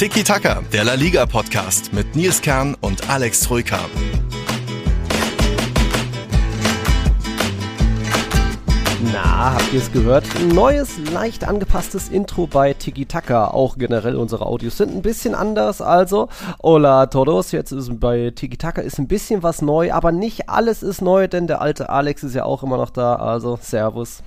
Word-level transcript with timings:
Tiki 0.00 0.24
Taka, 0.24 0.62
der 0.72 0.84
La 0.84 0.94
Liga 0.94 1.26
Podcast 1.26 1.92
mit 1.92 2.16
Nils 2.16 2.40
Kern 2.40 2.74
und 2.80 3.10
Alex 3.10 3.40
Troika. 3.40 3.80
Na, 9.40 9.54
habt 9.54 9.72
ihr 9.72 9.80
es 9.80 9.90
gehört? 9.90 10.26
Neues, 10.52 10.98
leicht 11.14 11.48
angepasstes 11.48 12.10
Intro 12.10 12.46
bei 12.46 12.74
Tiki 12.74 13.06
Taka. 13.06 13.46
Auch 13.46 13.78
generell 13.78 14.16
unsere 14.16 14.44
Audios 14.44 14.76
sind 14.76 14.94
ein 14.94 15.00
bisschen 15.00 15.34
anders. 15.34 15.80
Also, 15.80 16.28
hola 16.62 17.06
todos. 17.06 17.50
Jetzt 17.50 17.72
ist 17.72 17.98
bei 17.98 18.32
Tiki 18.36 18.58
Taka 18.58 18.82
ist 18.82 18.98
ein 18.98 19.08
bisschen 19.08 19.42
was 19.42 19.62
neu, 19.62 19.94
aber 19.94 20.12
nicht 20.12 20.50
alles 20.50 20.82
ist 20.82 21.00
neu, 21.00 21.26
denn 21.26 21.46
der 21.46 21.62
alte 21.62 21.88
Alex 21.88 22.22
ist 22.22 22.34
ja 22.34 22.44
auch 22.44 22.62
immer 22.62 22.76
noch 22.76 22.90
da. 22.90 23.14
Also, 23.14 23.58
Servus. 23.62 24.22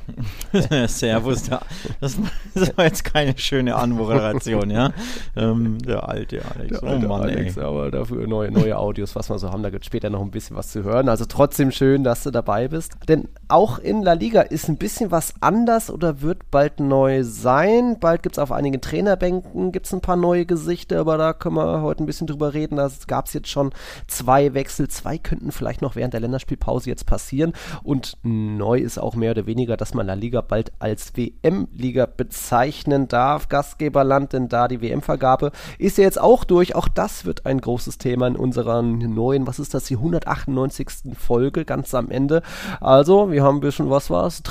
servus. 0.87 1.43
Da. 1.43 1.61
Das, 2.01 2.17
das, 2.55 2.75
war 2.75 2.85
jetzt 2.85 3.03
keine 3.03 3.37
schöne 3.37 3.75
Anmoderation, 3.75 4.71
ja? 4.71 4.93
Ähm, 5.35 5.77
der 5.77 6.09
alte 6.09 6.41
Alex. 6.55 6.79
Der 6.79 6.89
alte 6.89 7.05
oh 7.05 7.09
Mann, 7.09 7.21
Alex, 7.21 7.55
ey. 7.55 7.63
aber 7.63 7.91
dafür 7.91 8.25
neue, 8.25 8.49
neue 8.49 8.75
Audios, 8.75 9.15
was 9.15 9.29
wir 9.29 9.37
so 9.37 9.51
haben. 9.51 9.61
Da 9.61 9.69
gibt 9.69 9.83
es 9.83 9.85
später 9.85 10.09
noch 10.09 10.21
ein 10.21 10.31
bisschen 10.31 10.57
was 10.57 10.69
zu 10.69 10.83
hören. 10.83 11.07
Also, 11.07 11.25
trotzdem 11.25 11.69
schön, 11.69 12.03
dass 12.03 12.23
du 12.23 12.31
dabei 12.31 12.67
bist. 12.67 12.93
Denn 13.07 13.27
auch 13.47 13.77
in 13.77 14.01
La 14.01 14.13
Liga 14.13 14.41
ist 14.41 14.69
ein 14.69 14.77
bisschen 14.77 15.02
was 15.11 15.33
anders 15.41 15.89
oder 15.89 16.21
wird 16.21 16.49
bald 16.51 16.79
neu 16.79 17.23
sein. 17.23 17.97
Bald 17.99 18.23
gibt 18.23 18.35
es 18.35 18.39
auf 18.39 18.51
einigen 18.51 18.81
Trainerbänken 18.81 19.71
gibt's 19.71 19.93
ein 19.93 20.01
paar 20.01 20.15
neue 20.15 20.45
Gesichter, 20.45 20.99
aber 20.99 21.17
da 21.17 21.33
können 21.33 21.55
wir 21.55 21.81
heute 21.81 22.03
ein 22.03 22.05
bisschen 22.05 22.27
drüber 22.27 22.53
reden. 22.53 22.77
Da 22.77 22.89
gab 23.07 23.27
es 23.27 23.33
jetzt 23.33 23.49
schon 23.49 23.71
zwei 24.07 24.53
Wechsel. 24.53 24.87
Zwei 24.87 25.17
könnten 25.17 25.51
vielleicht 25.51 25.81
noch 25.81 25.95
während 25.95 26.13
der 26.13 26.21
Länderspielpause 26.21 26.89
jetzt 26.89 27.05
passieren. 27.05 27.53
Und 27.83 28.17
neu 28.23 28.77
ist 28.77 28.97
auch 28.97 29.15
mehr 29.15 29.31
oder 29.31 29.45
weniger, 29.45 29.77
dass 29.77 29.93
man 29.93 30.07
La 30.07 30.13
Liga 30.13 30.41
bald 30.41 30.71
als 30.79 31.13
WM-Liga 31.15 32.05
bezeichnen 32.05 33.07
darf. 33.07 33.49
Gastgeberland, 33.49 34.33
denn 34.33 34.47
da 34.47 34.67
die 34.67 34.81
WM-Vergabe 34.81 35.51
ist 35.77 35.97
ja 35.97 36.03
jetzt 36.03 36.21
auch 36.21 36.43
durch. 36.43 36.75
Auch 36.75 36.87
das 36.87 37.25
wird 37.25 37.45
ein 37.45 37.59
großes 37.59 37.97
Thema 37.97 38.27
in 38.27 38.35
unserer 38.35 38.81
neuen, 38.81 39.47
was 39.47 39.59
ist 39.59 39.73
das, 39.73 39.85
die 39.85 39.95
198. 39.95 40.87
Folge 41.17 41.65
ganz 41.65 41.93
am 41.93 42.09
Ende. 42.09 42.41
Also, 42.79 43.31
wir 43.31 43.43
haben 43.43 43.57
ein 43.57 43.61
bisschen, 43.61 43.89
was 43.89 44.09
war 44.09 44.27
es? 44.27 44.43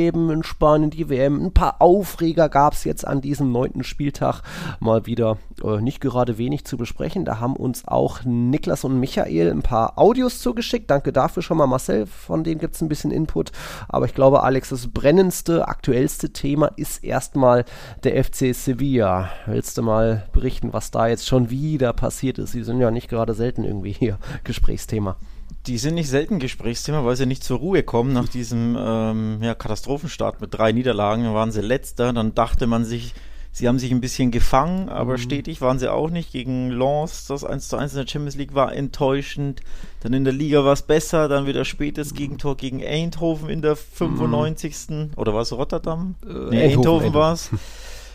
Trainerbeben 0.00 0.30
in 0.30 0.42
Spanien, 0.42 0.90
die 0.90 1.08
WM. 1.08 1.44
Ein 1.44 1.52
paar 1.52 1.80
Aufreger 1.80 2.48
gab 2.48 2.72
es 2.72 2.84
jetzt 2.84 3.06
an 3.06 3.20
diesem 3.20 3.52
neunten 3.52 3.84
Spieltag. 3.84 4.42
Mal 4.80 5.04
wieder 5.06 5.36
äh, 5.62 5.80
nicht 5.80 6.00
gerade 6.00 6.38
wenig 6.38 6.64
zu 6.64 6.76
besprechen. 6.76 7.24
Da 7.24 7.38
haben 7.38 7.54
uns 7.54 7.86
auch 7.86 8.20
Niklas 8.24 8.84
und 8.84 8.98
Michael 8.98 9.50
ein 9.50 9.62
paar 9.62 9.98
Audios 9.98 10.40
zugeschickt. 10.40 10.90
Danke 10.90 11.12
dafür 11.12 11.42
schon 11.42 11.58
mal, 11.58 11.66
Marcel. 11.66 12.06
Von 12.06 12.44
denen 12.44 12.60
gibt 12.60 12.76
es 12.76 12.80
ein 12.80 12.88
bisschen 12.88 13.10
Input. 13.10 13.52
Aber 13.88 14.06
ich 14.06 14.14
glaube, 14.14 14.42
Alex, 14.42 14.70
das 14.70 14.88
brennendste, 14.88 15.68
aktuellste 15.68 16.32
Thema 16.32 16.68
ist 16.76 17.04
erstmal 17.04 17.64
der 18.02 18.24
FC 18.24 18.54
Sevilla. 18.54 19.28
Willst 19.46 19.76
du 19.76 19.82
mal 19.82 20.26
berichten, 20.32 20.72
was 20.72 20.90
da 20.90 21.08
jetzt 21.08 21.26
schon 21.26 21.50
wieder 21.50 21.92
passiert 21.92 22.38
ist? 22.38 22.52
Sie 22.52 22.64
sind 22.64 22.80
ja 22.80 22.90
nicht 22.90 23.08
gerade 23.08 23.34
selten 23.34 23.64
irgendwie 23.64 23.92
hier 23.92 24.18
Gesprächsthema 24.44 25.16
die 25.66 25.78
sind 25.78 25.94
nicht 25.94 26.08
selten 26.08 26.38
Gesprächsthema, 26.38 27.04
weil 27.04 27.16
sie 27.16 27.26
nicht 27.26 27.44
zur 27.44 27.58
Ruhe 27.58 27.82
kommen 27.82 28.12
nach 28.12 28.28
diesem 28.28 28.76
ähm, 28.78 29.38
ja, 29.42 29.54
Katastrophenstart 29.54 30.40
mit 30.40 30.54
drei 30.54 30.72
Niederlagen. 30.72 31.24
Dann 31.24 31.34
waren 31.34 31.52
sie 31.52 31.60
letzter, 31.60 32.12
dann 32.12 32.34
dachte 32.34 32.66
man 32.66 32.84
sich, 32.84 33.14
sie 33.52 33.68
haben 33.68 33.78
sich 33.78 33.90
ein 33.90 34.00
bisschen 34.00 34.30
gefangen, 34.30 34.88
aber 34.88 35.12
mhm. 35.12 35.18
stetig 35.18 35.60
waren 35.60 35.78
sie 35.78 35.92
auch 35.92 36.08
nicht. 36.08 36.32
Gegen 36.32 36.70
Lens, 36.70 37.26
das 37.26 37.44
1 37.44 37.68
zu 37.68 37.76
1 37.76 37.92
in 37.92 37.98
der 37.98 38.06
Champions 38.06 38.36
League 38.36 38.54
war 38.54 38.72
enttäuschend. 38.74 39.60
Dann 40.00 40.14
in 40.14 40.24
der 40.24 40.32
Liga 40.32 40.64
war 40.64 40.72
es 40.72 40.82
besser, 40.82 41.28
dann 41.28 41.46
wieder 41.46 41.66
spätes 41.66 42.14
Gegentor 42.14 42.56
gegen 42.56 42.84
Eindhoven 42.84 43.50
in 43.50 43.60
der 43.60 43.76
95. 43.76 44.88
Mhm. 44.88 45.10
Oder 45.16 45.34
war 45.34 45.42
es 45.42 45.52
Rotterdam? 45.52 46.14
Äh, 46.24 46.28
nee, 46.28 46.34
Eindhoven, 46.34 46.62
Eindhoven 46.62 47.14
war 47.14 47.32
es. 47.34 47.50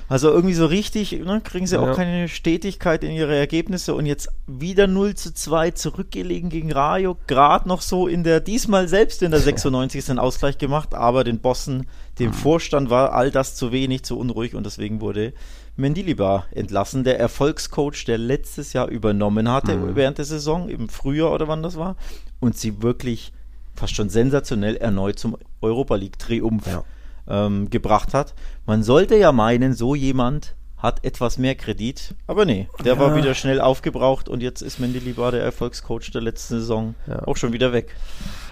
Also 0.07 0.29
irgendwie 0.29 0.53
so 0.53 0.67
richtig, 0.67 1.13
ne, 1.13 1.41
kriegen 1.43 1.66
sie 1.66 1.75
ja. 1.75 1.81
auch 1.81 1.95
keine 1.95 2.27
Stetigkeit 2.27 3.03
in 3.03 3.11
ihre 3.11 3.35
Ergebnisse 3.35 3.95
und 3.95 4.05
jetzt 4.05 4.29
wieder 4.45 4.85
0 4.85 5.16
zu 5.16 5.33
2 5.33 5.71
zurückgelegen 5.71 6.49
gegen 6.49 6.71
Rayo, 6.71 7.17
gerade 7.25 7.67
noch 7.67 7.81
so 7.81 8.07
in 8.07 8.23
der, 8.23 8.39
diesmal 8.39 8.88
selbst 8.88 9.23
in 9.23 9.31
der 9.31 9.39
96. 9.39 10.09
einen 10.11 10.19
Ausgleich 10.19 10.59
gemacht, 10.59 10.94
aber 10.94 11.23
den 11.23 11.39
Bossen, 11.39 11.88
dem 12.19 12.29
mhm. 12.29 12.33
Vorstand 12.33 12.89
war 12.91 13.13
all 13.13 13.31
das 13.31 13.55
zu 13.55 13.71
wenig, 13.71 14.03
zu 14.03 14.19
unruhig 14.19 14.53
und 14.53 14.65
deswegen 14.65 15.01
wurde 15.01 15.33
Mendilibar 15.75 16.45
entlassen, 16.51 17.03
der 17.03 17.19
Erfolgscoach, 17.19 18.05
der 18.05 18.19
letztes 18.19 18.73
Jahr 18.73 18.88
übernommen 18.88 19.51
hatte 19.51 19.75
mhm. 19.75 19.95
während 19.95 20.19
der 20.19 20.25
Saison, 20.25 20.69
im 20.69 20.88
Frühjahr 20.88 21.33
oder 21.33 21.47
wann 21.47 21.63
das 21.63 21.77
war, 21.77 21.95
und 22.39 22.55
sie 22.55 22.83
wirklich 22.83 23.33
fast 23.75 23.95
schon 23.95 24.09
sensationell 24.09 24.77
erneut 24.77 25.17
zum 25.17 25.35
Europa 25.61 25.95
League 25.95 26.19
Triumph 26.19 26.67
ja 26.67 26.83
ähm, 27.28 27.69
gebracht 27.69 28.13
hat. 28.13 28.34
Man 28.66 28.84
sollte 28.84 29.16
ja 29.16 29.31
meinen, 29.31 29.74
so 29.74 29.96
jemand 29.96 30.56
hat 30.78 31.03
etwas 31.03 31.38
mehr 31.38 31.56
Kredit, 31.56 32.13
aber 32.28 32.46
nee, 32.46 32.69
der 32.84 32.94
ja. 32.94 33.00
war 33.00 33.16
wieder 33.16 33.34
schnell 33.34 33.59
aufgebraucht 33.59 34.30
und 34.30 34.44
jetzt 34.44 34.62
ist 34.62 34.80
Mendilibar 34.80 35.31
der 35.31 35.41
Erfolgscoach 35.41 36.12
der 36.12 36.22
letzten 36.22 36.59
Saison 36.59 36.96
ja. 37.08 37.24
auch 37.25 37.38
schon 37.38 37.53
wieder 37.53 37.74
weg. 37.74 37.96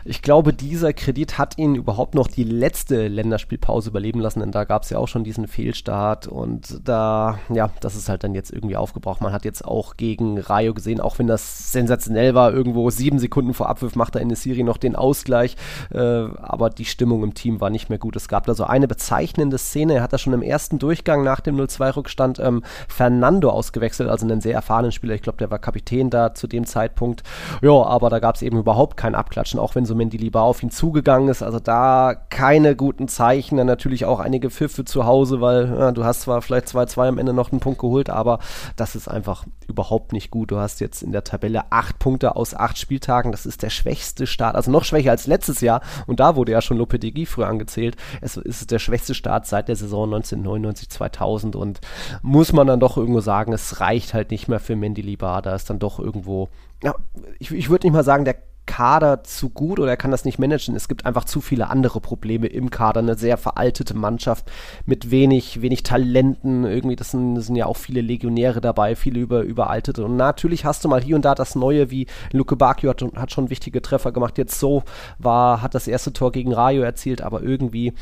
Ich 0.06 0.22
glaube, 0.22 0.54
dieser 0.54 0.92
Kredit 0.92 1.38
hat 1.38 1.58
ihn 1.58 1.76
überhaupt 1.76 2.14
noch 2.14 2.28
die 2.28 2.44
letzte 2.44 3.08
Länderspielpause 3.08 3.90
überleben 3.90 4.20
lassen, 4.20 4.42
denn 4.42 4.52
da 4.52 4.66
gab 4.66 4.84
es 4.84 4.90
ja 4.90 4.98
auch 4.98 5.08
schon 5.08 5.24
diesen 5.24 5.48
Fehlstart 5.48 6.28
und 6.28 6.82
da, 6.84 7.40
ja, 7.50 7.70
das 7.80 7.96
ist 7.96 8.10
halt 8.10 8.26
dann 8.26 8.36
jetzt 8.36 8.52
irgendwie 8.52 8.76
aufgebraucht. 8.76 9.22
Man 9.22 9.32
hat 9.32 9.46
jetzt 9.46 9.64
auch 9.64 9.96
gegen 9.96 10.40
Rayo 10.40 10.74
gesehen, 10.74 11.00
auch 11.00 11.20
wenn 11.20 11.28
das 11.28 11.72
sensationell 11.72 12.36
war, 12.36 12.52
irgendwo 12.52 12.90
sieben 12.90 13.18
Sekunden 13.18 13.54
vor 13.54 13.70
Abwurf 13.70 13.96
macht 13.96 14.16
er 14.16 14.22
in 14.22 14.28
der 14.28 14.36
Serie 14.36 14.66
noch 14.66 14.78
den 14.78 14.98
Ausgleich, 14.98 15.56
äh, 15.94 15.98
aber 15.98 16.70
die 16.70 16.86
Stimmung 16.86 17.24
im 17.24 17.34
Team 17.34 17.62
war 17.62 17.70
nicht 17.70 17.90
mehr 17.90 18.00
gut. 18.00 18.18
Es 18.18 18.28
gab 18.28 18.46
da 18.46 18.56
so 18.56 18.66
eine 18.66 18.90
bezeichnende 18.90 19.58
Szene, 19.58 19.96
er 19.96 20.04
hat 20.04 20.12
da 20.12 20.18
schon 20.18 20.34
im 20.34 20.42
ersten 20.42 20.80
Durchgang 20.80 21.24
nach 21.24 21.40
dem 21.40 21.56
0-2-Rückstand 21.56 22.40
ähm, 22.40 22.62
Fernando 22.90 23.52
ausgewechselt, 23.52 24.10
also 24.10 24.26
einen 24.26 24.42
sehr 24.42 24.56
erfahrenen 24.56 24.92
Spieler, 24.92 25.16
ich 25.16 25.22
glaube, 25.22 25.38
der 25.38 25.50
war 25.50 25.60
Kapitän 25.60 26.10
da 26.10 26.34
zu 26.34 26.48
dem 26.48 26.66
Zeitpunkt. 26.66 27.24
Ja, 27.62 27.72
aber 27.72 28.10
da 28.10 28.20
gab 28.20 28.36
es 28.36 28.42
eben 28.42 28.58
überhaupt 28.58 28.98
kein 28.98 29.16
Abklatschen, 29.16 29.60
auch 29.60 29.76
wenn 29.76 29.86
so 29.86 29.93
Mendilibar 29.96 30.44
auf 30.44 30.64
ihn 30.64 30.72
zugegangen 30.72 31.30
ist. 31.30 31.42
Also 31.42 31.60
da 31.60 32.16
keine 32.30 32.76
guten 32.76 33.08
Zeichen. 33.08 33.58
Dann 33.58 33.68
natürlich 33.68 34.06
auch 34.06 34.20
einige 34.20 34.50
Pfiffe 34.50 34.86
zu 34.86 35.06
Hause, 35.06 35.42
weil 35.42 35.68
ja, 35.68 35.92
du 35.92 36.04
hast 36.04 36.22
zwar 36.22 36.42
vielleicht 36.42 36.68
2-2 36.68 37.08
am 37.08 37.18
Ende 37.18 37.34
noch 37.34 37.52
einen 37.52 37.60
Punkt 37.60 37.80
geholt, 37.80 38.10
aber 38.10 38.40
das 38.76 38.96
ist 38.96 39.08
einfach 39.08 39.46
überhaupt 39.68 40.14
nicht 40.14 40.32
gut. 40.32 40.52
Du 40.52 40.58
hast 40.58 40.80
jetzt 40.80 41.04
in 41.04 41.12
der 41.12 41.24
Tabelle 41.24 41.72
acht 41.72 42.00
Punkte 42.00 42.36
aus 42.36 42.54
acht 42.54 42.78
Spieltagen. 42.78 43.32
Das 43.32 43.46
ist 43.46 43.64
der 43.64 43.70
schwächste 43.70 44.28
Start, 44.28 44.56
also 44.56 44.72
noch 44.72 44.84
schwächer 44.84 45.12
als 45.12 45.28
letztes 45.28 45.62
Jahr. 45.62 45.82
Und 46.08 46.20
da 46.20 46.36
wurde 46.36 46.52
ja 46.52 46.62
schon 46.62 46.78
Lopetegui 46.78 47.26
früher 47.26 47.48
angezählt. 47.48 47.96
Es 48.22 48.38
ist 48.38 48.72
der 48.72 48.80
schwächste 48.80 49.14
Start 49.14 49.48
seit 49.48 49.68
der 49.68 49.76
Saison 49.76 50.06
1999, 50.06 50.90
2000 50.90 51.56
und 51.56 51.82
muss 52.22 52.54
man 52.54 52.68
dann 52.68 52.80
doch 52.80 52.98
irgendwo 52.98 53.22
sagen, 53.22 53.54
es 53.54 53.80
reicht 53.80 54.14
halt 54.14 54.32
nicht 54.32 54.48
mehr 54.48 54.60
für 54.60 54.76
Mendilibar. 54.76 55.42
Da 55.42 55.56
ist 55.56 55.70
dann 55.70 55.80
doch 55.80 56.00
irgendwo, 56.00 56.50
ja, 56.84 56.96
ich, 57.40 57.52
ich 57.52 57.70
würde 57.70 57.88
nicht 57.88 57.94
mal 57.94 58.04
sagen, 58.04 58.26
der 58.26 58.36
Kader 58.74 59.24
zu 59.24 59.52
gut 59.52 59.80
oder 59.80 59.92
er 59.92 59.98
kann 59.98 60.10
das 60.10 60.26
nicht 60.26 60.40
managen. 60.40 60.76
Es 60.76 60.88
gibt 60.88 61.06
einfach 61.06 61.26
zu 61.26 61.42
viele 61.42 61.70
andere 61.70 62.02
Probleme 62.02 62.48
im 62.48 62.72
Kader. 62.72 63.02
Eine 63.02 63.14
sehr 63.14 63.38
veraltete 63.38 63.94
Mannschaft 63.94 64.52
mit 64.88 65.12
wenig, 65.12 65.62
wenig 65.62 65.84
Talenten. 65.84 66.64
Irgendwie, 66.64 66.96
das 66.96 67.12
sind, 67.12 67.36
das 67.36 67.46
sind 67.46 67.56
ja 67.56 67.68
auch 67.68 67.78
viele 67.78 68.02
Legionäre 68.02 68.62
dabei, 68.62 68.96
viele 68.96 69.20
über, 69.20 69.42
überaltete. 69.42 70.04
Und 70.04 70.18
natürlich 70.18 70.66
hast 70.66 70.84
du 70.84 70.90
mal 70.90 71.04
hier 71.04 71.16
und 71.16 71.24
da 71.24 71.36
das 71.36 71.54
Neue, 71.54 71.92
wie 71.92 72.08
Luke 72.32 72.56
Bakio 72.56 72.90
hat, 72.90 73.04
hat 73.16 73.32
schon 73.32 73.52
wichtige 73.52 73.80
Treffer 73.80 74.12
gemacht. 74.12 74.40
Jetzt 74.40 74.60
so 74.60 74.82
war, 75.20 75.62
hat 75.62 75.76
das 75.76 75.88
erste 75.88 76.12
Tor 76.12 76.32
gegen 76.32 76.52
Rayo 76.52 76.82
erzielt, 76.82 77.22
aber 77.22 77.44
irgendwie 77.44 77.94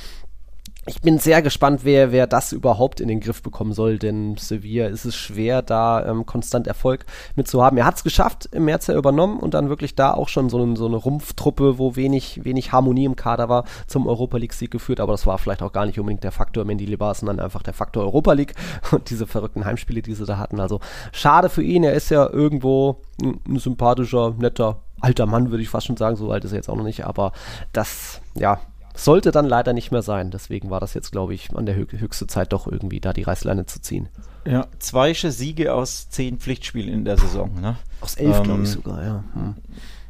ich 0.87 0.99
bin 1.01 1.19
sehr 1.19 1.43
gespannt, 1.43 1.81
wer, 1.83 2.11
wer 2.11 2.25
das 2.25 2.53
überhaupt 2.53 3.01
in 3.01 3.07
den 3.07 3.19
Griff 3.19 3.43
bekommen 3.43 3.71
soll, 3.71 3.99
denn 3.99 4.35
Sevilla 4.37 4.87
ist 4.87 5.05
es 5.05 5.15
schwer, 5.15 5.61
da 5.61 6.03
ähm, 6.07 6.25
konstant 6.25 6.65
Erfolg 6.65 7.05
mitzuhaben. 7.35 7.77
Er 7.77 7.85
hat 7.85 7.97
es 7.97 8.03
geschafft, 8.03 8.49
im 8.51 8.65
März 8.65 8.87
ja 8.87 8.95
übernommen 8.95 9.39
und 9.39 9.53
dann 9.53 9.69
wirklich 9.69 9.93
da 9.93 10.11
auch 10.11 10.27
schon 10.27 10.49
so, 10.49 10.63
ein, 10.63 10.75
so 10.75 10.87
eine 10.87 10.95
Rumpftruppe, 10.95 11.77
wo 11.77 11.95
wenig, 11.95 12.43
wenig 12.43 12.71
Harmonie 12.71 13.05
im 13.05 13.15
Kader 13.15 13.47
war, 13.47 13.65
zum 13.85 14.07
Europa 14.07 14.37
League-Sieg 14.37 14.71
geführt, 14.71 14.99
aber 14.99 15.13
das 15.13 15.27
war 15.27 15.37
vielleicht 15.37 15.61
auch 15.61 15.71
gar 15.71 15.85
nicht 15.85 15.99
unbedingt 15.99 16.23
der 16.23 16.31
Faktor 16.31 16.65
Mendilibar, 16.65 17.13
sondern 17.13 17.39
einfach 17.39 17.61
der 17.61 17.73
Faktor 17.73 18.03
Europa 18.03 18.33
League 18.33 18.55
und 18.91 19.11
diese 19.11 19.27
verrückten 19.27 19.65
Heimspiele, 19.65 20.01
die 20.01 20.15
sie 20.15 20.25
da 20.25 20.39
hatten. 20.39 20.59
Also 20.59 20.79
schade 21.11 21.49
für 21.49 21.63
ihn, 21.63 21.83
er 21.83 21.93
ist 21.93 22.09
ja 22.09 22.27
irgendwo 22.27 23.01
ein, 23.21 23.39
ein 23.47 23.59
sympathischer, 23.59 24.33
netter 24.39 24.81
alter 24.99 25.25
Mann, 25.25 25.49
würde 25.49 25.63
ich 25.63 25.69
fast 25.69 25.87
schon 25.87 25.97
sagen, 25.97 26.15
so 26.15 26.31
alt 26.31 26.45
ist 26.45 26.51
er 26.51 26.57
jetzt 26.57 26.69
auch 26.69 26.75
noch 26.75 26.83
nicht, 26.83 27.05
aber 27.05 27.31
das, 27.73 28.21
ja, 28.35 28.59
sollte 28.95 29.31
dann 29.31 29.45
leider 29.45 29.73
nicht 29.73 29.91
mehr 29.91 30.01
sein. 30.01 30.31
Deswegen 30.31 30.69
war 30.69 30.79
das 30.79 30.93
jetzt, 30.93 31.11
glaube 31.11 31.33
ich, 31.33 31.55
an 31.55 31.65
der 31.65 31.75
höchste 31.75 32.27
Zeit 32.27 32.53
doch 32.53 32.67
irgendwie 32.67 32.99
da 32.99 33.13
die 33.13 33.23
Reißleine 33.23 33.65
zu 33.65 33.81
ziehen. 33.81 34.09
Ja, 34.45 34.67
zwei 34.79 35.13
Siege 35.13 35.73
aus 35.73 36.09
zehn 36.09 36.39
Pflichtspielen 36.39 36.91
in 36.91 37.05
der 37.05 37.17
Saison. 37.17 37.53
Ne? 37.61 37.77
Aus 38.01 38.15
elf, 38.15 38.37
ähm, 38.37 38.43
glaube 38.43 38.63
ich 38.63 38.69
sogar, 38.69 39.03
ja. 39.03 39.23
Hm. 39.33 39.55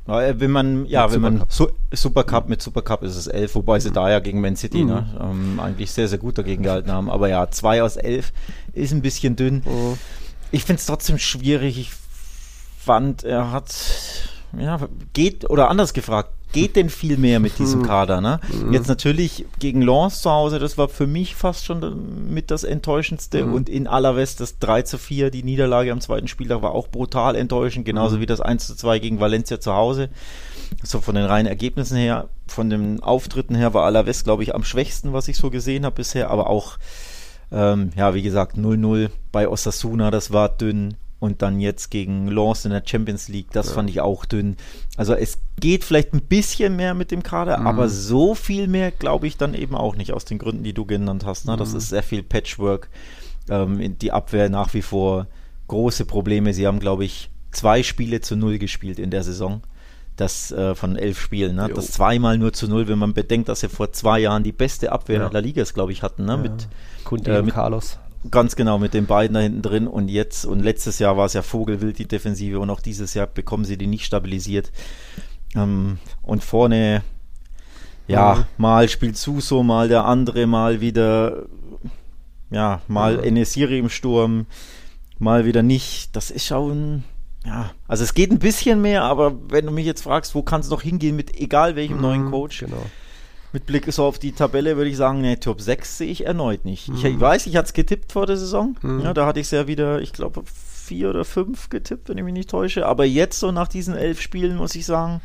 Wenn 0.06 0.52
man, 0.52 0.86
ja, 0.88 1.06
mit 1.06 1.14
wenn 1.14 1.22
man 1.22 1.44
Su 1.48 1.68
Supercup 1.94 2.50
mit 2.50 2.62
Supercup 2.62 3.04
ist 3.04 3.16
es 3.16 3.28
elf, 3.28 3.56
wobei 3.56 3.80
sie 3.80 3.90
mhm. 3.90 3.94
da 3.94 4.10
ja 4.10 4.20
gegen 4.20 4.42
Man 4.42 4.56
City 4.56 4.84
ne, 4.84 5.08
mhm. 5.14 5.18
ne, 5.18 5.32
ähm, 5.32 5.60
eigentlich 5.60 5.92
sehr, 5.92 6.08
sehr 6.08 6.18
gut 6.18 6.38
dagegen 6.38 6.64
gehalten 6.64 6.92
haben. 6.92 7.10
Aber 7.10 7.30
ja, 7.30 7.50
zwei 7.52 7.84
aus 7.84 7.98
elf 7.98 8.34
ist 8.74 8.92
ein 8.92 9.02
bisschen 9.02 9.36
dünn. 9.36 9.64
Mhm. 9.66 9.98
Ich 10.52 10.66
finde 10.66 10.80
es 10.80 10.86
trotzdem 10.86 11.18
schwierig. 11.18 11.78
Ich 11.80 11.92
fand, 12.78 13.24
er 13.24 13.52
hat, 13.52 13.74
ja, 14.58 14.80
geht, 15.14 15.50
oder 15.50 15.70
anders 15.70 15.94
gefragt, 15.94 16.32
geht 16.52 16.76
denn 16.76 16.90
viel 16.90 17.18
mehr 17.18 17.40
mit 17.40 17.60
diesem 17.60 17.84
Kader? 17.84 18.22
Ne? 18.22 18.40
Jetzt 18.72 18.88
natürlich 18.88 19.46
gegen 19.60 19.82
Lens 19.82 20.22
zu 20.22 20.30
Hause, 20.30 20.60
das 20.60 20.78
war 20.78 20.90
für 20.90 21.08
mich 21.08 21.36
fast 21.36 21.66
schon 21.66 22.30
mit 22.32 22.52
das 22.52 22.64
Enttäuschendste. 22.64 23.46
Und 23.46 23.70
in 23.70 23.88
Alaves 23.88 24.36
das 24.36 24.60
3 24.60 24.84
zu 24.84 24.98
4, 24.98 25.32
die 25.32 25.44
Niederlage 25.44 25.92
am 25.92 26.02
zweiten 26.02 26.28
Spieltag 26.28 26.62
war 26.62 26.72
auch 26.72 26.88
brutal 26.88 27.36
enttäuschend, 27.36 27.86
genauso 27.86 28.20
wie 28.20 28.26
das 28.26 28.42
1 28.42 28.68
zu 28.68 28.76
2 28.76 29.00
gegen 29.00 29.20
Valencia 29.20 29.60
zu 29.60 29.74
Hause. 29.74 30.10
So 30.84 31.02
von 31.02 31.16
den 31.16 31.26
reinen 31.26 31.48
Ergebnissen 31.48 31.98
her, 31.98 32.30
von 32.48 32.70
den 32.70 33.02
Auftritten 33.02 33.56
her 33.56 33.74
war 33.74 33.86
Alaves, 33.86 34.24
glaube 34.24 34.44
ich, 34.44 34.56
am 34.56 34.64
schwächsten, 34.64 35.14
was 35.14 35.28
ich 35.28 35.38
so 35.38 35.50
gesehen 35.50 35.86
habe 35.86 35.96
bisher, 35.96 36.30
aber 36.30 36.50
auch, 36.50 36.78
ähm, 37.52 37.92
ja, 37.96 38.14
wie 38.14 38.22
gesagt, 38.22 38.58
0-0 38.58 39.10
bei 39.32 39.48
Osasuna, 39.48 40.12
das 40.12 40.32
war 40.32 40.50
dünn. 40.50 40.96
Und 41.22 41.42
dann 41.44 41.60
jetzt 41.60 41.92
gegen 41.92 42.28
Lens 42.28 42.66
in 42.66 42.72
der 42.72 42.82
Champions 42.84 43.28
League, 43.30 43.52
das 43.52 43.72
fand 43.72 43.90
ich 43.92 44.02
auch 44.02 44.26
dünn. 44.26 44.58
Also 44.98 45.14
es 45.14 45.38
geht 45.60 45.84
vielleicht 45.84 46.14
ein 46.14 46.22
bisschen 46.22 46.76
mehr 46.76 46.96
mit 46.96 47.12
dem 47.12 47.22
Kader, 47.22 47.60
aber 47.60 47.88
so 47.90 48.34
viel 48.36 48.68
mehr 48.68 48.90
glaube 48.92 49.28
ich 49.28 49.38
dann 49.38 49.54
eben 49.54 49.76
auch 49.76 49.96
nicht 49.96 50.14
aus 50.14 50.26
den 50.26 50.40
Gründen, 50.40 50.64
die 50.64 50.74
du 50.74 50.84
genannt 50.86 51.24
hast. 51.24 51.46
Ne? 51.46 51.56
Das 51.58 51.74
ist 51.76 51.90
sehr 51.90 52.02
viel 52.02 52.24
Patchwork. 52.24 52.90
Ähm, 53.50 53.98
die 54.00 54.12
Abwehr 54.12 54.50
nach 54.50 54.74
wie 54.74 54.82
vor 54.82 55.28
große 55.68 56.06
Probleme. 56.06 56.56
Sie 56.56 56.66
haben, 56.66 56.80
glaube 56.80 57.06
ich, 57.06 57.30
zwei 57.52 57.84
Spiele 57.84 58.22
zu 58.22 58.36
null 58.36 58.58
gespielt 58.58 58.98
in 58.98 59.12
der 59.12 59.22
Saison. 59.24 59.62
Das 60.16 60.52
äh, 60.52 60.74
von 60.76 60.96
elf 60.96 61.20
Spielen. 61.22 61.56
Ne? 61.56 61.70
Das 61.74 61.92
zweimal 61.92 62.38
nur 62.40 62.52
zu 62.52 62.68
null, 62.68 62.88
wenn 62.88 62.98
man 63.00 63.14
bedenkt, 63.14 63.48
dass 63.48 63.60
sie 63.62 63.70
vor 63.70 63.92
zwei 63.94 64.20
Jahren 64.20 64.44
die 64.44 64.52
beste 64.52 64.92
Abwehr 64.92 65.20
Ja. 65.22 65.30
der 65.30 65.42
Liga, 65.42 65.64
glaube 65.72 65.92
ich, 65.92 66.02
hatten. 66.02 66.26
Ne? 66.26 66.38
Mit, 66.38 66.68
Kunde 67.04 67.38
Äh, 67.38 67.42
mit- 67.44 67.54
Carlos. 67.54 68.00
Ganz 68.30 68.56
genau, 68.56 68.78
mit 68.78 68.94
den 68.94 69.08
beiden 69.08 69.34
da 69.34 69.40
hinten 69.40 69.64
drin 69.64 69.88
und 69.88 70.08
jetzt 70.08 70.46
und 70.46 70.60
letztes 70.62 71.00
Jahr 71.00 71.18
war 71.18 71.26
es 71.26 71.34
ja 71.34 71.42
Vogelwild, 71.42 71.98
die 71.98 72.08
Defensive 72.08 72.60
und 72.60 72.70
auch 72.70 72.80
dieses 72.82 73.16
Jahr 73.16 73.26
bekommen 73.26 73.66
sie 73.66 73.78
die 73.78 73.88
nicht 73.88 74.06
stabilisiert. 74.06 74.72
Ähm, 75.56 75.98
und 76.22 76.44
vorne, 76.44 77.02
ja, 78.08 78.36
Mhm. 78.36 78.46
mal 78.58 78.90
spielt 78.90 79.18
Suso, 79.18 79.64
mal 79.64 79.88
der 79.88 80.06
andere, 80.06 80.46
mal 80.46 80.82
wieder, 80.82 81.48
ja, 82.52 82.82
mal 82.88 83.18
Mhm. 83.18 83.24
Enesiri 83.24 83.80
im 83.80 83.90
Sturm, 83.90 84.46
mal 85.18 85.46
wieder 85.46 85.64
nicht. 85.64 86.16
Das 86.16 86.30
ist 86.30 86.46
schon, 86.46 87.04
ja, 87.46 87.72
also 87.88 88.04
es 88.04 88.14
geht 88.14 88.30
ein 88.32 88.40
bisschen 88.40 88.82
mehr, 88.84 89.04
aber 89.04 89.34
wenn 89.50 89.66
du 89.66 89.72
mich 89.72 89.86
jetzt 89.88 90.04
fragst, 90.04 90.36
wo 90.36 90.44
kann 90.44 90.62
es 90.62 90.70
noch 90.70 90.84
hingehen 90.84 91.16
mit 91.16 91.40
egal 91.40 91.76
welchem 91.76 92.00
neuen 92.00 92.30
Coach, 92.30 92.60
Genau. 92.60 92.86
Mit 93.54 93.66
Blick 93.66 93.92
so 93.92 94.06
auf 94.06 94.18
die 94.20 94.32
Tabelle 94.32 94.78
würde 94.78 94.90
ich 94.90 94.98
sagen, 94.98 95.22
nee, 95.22 95.36
Top 95.36 95.62
6 95.62 95.98
sehe 95.98 96.10
ich 96.12 96.26
erneut 96.26 96.66
nicht. 96.66 96.88
Ich, 96.90 97.04
Mhm. 97.04 97.10
ich 97.10 97.20
weiß, 97.20 97.48
ich 97.48 97.56
hatte 97.58 97.68
es 97.68 97.74
getippt 97.74 98.12
vor 98.12 98.26
der 98.26 98.38
Saison. 98.38 98.76
Ja, 99.04 99.14
da 99.14 99.26
hatte 99.26 99.40
ich 99.40 99.48
es 99.48 99.52
ja 99.52 99.68
wieder, 99.68 100.02
ich 100.02 100.14
glaube, 100.14 100.44
vier 100.46 101.10
oder 101.10 101.26
fünf 101.26 101.70
getippt, 101.70 102.10
wenn 102.10 102.18
ich 102.18 102.24
mich 102.24 102.34
nicht 102.34 102.50
täusche. 102.50 102.86
Aber 102.86 103.06
jetzt, 103.06 103.40
so 103.40 103.52
nach 103.52 103.68
diesen 103.68 103.96
elf 103.96 104.22
Spielen, 104.22 104.56
muss 104.58 104.76
ich 104.76 104.86
sagen, 104.86 105.22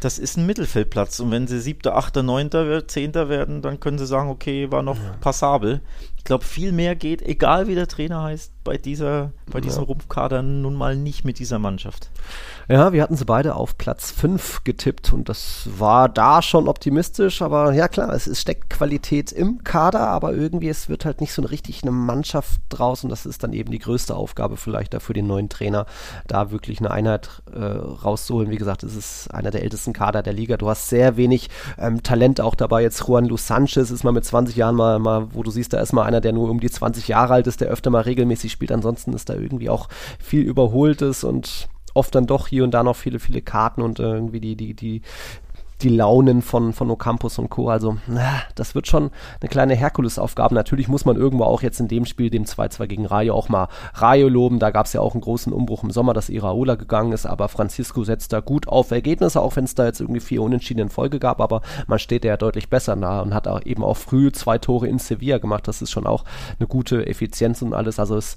das 0.00 0.18
ist 0.18 0.36
ein 0.36 0.46
Mittelfeldplatz. 0.46 1.20
Und 1.20 1.30
wenn 1.30 1.46
sie 1.48 1.58
siebter, 1.58 1.96
achter, 1.96 2.22
neunter, 2.22 2.66
wird- 2.66 2.90
zehnter 2.90 3.28
werden, 3.28 3.62
dann 3.62 3.80
können 3.80 3.98
sie 3.98 4.06
sagen, 4.06 4.28
okay, 4.28 4.70
war 4.70 4.82
noch 4.82 4.98
passabel. 5.20 5.80
Ich 6.18 6.24
glaube, 6.24 6.44
viel 6.44 6.70
mehr 6.72 6.94
geht, 6.96 7.22
egal 7.22 7.66
wie 7.66 7.74
der 7.74 7.86
Trainer 7.88 8.22
heißt, 8.22 8.52
bei 8.64 8.76
dieser, 8.78 9.32
bei 9.50 9.60
diesem 9.60 9.84
Rumpfkader 9.84 10.42
nun 10.42 10.74
mal 10.74 10.96
nicht 10.96 11.24
mit 11.24 11.38
dieser 11.38 11.58
Mannschaft. 11.58 12.10
Ja, 12.68 12.92
wir 12.92 13.00
hatten 13.00 13.14
sie 13.14 13.24
beide 13.24 13.54
auf 13.54 13.78
Platz 13.78 14.10
5 14.10 14.64
getippt 14.64 15.12
und 15.12 15.28
das 15.28 15.68
war 15.78 16.08
da 16.08 16.42
schon 16.42 16.66
optimistisch, 16.66 17.40
aber 17.40 17.72
ja 17.72 17.86
klar, 17.86 18.12
es, 18.12 18.26
es 18.26 18.40
steckt 18.40 18.70
Qualität 18.70 19.30
im 19.30 19.62
Kader, 19.62 20.08
aber 20.08 20.34
irgendwie 20.34 20.68
es 20.68 20.88
wird 20.88 21.04
halt 21.04 21.20
nicht 21.20 21.32
so 21.32 21.42
eine 21.42 21.52
richtig 21.52 21.82
eine 21.82 21.92
Mannschaft 21.92 22.60
draus 22.68 23.04
und 23.04 23.10
das 23.10 23.24
ist 23.24 23.44
dann 23.44 23.52
eben 23.52 23.70
die 23.70 23.78
größte 23.78 24.16
Aufgabe 24.16 24.56
vielleicht 24.56 24.94
da 24.94 24.98
für 24.98 25.12
den 25.12 25.28
neuen 25.28 25.48
Trainer, 25.48 25.86
da 26.26 26.50
wirklich 26.50 26.80
eine 26.80 26.90
Einheit 26.90 27.40
äh, 27.54 27.60
rauszuholen. 27.60 28.50
Wie 28.50 28.56
gesagt, 28.56 28.82
es 28.82 28.96
ist 28.96 29.32
einer 29.32 29.52
der 29.52 29.62
ältesten 29.62 29.92
Kader 29.92 30.24
der 30.24 30.32
Liga. 30.32 30.56
Du 30.56 30.68
hast 30.68 30.88
sehr 30.88 31.16
wenig 31.16 31.50
ähm, 31.78 32.02
Talent 32.02 32.40
auch 32.40 32.56
dabei. 32.56 32.82
Jetzt 32.82 33.06
Juan 33.06 33.26
Luis 33.26 33.46
Sanchez 33.46 33.92
ist 33.92 34.02
mal 34.02 34.10
mit 34.10 34.24
20 34.24 34.56
Jahren 34.56 34.74
mal, 34.74 34.98
mal, 34.98 35.28
wo 35.34 35.44
du 35.44 35.52
siehst, 35.52 35.72
da 35.72 35.78
ist 35.78 35.92
mal 35.92 36.02
einer, 36.02 36.20
der 36.20 36.32
nur 36.32 36.50
um 36.50 36.58
die 36.58 36.70
20 36.70 37.06
Jahre 37.06 37.34
alt 37.34 37.46
ist, 37.46 37.60
der 37.60 37.68
öfter 37.68 37.90
mal 37.90 38.02
regelmäßig 38.02 38.50
spielt. 38.50 38.72
Ansonsten 38.72 39.12
ist 39.12 39.28
da 39.28 39.34
irgendwie 39.34 39.70
auch 39.70 39.88
viel 40.18 40.42
Überholtes 40.42 41.22
und 41.22 41.68
oft 41.96 42.14
dann 42.14 42.26
doch 42.26 42.46
hier 42.46 42.64
und 42.64 42.72
da 42.72 42.82
noch 42.82 42.96
viele, 42.96 43.18
viele 43.18 43.42
Karten 43.42 43.82
und 43.82 43.98
äh, 43.98 44.04
irgendwie 44.04 44.40
die, 44.40 44.56
die, 44.56 44.74
die, 44.74 45.02
die 45.82 45.88
Launen 45.90 46.40
von, 46.40 46.72
von 46.72 46.90
Ocampos 46.90 47.38
und 47.38 47.50
Co. 47.50 47.68
Also, 47.68 47.98
das 48.54 48.74
wird 48.74 48.86
schon 48.86 49.10
eine 49.40 49.48
kleine 49.48 49.74
Herkulesaufgabe. 49.74 50.54
Natürlich 50.54 50.88
muss 50.88 51.04
man 51.04 51.16
irgendwo 51.16 51.44
auch 51.44 51.62
jetzt 51.62 51.80
in 51.80 51.88
dem 51.88 52.06
Spiel, 52.06 52.30
dem 52.30 52.44
2-2 52.44 52.86
gegen 52.86 53.06
Rayo, 53.06 53.34
auch 53.34 53.48
mal 53.48 53.68
Rayo 53.94 54.28
loben. 54.28 54.58
Da 54.58 54.70
gab 54.70 54.86
es 54.86 54.94
ja 54.94 55.00
auch 55.00 55.14
einen 55.14 55.20
großen 55.20 55.52
Umbruch 55.52 55.84
im 55.84 55.90
Sommer, 55.90 56.14
dass 56.14 56.30
Iraola 56.30 56.76
gegangen 56.76 57.12
ist, 57.12 57.26
aber 57.26 57.48
Francisco 57.48 58.04
setzt 58.04 58.32
da 58.32 58.40
gut 58.40 58.68
auf 58.68 58.90
Ergebnisse, 58.90 59.40
auch 59.40 59.56
wenn 59.56 59.64
es 59.64 59.74
da 59.74 59.84
jetzt 59.84 60.00
irgendwie 60.00 60.20
vier 60.20 60.42
Unentschieden 60.42 60.80
in 60.80 60.88
Folge 60.88 61.18
gab, 61.18 61.40
aber 61.40 61.60
man 61.86 61.98
steht 61.98 62.24
ja 62.24 62.36
deutlich 62.36 62.70
besser 62.70 62.96
da 62.96 63.20
und 63.20 63.34
hat 63.34 63.46
auch 63.46 63.62
eben 63.64 63.84
auch 63.84 63.96
früh 63.96 64.32
zwei 64.32 64.58
Tore 64.58 64.88
in 64.88 64.98
Sevilla 64.98 65.38
gemacht. 65.38 65.68
Das 65.68 65.82
ist 65.82 65.90
schon 65.90 66.06
auch 66.06 66.24
eine 66.58 66.66
gute 66.66 67.06
Effizienz 67.06 67.60
und 67.60 67.74
alles. 67.74 67.98
Also 67.98 68.16
es 68.16 68.36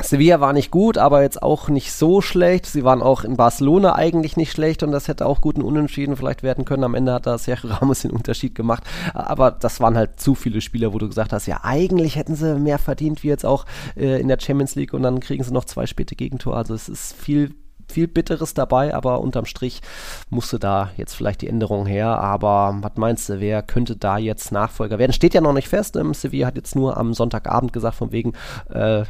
Sevilla 0.00 0.40
war 0.40 0.52
nicht 0.52 0.70
gut, 0.70 0.96
aber 0.96 1.22
jetzt 1.22 1.42
auch 1.42 1.68
nicht 1.68 1.92
so 1.92 2.22
schlecht. 2.22 2.66
Sie 2.66 2.82
waren 2.82 3.02
auch 3.02 3.24
in 3.24 3.36
Barcelona 3.36 3.94
eigentlich 3.94 4.36
nicht 4.36 4.52
schlecht 4.52 4.82
und 4.82 4.90
das 4.90 5.06
hätte 5.06 5.26
auch 5.26 5.40
guten 5.40 5.60
Unentschieden 5.60 6.16
vielleicht 6.16 6.42
werden 6.42 6.64
können. 6.64 6.84
Am 6.84 6.94
Ende 6.94 7.12
hat 7.12 7.26
da 7.26 7.36
Sergio 7.36 7.70
Ramos 7.70 8.00
den 8.00 8.10
Unterschied 8.10 8.54
gemacht. 8.54 8.84
Aber 9.12 9.50
das 9.50 9.80
waren 9.80 9.96
halt 9.96 10.18
zu 10.18 10.34
viele 10.34 10.60
Spieler, 10.60 10.94
wo 10.94 10.98
du 10.98 11.08
gesagt 11.08 11.32
hast, 11.32 11.46
ja, 11.46 11.60
eigentlich 11.62 12.16
hätten 12.16 12.36
sie 12.36 12.58
mehr 12.58 12.78
verdient, 12.78 13.22
wie 13.22 13.28
jetzt 13.28 13.44
auch 13.44 13.66
äh, 13.96 14.20
in 14.20 14.28
der 14.28 14.38
Champions 14.40 14.74
League 14.76 14.94
und 14.94 15.02
dann 15.02 15.20
kriegen 15.20 15.44
sie 15.44 15.52
noch 15.52 15.66
zwei 15.66 15.86
späte 15.86 16.16
Gegentore. 16.16 16.56
Also 16.56 16.74
es 16.74 16.88
ist 16.88 17.12
viel 17.12 17.54
viel 17.88 18.08
Bitteres 18.08 18.54
dabei, 18.54 18.94
aber 18.94 19.20
unterm 19.20 19.44
Strich 19.44 19.82
musste 20.30 20.58
da 20.58 20.90
jetzt 20.96 21.14
vielleicht 21.14 21.42
die 21.42 21.48
Änderung 21.48 21.84
her. 21.84 22.18
Aber 22.18 22.78
was 22.80 22.92
meinst 22.96 23.28
du, 23.28 23.40
wer 23.40 23.62
könnte 23.62 23.96
da 23.96 24.16
jetzt 24.16 24.50
Nachfolger 24.50 24.98
werden? 24.98 25.12
Steht 25.12 25.34
ja 25.34 25.42
noch 25.42 25.52
nicht 25.52 25.68
fest. 25.68 25.96
Ähm, 25.96 26.14
Sevilla 26.14 26.46
hat 26.46 26.56
jetzt 26.56 26.74
nur 26.74 26.96
am 26.96 27.12
Sonntagabend 27.12 27.72
gesagt, 27.72 27.96
von 27.96 28.10
wegen, 28.10 28.32
äh, 28.70 29.04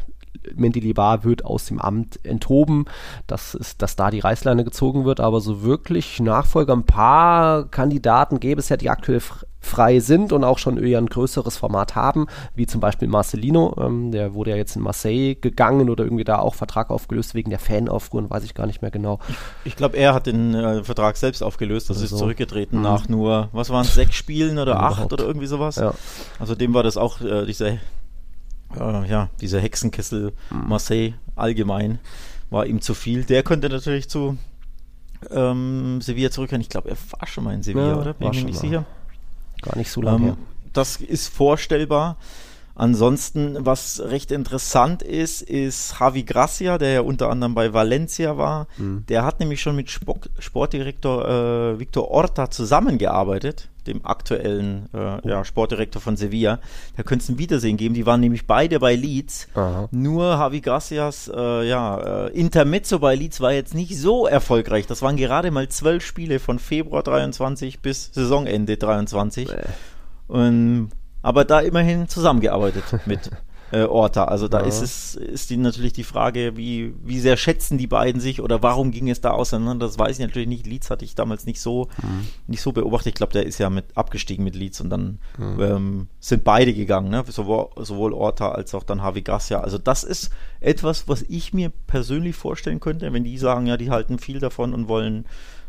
Mendilibar 0.55 1.25
wird 1.25 1.44
aus 1.44 1.67
dem 1.67 1.79
Amt 1.81 2.19
enthoben, 2.25 2.87
dass, 3.26 3.55
ist, 3.55 3.81
dass 3.82 3.96
da 3.96 4.11
die 4.11 4.20
Reißleine 4.20 4.64
gezogen 4.64 5.05
wird, 5.05 5.20
aber 5.20 5.40
so 5.40 5.62
wirklich 5.62 6.20
Nachfolger, 6.20 6.73
ein 6.75 6.84
paar 6.84 7.64
Kandidaten 7.69 8.40
gäbe 8.40 8.58
es 8.61 8.69
ja, 8.69 8.76
die 8.76 8.90
aktuell 8.90 9.19
fr- 9.19 9.44
frei 9.61 10.00
sind 10.00 10.32
und 10.32 10.43
auch 10.43 10.58
schon 10.58 10.82
eher 10.82 10.99
ein 10.99 11.06
größeres 11.06 11.56
Format 11.56 11.94
haben, 11.94 12.26
wie 12.56 12.67
zum 12.67 12.81
Beispiel 12.81 13.06
Marcelino, 13.06 13.76
ähm, 13.79 14.11
der 14.11 14.34
wurde 14.34 14.50
ja 14.50 14.56
jetzt 14.56 14.75
in 14.75 14.82
Marseille 14.82 15.37
gegangen 15.37 15.88
oder 15.88 16.02
irgendwie 16.02 16.25
da 16.25 16.40
auch 16.40 16.55
Vertrag 16.56 16.90
aufgelöst 16.90 17.34
wegen 17.37 17.50
der 17.50 17.61
Fanaufruhr, 17.61 18.29
weiß 18.29 18.43
ich 18.43 18.55
gar 18.55 18.67
nicht 18.67 18.82
mehr 18.82 18.90
genau. 18.90 19.20
Ich 19.64 19.76
glaube, 19.76 19.96
er 19.96 20.14
hat 20.14 20.26
den 20.26 20.55
äh, 20.55 20.82
Vertrag 20.82 21.17
selbst 21.17 21.43
aufgelöst, 21.44 21.88
das 21.90 21.99
Oder 21.99 22.05
ist 22.05 22.11
so. 22.11 22.17
zurückgetreten 22.19 22.79
Mhm. 22.79 22.82
nach 22.82 23.08
nur, 23.08 23.49
was 23.52 23.70
waren 23.70 23.82
es, 23.87 23.94
sechs 23.94 24.17
Spielen 24.17 24.58
oder 24.58 24.81
acht 24.81 24.94
Überhaupt. 24.96 25.12
oder 25.12 25.24
irgendwie 25.27 25.46
sowas. 25.46 25.77
Ja. 25.77 25.94
Also 26.41 26.56
dem 26.56 26.74
war 26.74 26.82
das 26.82 26.96
auch 26.96 27.20
äh, 27.20 27.46
dieser, 27.46 27.74
äh, 28.79 29.08
ja, 29.08 29.29
dieser 29.41 29.60
Hexenkessel 29.60 30.32
Mhm. 30.50 30.69
Marseille 30.69 31.14
allgemein 31.36 31.98
war 32.50 32.67
ihm 32.67 32.81
zu 32.81 32.94
viel. 32.94 33.24
Der 33.24 33.43
könnte 33.43 33.69
natürlich 33.69 34.08
zu 34.08 34.36
ähm, 35.31 36.00
Sevilla 36.00 36.31
zurückkehren. 36.31 36.60
Ich 36.60 36.69
glaube, 36.69 36.91
er 36.91 36.96
war 37.19 37.26
schon 37.26 37.44
mal 37.44 37.55
in 37.55 37.62
Sevilla, 37.62 37.88
Ja, 37.91 37.96
oder? 37.96 38.12
Bin 38.14 38.31
ich 38.32 38.41
mir 38.41 38.46
nicht 38.46 38.55
mal. 38.56 38.60
sicher. 38.60 38.84
Gar 39.62 39.76
nicht 39.76 39.91
so 39.91 40.02
lange 40.02 40.31
Ähm, 40.31 40.36
das 40.72 40.96
ist 40.96 41.29
vorstellbar. 41.29 42.17
Ansonsten, 42.82 43.58
was 43.60 44.03
recht 44.05 44.32
interessant 44.32 45.03
ist, 45.03 45.41
ist 45.41 45.94
Javi 46.01 46.24
Gracia, 46.24 46.79
der 46.79 46.91
ja 46.91 47.01
unter 47.03 47.31
anderem 47.31 47.55
bei 47.55 47.72
Valencia 47.72 48.36
war. 48.39 48.67
Mhm. 48.77 49.05
Der 49.08 49.24
hat 49.24 49.39
nämlich 49.39 49.62
schon 49.62 49.77
mit 49.77 49.89
Sport 49.89 50.31
Sportdirektor 50.41 51.29
äh, 51.29 51.79
Victor 51.79 52.10
Orta 52.10 52.51
zusammengearbeitet, 52.51 53.69
dem 53.86 54.05
aktuellen 54.05 54.89
äh, 54.93 55.29
ja, 55.29 55.44
Sportdirektor 55.44 56.03
von 56.03 56.17
Sevilla. 56.17 56.58
Da 56.96 57.05
könnte 57.05 57.22
es 57.22 57.29
ein 57.29 57.39
Wiedersehen 57.39 57.77
geben. 57.77 57.94
Die 57.94 58.05
waren 58.05 58.19
nämlich 58.19 58.48
beide 58.48 58.81
bei 58.81 58.96
Leeds. 58.96 59.46
Aha. 59.55 59.89
Nur 59.93 60.24
Javi 60.24 60.60
Gracias 60.60 61.31
äh, 61.32 61.69
ja, 61.69 62.27
äh, 62.27 62.32
Intermezzo 62.32 62.98
bei 62.98 63.15
Leeds 63.15 63.41
war 63.41 63.53
jetzt 63.53 63.77
nicht 63.77 63.96
so 63.96 64.27
erfolgreich. 64.27 64.89
Das 64.89 65.03
waren 65.03 65.17
gerade 65.17 65.53
mal 65.53 65.69
zwölf 65.69 66.05
Spiele 66.05 66.41
von 66.41 66.58
Februar 66.58 67.05
23 67.05 67.79
bis 67.79 68.10
Saisonende 68.12 68.77
23. 68.77 69.51
Äh, 69.51 69.62
Und, 70.27 70.91
aber 71.22 71.44
da 71.44 71.60
immerhin 71.60 72.08
zusammengearbeitet 72.08 72.84
mit 73.06 73.31
äh, 73.70 73.84
Orta. 73.84 74.24
Also 74.26 74.48
da 74.48 74.60
Ja. 74.60 74.67
ist 74.67 74.82
es, 74.82 75.14
ist 75.14 75.48
die 75.48 75.56
natürlich 75.56 75.94
die 75.94 76.05
Frage, 76.05 76.58
wie, 76.58 76.93
wie 77.02 77.19
sehr 77.20 77.38
schätzen 77.38 77.79
die 77.79 77.86
beiden 77.86 78.20
sich 78.20 78.43
oder 78.43 78.62
warum 78.62 78.91
ging 78.91 79.08
es 79.08 79.22
da 79.22 79.31
auseinander? 79.31 79.86
Das 79.86 79.98
weiß 79.98 80.19
ich 80.19 80.26
natürlich 80.26 80.48
nicht. 80.48 80.67
Leeds 80.67 80.91
hatte 80.91 81.06
ich 81.06 81.14
damals 81.14 81.46
nicht 81.46 81.58
so, 81.58 81.88
nicht 82.46 82.60
so 82.60 82.72
beobachtet. 82.72 83.08
Ich 83.08 83.14
glaube, 83.14 83.32
der 83.32 83.46
ist 83.46 83.56
ja 83.58 83.70
mit 83.70 83.86
abgestiegen 83.96 84.44
mit 84.44 84.55
Leeds 84.56 84.82
und 84.82 84.91
dann 84.91 85.19
ähm, 85.41 86.08
sind 86.20 86.44
beide 86.44 86.74
gegangen, 86.74 87.08
ne? 87.08 87.24
sowohl, 87.26 87.69
sowohl 87.82 88.12
Orta 88.12 88.50
als 88.50 88.74
auch 88.74 88.82
dann 88.84 88.98
Javi 88.98 89.22
Gracia. 89.22 89.60
Also 89.60 89.79
das 89.79 90.05
ist 90.05 90.31
etwas, 90.60 91.08
was 91.08 91.22
ich 91.22 91.55
mir 91.55 91.70
persönlich 91.86 92.36
vorstellen 92.36 92.79
könnte, 92.79 93.10
wenn 93.14 93.24
die 93.24 93.38
sagen, 93.38 93.67
ja, 93.67 93.79
die 93.79 93.91
halten 93.91 94.19
viel 94.19 94.38
davon 94.38 94.74
und 94.74 94.88
wollen 94.88 95.24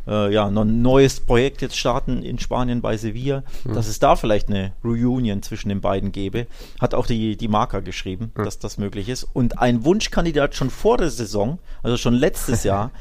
äh, 0.08 0.34
ja, 0.34 0.50
noch 0.50 0.64
ein 0.64 0.82
neues 0.82 1.20
Projekt 1.20 1.62
jetzt 1.62 1.78
starten 1.78 2.24
in 2.24 2.40
Spanien 2.40 2.82
bei 2.82 2.98
Sevilla, 2.98 3.44
dass 3.66 3.88
es 3.88 4.00
da 4.00 4.16
vielleicht 4.16 4.50
eine 4.50 4.74
Reunion 4.84 5.42
zwischen 5.42 5.70
den 5.70 5.82
beiden 5.82 6.12
gäbe. 6.12 6.48
Hat 6.80 6.94
auch 6.94 7.06
die, 7.06 7.38
die 7.38 7.48
Marker 7.48 7.82
geschrieben, 7.82 8.32
dass 8.36 8.60
das 8.60 8.78
möglich 8.78 9.10
ist. 9.10 9.24
Und 9.24 9.60
ein 9.60 9.86
Wunschkandidat 9.86 10.56
schon 10.56 10.70
vor 10.70 10.98
der 10.98 11.10
Saison, 11.10 11.60
also 11.82 11.98
schon 11.98 12.14
letztes 12.14 12.64
Jahr, 12.64 12.92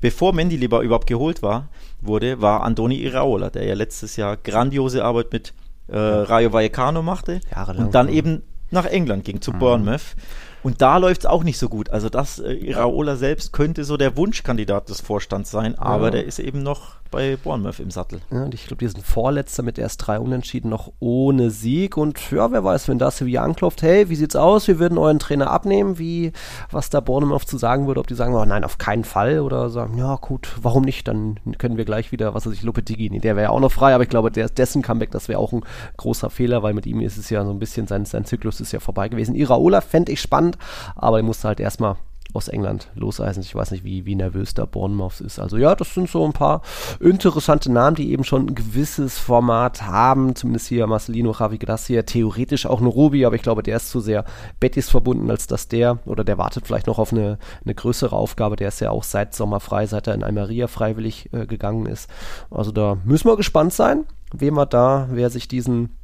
bevor 0.00 0.32
Mendilibar 0.32 0.82
überhaupt 0.82 1.06
geholt 1.06 1.42
war, 1.42 1.68
wurde, 2.00 2.40
war 2.40 2.62
Andoni 2.62 2.96
Iraola, 2.96 3.50
der 3.50 3.64
ja 3.64 3.74
letztes 3.74 4.16
Jahr 4.16 4.36
grandiose 4.36 5.04
Arbeit 5.04 5.32
mit 5.32 5.52
äh, 5.88 5.98
Rayo 5.98 6.52
Vallecano 6.52 7.02
machte 7.02 7.40
Jahrelang. 7.50 7.86
und 7.86 7.94
dann 7.94 8.08
eben 8.08 8.42
nach 8.70 8.86
England 8.86 9.24
ging, 9.24 9.40
zu 9.40 9.52
Bournemouth. 9.52 10.14
Und 10.62 10.82
da 10.82 10.98
läuft 10.98 11.22
es 11.22 11.26
auch 11.26 11.42
nicht 11.42 11.58
so 11.58 11.68
gut. 11.68 11.90
Also 11.90 12.08
das, 12.08 12.38
äh, 12.38 12.52
Iraola 12.52 13.16
selbst 13.16 13.52
könnte 13.52 13.84
so 13.84 13.96
der 13.96 14.16
Wunschkandidat 14.16 14.88
des 14.88 15.00
Vorstands 15.00 15.50
sein, 15.50 15.78
aber 15.78 16.06
Ja. 16.06 16.10
der 16.10 16.24
ist 16.24 16.38
eben 16.38 16.62
noch 16.62 16.99
bei 17.10 17.36
Bournemouth 17.36 17.80
im 17.80 17.90
Sattel. 17.90 18.20
Ja, 18.30 18.44
und 18.44 18.54
ich 18.54 18.66
glaube, 18.66 18.84
die 18.84 18.88
sind 18.88 19.04
Vorletzter 19.04 19.62
mit 19.62 19.78
erst 19.78 20.06
drei 20.06 20.18
Unentschieden 20.18 20.70
noch 20.70 20.92
ohne 21.00 21.50
Sieg. 21.50 21.96
Und 21.96 22.30
ja, 22.30 22.50
wer 22.52 22.64
weiß, 22.64 22.88
wenn 22.88 22.98
da 22.98 23.10
Sevilla 23.10 23.42
anklopft, 23.42 23.82
hey, 23.82 24.08
wie 24.08 24.14
sieht's 24.14 24.36
aus? 24.36 24.68
Wir 24.68 24.78
würden 24.78 24.98
euren 24.98 25.18
Trainer 25.18 25.50
abnehmen, 25.50 25.98
wie, 25.98 26.32
was 26.70 26.90
da 26.90 27.00
Bournemouth 27.00 27.46
zu 27.46 27.58
sagen 27.58 27.86
würde, 27.86 28.00
ob 28.00 28.06
die 28.06 28.14
sagen, 28.14 28.34
oh 28.34 28.44
nein, 28.44 28.64
auf 28.64 28.78
keinen 28.78 29.04
Fall 29.04 29.40
oder 29.40 29.70
sagen, 29.70 29.98
ja 29.98 30.16
gut, 30.16 30.56
warum 30.62 30.84
nicht? 30.84 31.08
Dann 31.08 31.38
können 31.58 31.76
wir 31.76 31.84
gleich 31.84 32.12
wieder, 32.12 32.34
was 32.34 32.46
weiß 32.46 32.52
ich, 32.52 32.62
Lopetegui, 32.62 33.10
nee, 33.10 33.18
der 33.18 33.36
wäre 33.36 33.46
ja 33.46 33.50
auch 33.50 33.60
noch 33.60 33.72
frei, 33.72 33.94
aber 33.94 34.04
ich 34.04 34.10
glaube, 34.10 34.30
der, 34.30 34.48
dessen 34.48 34.82
Comeback, 34.82 35.10
das 35.10 35.28
wäre 35.28 35.38
auch 35.38 35.52
ein 35.52 35.64
großer 35.96 36.30
Fehler, 36.30 36.62
weil 36.62 36.74
mit 36.74 36.86
ihm 36.86 37.00
ist 37.00 37.16
es 37.16 37.30
ja 37.30 37.44
so 37.44 37.50
ein 37.50 37.58
bisschen, 37.58 37.86
sein, 37.86 38.04
sein 38.04 38.24
Zyklus 38.24 38.60
ist 38.60 38.72
ja 38.72 38.80
vorbei 38.80 39.08
gewesen. 39.08 39.34
Iraola 39.34 39.80
fände 39.80 40.12
ich 40.12 40.20
spannend, 40.20 40.58
aber 40.96 41.18
er 41.18 41.22
musste 41.22 41.48
halt 41.48 41.60
erstmal 41.60 41.96
aus 42.34 42.48
England 42.48 42.88
loseisen. 42.94 43.42
Ich 43.42 43.54
weiß 43.54 43.70
nicht, 43.70 43.84
wie, 43.84 44.06
wie 44.06 44.14
nervös 44.14 44.54
da 44.54 44.64
Bournemouth 44.64 45.20
ist. 45.20 45.38
Also 45.38 45.56
ja, 45.56 45.74
das 45.74 45.94
sind 45.94 46.08
so 46.08 46.24
ein 46.24 46.32
paar 46.32 46.62
interessante 47.00 47.70
Namen, 47.70 47.96
die 47.96 48.12
eben 48.12 48.24
schon 48.24 48.46
ein 48.46 48.54
gewisses 48.54 49.18
Format 49.18 49.82
haben. 49.82 50.34
Zumindest 50.34 50.68
hier 50.68 50.86
Marcelino 50.86 51.34
Javi 51.38 51.58
Gracia, 51.58 52.02
theoretisch 52.02 52.66
auch 52.66 52.80
ein 52.80 52.86
Ruby, 52.86 53.24
aber 53.24 53.36
ich 53.36 53.42
glaube, 53.42 53.62
der 53.62 53.76
ist 53.76 53.90
zu 53.90 54.00
sehr 54.00 54.24
Betis 54.58 54.90
verbunden, 54.90 55.30
als 55.30 55.46
dass 55.46 55.68
der, 55.68 55.98
oder 56.06 56.24
der 56.24 56.38
wartet 56.38 56.66
vielleicht 56.66 56.86
noch 56.86 56.98
auf 56.98 57.12
eine, 57.12 57.38
eine 57.64 57.74
größere 57.74 58.14
Aufgabe. 58.14 58.56
Der 58.56 58.68
ist 58.68 58.80
ja 58.80 58.90
auch 58.90 59.04
seit 59.04 59.34
Sommer 59.34 59.60
frei, 59.60 59.86
seit 59.86 60.06
er 60.06 60.14
in 60.14 60.24
Almeria 60.24 60.66
freiwillig 60.66 61.32
äh, 61.32 61.46
gegangen 61.46 61.86
ist. 61.86 62.10
Also 62.50 62.72
da 62.72 62.96
müssen 63.04 63.28
wir 63.28 63.36
gespannt 63.36 63.72
sein, 63.72 64.04
wem 64.32 64.54
wir 64.54 64.66
da, 64.66 65.08
wer 65.10 65.30
sich 65.30 65.48
diesen 65.48 65.99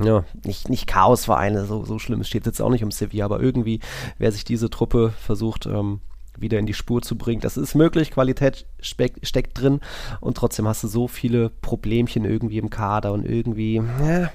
ja, 0.00 0.24
nicht, 0.44 0.68
nicht 0.68 0.86
Chaosvereine, 0.86 1.64
so, 1.64 1.84
so 1.84 1.98
schlimm 1.98 2.24
steht 2.24 2.42
es 2.42 2.46
jetzt 2.46 2.62
auch 2.62 2.70
nicht 2.70 2.84
um 2.84 2.90
Sevilla, 2.90 3.24
aber 3.24 3.40
irgendwie, 3.40 3.80
wer 4.18 4.32
sich 4.32 4.44
diese 4.44 4.70
Truppe 4.70 5.12
versucht, 5.16 5.66
ähm, 5.66 6.00
wieder 6.38 6.58
in 6.58 6.66
die 6.66 6.74
Spur 6.74 7.02
zu 7.02 7.16
bringen. 7.16 7.40
Das 7.40 7.56
ist 7.56 7.74
möglich, 7.74 8.10
Qualität 8.10 8.66
speck, 8.80 9.20
steckt 9.22 9.60
drin 9.60 9.80
und 10.20 10.36
trotzdem 10.36 10.66
hast 10.66 10.82
du 10.82 10.88
so 10.88 11.08
viele 11.08 11.50
Problemchen 11.50 12.24
irgendwie 12.24 12.58
im 12.58 12.70
Kader 12.70 13.12
und 13.12 13.26
irgendwie, 13.26 13.76
ja, 13.76 14.30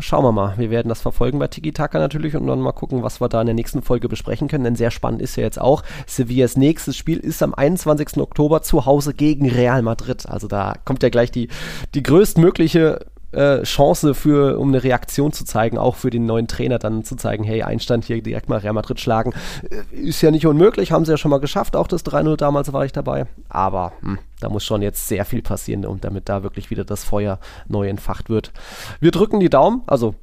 Schauen 0.00 0.24
wir 0.24 0.32
mal. 0.32 0.54
Wir 0.56 0.70
werden 0.70 0.88
das 0.88 1.02
verfolgen 1.02 1.38
bei 1.38 1.48
Tiki 1.48 1.72
Taka 1.72 1.98
natürlich 1.98 2.34
und 2.34 2.46
dann 2.46 2.60
mal 2.60 2.72
gucken, 2.72 3.02
was 3.02 3.20
wir 3.20 3.28
da 3.28 3.40
in 3.42 3.46
der 3.46 3.54
nächsten 3.54 3.82
Folge 3.82 4.08
besprechen 4.08 4.48
können. 4.48 4.64
Denn 4.64 4.76
sehr 4.76 4.90
spannend 4.90 5.20
ist 5.20 5.36
ja 5.36 5.42
jetzt 5.42 5.60
auch, 5.60 5.82
Sevillas 6.06 6.56
nächstes 6.56 6.96
Spiel 6.96 7.18
ist 7.18 7.42
am 7.42 7.54
21. 7.54 8.16
Oktober 8.16 8.62
zu 8.62 8.86
Hause 8.86 9.12
gegen 9.12 9.50
Real 9.50 9.82
Madrid. 9.82 10.26
Also 10.26 10.48
da 10.48 10.74
kommt 10.86 11.02
ja 11.02 11.10
gleich 11.10 11.30
die, 11.30 11.48
die 11.94 12.02
größtmögliche 12.02 13.04
äh, 13.32 13.62
Chance 13.62 14.14
für, 14.14 14.58
um 14.58 14.68
eine 14.68 14.82
Reaktion 14.82 15.32
zu 15.32 15.44
zeigen, 15.44 15.78
auch 15.78 15.96
für 15.96 16.10
den 16.10 16.26
neuen 16.26 16.48
Trainer 16.48 16.78
dann 16.78 17.04
zu 17.04 17.16
zeigen, 17.16 17.44
hey, 17.44 17.62
Einstand 17.62 18.04
hier 18.04 18.22
direkt 18.22 18.48
mal 18.48 18.58
Real 18.58 18.74
Madrid 18.74 19.00
schlagen, 19.00 19.32
äh, 19.70 19.96
ist 19.96 20.22
ja 20.22 20.30
nicht 20.30 20.46
unmöglich, 20.46 20.92
haben 20.92 21.04
sie 21.04 21.12
ja 21.12 21.16
schon 21.16 21.30
mal 21.30 21.40
geschafft, 21.40 21.76
auch 21.76 21.88
das 21.88 22.04
3-0 22.04 22.36
damals 22.36 22.72
war 22.72 22.84
ich 22.84 22.92
dabei, 22.92 23.26
aber 23.48 23.92
hm, 24.00 24.18
da 24.40 24.48
muss 24.48 24.64
schon 24.64 24.82
jetzt 24.82 25.08
sehr 25.08 25.24
viel 25.24 25.42
passieren, 25.42 25.86
um 25.86 26.00
damit 26.00 26.28
da 26.28 26.42
wirklich 26.42 26.70
wieder 26.70 26.84
das 26.84 27.04
Feuer 27.04 27.38
neu 27.68 27.88
entfacht 27.88 28.28
wird. 28.28 28.52
Wir 29.00 29.10
drücken 29.10 29.40
die 29.40 29.50
Daumen, 29.50 29.82
also 29.86 30.14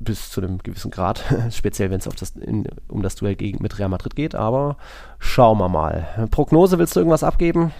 bis 0.00 0.30
zu 0.30 0.40
einem 0.40 0.58
gewissen 0.58 0.90
Grad, 0.90 1.24
speziell 1.50 1.90
wenn 1.90 2.00
es 2.00 2.08
um 2.88 3.02
das 3.02 3.14
Duell 3.14 3.36
gegen, 3.36 3.62
mit 3.62 3.78
Real 3.78 3.88
Madrid 3.88 4.14
geht, 4.14 4.34
aber 4.34 4.76
schauen 5.18 5.58
wir 5.58 5.68
mal. 5.68 6.28
Prognose, 6.30 6.78
willst 6.78 6.96
du 6.96 7.00
irgendwas 7.00 7.24
abgeben? 7.24 7.72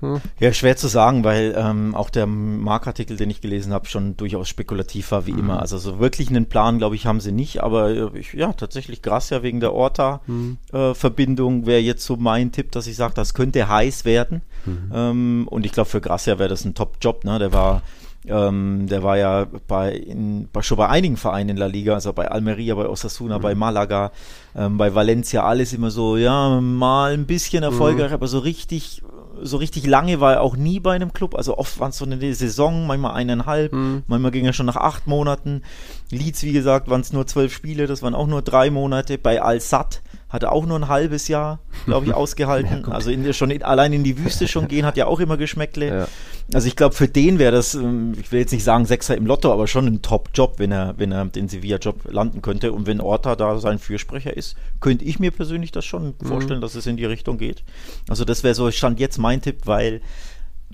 Hm. 0.00 0.20
Ja, 0.38 0.52
schwer 0.52 0.76
zu 0.76 0.88
sagen, 0.88 1.24
weil 1.24 1.54
ähm, 1.56 1.94
auch 1.94 2.10
der 2.10 2.26
Markartikel, 2.26 3.16
den 3.16 3.30
ich 3.30 3.40
gelesen 3.40 3.72
habe, 3.72 3.86
schon 3.86 4.16
durchaus 4.16 4.48
spekulativ 4.48 5.10
war, 5.10 5.26
wie 5.26 5.32
mhm. 5.32 5.38
immer. 5.38 5.60
Also 5.60 5.78
so 5.78 5.98
wirklich 5.98 6.28
einen 6.28 6.46
Plan, 6.46 6.78
glaube 6.78 6.96
ich, 6.96 7.06
haben 7.06 7.20
sie 7.20 7.32
nicht. 7.32 7.62
Aber 7.62 7.90
äh, 7.90 8.18
ich, 8.18 8.32
ja, 8.34 8.52
tatsächlich 8.52 9.02
Gracia 9.02 9.42
wegen 9.42 9.60
der 9.60 9.72
Orta-Verbindung 9.72 11.58
mhm. 11.58 11.62
äh, 11.62 11.66
wäre 11.66 11.80
jetzt 11.80 12.04
so 12.04 12.16
mein 12.16 12.52
Tipp, 12.52 12.72
dass 12.72 12.86
ich 12.86 12.96
sage, 12.96 13.14
das 13.14 13.34
könnte 13.34 13.68
heiß 13.68 14.04
werden. 14.04 14.42
Mhm. 14.66 14.92
Ähm, 14.92 15.48
und 15.48 15.64
ich 15.64 15.72
glaube, 15.72 15.88
für 15.88 16.00
Gracia 16.00 16.38
wäre 16.38 16.48
das 16.48 16.64
ein 16.64 16.74
Top-Job. 16.74 17.24
Ne? 17.24 17.38
Der 17.38 17.52
war 17.52 17.82
ähm, 18.28 18.86
der 18.88 19.02
war 19.02 19.16
ja 19.16 19.46
bei, 19.68 19.92
in, 19.92 20.48
bei, 20.52 20.62
schon 20.62 20.76
bei 20.76 20.88
einigen 20.88 21.16
Vereinen 21.16 21.50
in 21.50 21.56
La 21.56 21.66
Liga, 21.66 21.94
also 21.94 22.12
bei 22.12 22.28
Almeria, 22.28 22.74
bei 22.74 22.88
Osasuna, 22.88 23.38
mhm. 23.38 23.42
bei 23.42 23.54
Malaga, 23.54 24.10
ähm, 24.56 24.78
bei 24.78 24.94
Valencia, 24.94 25.44
alles 25.44 25.72
immer 25.72 25.90
so, 25.90 26.16
ja, 26.16 26.60
mal 26.60 27.12
ein 27.12 27.26
bisschen 27.26 27.62
erfolgreich, 27.62 28.08
mhm. 28.08 28.14
aber 28.14 28.26
so 28.26 28.40
richtig 28.40 29.02
so 29.42 29.56
richtig 29.56 29.86
lange 29.86 30.20
war 30.20 30.34
er 30.34 30.42
auch 30.42 30.56
nie 30.56 30.80
bei 30.80 30.94
einem 30.94 31.12
Club. 31.12 31.34
Also 31.34 31.58
oft 31.58 31.78
waren 31.80 31.90
es 31.90 31.98
so 31.98 32.04
eine 32.04 32.34
Saison, 32.34 32.86
manchmal 32.86 33.14
eineinhalb, 33.14 33.72
mhm. 33.72 34.02
manchmal 34.06 34.30
ging 34.30 34.44
er 34.44 34.52
schon 34.52 34.66
nach 34.66 34.76
acht 34.76 35.06
Monaten. 35.06 35.62
Leeds, 36.10 36.42
wie 36.42 36.52
gesagt, 36.52 36.88
waren 36.88 37.00
es 37.00 37.12
nur 37.12 37.26
zwölf 37.26 37.52
Spiele, 37.52 37.86
das 37.86 38.02
waren 38.02 38.14
auch 38.14 38.26
nur 38.26 38.42
drei 38.42 38.70
Monate. 38.70 39.18
Bei 39.18 39.42
Al-Sad 39.42 40.02
hat 40.36 40.42
er 40.42 40.52
auch 40.52 40.66
nur 40.66 40.78
ein 40.78 40.88
halbes 40.88 41.28
Jahr, 41.28 41.60
glaube 41.86 42.06
ich, 42.06 42.14
ausgehalten. 42.14 42.84
ja, 42.86 42.92
also 42.92 43.10
in, 43.10 43.32
schon 43.32 43.50
in, 43.50 43.62
allein 43.62 43.94
in 43.94 44.04
die 44.04 44.18
Wüste 44.18 44.46
schon 44.46 44.68
gehen, 44.68 44.84
hat 44.84 44.98
ja 44.98 45.06
auch 45.06 45.18
immer 45.18 45.38
Geschmäckle. 45.38 45.88
Ja. 45.88 46.08
Also 46.52 46.68
ich 46.68 46.76
glaube, 46.76 46.94
für 46.94 47.08
den 47.08 47.38
wäre 47.38 47.52
das, 47.52 47.74
ähm, 47.74 48.12
ich 48.20 48.30
will 48.30 48.40
jetzt 48.40 48.52
nicht 48.52 48.62
sagen 48.62 48.84
Sechser 48.84 49.16
im 49.16 49.24
Lotto, 49.26 49.50
aber 49.50 49.66
schon 49.66 49.86
ein 49.86 50.02
Top-Job, 50.02 50.58
wenn 50.58 50.72
er, 50.72 50.94
wenn 50.98 51.10
er 51.10 51.24
den 51.24 51.48
Sevilla-Job 51.48 52.12
landen 52.12 52.42
könnte. 52.42 52.72
Und 52.72 52.86
wenn 52.86 53.00
Orta 53.00 53.34
da 53.34 53.58
sein 53.58 53.78
Fürsprecher 53.78 54.36
ist, 54.36 54.56
könnte 54.80 55.06
ich 55.06 55.18
mir 55.18 55.30
persönlich 55.30 55.72
das 55.72 55.86
schon 55.86 56.14
mhm. 56.20 56.26
vorstellen, 56.26 56.60
dass 56.60 56.74
es 56.74 56.86
in 56.86 56.98
die 56.98 57.06
Richtung 57.06 57.38
geht. 57.38 57.64
Also 58.08 58.26
das 58.26 58.44
wäre 58.44 58.54
so, 58.54 58.70
stand 58.70 59.00
jetzt 59.00 59.16
mein 59.16 59.40
Tipp, 59.40 59.62
weil 59.64 60.02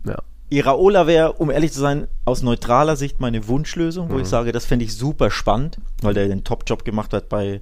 ja. 0.04 0.18
Iraola 0.50 1.06
wäre, 1.06 1.34
um 1.34 1.50
ehrlich 1.52 1.72
zu 1.72 1.78
sein, 1.78 2.08
aus 2.24 2.42
neutraler 2.42 2.96
Sicht 2.96 3.20
meine 3.20 3.46
Wunschlösung, 3.46 4.10
wo 4.10 4.14
mhm. 4.14 4.22
ich 4.22 4.28
sage, 4.28 4.50
das 4.50 4.66
fände 4.66 4.84
ich 4.84 4.96
super 4.96 5.30
spannend, 5.30 5.78
weil 6.02 6.14
der 6.14 6.26
den 6.26 6.42
Top-Job 6.42 6.84
gemacht 6.84 7.12
hat 7.12 7.28
bei, 7.28 7.60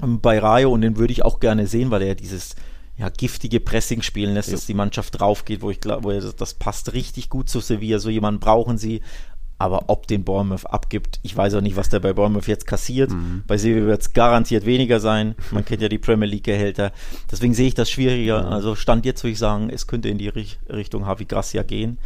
bei 0.00 0.38
Rayo 0.38 0.72
und 0.72 0.80
den 0.80 0.96
würde 0.96 1.12
ich 1.12 1.24
auch 1.24 1.40
gerne 1.40 1.66
sehen, 1.66 1.90
weil 1.90 2.02
er 2.02 2.14
dieses 2.14 2.54
ja, 2.96 3.08
giftige 3.08 3.60
Pressing 3.60 4.02
spielen 4.02 4.34
lässt, 4.34 4.48
ja. 4.48 4.54
dass 4.54 4.66
die 4.66 4.74
Mannschaft 4.74 5.18
draufgeht, 5.18 5.62
wo 5.62 5.70
ich 5.70 5.80
glaube, 5.80 6.20
das, 6.20 6.36
das 6.36 6.54
passt 6.54 6.92
richtig 6.92 7.28
gut 7.28 7.48
zu 7.48 7.60
Sevilla. 7.60 7.98
So 7.98 8.10
jemanden 8.10 8.40
brauchen 8.40 8.78
sie. 8.78 9.02
Aber 9.58 9.84
ob 9.86 10.08
den 10.08 10.24
Bournemouth 10.24 10.66
abgibt, 10.66 11.20
ich 11.22 11.36
weiß 11.36 11.54
auch 11.54 11.60
nicht, 11.60 11.76
was 11.76 11.88
der 11.88 12.00
bei 12.00 12.12
Bournemouth 12.12 12.48
jetzt 12.48 12.66
kassiert. 12.66 13.12
Mhm. 13.12 13.44
Bei 13.46 13.56
Sevilla 13.56 13.86
wird 13.86 14.00
es 14.00 14.12
garantiert 14.12 14.66
weniger 14.66 14.98
sein. 14.98 15.36
Man 15.52 15.64
kennt 15.64 15.80
ja 15.80 15.88
die 15.88 15.98
Premier 15.98 16.26
League-Gehälter. 16.26 16.90
Deswegen 17.30 17.54
sehe 17.54 17.68
ich 17.68 17.74
das 17.74 17.88
schwieriger. 17.88 18.42
Mhm. 18.42 18.52
Also 18.52 18.74
Stand 18.74 19.06
jetzt 19.06 19.22
würde 19.22 19.32
ich 19.32 19.38
sagen, 19.38 19.70
es 19.70 19.86
könnte 19.86 20.08
in 20.08 20.18
die 20.18 20.28
Richtung 20.28 21.02
Javi 21.02 21.26
Gracia 21.26 21.62
gehen. 21.62 21.98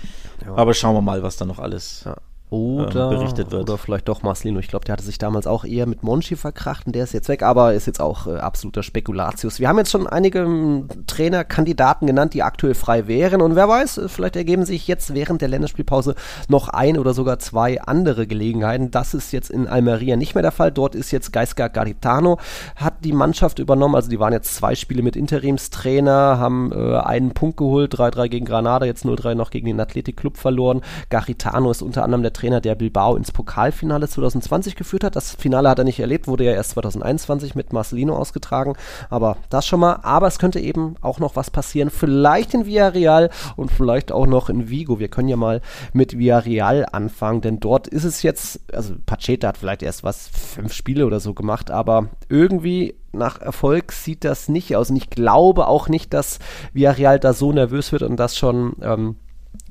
Ja. 0.45 0.55
Aber 0.55 0.75
schauen 0.75 0.95
wir 0.95 1.01
mal, 1.01 1.23
was 1.23 1.39
da 1.39 1.47
noch 1.47 1.59
alles 1.59 2.03
ja 2.05 2.17
oder, 2.51 3.11
ähm, 3.11 3.19
berichtet 3.19 3.51
wird. 3.51 3.63
Oder 3.63 3.77
vielleicht 3.77 4.09
doch 4.09 4.23
Marcelino. 4.23 4.61
Ich 4.61 4.69
glaube, 4.69 4.85
der 4.85 4.93
hatte 4.93 5.03
sich 5.03 5.19
damals 5.19 5.47
auch 5.47 5.65
eher 5.65 5.87
mit 5.87 6.03
Monchi 6.03 6.37
verkracht 6.37 6.87
und 6.87 6.95
der 6.95 7.05
ist 7.05 7.13
jetzt 7.13 7.29
weg, 7.29 7.43
aber 7.43 7.75
ist 7.75 7.87
jetzt 7.87 8.01
auch 8.01 8.27
äh, 8.27 8.37
absoluter 8.37 8.83
Spekulatius. 8.83 9.59
Wir 9.59 9.69
haben 9.69 9.79
jetzt 9.79 9.91
schon 9.91 10.07
einige 10.07 10.41
ähm, 10.41 10.87
Trainerkandidaten 11.07 12.07
genannt, 12.07 12.35
die 12.35 12.43
aktuell 12.43 12.75
frei 12.75 13.09
wären 13.09 13.43
und 13.43 13.57
wer 13.57 13.69
weiß, 13.69 13.99
äh, 13.99 14.09
vielleicht 14.09 14.37
ergeben 14.37 14.65
sich 14.65 14.87
jetzt 14.87 15.13
während 15.13 15.41
der 15.41 15.49
Länderspielpause 15.49 16.15
noch 16.49 16.69
ein 16.69 16.99
oder 16.99 17.15
sogar 17.15 17.41
zwei 17.41 17.81
andere 17.83 18.29
Gelegenheiten. 18.29 18.93
Das 18.93 19.15
ist 19.15 19.33
jetzt 19.33 19.51
in 19.51 19.67
Almeria 19.67 20.17
nicht 20.17 20.35
mehr 20.35 20.43
der 20.43 20.53
Fall. 20.53 20.71
Dort 20.71 20.95
ist 20.95 21.11
jetzt 21.11 21.33
Gaisca 21.33 21.67
Garitano, 21.67 22.39
hat 22.77 23.05
die 23.05 23.13
Mannschaft 23.13 23.59
übernommen. 23.59 23.97
Also 23.97 24.09
die 24.09 24.21
waren 24.21 24.33
jetzt 24.33 24.55
zwei 24.55 24.77
Spiele 24.77 25.03
mit 25.03 25.17
Interimstrainer, 25.17 26.39
haben 26.39 26.71
äh, 26.73 26.97
einen 26.99 27.33
Punkt 27.33 27.57
geholt, 27.57 27.95
3-3 27.95 28.29
gegen 28.29 28.47
Granada, 28.47 28.87
jetzt 28.87 29.05
0-3 29.05 29.35
noch 29.35 29.51
gegen 29.51 29.67
den 29.67 29.81
Athletic 29.81 30.17
Club 30.17 30.37
verloren. 30.37 30.83
Garitano 31.11 31.73
ist 31.73 31.83
unter 31.83 32.05
anderem 32.05 32.23
der 32.23 32.36
Trainer, 32.37 32.61
der 32.61 32.75
Bilbao 32.75 33.17
ins 33.17 33.33
Pokalfinale 33.33 34.09
2020 34.09 34.77
geführt 34.77 35.05
hat. 35.05 35.17
Das 35.17 35.35
Finale 35.35 35.69
hat 35.69 35.79
er 35.79 35.85
nicht 35.85 36.01
erlebt, 36.01 36.29
wurde 36.29 36.45
ja 36.45 36.53
erst 36.53 36.71
2021 36.71 37.55
mit 37.55 37.73
Marcelino 37.73 38.17
ausgetragen. 38.17 38.75
Aber 39.11 39.37
das 39.51 39.67
schon 39.67 39.81
mal. 39.81 40.01
Aber 40.03 40.27
es 40.27 40.39
könnte 40.39 40.61
eben 40.61 40.97
auch 41.01 41.19
noch 41.19 41.37
was 41.37 41.51
passieren. 41.51 41.91
Vielleicht 41.91 42.55
in 42.55 42.67
Villarreal 42.67 43.31
und 43.57 43.71
vielleicht 43.71 44.13
auch 44.13 44.27
noch 44.27 44.49
in 44.49 44.69
Vigo. 44.69 44.99
Wir 44.99 45.09
können 45.09 45.29
ja 45.29 45.37
mal 45.37 45.61
mit 45.93 46.19
Villarreal 46.19 46.87
anfangen, 46.93 47.41
denn 47.41 47.61
dort 47.61 47.89
ist 47.89 48.05
es 48.05 48.23
jetzt, 48.23 48.61
also 48.73 48.95
Pacheta 49.07 49.49
hat 49.49 49.59
vielleicht 49.59 49.83
erst 49.83 50.05
was, 50.05 50.29
fünf 50.29 50.73
Spiele 50.73 51.07
oder 51.07 51.21
so 51.21 51.35
gemacht, 51.35 51.71
aber 51.71 52.09
irgendwie 52.29 52.95
nach 53.13 53.41
Erfolg 53.41 53.93
sieht 53.93 54.25
das 54.25 54.49
nicht 54.49 54.77
aus. 54.77 54.91
Und 54.91 54.97
ich 54.97 55.11
glaube 55.11 55.69
auch 55.69 55.89
nicht, 55.89 56.13
dass 56.13 56.39
Villarreal 56.73 57.19
da 57.19 57.33
so 57.33 57.53
nervös 57.53 57.93
wird 57.93 58.03
und 58.03 58.17
das 58.17 58.37
schon 58.37 58.77
ähm, 58.83 59.17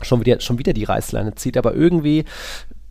schon 0.02 0.20
wieder, 0.22 0.40
schon 0.42 0.60
wieder 0.60 0.74
die 0.74 0.84
Reißleine 0.84 1.36
zieht, 1.36 1.58
aber 1.58 1.74
irgendwie, 1.74 2.26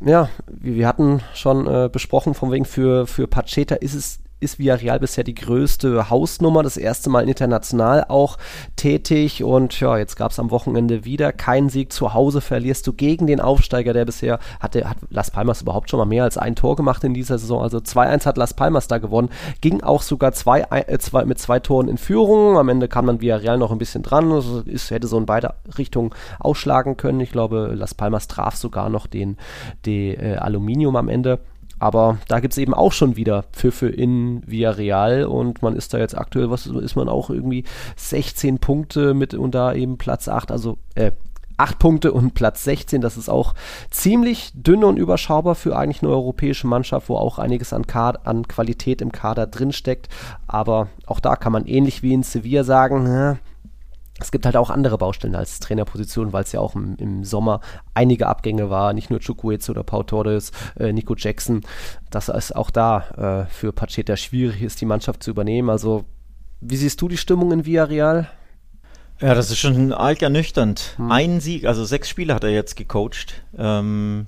ja, 0.00 0.28
wir 0.46 0.87
hatten 0.87 1.20
schon 1.34 1.66
äh, 1.66 1.88
besprochen, 1.92 2.34
von 2.34 2.50
wegen 2.52 2.64
für, 2.64 3.06
für 3.06 3.26
Pacheta 3.26 3.76
ist 3.76 3.94
es 3.94 4.20
ist 4.44 4.58
Villarreal 4.58 5.00
bisher 5.00 5.24
die 5.24 5.34
größte 5.34 6.10
Hausnummer, 6.10 6.62
das 6.62 6.76
erste 6.76 7.10
Mal 7.10 7.28
international 7.28 8.04
auch 8.08 8.38
tätig. 8.76 9.42
Und 9.42 9.78
ja, 9.80 9.98
jetzt 9.98 10.16
gab 10.16 10.30
es 10.30 10.38
am 10.38 10.50
Wochenende 10.50 11.04
wieder 11.04 11.32
keinen 11.32 11.68
Sieg. 11.68 11.92
Zu 11.92 12.14
Hause, 12.14 12.40
verlierst 12.40 12.86
du 12.86 12.92
gegen 12.92 13.26
den 13.26 13.40
Aufsteiger, 13.40 13.92
der 13.92 14.04
bisher 14.04 14.38
hatte, 14.60 14.88
hat 14.88 14.98
Las 15.10 15.30
Palmas 15.30 15.62
überhaupt 15.62 15.90
schon 15.90 15.98
mal 15.98 16.04
mehr 16.04 16.24
als 16.24 16.38
ein 16.38 16.54
Tor 16.54 16.76
gemacht 16.76 17.02
in 17.04 17.14
dieser 17.14 17.38
Saison, 17.38 17.62
also 17.62 17.78
2-1 17.78 18.26
hat 18.26 18.36
Las 18.36 18.54
Palmas 18.54 18.88
da 18.88 18.98
gewonnen, 18.98 19.30
ging 19.60 19.82
auch 19.82 20.02
sogar 20.02 20.32
zwei, 20.32 20.64
äh, 20.70 20.98
zwei, 20.98 21.24
mit 21.24 21.38
zwei 21.38 21.60
Toren 21.60 21.88
in 21.88 21.98
Führung, 21.98 22.58
am 22.58 22.68
Ende 22.68 22.88
kam 22.88 23.06
dann 23.06 23.20
Villarreal 23.20 23.58
noch 23.58 23.72
ein 23.72 23.78
bisschen 23.78 24.02
dran, 24.02 24.30
also 24.32 24.62
hätte 24.66 25.06
so 25.06 25.18
in 25.18 25.26
beide 25.26 25.54
Richtungen 25.78 26.10
ausschlagen 26.38 26.96
können, 26.96 27.20
ich 27.20 27.32
glaube 27.32 27.72
Las 27.74 27.94
Palmas 27.94 28.28
traf 28.28 28.56
sogar 28.56 28.88
noch 28.88 29.06
den, 29.06 29.36
den 29.86 30.20
äh, 30.20 30.36
Aluminium 30.36 30.96
am 30.96 31.08
Ende. 31.08 31.38
Aber 31.84 32.16
da 32.28 32.40
gibt 32.40 32.54
es 32.54 32.58
eben 32.58 32.72
auch 32.72 32.92
schon 32.92 33.16
wieder 33.16 33.42
Pfiffe 33.52 33.88
in 33.88 34.42
Villarreal 34.46 35.26
und 35.26 35.60
man 35.60 35.76
ist 35.76 35.92
da 35.92 35.98
jetzt 35.98 36.16
aktuell, 36.16 36.48
was 36.48 36.64
ist 36.66 36.96
man 36.96 37.10
auch 37.10 37.28
irgendwie 37.28 37.64
16 37.96 38.58
Punkte 38.58 39.12
mit 39.12 39.34
und 39.34 39.54
da 39.54 39.74
eben 39.74 39.98
Platz 39.98 40.26
8, 40.26 40.50
also 40.50 40.78
äh, 40.94 41.12
8 41.58 41.78
Punkte 41.78 42.12
und 42.14 42.32
Platz 42.32 42.64
16. 42.64 43.02
Das 43.02 43.18
ist 43.18 43.28
auch 43.28 43.52
ziemlich 43.90 44.52
dünn 44.54 44.82
und 44.82 44.96
überschaubar 44.96 45.54
für 45.54 45.76
eigentlich 45.76 46.02
eine 46.02 46.10
europäische 46.10 46.66
Mannschaft, 46.66 47.10
wo 47.10 47.16
auch 47.16 47.38
einiges 47.38 47.74
an, 47.74 47.84
an 47.92 48.48
Qualität 48.48 49.02
im 49.02 49.12
Kader 49.12 49.46
drinsteckt. 49.46 50.08
Aber 50.46 50.88
auch 51.04 51.20
da 51.20 51.36
kann 51.36 51.52
man 51.52 51.66
ähnlich 51.66 52.02
wie 52.02 52.14
in 52.14 52.22
Sevilla 52.22 52.64
sagen, 52.64 53.04
na, 53.04 53.36
es 54.25 54.31
gibt 54.31 54.47
halt 54.47 54.57
auch 54.57 54.71
andere 54.71 54.97
Baustellen 54.97 55.35
als 55.35 55.61
Trainerposition, 55.61 56.33
weil 56.33 56.45
es 56.45 56.52
ja 56.52 56.61
auch 56.61 56.75
im, 56.75 56.97
im, 56.97 57.25
Sommer 57.25 57.61
einige 57.93 58.26
Abgänge 58.26 58.71
war, 58.71 58.95
nicht 58.95 59.11
nur 59.11 59.21
Chukwueze 59.21 59.71
oder 59.71 59.83
Pau 59.83 60.02
Torres, 60.02 60.50
äh, 60.78 60.93
Nico 60.93 61.14
Jackson, 61.14 61.61
dass 62.11 62.31
es 62.31 62.50
auch 62.50 62.71
da 62.71 63.45
äh, 63.47 63.52
für 63.52 63.73
Pacheta 63.73 64.16
schwierig 64.16 64.62
ist, 64.62 64.81
die 64.81 64.87
Mannschaft 64.87 65.23
zu 65.23 65.31
übernehmen. 65.31 65.69
Also, 65.69 66.04
wie 66.62 66.76
siehst 66.76 67.02
du 67.02 67.09
die 67.09 67.19
Stimmung 67.19 67.52
in 67.52 67.66
Villarreal? 67.66 68.31
Ja, 69.21 69.35
das 69.35 69.50
ist 69.50 69.59
schon 69.59 69.93
arg 69.93 70.23
ernüchternd. 70.23 70.95
Hm. 70.97 71.12
Ein 71.12 71.40
Sieg, 71.40 71.66
also 71.66 71.85
sechs 71.85 72.09
Spiele 72.09 72.35
hat 72.35 72.45
er 72.45 72.50
jetzt 72.50 72.76
gecoacht. 72.76 73.43
Ähm, 73.57 74.26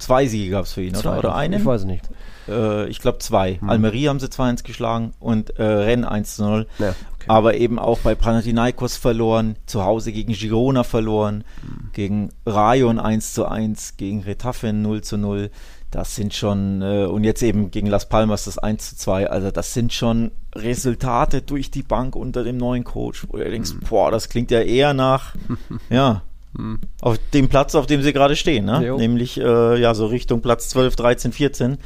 zwei 0.00 0.26
Siege 0.26 0.50
gab 0.50 0.64
es 0.64 0.72
für 0.72 0.82
ihn, 0.82 0.94
zwei, 0.94 1.10
oder? 1.10 1.18
Oder 1.18 1.34
einen? 1.36 1.60
Ich 1.60 1.66
weiß 1.66 1.84
nicht. 1.84 2.08
Äh, 2.48 2.88
ich 2.88 3.00
glaube 3.00 3.18
zwei. 3.18 3.54
Hm. 3.54 3.70
Almeria 3.70 4.10
haben 4.10 4.20
sie 4.20 4.26
2-1 4.26 4.64
geschlagen 4.64 5.12
und 5.20 5.58
äh, 5.58 5.62
Rennes 5.62 6.38
1-0. 6.38 6.66
Ja, 6.78 6.88
okay. 6.88 6.96
Aber 7.28 7.54
eben 7.54 7.78
auch 7.78 8.00
bei 8.00 8.14
Panathinaikos 8.14 8.96
verloren, 8.96 9.56
zu 9.66 9.84
Hause 9.84 10.12
gegen 10.12 10.32
Girona 10.32 10.82
verloren, 10.82 11.44
hm. 11.62 11.90
gegen 11.92 12.28
Rayon 12.46 12.98
1-1, 12.98 13.96
gegen 13.96 14.22
Retafe 14.22 14.68
0-0. 14.68 15.50
Das 15.90 16.14
sind 16.14 16.34
schon, 16.34 16.82
äh, 16.82 17.04
und 17.04 17.24
jetzt 17.24 17.42
eben 17.42 17.70
gegen 17.70 17.88
Las 17.88 18.08
Palmas 18.08 18.44
das 18.44 18.58
1 18.58 18.96
2, 18.96 19.28
also 19.28 19.50
das 19.50 19.74
sind 19.74 19.92
schon 19.92 20.30
Resultate 20.54 21.42
durch 21.42 21.72
die 21.72 21.82
Bank 21.82 22.14
unter 22.14 22.44
dem 22.44 22.58
neuen 22.58 22.84
Coach, 22.84 23.26
wo 23.28 23.38
du 23.38 23.44
denkst, 23.44 23.72
hm. 23.72 23.80
boah, 23.88 24.10
das 24.10 24.28
klingt 24.28 24.50
ja 24.50 24.60
eher 24.60 24.94
nach, 24.94 25.34
ja, 25.90 26.22
hm. 26.56 26.78
auf 27.00 27.18
dem 27.32 27.48
Platz, 27.48 27.74
auf 27.74 27.86
dem 27.86 28.02
sie 28.02 28.12
gerade 28.12 28.36
stehen, 28.36 28.64
ne? 28.64 28.96
nämlich 28.96 29.38
äh, 29.40 29.80
ja 29.80 29.94
so 29.94 30.06
Richtung 30.06 30.42
Platz 30.42 30.68
12, 30.70 30.96
13, 30.96 31.32
14. 31.32 31.78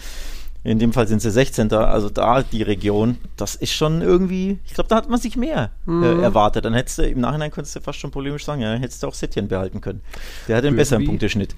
In 0.67 0.79
dem 0.79 0.95
Fall 0.95 1.07
sind 1.07 1.21
sie 1.21 1.31
16. 1.31 1.71
Also 1.75 2.09
da 2.09 2.43
die 2.43 2.63
Region, 2.63 3.19
das 3.37 3.55
ist 3.55 3.75
schon 3.75 4.01
irgendwie, 4.01 4.59
ich 4.65 4.73
glaube, 4.73 4.89
da 4.89 4.97
hat 4.97 5.11
man 5.11 5.21
sich 5.21 5.37
mehr 5.37 5.71
mhm. 5.85 6.03
äh, 6.03 6.23
erwartet. 6.23 6.65
Dann 6.65 6.73
hättest 6.73 6.99
du 6.99 7.03
im 7.07 7.21
Nachhinein 7.21 7.51
könntest 7.51 7.77
du 7.77 7.81
fast 7.81 7.99
schon 7.99 8.11
polemisch 8.11 8.47
sagen, 8.47 8.63
ja, 8.63 8.73
dann 8.73 8.81
hättest 8.81 9.03
du 9.03 9.07
auch 9.09 9.13
Setien 9.13 9.47
behalten 9.47 9.83
können. 9.83 10.01
Der 10.49 10.57
hat 10.57 10.65
einen 10.65 10.75
besseren 10.75 11.05
Punkteschnitt. 11.05 11.55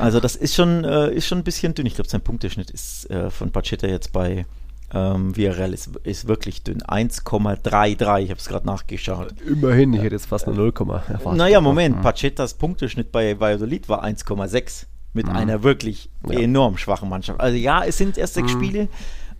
Also 0.00 0.18
das 0.18 0.34
ist 0.34 0.56
schon, 0.56 0.82
äh, 0.82 1.14
ist 1.14 1.28
schon 1.28 1.38
ein 1.38 1.44
bisschen 1.44 1.74
dünn. 1.74 1.86
Ich 1.86 1.94
glaube, 1.94 2.10
sein 2.10 2.22
Punkteschnitt 2.22 2.70
ist 2.70 3.08
äh, 3.08 3.30
von 3.30 3.52
Pacheta 3.52 3.86
jetzt 3.86 4.12
bei 4.12 4.46
ähm, 4.92 5.34
VRL 5.34 5.72
ist, 5.72 5.96
ist 6.02 6.28
wirklich 6.28 6.62
dünn. 6.64 6.82
1,33, 6.82 8.22
ich 8.22 8.30
habe 8.30 8.40
es 8.40 8.48
gerade 8.48 8.66
nachgeschaut. 8.66 9.34
Immerhin, 9.46 9.92
ich 9.92 10.02
hätte 10.02 10.14
jetzt 10.14 10.26
fast 10.26 10.46
eine 10.46 10.56
0, 10.56 10.72
erwartet. 10.72 11.34
Naja, 11.34 11.60
Moment, 11.60 11.98
mhm. 11.98 12.02
Pachetas 12.02 12.54
Punkteschnitt 12.54 13.12
bei 13.12 13.38
Valladolid 13.38 13.88
war 13.88 14.04
1,6 14.04 14.86
mit 15.12 15.26
mhm. 15.26 15.36
einer 15.36 15.62
wirklich 15.62 16.10
ja. 16.28 16.40
enorm 16.40 16.76
schwachen 16.76 17.08
Mannschaft. 17.08 17.40
Also 17.40 17.56
ja, 17.56 17.84
es 17.84 17.98
sind 17.98 18.18
erst 18.18 18.34
sechs 18.34 18.54
mhm. 18.54 18.58
Spiele, 18.58 18.88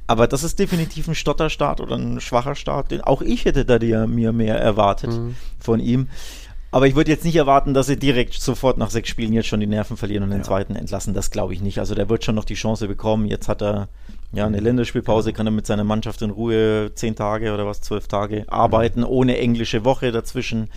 aber 0.07 0.26
das 0.26 0.42
ist 0.42 0.59
definitiv 0.59 1.09
ein 1.09 1.14
Stotterstart 1.14 1.80
oder 1.80 1.97
ein 1.97 2.21
schwacher 2.21 2.54
Start. 2.54 2.90
Den 2.90 3.00
auch 3.00 3.23
ich 3.23 3.45
hätte 3.45 3.64
da 3.64 3.78
dir, 3.78 4.07
mir 4.07 4.33
mehr 4.33 4.59
erwartet 4.59 5.11
mhm. 5.11 5.37
von 5.59 5.80
ihm. 5.80 6.09
Aber 6.72 6.86
ich 6.86 6.94
würde 6.94 7.10
jetzt 7.10 7.24
nicht 7.24 7.36
erwarten, 7.36 7.74
dass 7.74 7.86
sie 7.86 7.98
direkt 7.98 8.34
sofort 8.34 8.78
nach 8.78 8.90
sechs 8.90 9.08
Spielen 9.08 9.32
jetzt 9.32 9.48
schon 9.48 9.60
die 9.60 9.66
Nerven 9.66 9.96
verlieren 9.96 10.22
und 10.22 10.30
den 10.30 10.38
ja. 10.38 10.44
zweiten 10.44 10.76
entlassen. 10.76 11.14
Das 11.14 11.30
glaube 11.30 11.52
ich 11.52 11.60
nicht. 11.60 11.78
Also 11.80 11.94
der 11.94 12.08
wird 12.08 12.24
schon 12.24 12.36
noch 12.36 12.44
die 12.44 12.54
Chance 12.54 12.86
bekommen. 12.86 13.26
Jetzt 13.26 13.49
hat 13.49 13.60
er 13.60 13.88
ja 14.32 14.47
eine 14.47 14.60
Länderspielpause, 14.60 15.32
kann 15.32 15.49
er 15.49 15.50
mit 15.50 15.66
seiner 15.66 15.82
Mannschaft 15.82 16.23
in 16.23 16.30
Ruhe 16.30 16.92
zehn 16.95 17.16
Tage 17.16 17.52
oder 17.52 17.66
was, 17.66 17.80
zwölf 17.80 18.06
Tage 18.06 18.45
arbeiten, 18.49 19.02
ohne 19.02 19.38
englische 19.38 19.84
Woche 19.84 20.12
dazwischen. 20.12 20.68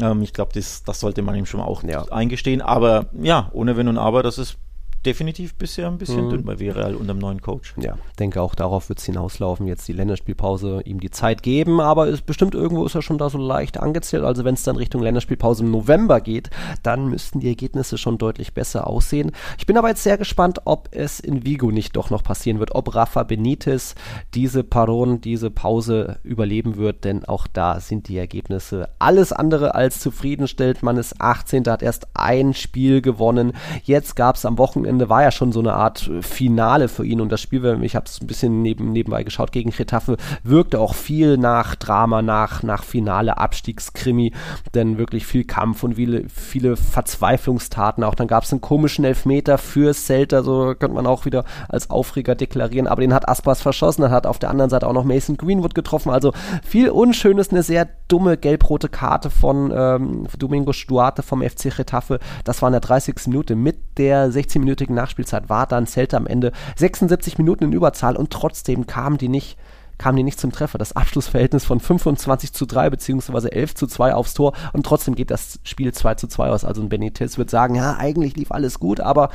Ähm, 0.00 0.22
ich 0.22 0.32
glaube, 0.32 0.52
das, 0.54 0.84
das 0.84 1.00
sollte 1.00 1.22
man 1.22 1.34
ihm 1.34 1.46
schon 1.46 1.60
auch 1.60 1.82
ja. 1.82 2.04
eingestehen. 2.04 2.62
Aber 2.62 3.06
ja, 3.20 3.50
ohne 3.52 3.76
Wenn 3.76 3.88
und 3.88 3.98
Aber, 3.98 4.22
das 4.22 4.38
ist 4.38 4.56
definitiv 5.04 5.54
bisher 5.54 5.88
ein 5.88 5.98
bisschen 5.98 6.26
mhm. 6.26 6.30
dünn 6.30 6.44
bei 6.44 6.58
Viral 6.58 6.94
und 6.94 7.08
dem 7.08 7.18
neuen 7.18 7.40
Coach. 7.42 7.74
Ja, 7.76 7.98
denke 8.18 8.40
auch 8.40 8.54
darauf 8.54 8.88
wird 8.88 8.98
es 8.98 9.04
hinauslaufen, 9.04 9.66
jetzt 9.66 9.86
die 9.88 9.92
Länderspielpause 9.92 10.82
ihm 10.84 11.00
die 11.00 11.10
Zeit 11.10 11.42
geben, 11.42 11.80
aber 11.80 12.08
ist 12.08 12.26
bestimmt 12.26 12.54
irgendwo 12.54 12.84
ist 12.84 12.94
er 12.94 13.02
schon 13.02 13.18
da 13.18 13.28
so 13.30 13.38
leicht 13.38 13.78
angezählt. 13.78 14.24
Also 14.24 14.44
wenn 14.44 14.54
es 14.54 14.62
dann 14.62 14.76
Richtung 14.76 15.02
Länderspielpause 15.02 15.64
im 15.64 15.70
November 15.70 16.20
geht, 16.20 16.50
dann 16.82 17.08
müssten 17.08 17.40
die 17.40 17.48
Ergebnisse 17.48 17.98
schon 17.98 18.18
deutlich 18.18 18.54
besser 18.54 18.86
aussehen. 18.86 19.32
Ich 19.58 19.66
bin 19.66 19.76
aber 19.76 19.88
jetzt 19.88 20.02
sehr 20.02 20.18
gespannt, 20.18 20.62
ob 20.64 20.88
es 20.92 21.20
in 21.20 21.44
Vigo 21.44 21.70
nicht 21.70 21.96
doch 21.96 22.10
noch 22.10 22.22
passieren 22.22 22.58
wird, 22.58 22.74
ob 22.74 22.94
Rafa 22.94 23.22
Benitez 23.22 23.94
diese 24.34 24.64
Paron, 24.64 25.20
diese 25.20 25.50
Pause 25.50 26.18
überleben 26.22 26.76
wird, 26.76 27.04
denn 27.04 27.24
auch 27.24 27.46
da 27.46 27.80
sind 27.80 28.08
die 28.08 28.18
Ergebnisse 28.18 28.88
alles 28.98 29.32
andere 29.32 29.74
als 29.74 30.00
zufriedenstellend. 30.00 30.82
Man 30.82 30.96
ist 30.96 31.20
18. 31.20 31.64
hat 31.66 31.82
erst 31.82 32.08
ein 32.14 32.54
Spiel 32.54 33.02
gewonnen. 33.02 33.52
Jetzt 33.82 34.16
gab 34.16 34.36
es 34.36 34.44
am 34.44 34.58
Wochenende 34.58 34.93
Wochenende 34.94 35.08
war 35.08 35.22
ja 35.22 35.30
schon 35.30 35.52
so 35.52 35.60
eine 35.60 35.74
Art 35.74 36.08
äh, 36.08 36.22
Finale 36.22 36.88
für 36.88 37.04
ihn 37.04 37.20
und 37.20 37.30
das 37.32 37.40
Spiel, 37.40 37.64
ich 37.82 37.96
habe 37.96 38.06
es 38.06 38.20
ein 38.20 38.26
bisschen 38.26 38.62
neben, 38.62 38.92
nebenbei 38.92 39.24
geschaut 39.24 39.52
gegen 39.52 39.70
Retafe, 39.70 40.16
wirkte 40.42 40.78
auch 40.78 40.94
viel 40.94 41.36
nach 41.36 41.74
Drama, 41.74 42.22
nach, 42.22 42.62
nach 42.62 42.84
Finale, 42.84 43.38
Abstiegskrimi, 43.38 44.32
denn 44.74 44.98
wirklich 44.98 45.26
viel 45.26 45.44
Kampf 45.44 45.82
und 45.82 45.94
viele, 45.94 46.28
viele 46.28 46.76
Verzweiflungstaten 46.76 48.04
auch. 48.04 48.14
Dann 48.14 48.28
gab 48.28 48.44
es 48.44 48.52
einen 48.52 48.60
komischen 48.60 49.04
Elfmeter 49.04 49.58
für 49.58 49.94
Celta, 49.94 50.42
so 50.42 50.74
könnte 50.78 50.94
man 50.94 51.06
auch 51.06 51.24
wieder 51.24 51.44
als 51.68 51.90
Aufreger 51.90 52.34
deklarieren, 52.34 52.86
aber 52.86 53.00
den 53.00 53.14
hat 53.14 53.28
Aspas 53.28 53.62
verschossen, 53.62 54.02
dann 54.02 54.12
hat 54.12 54.26
auf 54.26 54.38
der 54.38 54.50
anderen 54.50 54.70
Seite 54.70 54.86
auch 54.86 54.92
noch 54.92 55.04
Mason 55.04 55.36
Greenwood 55.36 55.74
getroffen, 55.74 56.10
also 56.10 56.32
viel 56.64 56.90
Unschönes, 56.90 57.50
eine 57.50 57.62
sehr 57.62 57.88
dumme 58.08 58.36
gelb-rote 58.36 58.88
Karte 58.88 59.30
von 59.30 59.72
ähm, 59.74 60.26
Domingo 60.38 60.72
Duarte 60.86 61.22
vom 61.22 61.42
FC 61.42 61.78
Retafe, 61.78 62.20
das 62.44 62.62
war 62.62 62.68
in 62.68 62.72
der 62.72 62.80
30. 62.80 63.14
Minute 63.26 63.56
mit 63.56 63.98
der 63.98 64.30
16 64.30 64.60
Minuten 64.60 64.83
minütigen 64.84 64.94
Nachspielzeit 64.94 65.48
war 65.48 65.66
dann 65.66 65.86
Celta 65.86 66.16
am 66.16 66.26
Ende 66.26 66.52
76 66.76 67.38
Minuten 67.38 67.64
in 67.64 67.72
Überzahl 67.72 68.16
und 68.16 68.30
trotzdem 68.30 68.86
kamen 68.86 69.18
die 69.18 69.28
nicht 69.28 69.56
kamen 69.96 70.16
die 70.16 70.24
nicht 70.24 70.40
zum 70.40 70.50
Treffer. 70.50 70.76
Das 70.76 70.96
Abschlussverhältnis 70.96 71.64
von 71.64 71.78
25 71.78 72.52
zu 72.52 72.66
3 72.66 72.90
beziehungsweise 72.90 73.52
11 73.52 73.76
zu 73.76 73.86
2 73.86 74.14
aufs 74.14 74.34
Tor 74.34 74.52
und 74.72 74.84
trotzdem 74.84 75.14
geht 75.14 75.30
das 75.30 75.60
Spiel 75.62 75.92
2 75.92 76.16
zu 76.16 76.26
2 76.26 76.50
aus. 76.50 76.64
Also 76.64 76.82
ein 76.82 76.88
Benitez 76.88 77.38
wird 77.38 77.48
sagen, 77.48 77.76
ja, 77.76 77.96
eigentlich 77.96 78.36
lief 78.36 78.50
alles 78.50 78.80
gut, 78.80 78.98
aber 78.98 79.30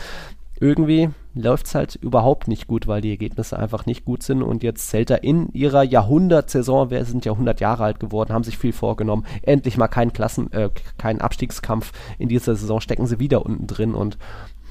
irgendwie 0.60 1.10
läuft 1.34 1.68
es 1.68 1.76
halt 1.76 1.96
überhaupt 1.96 2.50
nicht 2.50 2.68
gut, 2.68 2.88
weil 2.88 3.00
die 3.00 3.12
Ergebnisse 3.12 3.58
einfach 3.58 3.86
nicht 3.86 4.04
gut 4.04 4.24
sind 4.24 4.44
und 4.44 4.62
jetzt 4.62 4.90
Celta 4.90 5.16
in 5.16 5.48
ihrer 5.54 5.84
Jahrhundertsaison, 5.84 6.90
wir 6.90 7.06
sind 7.06 7.24
ja 7.24 7.32
100 7.32 7.62
Jahre 7.62 7.86
alt 7.86 8.02
geworden, 8.02 8.34
haben 8.34 8.44
sich 8.44 8.58
viel 8.58 8.74
vorgenommen, 8.74 9.26
endlich 9.44 9.78
mal 9.78 9.88
keinen 9.88 10.12
Klassen, 10.12 10.52
äh, 10.52 10.70
keinen 10.98 11.22
Abstiegskampf 11.22 11.94
in 12.18 12.28
dieser 12.28 12.56
Saison, 12.56 12.82
stecken 12.82 13.08
sie 13.08 13.20
wieder 13.20 13.46
unten 13.46 13.68
drin 13.68 13.94
und 13.94 14.18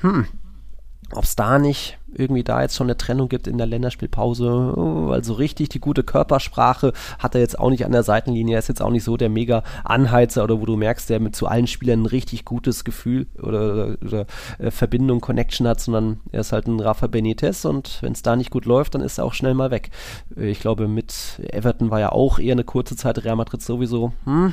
hm, 0.03 0.27
ob 1.13 1.25
es 1.25 1.37
da 1.37 1.59
nicht 1.59 1.99
irgendwie 2.13 2.43
da 2.43 2.63
jetzt 2.63 2.75
schon 2.75 2.87
eine 2.87 2.97
Trennung 2.97 3.29
gibt 3.29 3.47
in 3.47 3.59
der 3.59 3.67
Länderspielpause, 3.67 4.73
weil 4.77 5.23
so 5.25 5.35
richtig 5.35 5.69
die 5.69 5.81
gute 5.81 6.03
Körpersprache 6.03 6.93
hat 7.19 7.35
er 7.35 7.41
jetzt 7.41 7.59
auch 7.59 7.71
nicht 7.71 7.85
an 7.85 7.93
der 7.93 8.03
Seitenlinie, 8.03 8.57
er 8.57 8.59
ist 8.59 8.69
jetzt 8.69 8.83
auch 8.83 8.91
nicht 8.91 9.05
so 9.05 9.17
der 9.17 9.29
mega 9.29 9.63
Anheizer 9.85 10.45
oder 10.45 10.61
wo 10.61 10.67
du 10.67 10.77
merkst, 10.77 11.09
der 11.11 11.21
mit 11.21 11.37
zu 11.37 11.47
allen 11.47 11.67
Spielern 11.67 12.03
ein 12.03 12.07
richtig 12.07 12.45
gutes 12.45 12.85
Gefühl 12.85 13.27
oder, 13.43 13.97
oder 14.03 14.27
äh, 14.59 14.71
Verbindung, 14.71 15.21
Connection 15.21 15.67
hat, 15.69 15.81
sondern 15.81 16.21
er 16.33 16.41
ist 16.41 16.53
halt 16.53 16.67
ein 16.67 16.81
Rafa 16.81 17.07
Benitez 17.07 17.65
und 17.65 17.99
wenn 18.03 18.13
es 18.13 18.23
da 18.23 18.37
nicht 18.37 18.51
gut 18.51 18.65
läuft, 18.65 18.95
dann 18.95 19.03
ist 19.03 19.19
er 19.19 19.25
auch 19.25 19.35
schnell 19.35 19.55
mal 19.55 19.71
weg. 19.71 19.91
Ich 20.37 20.61
glaube, 20.61 20.89
mit 20.89 21.41
Everton 21.53 21.91
war 21.91 22.01
ja 22.01 22.13
auch 22.13 22.39
eher 22.39 22.53
eine 22.53 22.65
kurze 22.65 22.97
Zeit, 22.97 23.25
Real 23.25 23.37
Madrid 23.37 23.63
sowieso, 23.63 24.13
hm, 24.25 24.53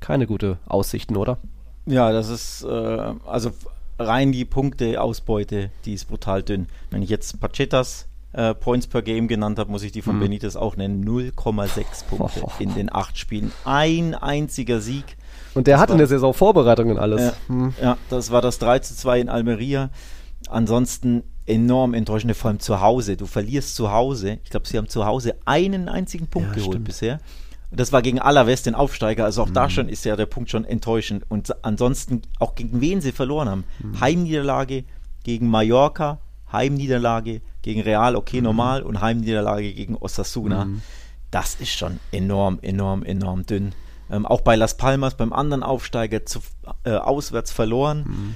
keine 0.00 0.26
gute 0.26 0.58
Aussichten, 0.66 1.16
oder? 1.16 1.38
Ja, 1.86 2.12
das 2.12 2.28
ist, 2.28 2.64
äh, 2.64 3.14
also 3.26 3.50
rein 4.00 4.32
die 4.32 4.44
Punkteausbeute, 4.44 5.70
die 5.84 5.94
ist 5.94 6.06
brutal 6.06 6.42
dünn. 6.42 6.66
Wenn 6.90 7.02
ich 7.02 7.10
jetzt 7.10 7.38
Pachetas 7.38 8.08
äh, 8.32 8.54
Points 8.54 8.86
per 8.86 9.02
Game 9.02 9.28
genannt 9.28 9.58
habe, 9.58 9.70
muss 9.70 9.82
ich 9.82 9.92
die 9.92 10.02
von 10.02 10.16
mhm. 10.16 10.20
Benitez 10.20 10.56
auch 10.56 10.76
nennen. 10.76 11.04
0,6 11.04 12.04
Punkte 12.08 12.40
oh. 12.42 12.50
in 12.58 12.74
den 12.74 12.92
acht 12.92 13.18
Spielen. 13.18 13.52
Ein 13.64 14.14
einziger 14.14 14.80
Sieg. 14.80 15.16
Und 15.54 15.66
der 15.66 15.76
das 15.76 15.82
hat 15.82 15.90
in 15.90 15.98
der 15.98 16.06
Saison 16.06 16.32
Vorbereitungen 16.32 16.98
alles. 16.98 17.20
Äh, 17.20 17.52
mhm. 17.52 17.74
Ja, 17.80 17.98
das 18.08 18.30
war 18.30 18.40
das 18.40 18.58
3 18.58 18.78
zu 18.80 18.94
2 18.94 19.20
in 19.20 19.28
Almeria. 19.28 19.90
Ansonsten 20.48 21.22
enorm 21.46 21.94
enttäuschend, 21.94 22.34
vor 22.36 22.50
allem 22.50 22.60
zu 22.60 22.80
Hause. 22.80 23.16
Du 23.16 23.26
verlierst 23.26 23.74
zu 23.74 23.90
Hause. 23.90 24.38
Ich 24.44 24.50
glaube, 24.50 24.66
sie 24.68 24.78
haben 24.78 24.88
zu 24.88 25.04
Hause 25.04 25.34
einen 25.44 25.88
einzigen 25.88 26.28
Punkt 26.28 26.50
Ja, 26.50 26.54
geholt 26.54 26.74
stimmt. 26.74 26.84
bisher. 26.86 27.20
Das 27.72 27.92
war 27.92 28.02
gegen 28.02 28.20
Alavés, 28.20 28.64
den 28.64 28.74
Aufsteiger. 28.74 29.24
Also 29.24 29.42
auch 29.42 29.50
da 29.50 29.66
Mhm. 29.66 29.70
schon 29.70 29.88
ist 29.88 30.04
ja 30.04 30.16
der 30.16 30.26
Punkt 30.26 30.50
schon 30.50 30.64
enttäuschend. 30.64 31.24
Und 31.28 31.54
ansonsten 31.64 32.22
auch 32.38 32.54
gegen 32.56 32.80
wen 32.80 33.00
sie 33.00 33.12
verloren 33.12 33.48
haben. 33.48 33.64
Mhm. 33.78 34.00
Heimniederlage 34.00 34.84
gegen 35.22 35.48
Mallorca, 35.48 36.18
Heimniederlage 36.52 37.42
gegen 37.62 37.80
Real, 37.82 38.12
Mhm. 38.12 38.18
okay, 38.18 38.40
normal, 38.40 38.82
und 38.82 39.00
Heimniederlage 39.00 39.72
gegen 39.72 39.96
Osasuna. 39.96 40.66
Das 41.30 41.54
ist 41.56 41.70
schon 41.70 42.00
enorm, 42.10 42.58
enorm, 42.62 43.04
enorm 43.04 43.46
dünn. 43.46 43.72
Ähm, 44.10 44.26
auch 44.26 44.40
bei 44.40 44.56
Las 44.56 44.76
Palmas, 44.76 45.14
beim 45.16 45.32
anderen 45.32 45.62
Aufsteiger, 45.62 46.26
zu, 46.26 46.40
äh, 46.82 46.90
auswärts 46.90 47.52
verloren. 47.52 48.34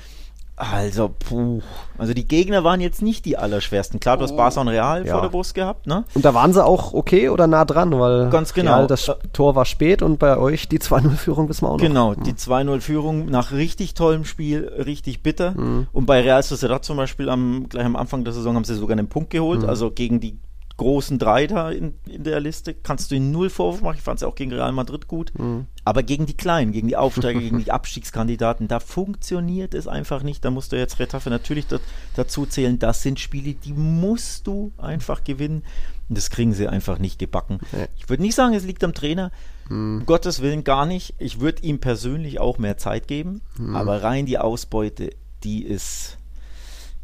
Also, 0.56 1.08
puh. 1.08 1.60
Also 1.98 2.14
die 2.14 2.28
Gegner 2.28 2.62
waren 2.62 2.80
jetzt 2.80 3.02
nicht 3.02 3.24
die 3.24 3.36
allerschwersten. 3.36 3.98
Klar, 3.98 4.16
du 4.18 4.22
hast 4.22 4.36
Barca 4.36 4.60
und 4.60 4.68
Real 4.68 5.04
Ja. 5.04 5.12
vor 5.14 5.22
der 5.22 5.28
Brust 5.28 5.54
gehabt, 5.54 5.86
ne? 5.88 6.04
Und 6.14 6.24
da 6.24 6.32
waren 6.32 6.52
sie 6.52 6.64
auch 6.64 6.92
okay 6.94 7.28
oder 7.28 7.48
nah 7.48 7.64
dran, 7.64 7.98
weil 7.98 8.30
Ganz 8.30 8.54
genau. 8.54 8.76
Real, 8.76 8.86
das 8.86 9.10
Tor 9.32 9.56
war 9.56 9.64
spät 9.64 10.00
und 10.00 10.18
bei 10.20 10.36
euch 10.38 10.68
die 10.68 10.78
2-0-Führung 10.80 11.48
wissen 11.48 11.62
wir 11.66 11.70
auch 11.70 11.78
noch. 11.78 11.80
Genau, 11.80 12.14
die 12.14 12.34
2-0-Führung 12.34 13.26
nach 13.26 13.50
richtig 13.50 13.94
tollem 13.94 14.24
Spiel, 14.24 14.68
richtig 14.86 15.22
bitter. 15.24 15.52
Mhm. 15.52 15.88
Und 15.92 16.06
bei 16.06 16.20
Real 16.20 16.42
Sociedad 16.42 16.84
zum 16.84 16.96
Beispiel 16.98 17.28
am, 17.28 17.66
gleich 17.68 17.84
am 17.84 17.96
Anfang 17.96 18.22
der 18.22 18.32
Saison 18.32 18.54
haben 18.54 18.64
sie 18.64 18.74
sogar 18.76 18.96
einen 18.96 19.08
Punkt 19.08 19.30
geholt. 19.30 19.62
Mhm. 19.62 19.68
Also 19.68 19.90
gegen 19.90 20.20
die 20.20 20.38
großen 20.76 21.18
drei 21.18 21.46
da 21.46 21.70
in, 21.70 21.94
in 22.06 22.24
der 22.24 22.40
Liste 22.40 22.74
kannst 22.74 23.10
du 23.10 23.14
ihnen 23.14 23.30
null 23.30 23.48
Vorwurf 23.48 23.80
machen. 23.80 23.96
Ich 23.96 24.02
fand 24.02 24.18
es 24.18 24.24
auch 24.24 24.34
gegen 24.34 24.52
Real 24.52 24.72
Madrid 24.72 25.06
gut. 25.06 25.32
Mhm. 25.38 25.66
Aber 25.84 26.02
gegen 26.02 26.26
die 26.26 26.36
Kleinen, 26.36 26.72
gegen 26.72 26.88
die 26.88 26.96
Aufsteiger, 26.96 27.38
gegen 27.40 27.62
die 27.62 27.70
Abstiegskandidaten, 27.70 28.66
da 28.66 28.80
funktioniert 28.80 29.74
es 29.74 29.86
einfach 29.86 30.22
nicht. 30.22 30.44
Da 30.44 30.50
musst 30.50 30.72
du 30.72 30.76
jetzt 30.76 30.98
Retafe 30.98 31.30
natürlich 31.30 31.66
da, 31.68 31.78
dazu 32.16 32.46
zählen. 32.46 32.78
Das 32.78 33.02
sind 33.02 33.20
Spiele, 33.20 33.54
die 33.54 33.72
musst 33.72 34.46
du 34.46 34.72
einfach 34.76 35.22
gewinnen. 35.22 35.62
Und 36.08 36.18
das 36.18 36.28
kriegen 36.28 36.52
sie 36.52 36.68
einfach 36.68 36.98
nicht 36.98 37.18
gebacken. 37.18 37.60
Nee. 37.72 37.86
Ich 37.96 38.08
würde 38.08 38.22
nicht 38.22 38.34
sagen, 38.34 38.54
es 38.54 38.64
liegt 38.64 38.82
am 38.82 38.94
Trainer. 38.94 39.30
Mhm. 39.68 40.00
Um 40.00 40.06
Gottes 40.06 40.42
Willen 40.42 40.64
gar 40.64 40.86
nicht. 40.86 41.14
Ich 41.18 41.40
würde 41.40 41.62
ihm 41.62 41.78
persönlich 41.78 42.40
auch 42.40 42.58
mehr 42.58 42.78
Zeit 42.78 43.06
geben. 43.06 43.42
Mhm. 43.58 43.76
Aber 43.76 44.02
rein 44.02 44.26
die 44.26 44.38
Ausbeute, 44.38 45.10
die 45.44 45.62
ist 45.62 46.18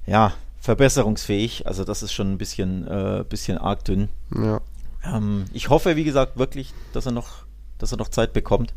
ja 0.07 0.35
verbesserungsfähig. 0.61 1.67
Also 1.67 1.85
das 1.85 2.03
ist 2.03 2.13
schon 2.13 2.33
ein 2.33 2.39
bisschen, 2.39 2.87
äh, 2.87 3.25
bisschen 3.29 3.59
arg 3.59 3.85
dünn. 3.85 4.09
Ja. 4.35 4.61
Ähm, 5.05 5.47
ich 5.53 5.71
hoffe, 5.71 5.97
wie 5.97 6.05
gesagt, 6.05 6.37
wirklich, 6.37 6.73
dass 6.93 7.07
er 7.07 7.13
noch, 7.13 7.45
dass 7.79 7.93
er 7.93 7.99
noch 7.99 8.09
Zeit 8.09 8.33
bekommt, 8.33 8.75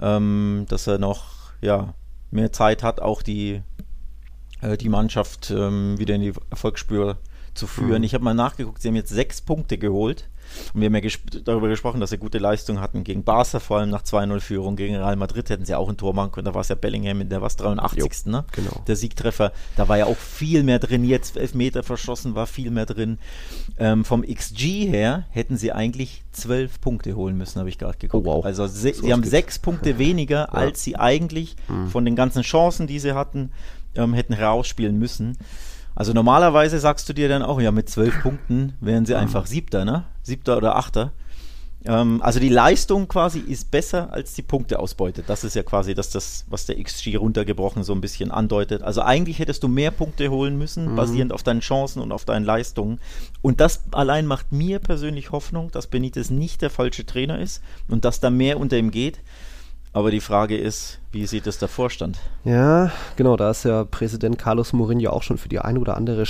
ähm, 0.00 0.66
dass 0.68 0.86
er 0.86 0.98
noch 0.98 1.52
ja, 1.60 1.94
mehr 2.30 2.52
Zeit 2.52 2.82
hat, 2.82 3.00
auch 3.00 3.22
die, 3.22 3.62
äh, 4.60 4.76
die 4.76 4.88
Mannschaft 4.88 5.50
ähm, 5.50 5.98
wieder 5.98 6.16
in 6.16 6.22
die 6.22 6.32
Erfolgsspur 6.50 7.18
zu 7.54 7.66
führen. 7.66 7.98
Mhm. 7.98 8.04
Ich 8.04 8.14
habe 8.14 8.24
mal 8.24 8.34
nachgeguckt, 8.34 8.82
sie 8.82 8.88
haben 8.88 8.96
jetzt 8.96 9.10
sechs 9.10 9.40
Punkte 9.40 9.78
geholt. 9.78 10.28
Und 10.74 10.80
wir 10.80 10.86
haben 10.86 10.94
ja 10.94 11.00
gesp 11.00 11.20
darüber 11.44 11.68
gesprochen, 11.68 12.00
dass 12.00 12.10
sie 12.10 12.18
gute 12.18 12.38
Leistung 12.38 12.80
hatten 12.80 13.04
gegen 13.04 13.24
Barca, 13.24 13.60
vor 13.60 13.78
allem 13.78 13.90
nach 13.90 14.02
2-0-Führung. 14.02 14.76
Gegen 14.76 14.96
Real 14.96 15.16
Madrid 15.16 15.48
hätten 15.50 15.64
sie 15.64 15.74
auch 15.74 15.88
ein 15.88 15.96
Tor 15.96 16.14
machen 16.14 16.32
können. 16.32 16.44
Da 16.46 16.54
war 16.54 16.60
es 16.62 16.68
ja 16.68 16.74
Bellingham 16.74 17.20
in 17.20 17.28
der 17.28 17.42
was 17.42 17.56
83. 17.56 18.26
Ne? 18.26 18.44
genau. 18.52 18.82
Der 18.86 18.96
Siegtreffer. 18.96 19.52
Da 19.76 19.88
war 19.88 19.98
ja 19.98 20.06
auch 20.06 20.16
viel 20.16 20.62
mehr 20.62 20.78
drin. 20.78 21.04
Jetzt 21.04 21.36
elf 21.36 21.54
Meter 21.54 21.82
verschossen, 21.82 22.34
war 22.34 22.46
viel 22.46 22.70
mehr 22.70 22.86
drin. 22.86 23.18
Ähm, 23.78 24.04
vom 24.04 24.22
XG 24.22 24.86
her 24.88 25.24
hätten 25.30 25.56
sie 25.56 25.72
eigentlich 25.72 26.22
zwölf 26.32 26.80
Punkte 26.80 27.14
holen 27.16 27.36
müssen, 27.36 27.58
habe 27.58 27.68
ich 27.68 27.78
gerade 27.78 27.98
geguckt. 27.98 28.26
Oh, 28.26 28.36
wow. 28.36 28.44
Also 28.44 28.66
se 28.66 28.94
So 28.94 29.02
sie 29.06 29.12
haben 29.12 29.24
sechs 29.24 29.58
Punkte 29.58 29.98
weniger, 29.98 30.54
als 30.54 30.82
sie 30.84 30.96
eigentlich 30.96 31.56
Mhm. 31.68 31.88
von 31.88 32.04
den 32.04 32.16
ganzen 32.16 32.42
Chancen, 32.42 32.86
die 32.86 32.98
sie 32.98 33.14
hatten, 33.14 33.50
ähm, 33.94 34.14
hätten 34.14 34.32
herausspielen 34.34 34.98
müssen. 34.98 35.36
Also 35.94 36.12
normalerweise 36.12 36.78
sagst 36.78 37.08
du 37.08 37.12
dir 37.12 37.28
dann 37.28 37.42
auch, 37.42 37.60
ja, 37.60 37.70
mit 37.70 37.88
zwölf 37.88 38.20
Punkten 38.22 38.74
wären 38.80 39.04
sie 39.06 39.14
einfach 39.14 39.46
Siebter, 39.46 39.84
ne? 39.84 40.04
Siebter 40.22 40.56
oder 40.56 40.76
Achter. 40.76 41.12
Ähm, 41.84 42.22
also 42.22 42.38
die 42.40 42.48
Leistung 42.48 43.08
quasi 43.08 43.40
ist 43.40 43.70
besser 43.70 44.12
als 44.12 44.34
die 44.34 44.42
Punkteausbeute. 44.42 45.22
Das 45.26 45.42
ist 45.44 45.54
ja 45.54 45.62
quasi 45.64 45.94
das, 45.94 46.10
das, 46.10 46.44
was 46.48 46.64
der 46.66 46.82
XG 46.82 47.16
runtergebrochen 47.16 47.82
so 47.82 47.92
ein 47.92 48.00
bisschen 48.00 48.30
andeutet. 48.30 48.82
Also 48.82 49.02
eigentlich 49.02 49.38
hättest 49.40 49.62
du 49.64 49.68
mehr 49.68 49.90
Punkte 49.90 50.30
holen 50.30 50.56
müssen, 50.56 50.92
Mhm. 50.92 50.96
basierend 50.96 51.32
auf 51.32 51.42
deinen 51.42 51.60
Chancen 51.60 52.00
und 52.00 52.12
auf 52.12 52.24
deinen 52.24 52.44
Leistungen. 52.44 53.00
Und 53.42 53.60
das 53.60 53.82
allein 53.90 54.26
macht 54.26 54.52
mir 54.52 54.78
persönlich 54.78 55.32
Hoffnung, 55.32 55.70
dass 55.72 55.88
Benitez 55.88 56.30
nicht 56.30 56.62
der 56.62 56.70
falsche 56.70 57.04
Trainer 57.04 57.38
ist 57.40 57.60
und 57.88 58.04
dass 58.04 58.20
da 58.20 58.30
mehr 58.30 58.58
unter 58.60 58.78
ihm 58.78 58.90
geht. 58.92 59.18
Aber 59.92 60.10
die 60.10 60.20
Frage 60.20 60.56
ist, 60.56 61.00
wie 61.10 61.26
sieht 61.26 61.46
es 61.46 61.58
der 61.58 61.68
Vorstand? 61.68 62.18
Ja, 62.44 62.90
genau, 63.16 63.36
da 63.36 63.50
ist 63.50 63.64
ja 63.64 63.84
Präsident 63.84 64.38
Carlos 64.38 64.72
Mourinho 64.72 65.10
auch 65.10 65.22
schon 65.22 65.36
für 65.36 65.50
die 65.50 65.58
eine 65.58 65.78
oder 65.78 65.96
andere 65.96 66.24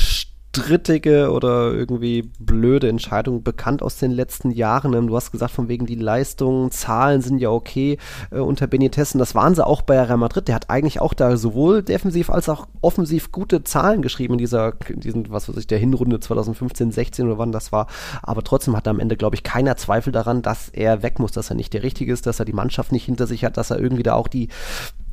strittige 0.55 1.31
oder 1.31 1.73
irgendwie 1.73 2.31
blöde 2.39 2.89
Entscheidung 2.89 3.43
bekannt 3.43 3.83
aus 3.83 3.97
den 3.97 4.11
letzten 4.11 4.51
Jahren. 4.51 4.93
Ähm, 4.93 5.07
Du 5.07 5.17
hast 5.17 5.33
gesagt, 5.33 5.53
von 5.53 5.69
wegen 5.69 5.87
die 5.87 5.95
Leistungen, 5.95 6.71
Zahlen 6.71 7.23
sind 7.23 7.39
ja 7.39 7.49
okay 7.49 7.99
äh, 8.31 8.39
unter 8.39 8.67
Benitez 8.67 9.15
und 9.15 9.19
das 9.19 9.35
waren 9.35 9.55
sie 9.55 9.67
auch 9.67 9.83
bei 9.83 10.01
Real 10.01 10.19
Madrid. 10.19 10.49
Der 10.49 10.55
hat 10.55 10.69
eigentlich 10.69 11.01
auch 11.01 11.15
da 11.15 11.37
sowohl 11.37 11.83
defensiv 11.83 12.29
als 12.29 12.49
auch 12.49 12.67
offensiv 12.83 13.33
gute 13.33 13.65
Zahlen 13.65 14.03
geschrieben 14.03 14.35
in 14.35 14.39
dieser, 14.39 14.75
in 14.89 15.01
diesen, 15.01 15.31
was 15.31 15.49
weiß 15.49 15.57
ich, 15.57 15.67
der 15.67 15.79
Hinrunde 15.79 16.21
2015, 16.21 16.93
16 16.93 17.27
oder 17.27 17.39
wann 17.39 17.53
das 17.53 17.73
war. 17.73 17.87
Aber 18.23 18.43
trotzdem 18.43 18.77
hat 18.77 18.89
am 18.89 19.01
Ende, 19.01 19.17
glaube 19.17 19.37
ich, 19.37 19.43
keiner 19.43 19.77
Zweifel 19.77 20.13
daran, 20.13 20.43
dass 20.43 20.69
er 20.69 21.03
weg 21.03 21.19
muss, 21.19 21.33
dass 21.33 21.51
er 21.51 21.57
nicht 21.57 21.73
der 21.73 21.83
Richtige 21.83 22.13
ist, 22.13 22.27
dass 22.27 22.41
er 22.41 22.45
die 22.45 22.53
Mannschaft 22.53 22.93
nicht 22.93 23.05
hinter 23.05 23.27
sich 23.27 23.45
hat, 23.45 23.57
dass 23.57 23.71
er 23.71 23.81
irgendwie 23.81 24.03
da 24.03 24.15
auch 24.15 24.29
die, 24.29 24.49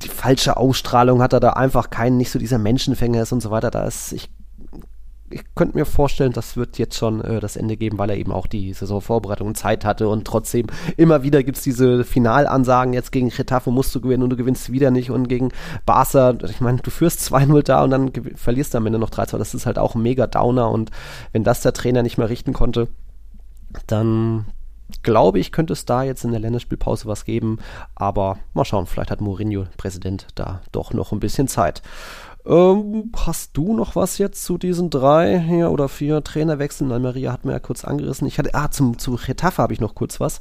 die 0.01 0.09
falsche 0.09 0.57
Ausstrahlung 0.57 1.21
hat, 1.21 1.33
er 1.33 1.39
da 1.39 1.51
einfach 1.51 1.89
kein, 1.89 2.17
nicht 2.17 2.31
so 2.31 2.39
dieser 2.39 2.57
Menschenfänger 2.57 3.21
ist 3.21 3.31
und 3.31 3.41
so 3.41 3.51
weiter. 3.51 3.71
Da 3.71 3.85
ist, 3.85 4.11
ich 4.13 4.29
ich 5.31 5.43
könnte 5.55 5.77
mir 5.77 5.85
vorstellen, 5.85 6.33
das 6.33 6.57
wird 6.57 6.77
jetzt 6.77 6.97
schon 6.97 7.21
äh, 7.21 7.39
das 7.39 7.55
Ende 7.55 7.77
geben, 7.77 7.97
weil 7.97 8.09
er 8.09 8.17
eben 8.17 8.31
auch 8.31 8.47
die 8.47 8.73
Saisonvorbereitung 8.73 9.55
Zeit 9.55 9.85
hatte. 9.85 10.07
Und 10.07 10.25
trotzdem 10.25 10.67
immer 10.97 11.23
wieder 11.23 11.43
gibt's 11.43 11.61
diese 11.61 12.03
Finalansagen, 12.03 12.93
jetzt 12.93 13.11
gegen 13.11 13.29
Getafe 13.29 13.71
musst 13.71 13.93
du 13.93 14.01
gewinnen 14.01 14.23
und 14.23 14.29
du 14.29 14.37
gewinnst 14.37 14.71
wieder 14.71 14.91
nicht. 14.91 15.11
Und 15.11 15.27
gegen 15.27 15.49
Barca, 15.85 16.35
ich 16.43 16.61
meine, 16.61 16.79
du 16.79 16.91
führst 16.91 17.19
2-0 17.33 17.63
da 17.63 17.83
und 17.83 17.91
dann 17.91 18.11
verlierst 18.35 18.73
du 18.73 18.77
am 18.77 18.85
Ende 18.85 18.99
noch 18.99 19.09
3-2, 19.09 19.37
das 19.37 19.53
ist 19.53 19.65
halt 19.65 19.79
auch 19.79 19.95
ein 19.95 20.01
mega 20.01 20.27
Downer. 20.27 20.69
Und 20.71 20.91
wenn 21.31 21.43
das 21.43 21.61
der 21.61 21.73
Trainer 21.73 22.03
nicht 22.03 22.17
mehr 22.17 22.29
richten 22.29 22.53
konnte, 22.53 22.87
dann 23.87 24.45
glaube 25.03 25.39
ich, 25.39 25.51
könnte 25.51 25.73
es 25.73 25.85
da 25.85 26.03
jetzt 26.03 26.23
in 26.23 26.31
der 26.31 26.39
Länderspielpause 26.39 27.05
was 27.05 27.25
geben, 27.25 27.59
aber 27.95 28.39
mal 28.53 28.65
schauen, 28.65 28.87
vielleicht 28.87 29.11
hat 29.11 29.21
Mourinho, 29.21 29.65
Präsident, 29.77 30.27
da 30.35 30.61
doch 30.71 30.93
noch 30.93 31.11
ein 31.11 31.19
bisschen 31.19 31.47
Zeit. 31.47 31.81
Ähm, 32.49 33.11
hast 33.15 33.55
du 33.55 33.75
noch 33.75 33.95
was 33.95 34.17
jetzt 34.17 34.43
zu 34.43 34.57
diesen 34.57 34.89
drei 34.89 35.39
hier 35.39 35.69
oder 35.69 35.87
vier 35.87 36.23
Trainerwechseln? 36.23 36.91
Almeria 36.91 37.31
hat 37.31 37.45
mir 37.45 37.51
ja 37.51 37.59
kurz 37.59 37.85
angerissen. 37.85 38.27
Ich 38.27 38.39
hatte, 38.39 38.55
ah, 38.55 38.71
zum, 38.71 38.97
zu 38.97 39.19
Getafe 39.23 39.61
habe 39.61 39.73
ich 39.73 39.79
noch 39.79 39.93
kurz 39.93 40.19
was. 40.19 40.39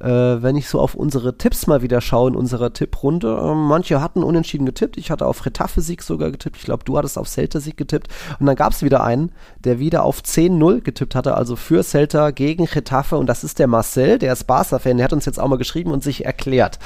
Äh, 0.00 0.08
wenn 0.08 0.56
ich 0.56 0.68
so 0.70 0.80
auf 0.80 0.94
unsere 0.94 1.36
Tipps 1.36 1.66
mal 1.66 1.82
wieder 1.82 2.00
schaue 2.00 2.30
in 2.30 2.36
unserer 2.36 2.72
Tipprunde, 2.72 3.36
äh, 3.36 3.54
manche 3.54 4.00
hatten 4.00 4.22
unentschieden 4.22 4.64
getippt. 4.64 4.96
Ich 4.96 5.10
hatte 5.10 5.26
auf 5.26 5.42
Getafe-Sieg 5.42 6.02
sogar 6.02 6.30
getippt. 6.30 6.56
Ich 6.56 6.64
glaube, 6.64 6.84
du 6.84 6.96
hattest 6.96 7.18
auf 7.18 7.28
Celta-Sieg 7.28 7.76
getippt. 7.76 8.08
Und 8.38 8.46
dann 8.46 8.56
gab 8.56 8.72
es 8.72 8.82
wieder 8.82 9.04
einen, 9.04 9.30
der 9.62 9.78
wieder 9.78 10.04
auf 10.04 10.22
10-0 10.22 10.80
getippt 10.80 11.14
hatte, 11.14 11.34
also 11.34 11.56
für 11.56 11.82
Celta 11.82 12.30
gegen 12.30 12.64
Getafe. 12.64 13.18
Und 13.18 13.26
das 13.26 13.44
ist 13.44 13.58
der 13.58 13.66
Marcel, 13.66 14.18
der 14.18 14.32
ist 14.32 14.44
Barca-Fan. 14.44 14.96
Der 14.96 15.04
hat 15.04 15.12
uns 15.12 15.26
jetzt 15.26 15.38
auch 15.38 15.48
mal 15.48 15.58
geschrieben 15.58 15.90
und 15.90 16.02
sich 16.02 16.24
erklärt. 16.24 16.78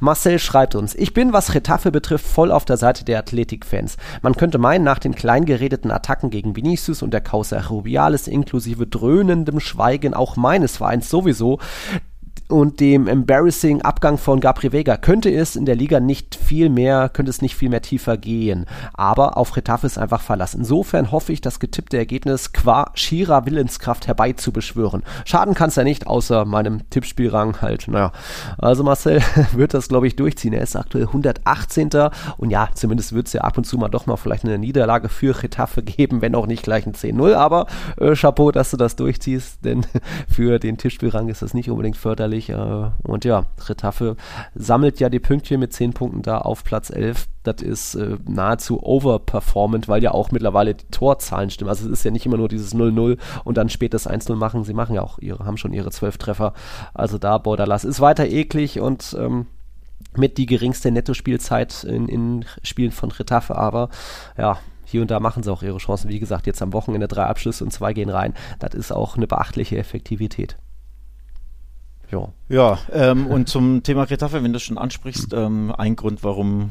Marcel 0.00 0.38
schreibt 0.38 0.74
uns, 0.74 0.94
ich 0.94 1.12
bin, 1.12 1.34
was 1.34 1.52
Getafe 1.52 1.90
betrifft, 1.90 2.24
voll 2.24 2.50
auf 2.50 2.64
der 2.64 2.78
Seite 2.78 3.04
der 3.04 3.18
Athletik-Fans. 3.18 3.98
Man 4.22 4.36
könnte 4.36 4.58
meinen, 4.58 4.84
nach 4.84 5.00
den 5.00 5.14
klein 5.14 5.44
geredeten 5.44 5.90
Attacken 5.90 6.30
gegen 6.30 6.54
Vinicius 6.54 7.02
und 7.02 7.12
der 7.12 7.20
Causa 7.20 7.60
Rubiales 7.60 8.28
inklusive 8.28 8.86
dröhnendem 8.86 9.58
Schweigen 9.58 10.14
auch 10.14 10.36
meines 10.36 10.76
Vereins 10.76 11.10
sowieso, 11.10 11.58
und 12.52 12.80
dem 12.80 13.08
embarrassing 13.08 13.80
Abgang 13.82 14.18
von 14.18 14.38
Gabri 14.38 14.72
Vega 14.72 14.96
könnte 14.98 15.30
es 15.30 15.56
in 15.56 15.64
der 15.64 15.74
Liga 15.74 16.00
nicht 16.00 16.34
viel 16.34 16.68
mehr, 16.68 17.08
könnte 17.08 17.30
es 17.30 17.40
nicht 17.40 17.56
viel 17.56 17.70
mehr 17.70 17.82
tiefer 17.82 18.18
gehen. 18.18 18.66
Aber 18.92 19.38
auf 19.38 19.56
Retafe 19.56 19.86
ist 19.86 19.98
einfach 19.98 20.20
Verlass. 20.20 20.54
Insofern 20.54 21.10
hoffe 21.10 21.32
ich, 21.32 21.40
das 21.40 21.60
getippte 21.60 21.96
Ergebnis 21.96 22.52
qua 22.52 22.90
schierer 22.94 23.46
Willenskraft 23.46 24.06
herbeizubeschwören. 24.06 25.02
Schaden 25.24 25.54
kann 25.54 25.70
es 25.70 25.76
ja 25.76 25.84
nicht, 25.84 26.06
außer 26.06 26.44
meinem 26.44 26.88
Tippspielrang 26.90 27.62
halt. 27.62 27.88
Naja, 27.88 28.12
also 28.58 28.84
Marcel 28.84 29.22
wird 29.52 29.72
das, 29.72 29.88
glaube 29.88 30.06
ich, 30.06 30.16
durchziehen. 30.16 30.52
Er 30.52 30.62
ist 30.62 30.76
aktuell 30.76 31.06
118. 31.06 31.90
Und 32.36 32.50
ja, 32.50 32.68
zumindest 32.74 33.14
wird 33.14 33.28
es 33.28 33.32
ja 33.32 33.40
ab 33.40 33.56
und 33.56 33.64
zu 33.64 33.78
mal 33.78 33.88
doch 33.88 34.04
mal 34.06 34.16
vielleicht 34.16 34.44
eine 34.44 34.58
Niederlage 34.58 35.08
für 35.08 35.42
Retafe 35.42 35.82
geben, 35.82 36.20
wenn 36.20 36.34
auch 36.34 36.46
nicht 36.46 36.62
gleich 36.62 36.86
ein 36.86 36.92
10-0. 36.92 37.34
Aber 37.34 37.66
äh, 37.98 38.14
Chapeau, 38.14 38.52
dass 38.52 38.70
du 38.70 38.76
das 38.76 38.96
durchziehst, 38.96 39.64
denn 39.64 39.86
für 40.28 40.58
den 40.58 40.76
Tippspielrang 40.76 41.28
ist 41.28 41.40
das 41.40 41.54
nicht 41.54 41.70
unbedingt 41.70 41.96
förderlich. 41.96 42.41
Äh, 42.50 42.90
und 43.02 43.24
ja, 43.24 43.46
Retafe 43.66 44.16
sammelt 44.54 45.00
ja 45.00 45.08
die 45.08 45.20
Pünktchen 45.20 45.60
mit 45.60 45.72
10 45.72 45.92
Punkten 45.92 46.22
da 46.22 46.38
auf 46.38 46.64
Platz 46.64 46.90
11. 46.90 47.26
Das 47.42 47.62
ist 47.62 47.94
äh, 47.94 48.16
nahezu 48.26 48.82
overperformant, 48.82 49.88
weil 49.88 50.02
ja 50.02 50.12
auch 50.12 50.30
mittlerweile 50.30 50.74
die 50.74 50.86
Torzahlen 50.90 51.50
stimmen. 51.50 51.68
Also 51.68 51.86
es 51.86 51.92
ist 51.92 52.04
ja 52.04 52.10
nicht 52.10 52.26
immer 52.26 52.36
nur 52.36 52.48
dieses 52.48 52.74
0-0 52.74 53.18
und 53.44 53.56
dann 53.56 53.68
später 53.68 53.92
das 53.92 54.08
1-0 54.08 54.34
machen. 54.36 54.64
Sie 54.64 54.74
machen 54.74 54.94
ja 54.94 55.02
auch 55.02 55.18
ihre, 55.18 55.44
haben 55.44 55.56
schon 55.56 55.72
ihre 55.72 55.90
12 55.90 56.18
Treffer. 56.18 56.54
Also 56.94 57.18
da, 57.18 57.38
Borderlass 57.38 57.84
ist 57.84 58.00
weiter 58.00 58.26
eklig 58.26 58.80
und 58.80 59.16
ähm, 59.18 59.46
mit 60.16 60.38
die 60.38 60.46
geringste 60.46 60.90
Nettospielzeit 60.90 61.84
in, 61.84 62.08
in 62.08 62.44
Spielen 62.62 62.90
von 62.90 63.10
Retafe, 63.10 63.56
aber 63.56 63.88
ja, 64.36 64.58
hier 64.84 65.00
und 65.00 65.10
da 65.10 65.20
machen 65.20 65.42
sie 65.42 65.50
auch 65.50 65.62
ihre 65.62 65.78
Chancen. 65.78 66.10
Wie 66.10 66.20
gesagt, 66.20 66.46
jetzt 66.46 66.60
am 66.60 66.72
Wochenende 66.74 67.08
drei 67.08 67.24
Abschlüsse 67.24 67.64
und 67.64 67.70
zwei 67.70 67.94
gehen 67.94 68.10
rein. 68.10 68.34
Das 68.58 68.74
ist 68.74 68.92
auch 68.92 69.16
eine 69.16 69.26
beachtliche 69.26 69.78
Effektivität. 69.78 70.56
Ja, 72.12 72.28
ja 72.48 72.78
ähm, 72.92 73.26
und 73.26 73.48
zum 73.48 73.82
Thema 73.82 74.04
Getafe, 74.04 74.44
wenn 74.44 74.52
du 74.52 74.58
es 74.58 74.62
schon 74.62 74.78
ansprichst, 74.78 75.32
ähm, 75.32 75.74
ein 75.76 75.96
Grund, 75.96 76.22
warum 76.22 76.70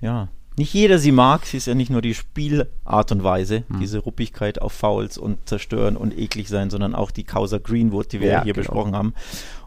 ja, 0.00 0.28
nicht 0.56 0.74
jeder 0.74 0.98
sie 0.98 1.12
mag. 1.12 1.46
Sie 1.46 1.56
ist 1.56 1.66
ja 1.66 1.74
nicht 1.74 1.90
nur 1.90 2.02
die 2.02 2.14
Spielart 2.14 3.12
und 3.12 3.24
Weise, 3.24 3.64
hm. 3.68 3.80
diese 3.80 3.98
Ruppigkeit 3.98 4.60
auf 4.60 4.72
Fouls 4.72 5.16
und 5.16 5.48
zerstören 5.48 5.96
und 5.96 6.16
eklig 6.16 6.48
sein, 6.48 6.70
sondern 6.70 6.94
auch 6.94 7.10
die 7.10 7.24
Causa 7.24 7.58
Greenwood, 7.58 8.12
die 8.12 8.20
wir 8.20 8.28
ja, 8.28 8.42
hier 8.42 8.52
genau. 8.52 8.66
besprochen 8.66 8.94
haben. 8.94 9.14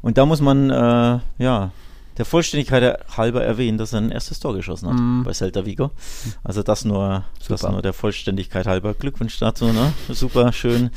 Und 0.02 0.18
da 0.18 0.26
muss 0.26 0.42
man, 0.42 0.70
äh, 0.70 1.20
ja, 1.38 1.72
der 2.18 2.26
Vollständigkeit 2.26 3.00
halber 3.18 3.44
erwähnen, 3.44 3.78
dass 3.78 3.94
er 3.94 4.00
ein 4.00 4.12
erstes 4.12 4.40
Tor 4.40 4.54
geschossen 4.54 4.88
hat 4.88 4.96
mm. 4.96 5.24
bei 5.24 5.34
Celta 5.34 5.66
Vigo. 5.66 5.92
Also 6.46 6.64
das 6.64 6.86
nur, 6.86 7.26
das 7.50 7.64
nur 7.64 7.82
der 7.82 7.92
Vollständigkeit 7.92 8.68
halber. 8.68 8.94
Glückwunsch 8.94 9.38
dazu, 9.38 9.66
ne? 9.66 9.92
Super, 10.10 10.54
schön. 10.54 10.92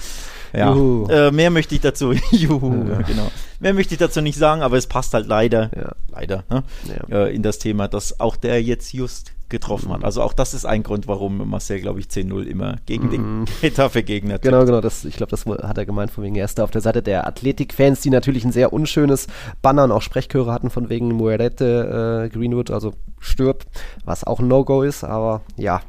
Ja. 0.52 0.74
Äh, 0.74 1.30
mehr 1.30 1.50
möchte 1.50 1.74
ich 1.74 1.80
dazu, 1.80 2.12
juhu, 2.30 2.88
ja. 2.88 3.02
genau. 3.02 3.30
Mehr 3.60 3.74
möchte 3.74 3.94
ich 3.94 3.98
dazu 3.98 4.20
nicht 4.20 4.38
sagen, 4.38 4.62
aber 4.62 4.76
es 4.76 4.86
passt 4.86 5.14
halt 5.14 5.26
leider, 5.26 5.70
ja. 5.76 5.92
leider, 6.10 6.44
ne? 6.48 6.62
Äh, 7.10 7.34
in 7.34 7.42
das 7.42 7.58
Thema, 7.58 7.88
dass 7.88 8.20
auch 8.20 8.36
der 8.36 8.62
jetzt 8.62 8.92
just 8.92 9.32
getroffen 9.48 9.90
hat. 9.90 10.00
Mhm. 10.00 10.04
Also 10.04 10.22
auch 10.22 10.32
das 10.32 10.54
ist 10.54 10.64
ein 10.64 10.82
Grund, 10.82 11.08
warum 11.08 11.48
Marcel, 11.48 11.80
glaube 11.80 12.00
ich, 12.00 12.06
10-0 12.06 12.42
immer 12.44 12.76
gegen 12.86 13.06
mhm. 13.06 13.10
den 13.10 13.44
Getafe-Gegner 13.60 14.38
Genau, 14.38 14.64
genau. 14.64 14.80
Das, 14.80 15.04
ich 15.04 15.16
glaube, 15.16 15.30
das 15.30 15.46
hat 15.46 15.78
er 15.78 15.86
gemeint 15.86 16.10
von 16.10 16.24
wegen 16.24 16.34
Erster 16.34 16.64
auf 16.64 16.70
der 16.70 16.80
Seite 16.80 17.02
der 17.02 17.26
Athletik-Fans, 17.26 18.00
die 18.00 18.10
natürlich 18.10 18.44
ein 18.44 18.52
sehr 18.52 18.72
unschönes 18.72 19.26
Banner 19.62 19.84
und 19.84 19.92
auch 19.92 20.02
Sprechchöre 20.02 20.52
hatten 20.52 20.70
von 20.70 20.88
wegen 20.88 21.08
Muerete 21.08 22.26
äh, 22.26 22.28
Greenwood, 22.28 22.70
also 22.70 22.92
stirbt, 23.20 23.66
was 24.04 24.24
auch 24.24 24.40
ein 24.40 24.48
No-Go 24.48 24.82
ist, 24.82 25.04
aber 25.04 25.40
ja, 25.56 25.80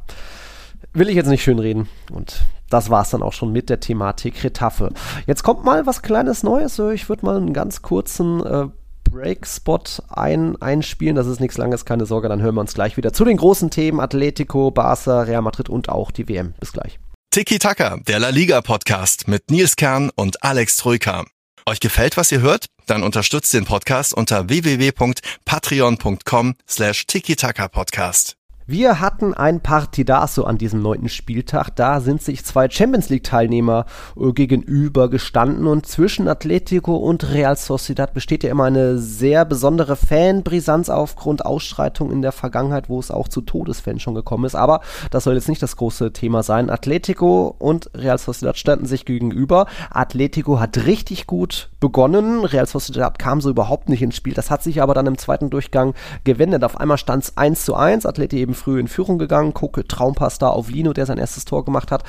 will 0.92 1.08
ich 1.08 1.14
jetzt 1.14 1.28
nicht 1.28 1.42
schön 1.42 1.58
reden 1.58 1.88
und 2.10 2.42
das 2.70 2.88
war 2.88 3.02
es 3.02 3.10
dann 3.10 3.22
auch 3.22 3.34
schon 3.34 3.52
mit 3.52 3.68
der 3.68 3.80
Thematik 3.80 4.42
Retafe. 4.42 4.92
Jetzt 5.26 5.42
kommt 5.42 5.64
mal 5.64 5.86
was 5.86 6.02
kleines 6.02 6.42
Neues. 6.42 6.78
Ich 6.78 7.08
würde 7.08 7.26
mal 7.26 7.36
einen 7.36 7.52
ganz 7.52 7.82
kurzen 7.82 8.44
äh, 8.44 8.68
Break-Spot 9.10 9.82
ein, 10.08 10.60
einspielen. 10.62 11.16
Das 11.16 11.26
ist 11.26 11.40
nichts 11.40 11.58
Langes, 11.58 11.84
keine 11.84 12.06
Sorge. 12.06 12.28
Dann 12.28 12.40
hören 12.40 12.54
wir 12.54 12.60
uns 12.60 12.74
gleich 12.74 12.96
wieder 12.96 13.12
zu 13.12 13.24
den 13.24 13.36
großen 13.36 13.70
Themen 13.70 13.98
Atletico, 14.00 14.70
Barca, 14.70 15.22
Real 15.22 15.42
Madrid 15.42 15.68
und 15.68 15.88
auch 15.88 16.10
die 16.10 16.28
WM. 16.28 16.54
Bis 16.58 16.72
gleich. 16.72 16.98
Tiki 17.30 17.58
Taka, 17.58 17.98
der 18.08 18.18
La 18.18 18.30
Liga 18.30 18.60
Podcast 18.60 19.28
mit 19.28 19.50
Nils 19.50 19.76
Kern 19.76 20.10
und 20.14 20.42
Alex 20.42 20.78
Troika. 20.78 21.24
Euch 21.66 21.80
gefällt, 21.80 22.16
was 22.16 22.32
ihr 22.32 22.40
hört? 22.40 22.66
Dann 22.86 23.04
unterstützt 23.04 23.54
den 23.54 23.66
Podcast 23.66 24.14
unter 24.14 24.48
www.patreon.com 24.48 26.56
slash 26.68 27.06
Tiki 27.06 27.36
Taka 27.36 27.68
Podcast. 27.68 28.39
Wir 28.72 29.00
hatten 29.00 29.34
ein 29.34 29.58
Partidaso 29.58 30.44
an 30.44 30.56
diesem 30.56 30.80
neunten 30.80 31.08
Spieltag. 31.08 31.74
Da 31.74 31.98
sind 31.98 32.22
sich 32.22 32.44
zwei 32.44 32.70
Champions 32.70 33.08
League-Teilnehmer 33.08 33.84
äh, 34.16 34.30
gegenüber 34.30 35.10
gestanden 35.10 35.66
und 35.66 35.86
zwischen 35.86 36.28
Atletico 36.28 36.94
und 36.94 37.32
Real 37.32 37.56
Sociedad 37.56 38.14
besteht 38.14 38.44
ja 38.44 38.50
immer 38.52 38.66
eine 38.66 38.98
sehr 38.98 39.44
besondere 39.44 39.96
Fanbrisanz 39.96 40.88
aufgrund 40.88 41.44
Ausschreitungen 41.44 42.12
in 42.12 42.22
der 42.22 42.30
Vergangenheit, 42.30 42.88
wo 42.88 43.00
es 43.00 43.10
auch 43.10 43.26
zu 43.26 43.40
Todesfans 43.40 44.02
schon 44.02 44.14
gekommen 44.14 44.44
ist. 44.44 44.54
Aber 44.54 44.82
das 45.10 45.24
soll 45.24 45.34
jetzt 45.34 45.48
nicht 45.48 45.64
das 45.64 45.74
große 45.74 46.12
Thema 46.12 46.44
sein. 46.44 46.70
Atletico 46.70 47.56
und 47.58 47.90
Real 47.94 48.18
Sociedad 48.18 48.56
standen 48.56 48.86
sich 48.86 49.04
gegenüber. 49.04 49.66
Atletico 49.90 50.60
hat 50.60 50.86
richtig 50.86 51.26
gut 51.26 51.70
begonnen. 51.80 52.44
Real 52.44 52.66
Sociedad 52.66 53.18
kam 53.18 53.40
so 53.40 53.50
überhaupt 53.50 53.88
nicht 53.88 54.02
ins 54.02 54.14
Spiel. 54.14 54.34
Das 54.34 54.48
hat 54.48 54.62
sich 54.62 54.80
aber 54.80 54.94
dann 54.94 55.08
im 55.08 55.18
zweiten 55.18 55.50
Durchgang 55.50 55.94
gewendet. 56.22 56.62
Auf 56.62 56.78
einmal 56.78 56.98
stand 56.98 57.24
es 57.24 57.36
1 57.36 57.64
zu 57.64 57.74
1. 57.74 58.06
Atletico 58.06 58.40
eben 58.40 58.59
früh 58.60 58.78
in 58.78 58.88
Führung 58.88 59.18
gegangen. 59.18 59.54
Gucke, 59.54 59.86
Traumpass 59.86 60.38
da 60.38 60.48
auf 60.48 60.70
Lino, 60.70 60.92
der 60.92 61.06
sein 61.06 61.18
erstes 61.18 61.44
Tor 61.44 61.64
gemacht 61.64 61.90
hat. 61.90 62.04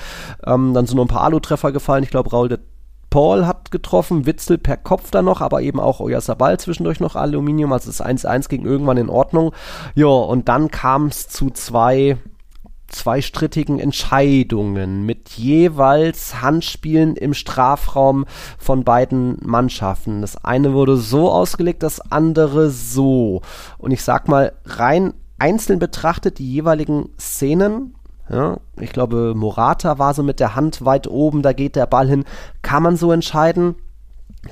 Ähm, 0.46 0.74
dann 0.74 0.86
sind 0.86 0.98
noch 0.98 1.06
ein 1.06 1.10
paar 1.10 1.24
Alu-Treffer 1.24 1.72
gefallen. 1.72 2.04
Ich 2.04 2.10
glaube, 2.10 2.32
Raul 2.32 2.50
de 2.50 2.60
Paul 3.12 3.46
hat 3.46 3.72
getroffen, 3.72 4.26
Witzel 4.26 4.58
per 4.58 4.78
Kopf 4.78 5.12
dann 5.12 5.26
noch, 5.26 5.42
aber 5.42 5.62
eben 5.62 5.82
auch 5.82 6.00
Oyasabal 6.00 6.58
zwischendurch 6.60 7.02
noch 7.02 7.18
Aluminium, 7.18 7.74
also 7.74 7.88
das 7.88 8.02
1-1 8.02 8.48
ging 8.48 8.66
irgendwann 8.66 8.96
in 8.96 9.10
Ordnung. 9.10 9.52
Ja, 9.96 10.08
und 10.08 10.48
dann 10.48 10.72
kam 10.72 11.08
es 11.08 11.28
zu 11.28 11.50
zwei 11.50 12.18
zweistrittigen 12.92 13.80
Entscheidungen 13.80 15.06
mit 15.06 15.30
jeweils 15.30 16.42
Handspielen 16.42 17.16
im 17.16 17.34
Strafraum 17.34 18.26
von 18.58 18.84
beiden 18.84 19.38
Mannschaften. 19.42 20.22
Das 20.22 20.44
eine 20.44 20.74
wurde 20.74 20.98
so 20.98 21.32
ausgelegt, 21.32 21.84
das 21.84 22.00
andere 22.12 22.70
so. 22.70 23.42
Und 23.78 23.92
ich 23.92 24.04
sag 24.04 24.28
mal, 24.28 24.54
rein 24.66 25.14
einzeln 25.42 25.80
betrachtet 25.80 26.38
die 26.38 26.52
jeweiligen 26.52 27.10
Szenen, 27.20 27.96
ja, 28.30 28.58
ich 28.80 28.94
glaube, 28.94 29.34
Morata 29.36 29.98
war 29.98 30.14
so 30.14 30.22
mit 30.22 30.40
der 30.40 30.56
Hand 30.56 30.86
weit 30.86 31.08
oben, 31.08 31.42
da 31.42 31.52
geht 31.52 31.76
der 31.76 31.88
Ball 31.88 32.08
hin, 32.08 32.26
kann 32.62 32.84
man 32.84 32.96
so 32.96 33.12
entscheiden, 33.12 33.76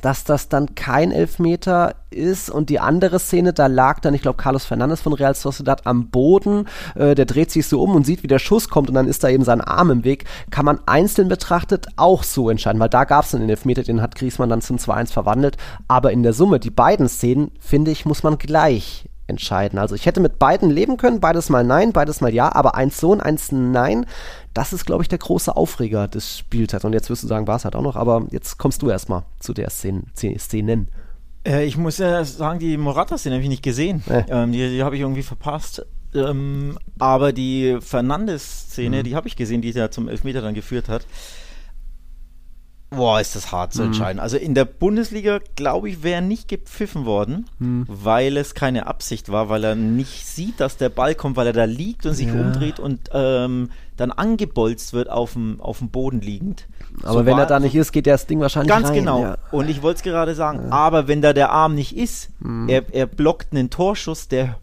dass 0.01 0.23
das 0.23 0.49
dann 0.49 0.73
kein 0.75 1.11
Elfmeter 1.11 1.95
ist? 2.09 2.49
Und 2.49 2.69
die 2.69 2.79
andere 2.79 3.19
Szene, 3.19 3.53
da 3.53 3.67
lag 3.67 3.99
dann, 3.99 4.15
ich 4.15 4.21
glaube, 4.23 4.41
Carlos 4.41 4.65
Fernandes 4.65 5.01
von 5.01 5.13
Real 5.13 5.35
Sociedad 5.35 5.85
am 5.85 6.09
Boden, 6.09 6.67
äh, 6.95 7.13
der 7.13 7.25
dreht 7.25 7.51
sich 7.51 7.67
so 7.67 7.81
um 7.81 7.95
und 7.95 8.05
sieht, 8.05 8.23
wie 8.23 8.27
der 8.27 8.39
Schuss 8.39 8.69
kommt 8.69 8.89
und 8.89 8.95
dann 8.95 9.07
ist 9.07 9.23
da 9.23 9.29
eben 9.29 9.43
sein 9.43 9.61
Arm 9.61 9.91
im 9.91 10.03
Weg, 10.03 10.25
kann 10.49 10.65
man 10.65 10.79
einzeln 10.87 11.29
betrachtet 11.29 11.87
auch 11.97 12.23
so 12.23 12.49
entscheiden, 12.49 12.79
weil 12.79 12.89
da 12.89 13.03
gab 13.03 13.25
es 13.25 13.31
den 13.31 13.47
Elfmeter, 13.47 13.83
den 13.83 14.01
hat 14.01 14.15
Griezmann 14.15 14.49
dann 14.49 14.61
zum 14.61 14.77
2-1 14.77 15.13
verwandelt, 15.13 15.57
aber 15.87 16.11
in 16.11 16.23
der 16.23 16.33
Summe, 16.33 16.59
die 16.59 16.71
beiden 16.71 17.07
Szenen, 17.07 17.51
finde 17.59 17.91
ich, 17.91 18.05
muss 18.05 18.23
man 18.23 18.39
gleich 18.39 19.05
entscheiden. 19.29 19.79
Also 19.79 19.95
ich 19.95 20.05
hätte 20.05 20.19
mit 20.19 20.39
beiden 20.39 20.69
leben 20.69 20.97
können, 20.97 21.19
beides 21.19 21.49
mal 21.49 21.63
nein, 21.63 21.93
beides 21.93 22.19
mal 22.21 22.33
ja, 22.33 22.53
aber 22.53 22.75
eins 22.75 22.99
so 22.99 23.11
und 23.11 23.21
eins 23.21 23.51
nein, 23.51 24.05
das 24.53 24.73
ist, 24.73 24.85
glaube 24.85 25.03
ich, 25.03 25.07
der 25.07 25.19
große 25.19 25.55
Aufreger 25.55 26.07
des 26.07 26.37
Spieltags. 26.37 26.83
Und 26.83 26.93
jetzt 26.93 27.09
wirst 27.09 27.23
du 27.23 27.27
sagen, 27.27 27.47
war 27.47 27.55
es 27.55 27.63
halt 27.63 27.75
auch 27.75 27.81
noch, 27.81 27.95
aber 27.95 28.25
jetzt 28.31 28.57
kommst 28.57 28.81
du 28.81 28.89
erstmal 28.89 29.23
zu 29.39 29.53
der 29.53 29.69
Szene, 29.69 30.03
Szenen. 30.13 30.89
Äh, 31.45 31.65
ich 31.65 31.77
muss 31.77 31.97
ja 31.97 32.23
sagen, 32.25 32.59
die 32.59 32.77
Morata-Szene 32.77 33.35
habe 33.35 33.43
ich 33.43 33.49
nicht 33.49 33.63
gesehen. 33.63 34.03
Äh. 34.09 34.23
Ähm, 34.29 34.51
die, 34.51 34.69
die 34.69 34.83
habe 34.83 34.95
ich 34.95 35.01
irgendwie 35.01 35.23
verpasst. 35.23 35.85
Ähm, 36.13 36.77
aber 36.97 37.33
die 37.33 37.77
Fernandes-Szene, 37.79 38.99
mhm. 38.99 39.03
die 39.03 39.15
habe 39.15 39.27
ich 39.27 39.35
gesehen, 39.35 39.61
die 39.61 39.71
ja 39.71 39.91
zum 39.91 40.07
Elfmeter 40.09 40.41
dann 40.41 40.55
geführt 40.55 40.89
hat. 40.89 41.05
Boah, 42.91 43.21
ist 43.21 43.35
das 43.35 43.51
hart 43.51 43.73
zu 43.73 43.81
mhm. 43.81 43.87
entscheiden. 43.87 44.19
Also 44.19 44.37
in 44.37 44.55
der 44.55 44.65
Bundesliga, 44.65 45.39
glaube 45.55 45.89
ich, 45.89 46.01
wäre 46.01 46.23
nicht 46.23 46.47
gepfiffen 46.47 47.05
worden, 47.05 47.45
mhm. 47.59 47.85
weil 47.87 48.35
es 48.35 48.55
keine 48.55 48.87
Absicht 48.87 49.29
war, 49.29 49.47
weil 49.47 49.63
er 49.63 49.75
nicht 49.75 50.25
sieht, 50.25 50.59
dass 50.59 50.77
der 50.77 50.89
Ball 50.89 51.13
kommt, 51.13 51.37
weil 51.37 51.47
er 51.47 51.53
da 51.53 51.65
liegt 51.65 52.07
und 52.07 52.13
sich 52.13 52.27
ja. 52.27 52.33
umdreht 52.33 52.79
und 52.79 53.09
ähm, 53.13 53.69
dann 53.95 54.11
angebolzt 54.11 54.93
wird 54.93 55.09
auf 55.09 55.33
dem, 55.33 55.61
auf 55.61 55.79
dem 55.79 55.89
Boden 55.89 56.21
liegend. 56.21 56.67
Aber 57.03 57.19
so 57.19 57.25
wenn 57.25 57.37
er 57.37 57.45
da 57.45 57.59
nicht 57.59 57.75
ist, 57.75 57.91
geht 57.91 58.07
das 58.07 58.25
Ding 58.25 58.39
wahrscheinlich 58.39 58.69
Ganz 58.69 58.87
rein, 58.87 58.95
genau. 58.95 59.21
Ja. 59.21 59.37
Und 59.51 59.69
ich 59.69 59.83
wollte 59.83 59.97
es 59.97 60.03
gerade 60.03 60.33
sagen, 60.33 60.63
ja. 60.63 60.71
aber 60.71 61.07
wenn 61.07 61.21
da 61.21 61.33
der 61.33 61.51
Arm 61.51 61.75
nicht 61.75 61.95
ist, 61.95 62.29
mhm. 62.39 62.69
er, 62.69 62.91
er 62.91 63.05
blockt 63.05 63.51
einen 63.51 63.69
Torschuss, 63.69 64.27
der 64.29 64.57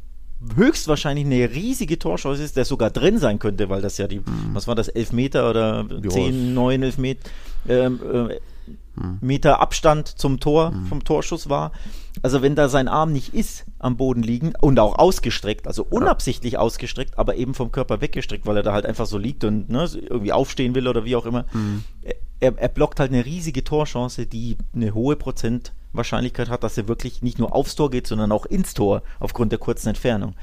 höchstwahrscheinlich 0.54 1.26
eine 1.26 1.50
riesige 1.50 1.98
Torschance 1.98 2.42
ist, 2.42 2.56
der 2.56 2.64
sogar 2.64 2.90
drin 2.90 3.18
sein 3.18 3.38
könnte, 3.38 3.68
weil 3.68 3.82
das 3.82 3.98
ja 3.98 4.06
die, 4.06 4.20
mhm. 4.20 4.50
was 4.52 4.68
war 4.68 4.74
das, 4.74 4.88
11 4.88 5.12
Meter 5.12 5.50
oder 5.50 5.86
10, 6.08 6.54
9, 6.54 6.82
11 6.82 6.98
Meter, 6.98 7.30
ähm, 7.68 8.00
äh, 8.02 8.40
mhm. 9.00 9.18
Meter 9.20 9.60
Abstand 9.60 10.08
zum 10.08 10.40
Tor, 10.40 10.70
mhm. 10.70 10.86
vom 10.86 11.04
Torschuss 11.04 11.48
war. 11.48 11.72
Also 12.22 12.42
wenn 12.42 12.54
da 12.54 12.68
sein 12.68 12.88
Arm 12.88 13.12
nicht 13.12 13.34
ist 13.34 13.66
am 13.78 13.96
Boden 13.96 14.22
liegen 14.22 14.52
und 14.60 14.78
auch 14.78 14.98
ausgestreckt, 14.98 15.66
also 15.66 15.86
unabsichtlich 15.88 16.54
ja. 16.54 16.58
ausgestreckt, 16.60 17.18
aber 17.18 17.36
eben 17.36 17.54
vom 17.54 17.72
Körper 17.72 18.00
weggestreckt, 18.00 18.46
weil 18.46 18.56
er 18.56 18.62
da 18.62 18.72
halt 18.72 18.86
einfach 18.86 19.06
so 19.06 19.18
liegt 19.18 19.44
und 19.44 19.68
ne, 19.68 19.88
irgendwie 19.94 20.32
aufstehen 20.32 20.74
will 20.74 20.88
oder 20.88 21.04
wie 21.04 21.16
auch 21.16 21.26
immer. 21.26 21.44
Mhm. 21.52 21.84
Er, 22.40 22.56
er 22.58 22.68
blockt 22.68 23.00
halt 23.00 23.12
eine 23.12 23.24
riesige 23.24 23.64
Torchance, 23.64 24.26
die 24.26 24.56
eine 24.74 24.94
hohe 24.94 25.16
Prozent 25.16 25.72
Wahrscheinlichkeit 25.96 26.48
hat, 26.48 26.64
dass 26.64 26.78
er 26.78 26.88
wirklich 26.88 27.22
nicht 27.22 27.38
nur 27.38 27.54
aufs 27.54 27.74
Tor 27.74 27.90
geht, 27.90 28.06
sondern 28.06 28.32
auch 28.32 28.46
ins 28.46 28.74
Tor 28.74 29.02
aufgrund 29.20 29.52
der 29.52 29.58
kurzen 29.58 29.88
Entfernung. 29.88 30.34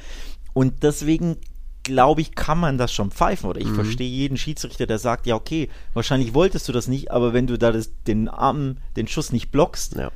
Und 0.54 0.84
deswegen 0.84 1.38
glaube 1.84 2.22
ich, 2.22 2.34
kann 2.34 2.60
man 2.60 2.78
das 2.78 2.92
schon 2.94 3.12
pfeifen. 3.12 3.50
Oder 3.50 3.62
ich 3.62 3.68
mhm. 3.68 3.76
verstehe 3.76 4.10
jeden 4.10 4.38
Schiedsrichter, 4.38 4.88
der 4.88 5.00
sagt, 5.00 5.28
ja, 5.28 5.36
okay, 5.36 5.70
wahrscheinlich 5.94 6.34
wolltest 6.34 6.68
du 6.68 6.72
das 6.72 6.88
nicht, 6.88 7.12
aber 7.12 7.34
wenn 7.34 7.48
du 7.48 7.58
da 7.58 7.72
das, 7.72 7.92
den 8.08 8.30
Arm, 8.30 8.78
den 8.96 9.08
Schuss 9.08 9.32
nicht 9.32 9.52
blockst, 9.52 9.96
ja. 9.96 10.12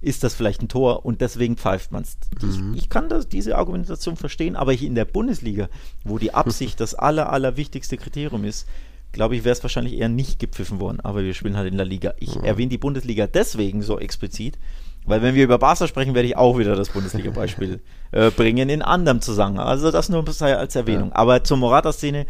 ist 0.00 0.24
das 0.24 0.34
vielleicht 0.34 0.62
ein 0.62 0.68
Tor 0.68 1.06
und 1.06 1.20
deswegen 1.20 1.56
pfeift 1.56 1.92
man 1.92 2.02
es. 2.02 2.16
Mhm. 2.42 2.74
Ich, 2.74 2.82
ich, 2.82 2.88
kann 2.90 3.08
das, 3.08 3.28
diese 3.28 3.56
Argumentation 3.56 4.16
verstehen, 4.16 4.56
aber 4.56 4.72
ich 4.72 4.82
in 4.82 4.94
der 4.94 5.04
Bundesliga, 5.04 5.68
wo 6.04 6.18
die 6.18 6.34
Absicht 6.34 6.80
das 6.80 6.94
aller, 6.94 7.32
allerwichtigste 7.32 7.96
Kriterium 7.96 8.44
ist, 8.44 8.66
glaube 9.12 9.36
ich, 9.36 9.44
wäre 9.44 9.52
es 9.52 9.62
wahrscheinlich 9.62 9.94
eher 9.94 10.08
nicht 10.08 10.38
gepfiffen 10.38 10.80
worden. 10.80 11.00
Aber 11.00 11.22
wir 11.22 11.34
spielen 11.34 11.56
halt 11.56 11.70
in 11.70 11.76
der 11.76 11.86
Liga. 11.86 12.14
Ich 12.18 12.34
mhm. 12.34 12.44
erwähne 12.44 12.70
die 12.70 12.78
Bundesliga 12.78 13.26
deswegen 13.26 13.82
so 13.82 13.98
explizit, 13.98 14.58
weil 15.04 15.22
wenn 15.22 15.34
wir 15.34 15.44
über 15.44 15.58
Barca 15.58 15.86
sprechen, 15.86 16.14
werde 16.14 16.28
ich 16.28 16.36
auch 16.36 16.58
wieder 16.58 16.76
das 16.76 16.90
Bundesliga-Beispiel 16.90 17.80
äh, 18.12 18.30
bringen 18.30 18.68
in 18.68 18.82
anderem 18.82 19.20
Zusammenhang. 19.20 19.66
Also 19.66 19.90
das 19.90 20.08
nur 20.08 20.24
als 20.26 20.76
Erwähnung. 20.76 21.10
Ja. 21.10 21.16
Aber 21.16 21.42
zur 21.42 21.56
Morata-Szene, 21.56 22.26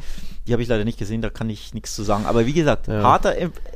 die 0.46 0.52
habe 0.52 0.62
ich 0.62 0.68
leider 0.68 0.84
nicht 0.84 0.98
gesehen, 0.98 1.22
da 1.22 1.30
kann 1.30 1.50
ich 1.50 1.74
nichts 1.74 1.94
zu 1.94 2.02
sagen. 2.02 2.24
Aber 2.26 2.46
wie 2.46 2.52
gesagt, 2.54 2.88
ja. 2.88 3.02
harter 3.02 3.34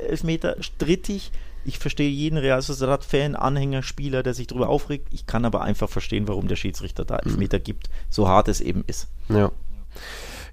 Elfmeter, 0.09 0.55
strittig. 0.61 1.31
Ich 1.63 1.79
verstehe 1.79 2.09
jeden 2.09 2.37
Real 2.37 2.61
Sociedad-Fan, 2.61 3.35
Anhänger, 3.35 3.83
Spieler, 3.83 4.23
der 4.23 4.33
sich 4.33 4.47
darüber 4.47 4.69
aufregt. 4.69 5.09
Ich 5.11 5.27
kann 5.27 5.43
aber 5.45 5.61
einfach 5.61 5.89
verstehen, 5.89 6.27
warum 6.27 6.47
der 6.47 6.55
Schiedsrichter 6.55 7.03
da 7.03 7.17
Elfmeter 7.17 7.59
mhm. 7.59 7.63
gibt, 7.63 7.89
so 8.09 8.27
hart 8.29 8.47
es 8.47 8.61
eben 8.61 8.83
ist. 8.87 9.09
Ja. 9.27 9.51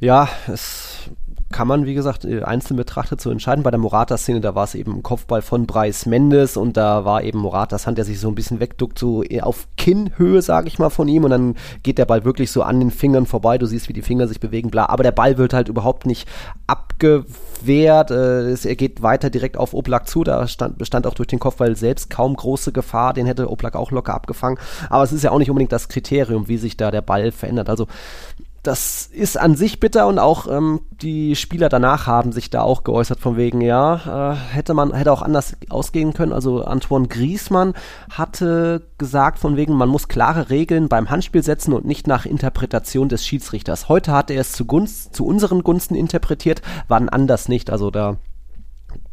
Ja, 0.01 0.29
es 0.49 1.09
kann 1.53 1.69
man, 1.69 1.87
wie 1.87 1.95
gesagt, 1.95 2.25
äh, 2.25 2.43
einzeln 2.43 2.77
betrachtet 2.77 3.21
so 3.21 3.31
entscheiden. 3.31 3.63
Bei 3.63 3.71
der 3.71 3.79
Morata-Szene, 3.79 4.41
da 4.41 4.55
war 4.55 4.65
es 4.65 4.75
eben 4.75 4.97
ein 4.97 5.03
Kopfball 5.03 5.43
von 5.43 5.67
Bryce 5.67 6.07
Mendes 6.07 6.57
und 6.57 6.77
da 6.77 7.05
war 7.05 7.23
eben 7.23 7.39
Moratas 7.39 7.87
Hand, 7.87 7.99
der 7.99 8.05
sich 8.05 8.19
so 8.19 8.29
ein 8.29 8.35
bisschen 8.35 8.61
wegduckt, 8.61 8.99
so 8.99 9.23
auf 9.43 9.69
Kinnhöhe, 9.77 10.43
sage 10.43 10.69
ich 10.69 10.79
mal, 10.79 10.91
von 10.91 11.09
ihm 11.09 11.25
und 11.25 11.31
dann 11.31 11.55
geht 11.83 11.99
der 11.99 12.07
Ball 12.07 12.25
wirklich 12.25 12.51
so 12.51 12.63
an 12.63 12.81
den 12.81 12.91
Fingern 12.91 13.27
vorbei. 13.27 13.59
Du 13.59 13.67
siehst, 13.67 13.89
wie 13.89 13.93
die 13.93 14.03
Finger 14.03 14.27
sich 14.27 14.41
bewegen, 14.41 14.71
bla. 14.71 14.87
Aber 14.87 15.03
der 15.03 15.13
Ball 15.13 15.39
wird 15.39 15.53
halt 15.55 15.69
überhaupt 15.69 16.07
nicht 16.07 16.29
abgewehrt. 16.67 18.11
Äh, 18.11 18.53
er 18.53 18.77
geht 18.77 19.03
weiter 19.03 19.31
direkt 19.31 19.57
auf 19.57 19.75
Oblak 19.75 20.09
zu. 20.09 20.25
Da 20.25 20.47
stand, 20.49 20.79
bestand 20.79 21.07
auch 21.07 21.15
durch 21.15 21.29
den 21.29 21.39
Kopfball 21.39 21.77
selbst 21.77 22.11
kaum 22.11 22.35
große 22.35 22.73
Gefahr. 22.73 23.13
Den 23.13 23.27
hätte 23.27 23.51
Oblak 23.51 23.77
auch 23.77 23.91
locker 23.91 24.15
abgefangen. 24.15 24.59
Aber 24.91 25.05
es 25.05 25.13
ist 25.13 25.23
ja 25.23 25.31
auch 25.31 25.39
nicht 25.39 25.51
unbedingt 25.51 25.73
das 25.73 25.89
Kriterium, 25.89 26.49
wie 26.49 26.57
sich 26.57 26.77
da 26.77 26.91
der 26.91 27.03
Ball 27.03 27.31
verändert. 27.33 27.69
Also 27.69 27.87
das 28.65 29.07
ist 29.13 29.39
an 29.39 29.57
sich 29.57 29.79
bitter 29.79 30.07
und 30.07 30.19
auch 30.19 30.47
ähm, 30.51 30.81
die 30.91 31.37
Spieler 31.37 31.69
danach 31.69 32.07
haben 32.07 32.33
sich 32.33 32.49
da 32.49 32.63
auch 32.63 32.83
geäußert 32.83 33.21
von 33.21 33.37
wegen, 33.37 33.61
ja, 33.61 34.33
äh, 34.33 34.37
hätte 34.37 34.73
man, 34.73 34.95
hätte 34.95 35.13
auch 35.13 35.23
anders 35.23 35.57
ausgehen 35.69 36.15
können. 36.15 36.33
Also 36.33 36.65
Antoine 36.65 37.07
Griesmann 37.07 37.75
hatte 38.11 38.83
gesagt 38.97 39.39
von 39.39 39.57
wegen, 39.57 39.75
man 39.75 39.91
muss 39.91 40.09
klare 40.09 40.49
Regeln 40.49 40.89
beim 40.89 41.11
Handspiel 41.11 41.43
setzen 41.43 41.75
und 41.75 41.85
nicht 41.85 42.07
nach 42.07 42.25
Interpretation 42.25 43.11
des 43.11 43.27
Schiedsrichters. 43.27 43.91
Heute 43.91 44.13
hat 44.13 44.31
er 44.31 44.41
es 44.41 44.53
zu, 44.53 44.65
Gunst, 44.65 45.15
zu 45.15 45.27
unseren 45.27 45.63
Gunsten 45.63 45.95
interpretiert, 45.95 46.63
wann 46.89 47.11
anders 47.11 47.49
nicht. 47.49 47.71
Also 47.71 47.91
da 47.91 48.17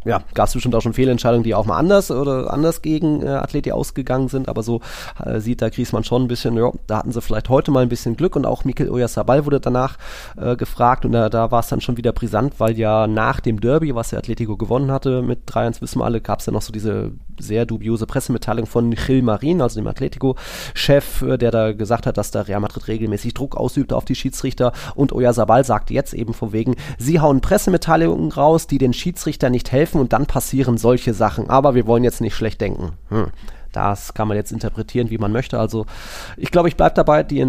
ja, 0.04 0.22
gab 0.34 0.48
es 0.48 0.54
bestimmt 0.54 0.74
auch 0.74 0.82
schon 0.82 0.94
Fehlentscheidungen, 0.94 1.44
die 1.44 1.54
auch 1.54 1.66
mal 1.66 1.78
anders 1.78 2.10
oder 2.10 2.52
anders 2.52 2.82
gegen 2.82 3.22
äh, 3.22 3.28
Athleti 3.28 3.72
ausgegangen 3.72 4.30
sind, 4.30 4.50
aber 4.50 4.64
so 4.64 4.82
äh, 5.24 5.40
sieht 5.40 5.62
da 5.62 5.70
Griesmann 5.70 6.04
schon 6.04 6.24
ein 6.24 6.28
bisschen, 6.28 6.58
ja, 6.58 6.72
da 6.88 6.98
hatten 6.98 7.12
sie 7.12 7.22
vielleicht 7.22 7.50
heute 7.50 7.72
mal 7.72 7.84
ein 7.84 7.90
bisschen 7.90 8.18
Glück 8.18 8.36
und 8.36 8.46
auch 8.46 8.66
Mikel 8.66 8.90
Oyarzabal 8.90 9.46
wurde 9.46 9.60
danach 9.60 9.98
äh, 10.38 10.56
gefragt 10.56 11.06
und 11.06 11.12
da, 11.12 11.30
da 11.30 11.52
war 11.52 11.60
es 11.60 11.68
dann 11.68 11.82
schon 11.82 11.98
wieder 11.98 12.14
brisant, 12.14 12.60
weil 12.60 12.78
ja 12.78 13.06
nach 13.06 13.40
dem 13.40 13.62
Derby, 13.62 13.94
was 13.94 14.10
der 14.10 14.20
Atletico 14.20 14.58
gewonnen 14.58 14.92
hatte 14.92 15.22
mit 15.22 15.48
3-1 15.48 15.82
wissen 15.82 16.00
wir 16.00 16.06
alle, 16.06 16.22
gab 16.22 16.40
es 16.40 16.48
ja 16.48 16.54
noch 16.54 16.64
so 16.64 16.74
diese 16.74 17.12
sehr 17.42 17.66
dubiose 17.66 18.06
Pressemitteilung 18.06 18.66
von 18.66 18.92
Gil 18.92 19.22
Marin, 19.22 19.62
also 19.62 19.80
dem 19.80 19.88
Atletico-Chef, 19.88 21.22
äh, 21.24 21.38
der 21.38 21.52
da 21.52 21.74
gesagt 21.74 22.06
hat, 22.06 22.18
dass 22.18 22.32
da 22.32 22.42
Real 22.42 22.60
Madrid 22.60 22.88
regelmäßig 22.88 23.34
Druck 23.34 23.56
ausübt 23.56 23.94
auf 23.94 24.06
die 24.06 24.16
Schiedsrichter 24.16 24.72
und 24.96 25.14
Oyarzabal 25.14 25.64
sagte 25.66 25.94
jetzt 25.94 26.14
eben 26.14 26.34
von 26.34 26.54
wegen, 26.54 26.76
sie 26.98 27.20
hauen 27.20 27.42
Pressemitteilungen 27.42 28.32
raus, 28.32 28.68
die 28.68 28.78
den 28.78 28.94
Schiedsrichter 28.94 29.50
nicht 29.50 29.72
helfen 29.72 30.00
und 30.00 30.14
dann 30.14 30.26
passieren 30.26 30.78
solche 30.78 31.14
Sachen. 31.14 31.50
Aber 31.50 31.76
wir 31.76 31.88
wollen 31.88 32.04
jetzt 32.04 32.22
nicht 32.22 32.36
schlecht 32.36 32.62
denken. 32.62 32.94
Hm. 33.10 33.28
Das 33.72 34.14
kann 34.14 34.28
man 34.28 34.38
jetzt 34.38 34.52
interpretieren, 34.52 35.10
wie 35.10 35.18
man 35.18 35.32
möchte. 35.32 35.60
Also 35.60 35.86
ich 36.38 36.52
glaube, 36.52 36.68
ich 36.68 36.76
bleibe 36.76 36.96
dabei, 36.96 37.24
die 37.24 37.40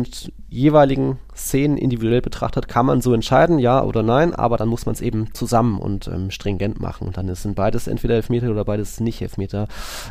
jeweiligen 0.53 1.19
Szenen 1.35 1.79
individuell 1.79 2.21
betrachtet, 2.21 2.69
kann 2.69 2.85
man 2.85 3.01
so 3.01 3.15
entscheiden, 3.15 3.59
ja 3.59 3.83
oder 3.83 4.03
nein, 4.03 4.35
aber 4.35 4.59
dann 4.59 4.69
muss 4.69 4.85
man 4.85 4.95
es 4.95 5.01
eben 5.01 5.33
zusammen 5.33 5.79
und 5.79 6.09
ähm, 6.09 6.31
stringent 6.31 6.79
machen. 6.79 7.07
Und 7.07 7.17
dann 7.17 7.35
sind 7.35 7.57
beides 7.57 7.87
entweder 7.87 8.17
Elfmeter 8.17 8.51
oder 8.51 8.65
beides 8.65 9.01
nicht 9.01 9.23
Elfmeter. 9.23 9.67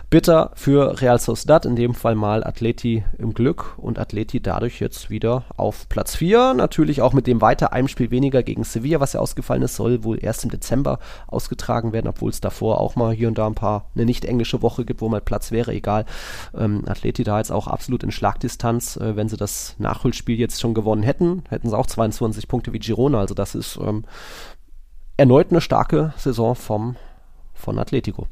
Bitter 0.10 0.52
für 0.56 1.00
Real 1.00 1.20
Sociedad, 1.20 1.66
in 1.66 1.76
dem 1.76 1.94
Fall 1.94 2.16
mal 2.16 2.44
Atleti 2.44 3.04
im 3.20 3.34
Glück 3.34 3.78
und 3.78 4.00
Atleti 4.00 4.42
dadurch 4.42 4.80
jetzt 4.80 5.12
wieder 5.12 5.44
auf 5.58 5.88
Platz 5.90 6.16
4. 6.16 6.56
Natürlich 6.56 7.02
auch 7.02 7.14
mit 7.14 7.28
dem 7.28 7.40
weiter 7.40 7.72
einem 7.72 7.88
Spiel 7.88 8.10
weniger 8.10 8.42
gegen 8.42 8.64
Sevilla, 8.64 9.00
was 9.00 9.14
ja 9.14 9.20
ausgefallen 9.20 9.62
ist, 9.62 9.76
soll 9.76 10.04
wohl 10.04 10.18
erst 10.24 10.44
im 10.44 10.50
Dezember 10.50 10.98
ausgetragen 11.28 11.94
werden, 11.94 12.08
obwohl 12.08 12.32
es 12.32 12.42
davor 12.42 12.82
auch 12.82 12.96
mal 12.96 13.14
hier 13.14 13.28
und 13.28 13.38
da 13.38 13.46
ein 13.46 13.56
paar 13.56 13.86
eine 13.94 14.06
nicht 14.06 14.26
englische 14.26 14.64
Woche 14.64 14.86
gibt, 14.86 15.02
wo 15.02 15.10
mal 15.10 15.22
Platz 15.22 15.52
wäre, 15.52 15.72
egal. 15.72 16.06
Ähm, 16.58 16.84
Atleti 16.88 17.24
da 17.24 17.38
jetzt 17.38 17.52
auch 17.52 17.68
absolut 17.68 18.04
in 18.04 18.12
Schlagdistanz, 18.12 18.98
äh, 18.98 19.16
wenn 19.16 19.30
sie 19.30 19.38
das 19.38 19.76
Nachholspiel 19.78 20.31
jetzt 20.36 20.60
schon 20.60 20.74
gewonnen 20.74 21.04
hätten 21.04 21.12
hätten, 21.12 21.44
hätten 21.50 21.70
sie 21.70 21.78
auch 21.78 21.86
22 21.86 22.48
Punkte 22.48 22.74
wie 22.74 22.80
Girona. 22.80 23.20
Also 23.20 23.36
das 23.36 23.56
ist 23.56 23.78
ähm, 23.82 24.06
erneut 25.18 25.52
eine 25.52 25.62
starke 25.62 26.14
Saison 26.18 26.56
vom, 26.56 26.96
von 27.54 27.78
Atletico. 27.78 28.28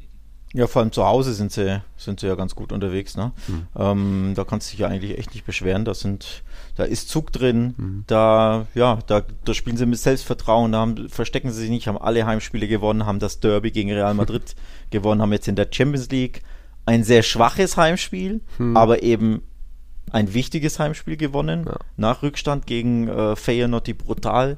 Ja, 0.52 0.66
vor 0.66 0.82
allem 0.82 0.90
zu 0.90 1.06
Hause 1.06 1.32
sind 1.32 1.52
sie, 1.52 1.80
sind 1.96 2.18
sie 2.18 2.26
ja 2.26 2.34
ganz 2.34 2.56
gut 2.56 2.72
unterwegs. 2.72 3.16
Ne? 3.16 3.30
Mhm. 3.46 3.66
Ähm, 3.76 4.32
da 4.34 4.42
kannst 4.42 4.68
du 4.68 4.70
dich 4.72 4.80
ja 4.80 4.88
eigentlich 4.88 5.16
echt 5.16 5.32
nicht 5.32 5.46
beschweren. 5.46 5.84
Da, 5.84 5.94
sind, 5.94 6.42
da 6.74 6.82
ist 6.82 7.08
Zug 7.08 7.30
drin, 7.30 7.74
mhm. 7.76 8.04
da, 8.08 8.66
ja, 8.74 8.98
da, 9.06 9.22
da 9.44 9.54
spielen 9.54 9.76
sie 9.76 9.86
mit 9.86 10.00
Selbstvertrauen, 10.00 10.72
da 10.72 10.78
haben, 10.78 11.08
verstecken 11.08 11.52
sie 11.52 11.60
sich 11.60 11.70
nicht, 11.70 11.86
haben 11.86 11.98
alle 11.98 12.26
Heimspiele 12.26 12.66
gewonnen, 12.66 13.06
haben 13.06 13.20
das 13.20 13.38
Derby 13.38 13.70
gegen 13.70 13.92
Real 13.92 14.14
Madrid 14.14 14.56
gewonnen, 14.90 15.22
haben 15.22 15.32
jetzt 15.32 15.46
in 15.46 15.54
der 15.54 15.68
Champions 15.70 16.10
League 16.10 16.42
ein 16.84 17.04
sehr 17.04 17.22
schwaches 17.22 17.76
Heimspiel, 17.76 18.40
mhm. 18.58 18.76
aber 18.76 19.04
eben 19.04 19.42
ein 20.10 20.34
wichtiges 20.34 20.78
Heimspiel 20.78 21.16
gewonnen, 21.16 21.64
ja. 21.66 21.76
nach 21.96 22.22
Rückstand 22.22 22.66
gegen 22.66 23.08
äh, 23.08 23.36
Feyenoord, 23.36 23.86
die 23.86 23.94
brutal 23.94 24.56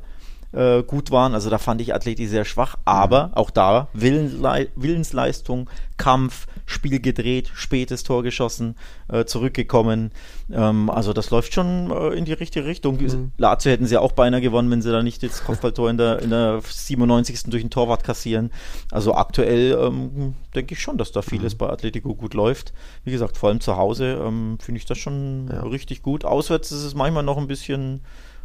äh, 0.53 0.83
gut 0.83 1.11
waren. 1.11 1.35
Also 1.35 1.51
da 1.51 1.59
fand 1.59 1.81
ich 1.81 1.95
Athleti 1.95 2.27
sehr 2.27 2.45
schwach, 2.45 2.77
aber 2.85 3.31
auch 3.35 3.51
da 3.51 3.89
Willenle 3.93 4.69
Willensleistung, 4.77 5.69
Kampf, 5.97 6.47
Spiel 6.67 7.01
gedreht, 7.01 7.51
spätes 7.55 8.03
Tor 8.03 8.23
geschossen, 8.23 8.77
äh, 9.09 9.25
zurückgekommen. 9.25 10.11
Ähm, 10.51 10.91
also 10.91 11.13
das 11.13 11.31
läuft 11.31 11.55
schon 11.55 11.91
äh, 11.91 12.09
in 12.11 12.25
die 12.25 12.33
richtige 12.33 12.67
Richtung. 12.67 13.01
Mhm. 13.01 13.33
Lazio 13.37 13.71
hätten 13.73 13.87
sie 13.87 13.99
auch 13.99 14.13
beinahe 14.13 14.41
gewonnen, 14.41 14.71
wenn 14.71 14.83
sie 14.83 14.91
da 14.91 15.03
nicht 15.03 15.23
das 15.23 15.45
Kopfballtor 15.45 15.91
in 15.91 15.97
der, 15.97 16.21
in 16.21 16.31
der 16.31 16.61
97. 16.65 17.45
durch 17.51 17.63
den 17.63 17.71
Torwart 17.71 18.05
kassieren. 18.05 18.51
Also 18.91 19.15
aktuell 19.15 19.79
ähm, 19.81 20.35
denke 20.55 20.75
ich 20.75 20.81
schon, 20.81 20.99
dass 20.99 21.13
da 21.13 21.23
vieles 21.23 21.55
mhm. 21.55 21.59
bei 21.59 21.71
Atletico 21.71 22.15
gut 22.15 22.35
läuft. 22.35 22.73
Wie 23.05 23.11
gesagt, 23.11 23.37
vor 23.37 23.49
allem 23.49 23.61
zu 23.61 23.77
Hause 23.77 24.23
ähm, 24.25 24.59
finde 24.61 24.79
ich 24.79 24.87
das 24.87 24.99
schon 24.99 25.49
ja. 25.53 25.63
richtig 25.63 26.03
gut. 26.03 26.25
Auswärts 26.25 26.73
ist 26.73 26.85
es 26.85 26.95
manchmal 26.95 27.23
noch 27.23 27.39
ein 27.39 27.47
bisschen, 27.47 28.01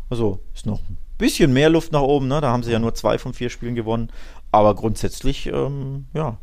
also 0.09 0.39
ist 0.53 0.65
noch 0.65 0.79
ein 0.89 0.97
bisschen 1.17 1.53
mehr 1.53 1.69
Luft 1.69 1.91
nach 1.91 2.01
oben. 2.01 2.27
Ne? 2.27 2.41
Da 2.41 2.51
haben 2.51 2.63
sie 2.63 2.71
ja 2.71 2.79
nur 2.79 2.93
zwei 2.93 3.17
von 3.17 3.33
vier 3.33 3.49
Spielen 3.49 3.75
gewonnen. 3.75 4.11
Aber 4.51 4.75
grundsätzlich, 4.75 5.47
ähm, 5.47 6.05
ja, 6.13 6.37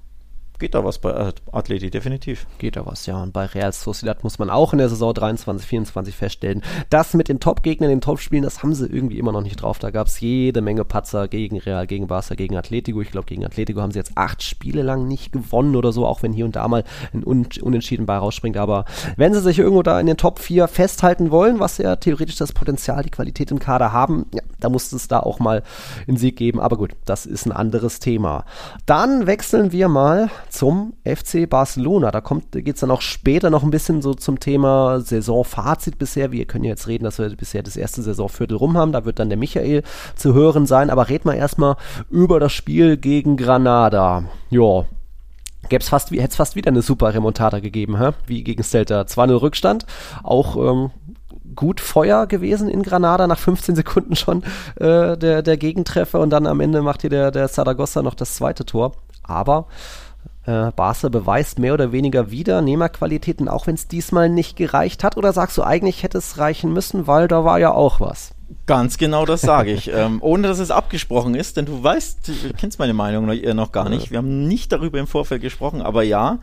geht 0.64 0.74
da 0.74 0.82
was 0.82 0.98
bei 0.98 1.30
Atleti, 1.52 1.90
definitiv. 1.90 2.46
Geht 2.56 2.76
da 2.76 2.86
was, 2.86 3.04
ja. 3.04 3.22
Und 3.22 3.34
bei 3.34 3.44
Real 3.44 3.70
Sociedad 3.70 4.24
muss 4.24 4.38
man 4.38 4.48
auch 4.48 4.72
in 4.72 4.78
der 4.78 4.88
Saison 4.88 5.12
23, 5.12 5.68
24 5.68 6.16
feststellen, 6.16 6.62
das 6.88 7.12
mit 7.12 7.28
den 7.28 7.38
Top-Gegnern, 7.38 7.90
den 7.90 8.00
Top-Spielen, 8.00 8.42
das 8.42 8.62
haben 8.62 8.74
sie 8.74 8.86
irgendwie 8.86 9.18
immer 9.18 9.30
noch 9.30 9.42
nicht 9.42 9.56
drauf. 9.56 9.78
Da 9.78 9.90
gab 9.90 10.06
es 10.06 10.20
jede 10.20 10.62
Menge 10.62 10.86
Patzer 10.86 11.28
gegen 11.28 11.58
Real, 11.58 11.86
gegen 11.86 12.06
Barca, 12.06 12.34
gegen 12.34 12.56
Atletico. 12.56 13.02
Ich 13.02 13.10
glaube, 13.10 13.26
gegen 13.26 13.44
Atletico 13.44 13.82
haben 13.82 13.92
sie 13.92 13.98
jetzt 13.98 14.12
acht 14.14 14.42
Spiele 14.42 14.80
lang 14.80 15.06
nicht 15.06 15.32
gewonnen 15.32 15.76
oder 15.76 15.92
so, 15.92 16.06
auch 16.06 16.22
wenn 16.22 16.32
hier 16.32 16.46
und 16.46 16.56
da 16.56 16.66
mal 16.66 16.84
ein 17.12 17.22
Un 17.26 17.46
Unentschieden 17.60 18.06
bei 18.06 18.16
rausspringt. 18.16 18.56
Aber 18.56 18.86
wenn 19.18 19.34
sie 19.34 19.42
sich 19.42 19.58
irgendwo 19.58 19.82
da 19.82 20.00
in 20.00 20.06
den 20.06 20.16
Top 20.16 20.38
4 20.38 20.66
festhalten 20.66 21.30
wollen, 21.30 21.60
was 21.60 21.76
ja 21.76 21.96
theoretisch 21.96 22.36
das 22.36 22.54
Potenzial, 22.54 23.02
die 23.02 23.10
Qualität 23.10 23.50
im 23.50 23.58
Kader 23.58 23.92
haben, 23.92 24.24
ja, 24.32 24.40
da 24.64 24.70
muss 24.70 24.92
es 24.92 25.08
da 25.08 25.20
auch 25.20 25.38
mal 25.38 25.62
einen 26.08 26.16
Sieg 26.16 26.36
geben. 26.36 26.58
Aber 26.58 26.76
gut, 26.76 26.96
das 27.04 27.26
ist 27.26 27.46
ein 27.46 27.52
anderes 27.52 28.00
Thema. 28.00 28.44
Dann 28.86 29.26
wechseln 29.26 29.72
wir 29.72 29.88
mal 29.88 30.30
zum 30.48 30.94
FC 31.04 31.48
Barcelona. 31.48 32.10
Da 32.10 32.20
geht 32.20 32.74
es 32.74 32.80
dann 32.80 32.90
auch 32.90 33.02
später 33.02 33.50
noch 33.50 33.62
ein 33.62 33.70
bisschen 33.70 34.00
so 34.02 34.14
zum 34.14 34.40
Thema 34.40 35.00
Saisonfazit 35.00 35.98
bisher. 35.98 36.32
Wir 36.32 36.46
können 36.46 36.64
jetzt 36.64 36.88
reden, 36.88 37.04
dass 37.04 37.18
wir 37.18 37.28
bisher 37.36 37.62
das 37.62 37.76
erste 37.76 38.02
Saisonviertel 38.02 38.56
rum 38.56 38.76
haben. 38.76 38.92
Da 38.92 39.04
wird 39.04 39.18
dann 39.18 39.28
der 39.28 39.38
Michael 39.38 39.82
zu 40.16 40.34
hören 40.34 40.66
sein. 40.66 40.90
Aber 40.90 41.08
reden 41.08 41.28
wir 41.28 41.36
erstmal 41.36 41.76
über 42.10 42.40
das 42.40 42.52
Spiel 42.52 42.96
gegen 42.96 43.36
Granada. 43.36 44.24
Ja, 44.48 44.86
gäb's 45.68 45.88
fast, 45.88 46.10
hätte 46.10 46.24
es 46.24 46.36
fast 46.36 46.56
wieder 46.56 46.70
eine 46.70 46.82
super 46.82 47.12
Remontada 47.12 47.60
gegeben, 47.60 47.98
hä? 47.98 48.10
wie 48.26 48.44
gegen 48.44 48.62
Celta. 48.62 49.02
2-0 49.02 49.40
Rückstand, 49.40 49.86
auch 50.22 50.56
ähm, 50.56 50.90
gut 51.54 51.80
Feuer 51.80 52.26
gewesen 52.26 52.68
in 52.68 52.82
Granada, 52.82 53.26
nach 53.26 53.38
15 53.38 53.76
Sekunden 53.76 54.16
schon 54.16 54.42
äh, 54.76 55.16
der, 55.16 55.42
der 55.42 55.56
Gegentreffer 55.56 56.20
und 56.20 56.30
dann 56.30 56.46
am 56.46 56.60
Ende 56.60 56.82
macht 56.82 57.02
hier 57.02 57.10
der, 57.10 57.30
der 57.30 57.48
Saragossa 57.48 58.02
noch 58.02 58.14
das 58.14 58.34
zweite 58.34 58.64
Tor. 58.64 58.92
Aber 59.22 59.66
äh, 60.46 60.70
Barca 60.72 61.08
beweist 61.08 61.58
mehr 61.58 61.74
oder 61.74 61.92
weniger 61.92 62.30
wieder 62.30 62.60
Nehmerqualitäten, 62.60 63.48
auch 63.48 63.66
wenn 63.66 63.74
es 63.74 63.88
diesmal 63.88 64.28
nicht 64.28 64.56
gereicht 64.56 65.02
hat? 65.02 65.16
Oder 65.16 65.32
sagst 65.32 65.56
du, 65.56 65.62
eigentlich 65.62 66.02
hätte 66.02 66.18
es 66.18 66.38
reichen 66.38 66.72
müssen, 66.72 67.06
weil 67.06 67.28
da 67.28 67.44
war 67.44 67.58
ja 67.58 67.72
auch 67.72 68.00
was? 68.00 68.34
Ganz 68.66 68.98
genau 68.98 69.24
das 69.24 69.40
sage 69.40 69.72
ich. 69.72 69.90
ähm, 69.94 70.18
ohne 70.20 70.48
dass 70.48 70.58
es 70.58 70.70
abgesprochen 70.70 71.34
ist, 71.34 71.56
denn 71.56 71.64
du 71.64 71.82
weißt, 71.82 72.28
du 72.28 72.32
kennst 72.56 72.78
meine 72.78 72.94
Meinung 72.94 73.26
noch, 73.26 73.54
noch 73.54 73.72
gar 73.72 73.88
nicht. 73.88 74.10
Wir 74.10 74.18
haben 74.18 74.46
nicht 74.46 74.70
darüber 74.70 74.98
im 74.98 75.06
Vorfeld 75.06 75.40
gesprochen, 75.40 75.80
aber 75.80 76.02
ja, 76.02 76.38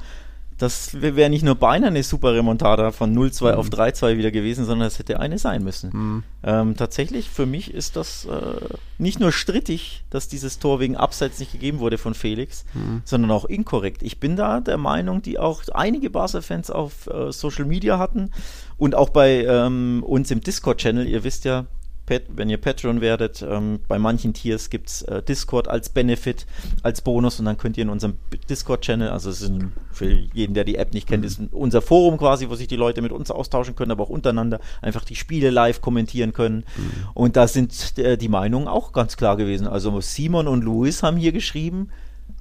das 0.61 1.01
wäre 1.01 1.29
nicht 1.29 1.43
nur 1.43 1.55
beinahe 1.55 1.89
eine 1.89 2.03
super 2.03 2.33
Remontada 2.35 2.91
von 2.91 3.17
0-2 3.17 3.53
mhm. 3.53 3.57
auf 3.57 3.69
3-2 3.69 4.17
wieder 4.17 4.29
gewesen, 4.29 4.65
sondern 4.65 4.87
es 4.87 4.99
hätte 4.99 5.19
eine 5.19 5.39
sein 5.39 5.63
müssen. 5.63 5.89
Mhm. 5.91 6.23
Ähm, 6.43 6.77
tatsächlich, 6.77 7.29
für 7.29 7.47
mich 7.47 7.73
ist 7.73 7.95
das 7.95 8.25
äh, 8.25 8.75
nicht 8.99 9.19
nur 9.19 9.31
strittig, 9.31 10.03
dass 10.11 10.27
dieses 10.27 10.59
Tor 10.59 10.79
wegen 10.79 10.95
Abseits 10.95 11.39
nicht 11.39 11.51
gegeben 11.51 11.79
wurde 11.79 11.97
von 11.97 12.13
Felix, 12.13 12.63
mhm. 12.75 13.01
sondern 13.05 13.31
auch 13.31 13.45
inkorrekt. 13.45 14.03
Ich 14.03 14.19
bin 14.19 14.35
da 14.35 14.59
der 14.59 14.77
Meinung, 14.77 15.23
die 15.23 15.39
auch 15.39 15.63
einige 15.73 16.11
Barca-Fans 16.11 16.69
auf 16.69 17.07
äh, 17.07 17.31
Social 17.31 17.65
Media 17.65 17.97
hatten 17.97 18.29
und 18.77 18.93
auch 18.93 19.09
bei 19.09 19.43
ähm, 19.43 20.03
uns 20.05 20.29
im 20.29 20.41
Discord-Channel. 20.41 21.07
Ihr 21.07 21.23
wisst 21.23 21.45
ja, 21.45 21.65
Pat, 22.05 22.23
wenn 22.29 22.49
ihr 22.49 22.57
Patreon 22.57 23.01
werdet. 23.01 23.41
Ähm, 23.41 23.79
bei 23.87 23.99
manchen 23.99 24.33
Tiers 24.33 24.69
gibt 24.69 24.89
es 24.89 25.01
äh, 25.03 25.21
Discord 25.21 25.67
als 25.67 25.89
Benefit, 25.89 26.45
als 26.83 27.01
Bonus 27.01 27.39
und 27.39 27.45
dann 27.45 27.57
könnt 27.57 27.77
ihr 27.77 27.83
in 27.83 27.89
unserem 27.89 28.17
Discord-Channel, 28.49 29.09
also 29.09 29.29
es 29.29 29.41
ist 29.41 29.49
ein, 29.49 29.73
für 29.91 30.11
jeden, 30.33 30.53
der 30.53 30.63
die 30.63 30.75
App 30.75 30.93
nicht 30.93 31.07
kennt, 31.07 31.21
mhm. 31.21 31.27
ist 31.27 31.41
unser 31.51 31.81
Forum 31.81 32.17
quasi, 32.17 32.49
wo 32.49 32.55
sich 32.55 32.67
die 32.67 32.75
Leute 32.75 33.01
mit 33.01 33.11
uns 33.11 33.31
austauschen 33.31 33.75
können, 33.75 33.91
aber 33.91 34.03
auch 34.03 34.09
untereinander 34.09 34.59
einfach 34.81 35.05
die 35.05 35.15
Spiele 35.15 35.49
live 35.49 35.81
kommentieren 35.81 36.33
können. 36.33 36.57
Mhm. 36.75 36.91
Und 37.13 37.35
da 37.35 37.47
sind 37.47 37.97
äh, 37.97 38.17
die 38.17 38.29
Meinungen 38.29 38.67
auch 38.67 38.91
ganz 38.91 39.17
klar 39.17 39.37
gewesen. 39.37 39.67
Also 39.67 40.01
Simon 40.01 40.47
und 40.47 40.63
Luis 40.63 41.03
haben 41.03 41.17
hier 41.17 41.31
geschrieben, 41.31 41.89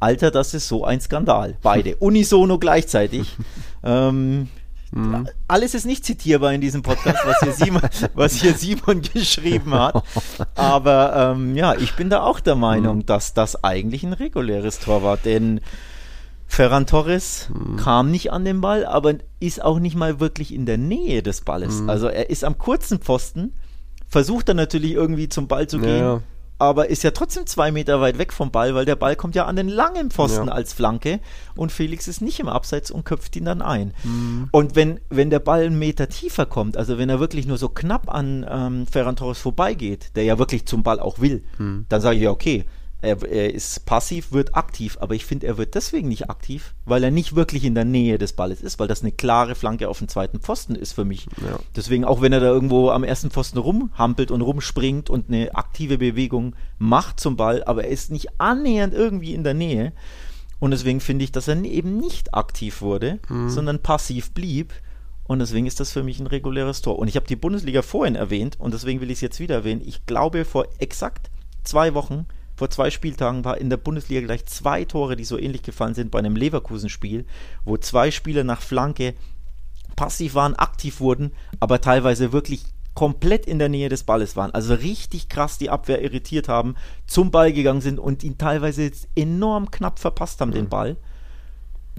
Alter, 0.01 0.31
das 0.31 0.55
ist 0.55 0.67
so 0.67 0.85
ein 0.85 1.01
Skandal. 1.01 1.57
Beide. 1.63 1.97
Unisono 2.01 2.59
gleichzeitig. 2.59 3.37
ähm, 3.85 4.49
Mhm. 4.93 5.29
Alles 5.47 5.75
ist 5.75 5.87
nicht 5.87 6.05
zitierbar 6.05 6.53
in 6.53 6.61
diesem 6.61 6.83
Podcast, 6.83 7.21
was 7.25 7.41
hier 7.41 7.53
Simon, 7.53 7.83
was 8.15 8.35
hier 8.35 8.55
Simon 8.55 9.03
geschrieben 9.03 9.75
hat. 9.75 10.03
Aber 10.55 11.35
ähm, 11.37 11.57
ja, 11.57 11.75
ich 11.75 11.95
bin 11.95 12.11
da 12.11 12.23
auch 12.23 12.41
der 12.41 12.57
Meinung, 12.57 12.99
mhm. 12.99 13.07
dass 13.07 13.35
das 13.35 13.63
eigentlich 13.63 14.03
ein 14.03 14.13
reguläres 14.13 14.81
Tor 14.81 15.03
war. 15.03 15.17
Denn 15.17 15.61
Ferran 16.47 16.87
Torres 16.87 17.49
mhm. 17.55 17.77
kam 17.77 18.11
nicht 18.11 18.33
an 18.33 18.45
den 18.45 18.61
Ball, 18.61 18.85
aber 18.85 19.15
ist 19.39 19.63
auch 19.63 19.79
nicht 19.79 19.95
mal 19.95 20.19
wirklich 20.19 20.53
in 20.53 20.67
der 20.67 20.79
Nähe 20.79 21.23
des 21.23 21.43
Balles. 21.43 21.83
Mhm. 21.83 21.91
Also 21.91 22.09
er 22.09 22.29
ist 22.29 22.45
am 22.45 22.59
kurzen 22.59 22.99
Pfosten, 22.99 23.55
versucht 24.09 24.49
dann 24.49 24.57
natürlich 24.57 24.93
irgendwie 24.93 25.29
zum 25.29 25.47
Ball 25.47 25.69
zu 25.69 25.79
gehen. 25.79 25.99
Ja, 25.99 26.15
ja 26.15 26.23
aber 26.61 26.91
ist 26.91 27.03
ja 27.03 27.11
trotzdem 27.11 27.47
zwei 27.47 27.73
Meter 27.73 28.01
weit 28.01 28.19
weg 28.19 28.33
vom 28.33 28.51
Ball, 28.51 28.75
weil 28.75 28.85
der 28.85 28.97
Ball 28.97 29.17
kommt 29.17 29.35
ja 29.35 29.47
an 29.47 29.57
den 29.57 29.69
langen 29.69 30.11
Pfosten 30.11 30.49
ja. 30.49 30.53
als 30.53 30.73
Flanke 30.73 31.21
und 31.57 31.73
Felix 31.73 32.07
ist 32.07 32.21
nicht 32.21 32.39
im 32.41 32.49
Abseits 32.49 32.91
und 32.91 33.05
köpft 33.05 33.35
ihn 33.37 33.47
dann 33.47 33.63
ein. 33.63 33.95
Mhm. 34.05 34.49
Und 34.53 34.77
wenn, 34.77 35.01
wenn 35.09 35.31
der 35.31 35.39
Ball 35.39 35.65
einen 35.65 35.79
Meter 35.79 36.09
tiefer 36.09 36.47
kommt, 36.47 36.77
also 36.77 36.99
wenn 36.99 37.09
er 37.09 37.19
wirklich 37.19 37.47
nur 37.47 37.59
so 37.59 37.69
knapp 37.69 38.13
an 38.13 38.47
ähm, 38.49 38.87
Ferran 38.87 39.17
Torres 39.17 39.39
vorbeigeht, 39.39 40.17
der 40.17 40.25
ja 40.25 40.39
wirklich 40.39 40.67
zum 40.67 40.83
Ball 40.83 41.01
auch 41.01 41.21
will, 41.21 41.43
mhm. 41.59 41.87
dann 41.89 42.01
sage 42.01 42.17
ich 42.17 42.23
ja, 42.23 42.31
okay, 42.31 42.67
er, 43.03 43.23
er, 43.23 43.55
ist 43.55 43.87
passiv, 43.87 44.33
wird 44.33 44.55
aktiv, 44.55 44.99
aber 45.01 45.15
ich 45.15 45.25
finde, 45.25 45.47
er 45.47 45.59
wird 45.59 45.75
deswegen 45.75 46.09
nicht 46.09 46.29
aktiv, 46.29 46.75
weil 46.85 47.03
er 47.03 47.11
nicht 47.11 47.35
wirklich 47.35 47.65
in 47.65 47.75
der 47.75 47.85
Nähe 47.85 48.19
des 48.19 48.35
Balles 48.35 48.61
ist, 48.61 48.79
weil 48.79 48.89
das 48.89 49.03
eine 49.03 49.13
klare 49.13 49.55
Flanke 49.55 49.89
auf 49.89 49.99
den 49.99 50.09
zweiten 50.09 50.41
Pfosten 50.41 50.75
ist 50.75 50.93
für 50.93 51.05
mich. 51.05 51.27
Ja. 51.43 51.59
Deswegen, 51.75 52.05
auch 52.05 52.21
wenn 52.21 52.33
er 52.33 52.41
da 52.41 52.47
irgendwo 52.47 52.91
am 52.91 53.05
ersten 53.05 53.31
Pfosten 53.31 53.59
rumhampelt 53.59 54.31
und 54.31 54.43
rumspringt 54.43 55.11
und 55.11 55.29
eine 55.29 55.55
aktive 55.55 55.99
Bewegung 55.99 56.55
macht 56.79 57.21
zum 57.21 57.37
Ball, 57.37 57.65
aber 57.65 57.85
er 57.85 57.91
ist 57.91 58.11
nicht 58.11 58.41
annähernd 58.41 58.95
irgendwie 58.95 59.35
in 59.35 59.45
der 59.45 59.55
Nähe. 59.55 59.93
Und 60.59 60.73
deswegen 60.73 61.01
finde 61.01 61.25
ich, 61.25 61.33
dass 61.33 61.49
er 61.49 61.63
eben 61.65 61.97
nicht 61.97 62.35
aktiv 62.35 62.83
wurde, 62.83 63.19
mhm. 63.29 63.49
sondern 63.49 63.83
passiv 63.83 64.33
blieb. 64.33 64.75
Und 65.25 65.39
deswegen 65.39 65.67
ist 65.67 65.81
das 65.81 65.93
für 65.93 66.03
mich 66.03 66.21
ein 66.21 66.27
reguläres 66.27 66.83
Tor. 66.83 66.99
Und 66.99 67.09
ich 67.09 67.17
habe 67.17 67.27
die 67.27 67.37
Bundesliga 67.37 67.83
vorhin 67.83 68.17
erwähnt 68.17 68.59
und 68.59 68.75
deswegen 68.75 69.01
will 69.01 69.11
ich 69.11 69.19
es 69.19 69.23
jetzt 69.23 69.41
wieder 69.41 69.55
erwähnen. 69.55 69.81
Ich 69.85 70.05
glaube, 70.05 70.45
vor 70.45 70.67
exakt 70.79 71.31
zwei 71.63 71.95
Wochen 71.95 72.27
vor 72.61 72.69
zwei 72.69 72.91
Spieltagen 72.91 73.43
war 73.47 73.57
in 73.57 73.71
der 73.71 73.79
Bundesliga 73.79 74.21
gleich 74.21 74.45
zwei 74.45 74.85
Tore, 74.85 75.17
die 75.17 75.25
so 75.25 75.39
ähnlich 75.39 75.63
gefallen 75.63 75.95
sind 75.95 76.11
bei 76.11 76.19
einem 76.19 76.37
Leverkusen-Spiel, 76.37 77.25
wo 77.65 77.79
zwei 77.79 78.11
Spieler 78.11 78.45
nach 78.45 78.61
Flanke 78.61 79.15
passiv 79.97 80.35
waren, 80.35 80.55
aktiv 80.57 81.01
wurden, 81.01 81.33
aber 81.59 81.81
teilweise 81.81 82.35
wirklich 82.35 82.65
komplett 82.93 83.47
in 83.47 83.59
der 83.59 83.71
Nähe 83.71 83.89
des 83.89 84.03
Balles 84.03 84.37
waren. 84.37 84.51
Also 84.51 84.75
richtig 84.75 85.31
krass 85.31 85.57
die 85.57 85.71
Abwehr 85.71 86.03
irritiert 86.03 86.49
haben, 86.49 86.75
zum 87.07 87.31
Ball 87.31 87.51
gegangen 87.55 87.81
sind 87.81 87.99
und 87.99 88.23
ihn 88.25 88.37
teilweise 88.37 88.91
enorm 89.17 89.71
knapp 89.71 89.99
verpasst 89.99 90.43
haben, 90.43 90.51
mhm. 90.51 90.57
den 90.57 90.69
Ball. 90.69 90.99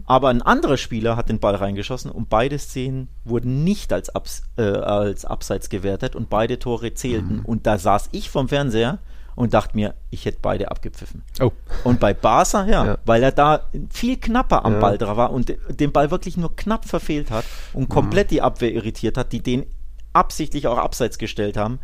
Aber 0.05 0.29
ein 0.29 0.43
anderer 0.43 0.77
Spieler 0.77 1.15
hat 1.15 1.29
den 1.29 1.39
Ball 1.39 1.55
reingeschossen 1.55 2.11
und 2.11 2.29
beide 2.29 2.59
Szenen 2.59 3.07
wurden 3.25 3.63
nicht 3.63 3.91
als, 3.93 4.13
Abs 4.13 4.43
äh, 4.57 4.61
als 4.61 5.25
Abseits 5.25 5.69
gewertet 5.69 6.15
und 6.15 6.29
beide 6.29 6.59
Tore 6.59 6.93
zählten. 6.93 7.37
Mhm. 7.37 7.45
Und 7.45 7.65
da 7.65 7.79
saß 7.79 8.09
ich 8.11 8.29
vom 8.29 8.47
Fernseher 8.47 8.99
und 9.35 9.53
dachte 9.53 9.75
mir, 9.75 9.95
ich 10.09 10.25
hätte 10.25 10.39
beide 10.41 10.69
abgepfiffen. 10.71 11.23
Oh. 11.39 11.51
Und 11.83 11.99
bei 11.99 12.13
Barca, 12.13 12.65
ja, 12.65 12.85
ja, 12.85 12.97
weil 13.05 13.23
er 13.23 13.31
da 13.31 13.69
viel 13.89 14.17
knapper 14.17 14.65
am 14.65 14.73
ja. 14.73 14.79
Ball 14.79 14.97
drauf 14.97 15.17
war 15.17 15.31
und 15.31 15.55
den 15.69 15.91
Ball 15.91 16.11
wirklich 16.11 16.37
nur 16.37 16.55
knapp 16.55 16.85
verfehlt 16.85 17.31
hat 17.31 17.45
und 17.73 17.89
komplett 17.89 18.27
mhm. 18.27 18.35
die 18.35 18.41
Abwehr 18.41 18.71
irritiert 18.71 19.17
hat, 19.17 19.31
die 19.31 19.41
den 19.41 19.65
absichtlich 20.13 20.67
auch 20.67 20.77
abseits 20.77 21.17
gestellt 21.17 21.57
haben. 21.57 21.79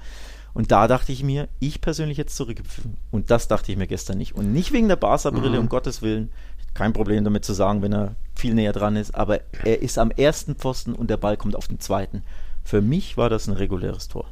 Und 0.54 0.72
da 0.72 0.88
dachte 0.88 1.12
ich 1.12 1.24
mir, 1.24 1.50
ich 1.60 1.82
persönlich 1.82 2.18
jetzt 2.18 2.36
zurückgepfiffen. 2.36 2.98
Und 3.12 3.30
das 3.30 3.48
dachte 3.48 3.72
ich 3.72 3.78
mir 3.78 3.86
gestern 3.86 4.18
nicht. 4.18 4.36
Und 4.36 4.54
nicht 4.54 4.74
wegen 4.74 4.88
der 4.88 4.95
Barca-Brille, 4.95 5.58
mhm. 5.58 5.64
um 5.64 5.70
Gottes 5.70 6.02
Willen. 6.02 6.32
Kein 6.74 6.93
Problem 6.93 7.24
damit 7.24 7.45
zu 7.45 7.54
sagen, 7.54 7.84
wenn 7.84 7.93
er 7.93 8.16
viel 8.36 8.56
näher 8.56 8.74
dran 8.74 8.95
ist. 8.95 9.14
Aber 9.14 9.39
er 9.64 9.82
ist 9.84 10.00
am 10.00 10.10
ersten 10.10 10.56
Pfosten 10.56 10.93
und 10.93 11.12
der 11.12 11.18
Ball 11.18 11.38
kommt 11.38 11.56
auf 11.56 11.68
den 11.68 11.80
zweiten. 11.80 12.24
Für 12.64 12.82
mich 12.82 13.18
war 13.18 13.30
das 13.30 13.48
ein 13.48 13.54
reguläres 13.54 14.08
Tor. 14.08 14.26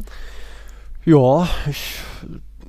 Ja, 1.06 1.48
ich 1.70 2.00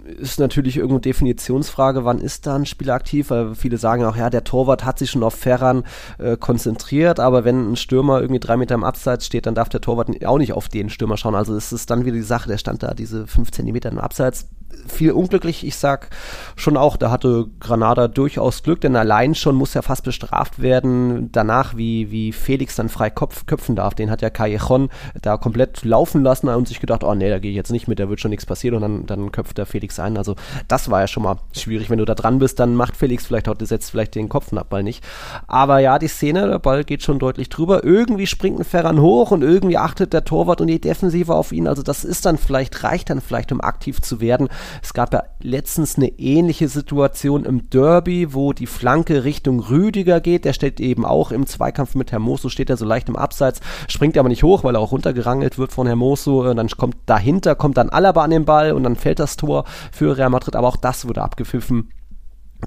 ist 0.06 0.38
natürlich 0.38 0.76
irgendwo 0.76 0.98
Definitionsfrage, 0.98 2.04
wann 2.04 2.18
ist 2.18 2.46
da 2.46 2.56
ein 2.56 2.66
Spieler 2.66 2.94
aktiv, 2.94 3.30
weil 3.30 3.54
viele 3.54 3.78
sagen 3.78 4.04
auch, 4.04 4.16
ja, 4.16 4.30
der 4.30 4.44
Torwart 4.44 4.84
hat 4.84 4.98
sich 4.98 5.10
schon 5.10 5.22
auf 5.22 5.34
Ferran 5.34 5.84
äh, 6.18 6.36
konzentriert, 6.36 7.20
aber 7.20 7.44
wenn 7.44 7.72
ein 7.72 7.76
Stürmer 7.76 8.20
irgendwie 8.20 8.40
drei 8.40 8.56
Meter 8.56 8.74
im 8.74 8.84
Abseits 8.84 9.26
steht, 9.26 9.46
dann 9.46 9.54
darf 9.54 9.68
der 9.68 9.80
Torwart 9.80 10.24
auch 10.24 10.38
nicht 10.38 10.52
auf 10.52 10.68
den 10.68 10.90
Stürmer 10.90 11.16
schauen. 11.16 11.34
Also 11.34 11.54
es 11.54 11.72
ist 11.72 11.90
dann 11.90 12.04
wieder 12.04 12.16
die 12.16 12.22
Sache, 12.22 12.48
der 12.48 12.58
stand 12.58 12.82
da 12.82 12.94
diese 12.94 13.26
fünf 13.26 13.50
Zentimeter 13.50 13.90
im 13.90 13.98
Abseits, 13.98 14.48
viel 14.86 15.12
unglücklich. 15.12 15.66
Ich 15.66 15.76
sag 15.76 16.10
schon 16.56 16.76
auch, 16.76 16.96
da 16.96 17.10
hatte 17.10 17.46
Granada 17.60 18.08
durchaus 18.08 18.62
Glück, 18.62 18.80
denn 18.80 18.96
allein 18.96 19.34
schon 19.34 19.54
muss 19.54 19.74
er 19.74 19.82
fast 19.82 20.04
bestraft 20.04 20.60
werden 20.60 21.30
danach, 21.32 21.76
wie, 21.76 22.10
wie 22.10 22.32
Felix 22.32 22.76
dann 22.76 22.88
frei 22.88 23.10
Kopf, 23.10 23.46
köpfen 23.46 23.76
darf. 23.76 23.94
Den 23.94 24.10
hat 24.10 24.22
ja 24.22 24.30
Callejon 24.30 24.88
da 25.22 25.36
komplett 25.36 25.84
laufen 25.84 26.22
lassen 26.22 26.48
und 26.48 26.68
sich 26.68 26.80
gedacht, 26.80 27.04
oh 27.04 27.14
nee, 27.14 27.30
da 27.30 27.38
gehe 27.38 27.50
ich 27.50 27.56
jetzt 27.56 27.72
nicht 27.72 27.88
mit, 27.88 27.98
da 27.98 28.08
wird 28.08 28.20
schon 28.20 28.30
nichts 28.30 28.46
passieren 28.46 28.76
und 28.76 28.82
dann, 28.82 29.06
dann 29.06 29.32
köpft 29.32 29.58
der 29.58 29.66
Felix 29.66 29.95
ein. 30.00 30.16
Also 30.16 30.36
das 30.68 30.90
war 30.90 31.00
ja 31.00 31.06
schon 31.06 31.22
mal 31.22 31.36
schwierig. 31.52 31.90
Wenn 31.90 31.98
du 31.98 32.04
da 32.04 32.14
dran 32.14 32.38
bist, 32.38 32.60
dann 32.60 32.74
macht 32.74 32.96
Felix 32.96 33.26
vielleicht 33.26 33.48
auch, 33.48 33.56
setzt 33.58 33.90
vielleicht 33.90 34.14
den 34.14 34.28
Kopf 34.28 34.52
ab, 34.52 34.70
Ball 34.70 34.82
nicht. 34.82 35.04
Aber 35.46 35.78
ja, 35.78 35.98
die 35.98 36.08
Szene, 36.08 36.46
der 36.48 36.58
Ball 36.58 36.84
geht 36.84 37.02
schon 37.02 37.18
deutlich 37.18 37.48
drüber. 37.48 37.84
Irgendwie 37.84 38.26
springt 38.26 38.58
ein 38.60 38.64
Ferran 38.64 39.00
hoch 39.00 39.30
und 39.30 39.42
irgendwie 39.42 39.78
achtet 39.78 40.12
der 40.12 40.24
Torwart 40.24 40.60
und 40.60 40.66
die 40.68 40.80
Defensive 40.80 41.34
auf 41.34 41.52
ihn. 41.52 41.66
Also 41.66 41.82
das 41.82 42.04
ist 42.04 42.26
dann 42.26 42.38
vielleicht, 42.38 42.82
reicht 42.82 43.10
dann 43.10 43.20
vielleicht, 43.20 43.52
um 43.52 43.60
aktiv 43.60 44.00
zu 44.00 44.20
werden. 44.20 44.48
Es 44.82 44.94
gab 44.94 45.12
ja 45.12 45.24
letztens 45.40 45.96
eine 45.96 46.08
ähnliche 46.18 46.68
Situation 46.68 47.44
im 47.44 47.70
Derby, 47.70 48.34
wo 48.34 48.52
die 48.52 48.66
Flanke 48.66 49.24
Richtung 49.24 49.60
Rüdiger 49.60 50.20
geht. 50.20 50.44
Der 50.44 50.52
steht 50.52 50.80
eben 50.80 51.04
auch 51.04 51.30
im 51.30 51.46
Zweikampf 51.46 51.94
mit 51.94 52.12
Hermoso, 52.12 52.48
steht 52.48 52.70
er 52.70 52.76
so 52.76 52.84
leicht 52.84 53.08
im 53.08 53.16
Abseits, 53.16 53.60
springt 53.88 54.18
aber 54.18 54.28
nicht 54.28 54.42
hoch, 54.42 54.64
weil 54.64 54.76
er 54.76 54.80
auch 54.80 54.92
runtergerangelt 54.92 55.58
wird 55.58 55.72
von 55.72 55.86
Hermoso. 55.86 56.48
Und 56.48 56.56
dann 56.56 56.68
kommt 56.68 56.96
dahinter, 57.06 57.54
kommt 57.54 57.76
dann 57.76 57.88
Alaba 57.88 58.24
an 58.24 58.30
den 58.30 58.44
Ball 58.44 58.72
und 58.72 58.82
dann 58.82 58.96
fällt 58.96 59.18
das 59.18 59.36
Tor 59.36 59.64
für 59.92 60.16
Real 60.16 60.30
Madrid. 60.30 60.56
Aber 60.56 60.68
auch 60.68 60.76
das 60.76 61.06
wurde 61.06 61.22
abgepfiffen. 61.22 61.90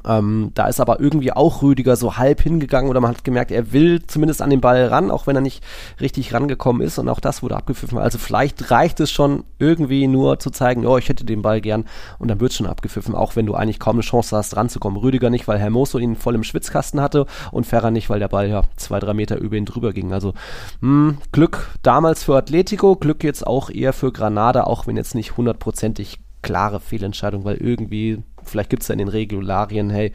Ähm, 0.05 0.51
da 0.53 0.67
ist 0.67 0.79
aber 0.79 0.99
irgendwie 0.99 1.31
auch 1.31 1.61
Rüdiger 1.61 1.95
so 1.95 2.17
halb 2.17 2.41
hingegangen 2.41 2.89
oder 2.89 3.01
man 3.01 3.11
hat 3.11 3.23
gemerkt, 3.23 3.51
er 3.51 3.73
will 3.73 4.05
zumindest 4.05 4.41
an 4.41 4.51
den 4.51 4.61
Ball 4.61 4.85
ran, 4.85 5.09
auch 5.09 5.25
wenn 5.25 5.35
er 5.35 5.41
nicht 5.41 5.63
richtig 5.99 6.33
rangekommen 6.33 6.81
ist 6.81 6.99
und 6.99 7.09
auch 7.09 7.19
das 7.19 7.41
wurde 7.41 7.55
abgepfiffen. 7.55 7.97
Also 7.97 8.19
vielleicht 8.19 8.69
reicht 8.69 8.99
es 8.99 9.09
schon 9.11 9.45
irgendwie 9.57 10.07
nur 10.07 10.39
zu 10.39 10.51
zeigen, 10.51 10.85
oh, 10.85 10.97
ich 10.97 11.09
hätte 11.09 11.25
den 11.25 11.41
Ball 11.41 11.59
gern 11.59 11.85
und 12.19 12.27
dann 12.27 12.39
wird 12.39 12.51
es 12.51 12.57
schon 12.57 12.67
abgepfiffen, 12.67 13.15
auch 13.15 13.35
wenn 13.35 13.47
du 13.47 13.55
eigentlich 13.55 13.79
kaum 13.79 13.95
eine 13.95 14.03
Chance 14.03 14.37
hast, 14.37 14.55
ranzukommen. 14.55 14.99
Rüdiger 14.99 15.31
nicht, 15.31 15.47
weil 15.47 15.57
Hermoso 15.57 15.97
ihn 15.97 16.15
voll 16.15 16.35
im 16.35 16.43
Schwitzkasten 16.43 17.01
hatte 17.01 17.25
und 17.51 17.65
Ferrer 17.65 17.91
nicht, 17.91 18.09
weil 18.09 18.19
der 18.19 18.27
Ball 18.27 18.47
ja 18.47 18.63
zwei, 18.75 18.99
drei 18.99 19.13
Meter 19.13 19.37
über 19.39 19.57
ihn 19.57 19.65
drüber 19.65 19.91
ging. 19.91 20.13
Also 20.13 20.33
mh, 20.81 21.09
hm, 21.09 21.17
Glück 21.31 21.71
damals 21.81 22.23
für 22.23 22.37
Atletico, 22.37 22.95
Glück 22.95 23.23
jetzt 23.23 23.45
auch 23.45 23.71
eher 23.71 23.93
für 23.93 24.11
Granada, 24.11 24.65
auch 24.65 24.85
wenn 24.85 24.97
jetzt 24.97 25.15
nicht 25.15 25.35
hundertprozentig 25.35 26.19
klare 26.41 26.79
Fehlentscheidung, 26.79 27.43
weil 27.43 27.57
irgendwie 27.57 28.23
vielleicht 28.43 28.69
gibt 28.69 28.83
es 28.83 28.87
ja 28.87 28.93
in 28.93 28.99
den 28.99 29.07
Regularien, 29.07 29.89
hey, 29.89 30.13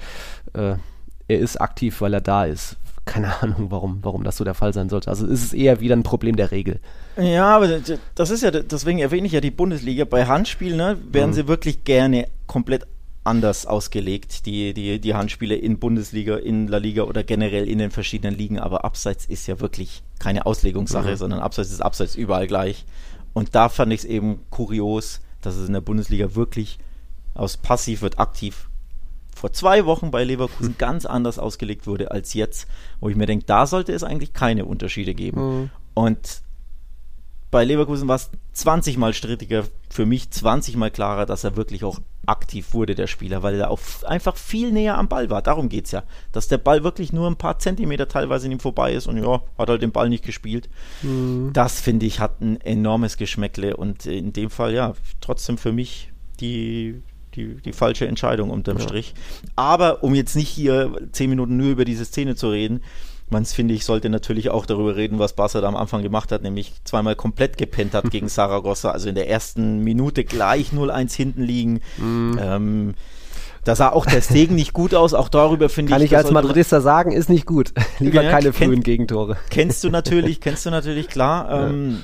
äh, 0.55 0.77
er 1.29 1.39
ist 1.39 1.61
aktiv, 1.61 2.01
weil 2.01 2.14
er 2.14 2.20
da 2.20 2.45
ist. 2.45 2.77
Keine 3.05 3.35
Ahnung, 3.43 3.70
warum, 3.70 3.99
warum 4.03 4.25
das 4.25 4.37
so 4.37 4.45
der 4.45 4.55
Fall 4.55 4.72
sein 4.72 4.89
sollte. 4.89 5.09
Also 5.11 5.27
ist 5.27 5.45
es 5.45 5.53
eher 5.53 5.81
wieder 5.81 5.97
ein 5.97 6.03
Problem 6.03 6.37
der 6.37 6.51
Regel. 6.51 6.81
Ja, 7.16 7.57
aber 7.57 7.81
das 8.14 8.31
ist 8.31 8.43
ja, 8.43 8.51
deswegen 8.51 8.99
erwähne 8.99 9.27
ich 9.27 9.33
ja 9.33 9.41
die 9.41 9.51
Bundesliga. 9.51 10.05
Bei 10.05 10.27
Handspielen 10.27 10.77
ne, 10.77 10.99
werden 11.11 11.31
mhm. 11.31 11.35
sie 11.35 11.49
wirklich 11.49 11.85
gerne 11.85 12.29
komplett 12.47 12.87
anders 13.25 13.64
ausgelegt, 13.64 14.45
die, 14.45 14.75
die, 14.75 15.01
die 15.01 15.14
Handspiele 15.14 15.55
in 15.55 15.79
Bundesliga, 15.79 16.37
in 16.37 16.68
La 16.68 16.77
Liga 16.77 17.05
oder 17.05 17.22
generell 17.22 17.68
in 17.68 17.79
den 17.79 17.91
verschiedenen 17.91 18.37
Ligen. 18.37 18.59
Aber 18.59 18.85
Abseits 18.85 19.25
ist 19.25 19.47
ja 19.47 19.61
wirklich 19.61 20.03
keine 20.18 20.45
Auslegungssache, 20.45 21.12
mhm. 21.12 21.16
sondern 21.16 21.41
Abseits 21.41 21.70
ist 21.70 21.81
Abseits 21.81 22.16
überall 22.16 22.47
gleich. 22.47 22.85
Und 23.33 23.55
da 23.55 23.68
fand 23.68 23.93
ich 23.93 24.01
es 24.01 24.05
eben 24.05 24.41
kurios, 24.51 25.20
dass 25.45 25.57
es 25.57 25.66
in 25.66 25.74
der 25.74 25.80
Bundesliga 25.80 26.34
wirklich 26.34 26.78
aus 27.34 27.57
passiv 27.57 28.03
wird 28.03 28.18
aktiv 28.18 28.68
vor 29.34 29.53
zwei 29.53 29.84
Wochen 29.84 30.11
bei 30.11 30.24
Leverkusen 30.24 30.70
hm. 30.70 30.78
ganz 30.78 31.07
anders 31.07 31.38
ausgelegt 31.38 31.86
wurde 31.86 32.11
als 32.11 32.34
jetzt, 32.34 32.68
wo 33.01 33.09
ich 33.09 33.16
mir 33.16 33.26
denke, 33.26 33.45
da 33.47 33.66
sollte 33.66 33.92
es 33.92 34.05
eigentlich 34.05 34.32
keine 34.32 34.64
Unterschiede 34.64 35.14
geben. 35.14 35.40
Mhm. 35.40 35.70
Und 35.92 36.42
bei 37.55 37.65
Leverkusen 37.65 38.09
war 38.09 38.17
es 38.17 38.31
20 38.55 38.97
Mal 38.97 39.15
strittiger, 39.15 39.63
für 39.89 40.07
mich 40.07 40.29
20 40.29 40.75
Mal 40.75 40.91
klarer, 40.91 41.25
dass 41.25 41.45
er 41.45 41.55
wirklich 41.55 41.85
auch 41.85 42.01
aktiv 42.27 42.75
wurde, 42.75 42.97
der 42.97 43.07
Spieler, 43.07 43.45
weil 43.45 43.55
er 43.55 43.71
auch 43.71 43.79
einfach 44.03 44.35
viel 44.35 44.73
näher 44.73 44.99
am 44.99 45.07
Ball 45.07 45.31
war. 45.31 45.41
Darum 45.41 45.69
geht 45.69 45.85
es 45.85 45.93
ja. 45.93 46.03
Dass 46.33 46.49
der 46.49 46.59
Ball 46.59 46.83
wirklich 46.83 47.13
nur 47.13 47.29
ein 47.29 47.37
paar 47.37 47.61
Zentimeter 47.61 48.09
teilweise 48.09 48.47
in 48.47 48.53
ihm 48.53 48.59
vorbei 48.59 48.93
ist 48.93 49.07
und 49.07 49.23
ja, 49.23 49.41
hat 49.57 49.69
halt 49.69 49.83
den 49.83 49.93
Ball 49.93 50.09
nicht 50.09 50.25
gespielt. 50.25 50.69
Mhm. 51.03 51.51
Das 51.53 51.81
finde 51.81 52.07
ich 52.07 52.19
hat 52.19 52.41
ein 52.41 52.61
enormes 52.61 53.19
Geschmäckle 53.19 53.77
und 53.77 54.05
in 54.05 54.33
dem 54.33 54.51
Fall 54.51 54.75
ja, 54.75 54.95
trotzdem 55.21 55.57
für 55.57 55.71
mich 55.71 56.11
die, 56.41 57.03
die, 57.37 57.55
die 57.65 57.73
falsche 57.73 58.09
Entscheidung 58.09 58.51
unterm 58.51 58.79
ja. 58.79 58.83
Strich. 58.83 59.15
Aber 59.55 60.03
um 60.03 60.17
jetzt 60.17 60.35
nicht 60.35 60.49
hier 60.49 60.91
zehn 61.13 61.31
Minuten 61.31 61.57
nur 61.57 61.71
über 61.71 61.85
diese 61.85 62.05
Szene 62.05 62.35
zu 62.35 62.49
reden, 62.49 62.81
man 63.31 63.45
finde 63.45 63.75
ich, 63.75 63.85
sollte 63.85 64.11
natürlich 64.11 64.51
auch 64.51 64.66
darüber 64.66 64.97
reden, 64.97 65.18
was 65.18 65.35
Barca 65.35 65.61
da 65.61 65.68
am 65.68 65.77
Anfang 65.77 66.03
gemacht 66.03 66.31
hat, 66.33 66.43
nämlich 66.43 66.72
zweimal 66.85 67.16
komplett 67.16 67.57
gepennt 67.57 67.95
hat 67.95 68.11
gegen 68.11 68.29
Saragossa, 68.31 68.91
also 68.91 69.09
in 69.09 69.14
der 69.14 69.29
ersten 69.29 69.81
Minute 69.81 70.25
gleich 70.25 70.70
0-1 70.70 71.14
hinten 71.14 71.43
liegen. 71.43 71.81
Mm. 71.99 72.39
Ähm, 72.39 72.95
da 73.64 73.75
sah 73.75 73.91
auch 73.91 74.05
der 74.05 74.20
Stegen 74.20 74.55
nicht 74.55 74.75
gut 74.75 74.95
aus, 74.95 75.14
auch 75.14 75.31
darüber 75.31 75.70
finde 75.70 75.91
ich. 75.91 75.95
Kann 75.95 76.03
ich 76.03 76.16
als 76.16 76.31
Madridista 76.31 76.83
sagen, 76.83 77.12
ist 77.12 77.31
nicht 77.31 77.47
gut. 77.47 77.72
Lieber 77.99 78.22
ja, 78.22 78.31
keine 78.31 78.53
frühen 78.53 78.83
Gegentore. 78.83 79.39
Kennst 79.49 79.83
du 79.85 79.91
natürlich, 79.91 80.41
kennst 80.43 80.66
du 80.66 80.70
natürlich, 80.70 81.09
klar. 81.09 81.68
Ähm, 81.68 82.03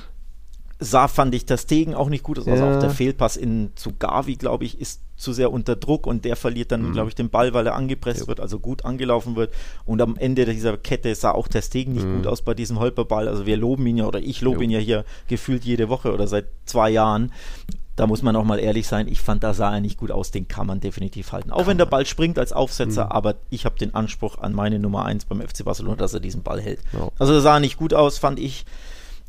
sah, 0.81 1.09
fand 1.09 1.35
ich, 1.35 1.45
das 1.45 1.62
Stegen 1.62 1.95
auch 1.95 2.09
nicht 2.09 2.24
gut 2.24 2.39
aus. 2.39 2.49
Also 2.49 2.64
ja. 2.64 2.76
auch 2.76 2.81
der 2.81 2.91
Fehlpass 2.91 3.37
in, 3.37 3.72
zu 3.76 3.93
Gavi, 3.99 4.37
glaube 4.37 4.64
ich, 4.64 4.81
ist 4.81 5.03
zu 5.16 5.35
sehr 5.35 5.53
unter 5.53 5.76
Druck 5.76 6.07
und 6.07 6.24
der 6.24 6.35
verliert 6.35 6.72
dann, 6.72 6.89
mhm. 6.89 6.93
glaube 6.93 7.11
ich, 7.11 7.14
den 7.14 7.28
Ball, 7.28 7.53
weil 7.53 7.66
er 7.66 7.74
angepresst 7.74 8.22
ja. 8.22 8.26
wird, 8.26 8.41
also 8.41 8.59
gut 8.59 8.87
angelaufen 8.87 9.37
wird. 9.37 9.53
Und 9.85 10.01
am 10.01 10.16
Ende 10.16 10.47
dieser 10.47 10.78
Kette 10.78 11.14
sah 11.14 11.33
auch 11.33 11.49
der 11.49 11.61
Stegen 11.61 11.93
nicht 11.93 12.07
mhm. 12.07 12.16
gut 12.16 12.26
aus 12.26 12.41
bei 12.41 12.55
diesem 12.55 12.81
Holperball. 12.81 13.28
Also 13.28 13.45
wir 13.45 13.59
loben 13.59 13.87
ihn 13.87 13.99
ja, 13.99 14.07
oder 14.07 14.20
ich 14.20 14.41
lobe 14.41 14.64
ihn 14.64 14.70
ja 14.70 14.78
hier 14.78 15.05
gefühlt 15.28 15.64
jede 15.64 15.91
Woche 15.91 16.12
oder 16.12 16.26
seit 16.26 16.47
zwei 16.64 16.89
Jahren. 16.89 17.31
Da 17.97 18.07
muss 18.07 18.22
man 18.22 18.35
auch 18.35 18.45
mal 18.45 18.59
ehrlich 18.59 18.87
sein, 18.87 19.09
ich 19.09 19.20
fand, 19.20 19.43
da 19.43 19.53
sah 19.53 19.74
er 19.74 19.81
nicht 19.81 19.99
gut 19.99 20.11
aus, 20.11 20.31
den 20.31 20.49
kann 20.49 20.66
man 20.66 20.81
definitiv 20.81 21.33
halten. 21.33 21.51
Auch 21.51 21.59
kann 21.59 21.66
wenn 21.66 21.78
der 21.78 21.85
Ball 21.85 22.07
springt 22.07 22.39
als 22.39 22.55
Aufsetzer, 22.55 23.05
mhm. 23.05 23.12
aber 23.12 23.35
ich 23.51 23.66
habe 23.66 23.78
den 23.78 23.95
Anspruch 23.95 24.39
an 24.39 24.55
meine 24.55 24.78
Nummer 24.78 25.05
1 25.05 25.26
beim 25.26 25.43
FC 25.43 25.66
Barcelona, 25.66 25.97
dass 25.97 26.14
er 26.14 26.20
diesen 26.20 26.43
Ball 26.43 26.62
hält. 26.62 26.81
Ja. 26.95 27.11
Also 27.18 27.35
da 27.35 27.41
sah 27.43 27.57
er 27.57 27.61
nicht 27.61 27.76
gut 27.76 27.93
aus, 27.93 28.16
fand 28.16 28.39
ich. 28.39 28.64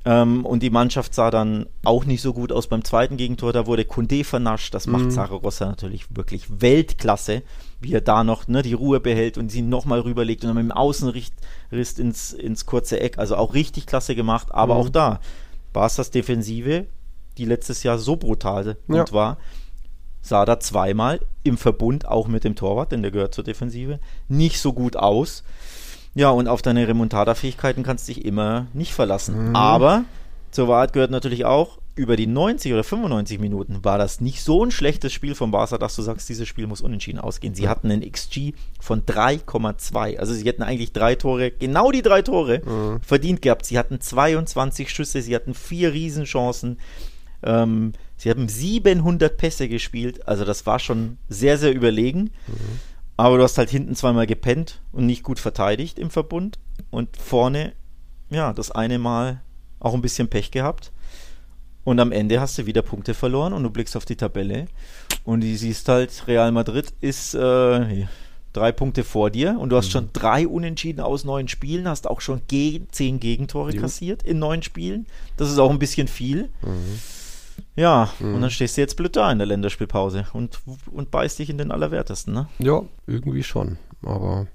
Ähm, 0.04 0.45
und 0.45 0.64
die 0.64 0.72
Mannschaft 0.72 1.14
sah 1.14 1.30
dann 1.30 1.68
auch 1.84 2.06
nicht 2.06 2.22
so 2.22 2.34
gut 2.34 2.52
aus 2.52 2.68
beim 2.68 2.84
zweiten 2.84 3.18
Gegentor. 3.18 3.54
Da 3.54 3.68
wurde 3.68 3.86
Kunde 3.86 4.24
vernascht. 4.24 4.74
Das 4.74 4.88
macht 4.88 5.06
mhm. 5.06 5.12
Zaragoza 5.12 5.68
natürlich 5.68 6.16
wirklich 6.16 6.62
Weltklasse, 6.62 7.43
wie 7.80 7.93
er 7.93 8.02
da 8.02 8.24
noch 8.24 8.47
ne, 8.47 8.64
die 8.64 8.74
Ruhe 8.74 8.99
behält 8.99 9.38
und 9.38 9.52
sie 9.52 9.62
nochmal 9.62 9.99
rüberlegt 9.99 10.43
und 10.43 10.47
dann 10.47 10.58
mit 10.58 10.66
dem 10.66 10.72
Außenriss 10.72 11.32
ins, 11.72 12.34
ins 12.34 12.66
kurze 12.66 12.99
Eck. 12.99 13.20
Also 13.20 13.36
auch 13.36 13.54
richtig 13.54 13.86
klasse 13.86 14.16
gemacht. 14.16 14.47
Aber 14.52 14.76
mhm. 14.76 14.82
auch 14.82 14.89
da, 14.89 15.20
Barca's 15.72 16.10
Defensive, 16.10 16.88
die 17.38 17.45
letztes 17.45 17.84
Jahr 17.84 17.99
so 17.99 18.16
brutal 18.16 18.78
ja. 18.88 19.06
war, 19.12 19.38
sah 20.22 20.45
da 20.45 20.60
zweimal 20.60 21.20
im 21.43 21.58
Verbund, 21.58 22.08
auch 22.08 22.28
mit 22.28 22.43
dem 22.43 22.56
Torwart, 22.56 22.91
denn 22.91 23.02
der 23.02 23.12
gehört 23.12 23.34
zur 23.34 23.43
Defensive, 23.43 23.99
nicht 24.28 24.60
so 24.60 24.74
gut 24.74 24.95
aus. 24.95 25.43
Ja, 26.14 26.30
und 26.30 26.47
auf 26.47 26.62
deine 26.62 26.88
Remontada-Fähigkeiten 26.88 27.84
kannst 27.84 28.07
du 28.07 28.14
dich 28.14 28.26
immer 28.26 28.68
nicht 28.74 28.93
verlassen. 28.93 29.49
Mhm. 29.49 29.55
Aber 29.55 30.03
zur 30.51 30.68
Wahrheit 30.68 30.93
gehört 30.93 31.12
natürlich 31.12 31.45
auch, 31.45 31.80
über 31.95 32.16
die 32.16 32.28
90 32.28 32.72
oder 32.74 32.84
95 32.84 33.39
Minuten 33.39 33.84
war 33.84 33.97
das 33.97 34.22
nicht 34.22 34.41
so 34.41 34.64
ein 34.64 34.72
schlechtes 34.72 35.12
Spiel 35.12 35.36
von 35.36 35.51
Barca, 35.51 35.78
dass 35.78 35.95
du 35.95 36.01
sagst, 36.01 36.30
dieses 36.30 36.47
Spiel 36.47 36.66
muss 36.66 36.82
unentschieden 36.82 37.20
ausgehen. 37.20 37.53
Sie 37.53 37.68
hatten 37.68 37.91
einen 37.91 38.09
XG 38.09 38.53
von 38.80 39.03
3,2. 39.03 40.18
Also 40.18 40.34
sie 40.34 40.45
hätten 40.45 40.64
eigentlich 40.64 40.93
drei 40.93 41.16
Tore, 41.16 41.51
genau 41.51 41.91
die 41.91 42.01
drei 42.01 42.22
Tore 42.22 42.62
mhm. 42.66 43.01
verdient 43.01 43.41
gehabt. 43.41 43.66
Sie 43.66 43.78
hatten 43.78 43.99
22 43.99 44.89
Schüsse, 44.89 45.22
sie 45.22 45.36
hatten 45.36 45.53
vier 45.53 45.91
Riesenchancen. 45.91 46.80
Ähm, 47.43 47.91
sie 48.16 48.30
haben 48.30 48.47
700 48.47 49.36
Pässe 49.36 49.68
gespielt. 49.68 50.28
Also 50.28 50.45
das 50.45 50.66
war 50.66 50.80
schon 50.80 51.18
sehr, 51.28 51.57
sehr 51.57 51.74
überlegen. 51.74 52.32
Mhm. 52.47 52.80
Aber 53.22 53.38
du 53.38 53.44
hast 53.44 53.60
halt 53.60 53.70
hinten 53.70 53.94
zweimal 53.94 54.26
gepennt 54.26 54.82
und 54.92 55.06
nicht 55.06 55.22
gut 55.22 55.38
verteidigt 55.38 56.00
im 56.00 56.10
Verbund. 56.10 56.58
Und 56.90 57.16
vorne, 57.18 57.74
ja, 58.32 58.52
das 58.52 58.72
eine 58.72 58.98
Mal 58.98 59.42
auch 59.80 59.94
ein 59.94 60.02
bisschen 60.02 60.28
Pech 60.28 60.50
gehabt. 60.50 60.92
Und 61.84 62.00
am 62.00 62.12
Ende 62.12 62.42
hast 62.42 62.58
du 62.58 62.66
wieder 62.66 62.82
Punkte 62.82 63.14
verloren 63.14 63.54
und 63.54 63.62
du 63.62 63.70
blickst 63.70 63.96
auf 63.96 64.06
die 64.06 64.16
Tabelle 64.16 64.66
und 65.24 65.42
du 65.44 65.56
siehst 65.56 65.88
halt, 65.88 66.24
Real 66.26 66.52
Madrid 66.52 66.94
ist 67.00 67.36
äh, 67.36 68.08
drei 68.54 68.72
Punkte 68.72 69.04
vor 69.04 69.30
dir 69.30 69.56
und 69.60 69.70
du 69.70 69.78
hast 69.78 69.90
mhm. 69.90 69.92
schon 69.92 70.10
drei 70.14 70.48
Unentschieden 70.48 71.00
aus 71.00 71.24
neun 71.24 71.48
Spielen, 71.48 71.88
hast 71.88 72.10
auch 72.10 72.22
schon 72.22 72.42
ge 72.48 72.82
zehn 72.90 73.20
Gegentore 73.20 73.72
jo. 73.72 73.82
kassiert 73.82 74.24
in 74.24 74.40
neun 74.40 74.64
Spielen. 74.64 75.06
Das 75.38 75.52
ist 75.52 75.60
auch 75.60 75.70
ein 75.70 75.78
bisschen 75.78 76.08
viel. 76.08 76.50
Mhm. 76.64 77.00
Ja, 77.76 78.10
mhm. 78.20 78.36
und 78.36 78.42
dann 78.42 78.52
stehst 78.52 78.78
du 78.78 78.82
jetzt 78.82 78.98
blöd 78.98 79.16
da 79.16 79.32
in 79.32 79.38
der 79.38 79.48
Länderspielpause 79.48 80.28
und, 80.34 80.60
und 80.92 81.12
beißt 81.12 81.40
dich 81.40 81.50
in 81.50 81.58
den 81.58 81.72
Allerwertesten, 81.72 82.34
ne? 82.34 82.48
Ja, 82.60 82.84
irgendwie 83.08 83.44
schon. 83.44 83.78
Aber 84.04 84.47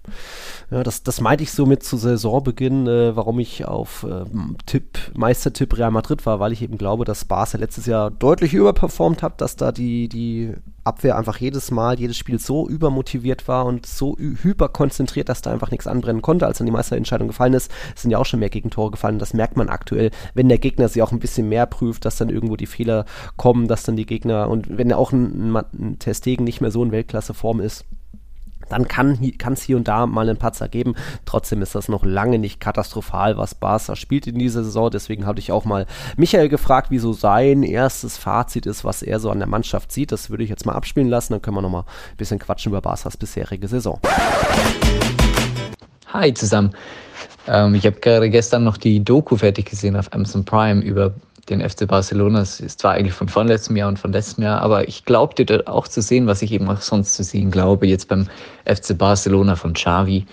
ja, 0.71 0.83
das, 0.83 1.05
das 1.05 1.21
meinte 1.21 1.45
ich 1.45 1.53
so 1.53 1.67
mit 1.67 1.85
zu 1.85 1.97
Saisonbeginn, 1.97 2.87
äh, 2.89 3.15
warum 3.15 3.39
ich 3.39 3.65
auf 3.65 4.03
äh, 4.03 4.25
Tipp, 4.67 4.99
Meistertipp 5.15 5.79
Real 5.79 5.93
Madrid 5.93 6.27
war, 6.27 6.41
weil 6.41 6.53
ich 6.53 6.63
eben 6.63 6.79
glaube, 6.79 7.05
dass 7.05 7.25
Barca 7.25 7.57
letztes 7.57 7.87
Jahr 7.87 8.11
deutlich 8.11 8.55
überperformt 8.55 9.23
hat, 9.23 9.41
dass 9.41 9.55
da 9.55 9.71
die, 9.71 10.09
die 10.09 10.55
Abwehr 10.83 11.17
einfach 11.17 11.39
jedes 11.39 11.71
Mal, 11.71 11.99
jedes 11.99 12.17
Spiel 12.17 12.41
so 12.41 12.69
übermotiviert 12.69 13.47
war 13.47 13.67
und 13.67 13.87
so 13.87 14.17
hyperkonzentriert, 14.19 15.29
dass 15.29 15.43
da 15.43 15.53
einfach 15.53 15.71
nichts 15.71 15.87
anbrennen 15.87 16.23
konnte, 16.23 16.47
als 16.47 16.59
dann 16.59 16.67
die 16.67 16.73
Meisterentscheidung 16.73 17.29
gefallen 17.29 17.55
ist. 17.55 17.71
Es 17.95 18.03
sind 18.03 18.11
ja 18.11 18.19
auch 18.19 18.27
schon 18.27 18.41
mehr 18.41 18.51
Gegentore 18.51 18.91
gefallen. 18.91 19.21
Das 19.21 19.33
merkt 19.33 19.57
man 19.57 19.69
aktuell, 19.69 20.11
wenn 20.35 20.49
der 20.49 20.59
Gegner 20.59 20.89
sie 20.89 21.03
auch 21.03 21.13
ein 21.13 21.21
bisschen 21.21 21.49
mehr 21.49 21.67
prüft, 21.67 22.05
dass 22.05 22.17
dann 22.17 22.31
irgendwo 22.31 22.57
die 22.57 22.67
Fehler 22.67 23.05
kommen, 23.37 23.69
dass 23.69 23.85
dann 23.85 23.97
die 23.97 24.07
Gegner 24.07 24.49
und 24.49 24.77
wenn 24.77 24.93
auch 24.93 25.13
ein, 25.13 25.53
ein, 25.53 25.65
ein 25.79 25.99
Testegen 26.01 26.45
nicht 26.45 26.61
mehr 26.61 26.73
so 26.73 26.83
in 26.83 26.93
Weltklasseform 26.93 27.61
ist, 27.61 27.85
dann 28.69 28.89
kann 28.89 29.19
es 29.53 29.63
hier 29.63 29.77
und 29.77 29.89
da 29.89 30.07
mal 30.07 30.29
einen 30.29 30.39
Patzer 30.39 30.69
geben. 30.69 30.95
Trotzdem 31.25 31.63
ist 31.63 31.75
das 31.75 31.89
noch 31.89 32.05
lange 32.05 32.39
nicht 32.39 32.61
katastrophal, 32.61 33.37
was 33.37 33.55
Barca 33.55 33.97
spielt 33.97 34.27
in 34.27 34.39
dieser 34.39 34.65
Saison. 34.65 34.91
Deswegen 34.91 35.27
hatte 35.27 35.41
ich 35.41 35.53
auch 35.53 35.65
mal 35.65 35.87
Michael 36.17 36.49
gefragt, 36.49 36.89
wieso 36.91 37.13
sein 37.13 37.63
erstes 37.63 38.17
Fazit 38.17 38.67
ist, 38.67 38.85
was 38.85 39.03
er 39.03 39.21
so 39.21 39.31
an 39.31 39.39
der 39.39 39.49
Mannschaft 39.49 39.93
sieht. 39.93 40.13
Das 40.13 40.31
würde 40.31 40.45
ich 40.45 40.51
jetzt 40.51 40.67
mal 40.67 40.75
abspielen 40.75 41.09
lassen. 41.09 41.33
Dann 41.33 41.43
können 41.43 41.57
wir 41.57 41.63
noch 41.63 41.71
mal 41.71 41.81
ein 41.81 42.17
bisschen 42.17 42.39
quatschen 42.39 42.73
über 42.73 42.81
Barcas 42.81 43.17
bisherige 43.17 43.69
Saison. 43.69 44.01
Hi 46.13 46.33
zusammen. 46.35 46.71
Ähm, 47.47 47.75
ich 47.75 47.87
habe 47.87 48.01
gerade 48.01 48.31
gestern 48.31 48.65
noch 48.65 48.77
die 48.77 49.05
Doku 49.05 49.37
fertig 49.37 49.67
gesehen 49.67 49.97
auf 49.97 50.13
Amazon 50.13 50.45
Prime 50.45 50.83
über 50.83 51.15
den 51.49 51.67
FC 51.67 51.87
Barcelona. 51.87 52.41
Es 52.41 52.61
ist 52.61 52.81
zwar 52.81 52.93
eigentlich 52.93 53.15
von 53.15 53.29
vorletztem 53.29 53.77
Jahr 53.77 53.89
und 53.89 53.99
von 53.99 54.13
letztem 54.13 54.45
Jahr, 54.45 54.61
aber 54.63 54.89
ich 54.89 55.05
glaubte 55.05 55.45
dort 55.45 55.67
auch 55.67 55.89
zu 55.89 56.03
sehen, 56.03 56.27
was 56.27 56.43
ich 56.43 56.53
eben 56.53 56.69
auch 56.69 56.81
sonst 56.81 57.15
zu 57.15 57.23
sehen 57.23 57.51
glaube, 57.51 57.87
jetzt 57.87 58.09
beim 58.09 58.27
FC 58.65 58.97
Barcelona 58.97 59.57
von 59.57 59.73
Xavi. 59.73 60.27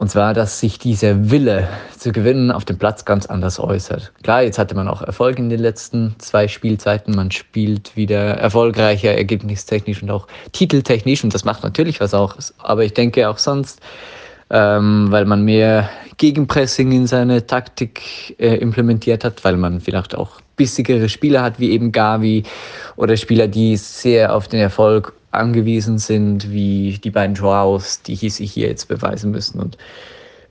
Und 0.00 0.10
zwar, 0.10 0.32
dass 0.32 0.60
sich 0.60 0.78
dieser 0.78 1.30
Wille 1.30 1.68
zu 1.98 2.10
gewinnen 2.10 2.50
auf 2.50 2.64
dem 2.64 2.78
Platz 2.78 3.04
ganz 3.04 3.26
anders 3.26 3.60
äußert. 3.60 4.12
Klar, 4.22 4.42
jetzt 4.44 4.58
hatte 4.58 4.74
man 4.74 4.88
auch 4.88 5.02
Erfolg 5.02 5.38
in 5.38 5.50
den 5.50 5.60
letzten 5.60 6.14
zwei 6.16 6.48
Spielzeiten. 6.48 7.14
Man 7.14 7.30
spielt 7.30 7.94
wieder 7.96 8.38
erfolgreicher, 8.38 9.12
ergebnistechnisch 9.12 10.02
und 10.02 10.10
auch 10.10 10.26
titeltechnisch. 10.52 11.22
Und 11.22 11.34
das 11.34 11.44
macht 11.44 11.62
natürlich 11.62 12.00
was 12.00 12.14
auch. 12.14 12.36
Aber 12.56 12.82
ich 12.82 12.94
denke 12.94 13.28
auch 13.28 13.36
sonst, 13.36 13.82
ähm, 14.50 15.06
weil 15.10 15.24
man 15.24 15.44
mehr 15.44 15.88
Gegenpressing 16.16 16.92
in 16.92 17.06
seine 17.06 17.46
Taktik 17.46 18.34
äh, 18.38 18.56
implementiert 18.56 19.24
hat, 19.24 19.42
weil 19.44 19.56
man 19.56 19.80
vielleicht 19.80 20.14
auch 20.14 20.40
bissigere 20.56 21.08
Spieler 21.08 21.42
hat, 21.42 21.58
wie 21.58 21.70
eben 21.70 21.92
Gavi 21.92 22.42
oder 22.96 23.16
Spieler, 23.16 23.48
die 23.48 23.76
sehr 23.76 24.34
auf 24.34 24.48
den 24.48 24.60
Erfolg 24.60 25.14
angewiesen 25.30 25.98
sind, 25.98 26.50
wie 26.50 26.98
die 27.02 27.10
beiden 27.10 27.36
Joaos, 27.36 28.02
die 28.02 28.16
sich 28.28 28.52
hier 28.52 28.68
jetzt 28.68 28.88
beweisen 28.88 29.30
müssen 29.30 29.60
und 29.60 29.78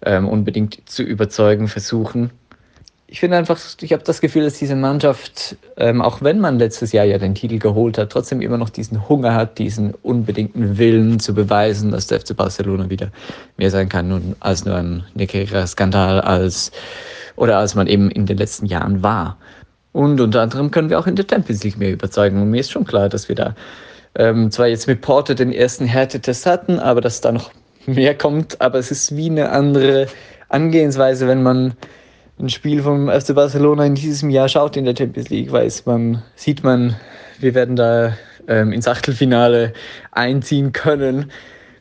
ähm, 0.06 0.28
unbedingt 0.28 0.90
zu 0.90 1.04
überzeugen 1.04 1.68
versuchen 1.68 2.32
ich 3.12 3.20
finde 3.20 3.38
einfach, 3.38 3.60
ich 3.82 3.92
habe 3.92 4.04
das 4.04 4.22
Gefühl, 4.22 4.44
dass 4.44 4.60
diese 4.60 4.76
Mannschaft, 4.76 5.58
ähm, 5.78 6.00
auch 6.00 6.22
wenn 6.22 6.40
man 6.40 6.60
letztes 6.60 6.92
Jahr 6.92 7.06
ja 7.06 7.18
den 7.18 7.34
Titel 7.34 7.58
geholt 7.58 7.98
hat, 7.98 8.12
trotzdem 8.12 8.40
immer 8.40 8.58
noch 8.60 8.70
diesen 8.70 9.10
Hunger 9.10 9.34
hat, 9.34 9.58
diesen 9.58 9.96
unbedingten 10.04 10.78
Willen 10.78 11.20
zu 11.20 11.34
beweisen, 11.34 11.90
dass 11.90 12.06
der 12.06 12.20
FC 12.20 12.36
Barcelona 12.38 12.92
wieder 12.92 13.10
mehr 13.58 13.72
sein 13.72 13.90
kann 13.90 14.10
nun, 14.10 14.36
als 14.42 14.64
nur 14.64 14.76
ein 14.76 15.04
Neckera-Skandal, 15.16 16.22
als 16.22 16.72
oder 17.36 17.58
als 17.58 17.74
man 17.74 17.88
eben 17.88 18.12
in 18.12 18.28
den 18.28 18.38
letzten 18.38 18.68
Jahren 18.68 19.02
war. 19.02 19.38
Und 19.92 20.22
unter 20.22 20.42
anderem 20.44 20.70
können 20.70 20.92
wir 20.92 21.00
auch 21.00 21.08
in 21.08 21.16
der 21.16 21.26
Champions 21.28 21.64
League 21.64 21.80
mehr 21.80 21.94
überzeugen. 21.94 22.40
Und 22.40 22.52
mir 22.52 22.60
ist 22.60 22.70
schon 22.70 22.86
klar, 22.86 23.10
dass 23.10 23.28
wir 23.28 23.36
da 23.36 23.56
ähm, 24.16 24.52
zwar 24.52 24.68
jetzt 24.68 24.86
mit 24.86 25.02
Porto 25.02 25.34
den 25.34 25.52
ersten 25.52 25.86
Härtetest 25.86 26.46
hatten, 26.46 26.78
aber 26.78 27.02
dass 27.02 27.22
da 27.22 27.32
noch 27.32 27.50
mehr 27.88 28.16
kommt. 28.16 28.62
Aber 28.62 28.78
es 28.78 28.92
ist 28.92 29.16
wie 29.16 29.32
eine 29.32 29.50
andere 29.50 30.06
Angehensweise, 30.50 31.28
wenn 31.28 31.42
man 31.42 31.74
ein 32.40 32.50
Spiel 32.50 32.82
vom 32.82 33.10
FC 33.10 33.36
Barcelona 33.36 33.86
in 33.86 33.96
diesem 33.96 34.30
Jahr 34.30 34.48
schaut 34.48 34.78
in 34.78 34.86
der 34.86 34.96
Champions 34.96 35.30
League, 35.30 35.52
weiß 35.52 35.86
man, 35.86 36.24
sieht 36.36 36.64
man, 36.64 36.96
wir 37.40 37.54
werden 37.54 37.76
da 37.76 38.18
ähm, 38.48 38.72
ins 38.72 38.88
Achtelfinale 38.88 39.74
einziehen 40.12 40.72
können 40.72 41.32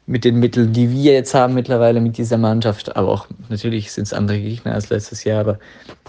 mit 0.06 0.24
den 0.24 0.36
Mitteln, 0.36 0.72
die 0.72 0.90
wir 0.90 1.12
jetzt 1.12 1.34
haben 1.34 1.54
mittlerweile 1.54 2.00
mit 2.00 2.18
dieser 2.18 2.38
Mannschaft. 2.38 2.96
Aber 2.96 3.08
auch 3.08 3.26
natürlich 3.48 3.92
sind 3.92 4.04
es 4.04 4.12
andere 4.12 4.38
Gegner 4.38 4.74
als 4.74 4.90
letztes 4.90 5.22
Jahr, 5.24 5.40
aber 5.40 5.58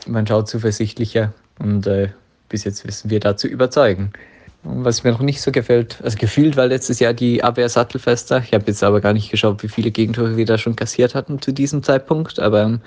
man 0.08 0.26
schaut 0.26 0.48
zuversichtlicher. 0.48 1.34
Und 1.60 1.86
äh, 1.86 2.10
bis 2.48 2.64
jetzt 2.64 2.88
wissen 2.88 3.10
wir 3.10 3.20
da 3.20 3.38
zu 3.38 3.48
überzeugen. 3.48 4.12
Und 4.64 4.84
was 4.84 5.04
mir 5.04 5.12
noch 5.12 5.22
nicht 5.22 5.42
so 5.42 5.52
gefällt, 5.52 6.00
also 6.04 6.18
gefühlt 6.18 6.58
war 6.58 6.68
letztes 6.68 7.00
Jahr 7.00 7.14
die 7.14 7.44
Abwehr 7.44 7.70
sattelfester. 7.70 8.42
Ich 8.44 8.54
habe 8.54 8.66
jetzt 8.68 8.84
aber 8.84 9.00
gar 9.00 9.14
nicht 9.14 9.30
geschaut, 9.30 9.62
wie 9.64 9.70
viele 9.70 9.92
Gegentore 9.92 10.38
wir 10.38 10.46
da 10.46 10.58
schon 10.58 10.76
kassiert 10.76 11.14
hatten 11.14 11.42
zu 11.42 11.52
diesem 11.52 11.84
Zeitpunkt. 11.84 12.40
Aber 12.40 12.64
ähm, 12.64 12.82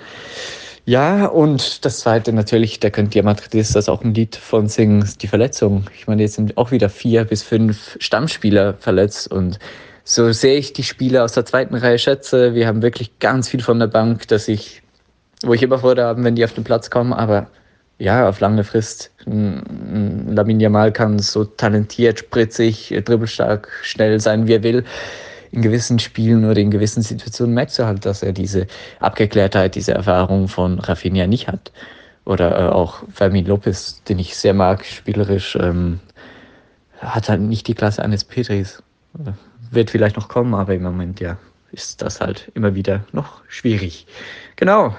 ja, 0.85 1.25
und 1.27 1.85
das 1.85 1.99
zweite 1.99 2.33
natürlich, 2.33 2.79
da 2.79 2.89
könnt 2.89 3.15
ihr 3.15 3.23
Madridistas 3.23 3.87
auch 3.87 4.03
ein 4.03 4.13
Lied 4.13 4.35
von 4.35 4.67
singen, 4.67 5.07
die 5.21 5.27
Verletzung. 5.27 5.85
Ich 5.95 6.07
meine, 6.07 6.21
jetzt 6.23 6.35
sind 6.35 6.57
auch 6.57 6.71
wieder 6.71 6.89
vier 6.89 7.23
bis 7.23 7.41
fünf 7.43 7.97
Stammspieler 7.99 8.73
verletzt 8.75 9.31
und 9.31 9.59
so 10.03 10.31
sehe 10.33 10.57
ich 10.57 10.73
die 10.73 10.83
Spieler 10.83 11.23
aus 11.23 11.33
der 11.33 11.45
zweiten 11.45 11.75
Reihe 11.75 11.97
schätze. 11.97 12.53
Wir 12.53 12.67
haben 12.67 12.81
wirklich 12.81 13.19
ganz 13.19 13.47
viel 13.47 13.61
von 13.61 13.79
der 13.79 13.87
Bank, 13.87 14.27
dass 14.27 14.49
ich, 14.49 14.81
wo 15.43 15.53
ich 15.53 15.63
immer 15.63 15.79
Freude 15.79 16.03
habe, 16.03 16.23
wenn 16.23 16.35
die 16.35 16.43
auf 16.43 16.53
den 16.53 16.65
Platz 16.65 16.89
kommen, 16.89 17.13
aber 17.13 17.47
ja, 17.99 18.27
auf 18.27 18.41
lange 18.41 18.65
Frist. 18.65 19.11
Lamin 19.25 20.59
Yamal 20.59 20.91
kann 20.91 21.19
so 21.19 21.45
talentiert, 21.45 22.19
spritzig, 22.19 22.93
dribbelstark, 23.05 23.69
schnell 23.83 24.19
sein, 24.19 24.47
wie 24.47 24.55
er 24.55 24.63
will. 24.63 24.83
In 25.53 25.61
gewissen 25.61 25.99
Spielen 25.99 26.45
oder 26.45 26.59
in 26.59 26.71
gewissen 26.71 27.03
Situationen 27.03 27.53
merkst 27.53 27.77
du 27.77 27.85
halt, 27.85 28.07
dass 28.07 28.23
er 28.23 28.33
diese 28.33 28.65
Abgeklärtheit, 28.99 29.75
diese 29.75 29.93
Erfahrung 29.93 30.47
von 30.47 30.79
Rafinha 30.79 31.27
nicht 31.27 31.47
hat. 31.47 31.71
Oder 32.25 32.57
äh, 32.57 32.69
auch 32.69 33.03
Fermin 33.13 33.45
Lopez, 33.45 34.01
den 34.03 34.17
ich 34.17 34.35
sehr 34.35 34.55
mag, 34.55 34.83
spielerisch, 34.83 35.55
ähm, 35.61 35.99
hat 36.99 37.29
halt 37.29 37.41
nicht 37.41 37.67
die 37.67 37.75
Klasse 37.75 38.01
eines 38.01 38.23
Petris. 38.23 38.81
Wird 39.69 39.91
vielleicht 39.91 40.15
noch 40.15 40.27
kommen, 40.27 40.55
aber 40.55 40.73
im 40.73 40.81
Moment 40.81 41.19
ja 41.19 41.37
ist 41.71 42.01
das 42.01 42.19
halt 42.19 42.51
immer 42.55 42.73
wieder 42.73 43.05
noch 43.11 43.41
schwierig. 43.47 44.07
Genau. 44.55 44.95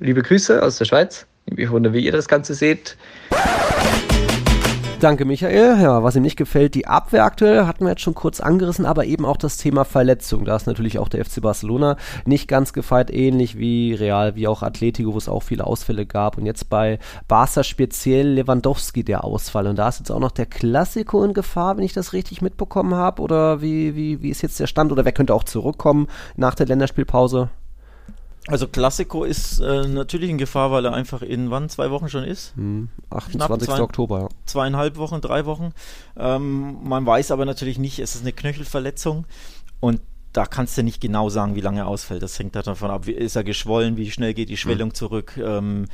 Liebe 0.00 0.22
Grüße 0.22 0.62
aus 0.62 0.76
der 0.76 0.84
Schweiz. 0.84 1.26
Ich 1.46 1.70
wundere, 1.70 1.94
wie 1.94 2.04
ihr 2.04 2.12
das 2.12 2.28
Ganze 2.28 2.54
seht. 2.54 2.96
Danke, 5.04 5.26
Michael. 5.26 5.82
Ja, 5.82 6.02
was 6.02 6.16
ihm 6.16 6.22
nicht 6.22 6.38
gefällt, 6.38 6.74
die 6.74 6.86
Abwehr 6.86 7.26
aktuell 7.26 7.66
hatten 7.66 7.84
wir 7.84 7.90
jetzt 7.90 8.00
schon 8.00 8.14
kurz 8.14 8.40
angerissen, 8.40 8.86
aber 8.86 9.04
eben 9.04 9.26
auch 9.26 9.36
das 9.36 9.58
Thema 9.58 9.84
Verletzung. 9.84 10.46
Da 10.46 10.56
ist 10.56 10.66
natürlich 10.66 10.98
auch 10.98 11.10
der 11.10 11.22
FC 11.26 11.42
Barcelona 11.42 11.98
nicht 12.24 12.48
ganz 12.48 12.72
gefeit, 12.72 13.12
ähnlich 13.12 13.58
wie 13.58 13.92
Real, 13.92 14.34
wie 14.34 14.48
auch 14.48 14.62
Atletico, 14.62 15.12
wo 15.12 15.18
es 15.18 15.28
auch 15.28 15.42
viele 15.42 15.66
Ausfälle 15.66 16.06
gab. 16.06 16.38
Und 16.38 16.46
jetzt 16.46 16.70
bei 16.70 16.98
Barca 17.28 17.64
speziell 17.64 18.28
Lewandowski 18.28 19.04
der 19.04 19.24
Ausfall. 19.24 19.66
Und 19.66 19.76
da 19.78 19.90
ist 19.90 19.98
jetzt 19.98 20.10
auch 20.10 20.20
noch 20.20 20.32
der 20.32 20.46
Klassiko 20.46 21.22
in 21.22 21.34
Gefahr, 21.34 21.76
wenn 21.76 21.84
ich 21.84 21.92
das 21.92 22.14
richtig 22.14 22.40
mitbekommen 22.40 22.94
habe. 22.94 23.20
Oder 23.20 23.60
wie, 23.60 23.94
wie, 23.94 24.22
wie 24.22 24.30
ist 24.30 24.40
jetzt 24.40 24.58
der 24.58 24.68
Stand? 24.68 24.90
Oder 24.90 25.04
wer 25.04 25.12
könnte 25.12 25.34
auch 25.34 25.44
zurückkommen 25.44 26.06
nach 26.34 26.54
der 26.54 26.64
Länderspielpause? 26.64 27.50
Also 28.46 28.68
Klassiko 28.68 29.24
ist 29.24 29.60
äh, 29.60 29.88
natürlich 29.88 30.28
in 30.28 30.36
Gefahr, 30.36 30.70
weil 30.70 30.84
er 30.84 30.92
einfach 30.92 31.22
in 31.22 31.50
wann 31.50 31.70
zwei 31.70 31.90
Wochen 31.90 32.10
schon 32.10 32.24
ist? 32.24 32.54
Hm, 32.56 32.90
28. 33.08 33.68
Zwei, 33.68 33.80
Oktober. 33.80 34.20
Ja. 34.20 34.28
Zweieinhalb 34.44 34.96
Wochen, 34.96 35.22
drei 35.22 35.46
Wochen. 35.46 35.72
Ähm, 36.16 36.76
man 36.82 37.06
weiß 37.06 37.30
aber 37.30 37.46
natürlich 37.46 37.78
nicht, 37.78 37.98
es 38.00 38.14
ist 38.14 38.20
eine 38.20 38.32
Knöchelverletzung 38.32 39.24
und 39.80 40.00
da 40.34 40.46
kannst 40.46 40.76
du 40.76 40.82
nicht 40.82 41.00
genau 41.00 41.30
sagen, 41.30 41.54
wie 41.54 41.60
lange 41.60 41.80
er 41.80 41.86
ausfällt. 41.86 42.22
Das 42.22 42.38
hängt 42.38 42.56
davon 42.56 42.90
ab, 42.90 43.06
ist 43.08 43.36
er 43.36 43.44
geschwollen, 43.44 43.96
wie 43.96 44.10
schnell 44.10 44.34
geht 44.34 44.50
die 44.50 44.56
Schwellung 44.56 44.90
hm. 44.90 44.94
zurück. 44.94 45.36
Ähm, 45.38 45.86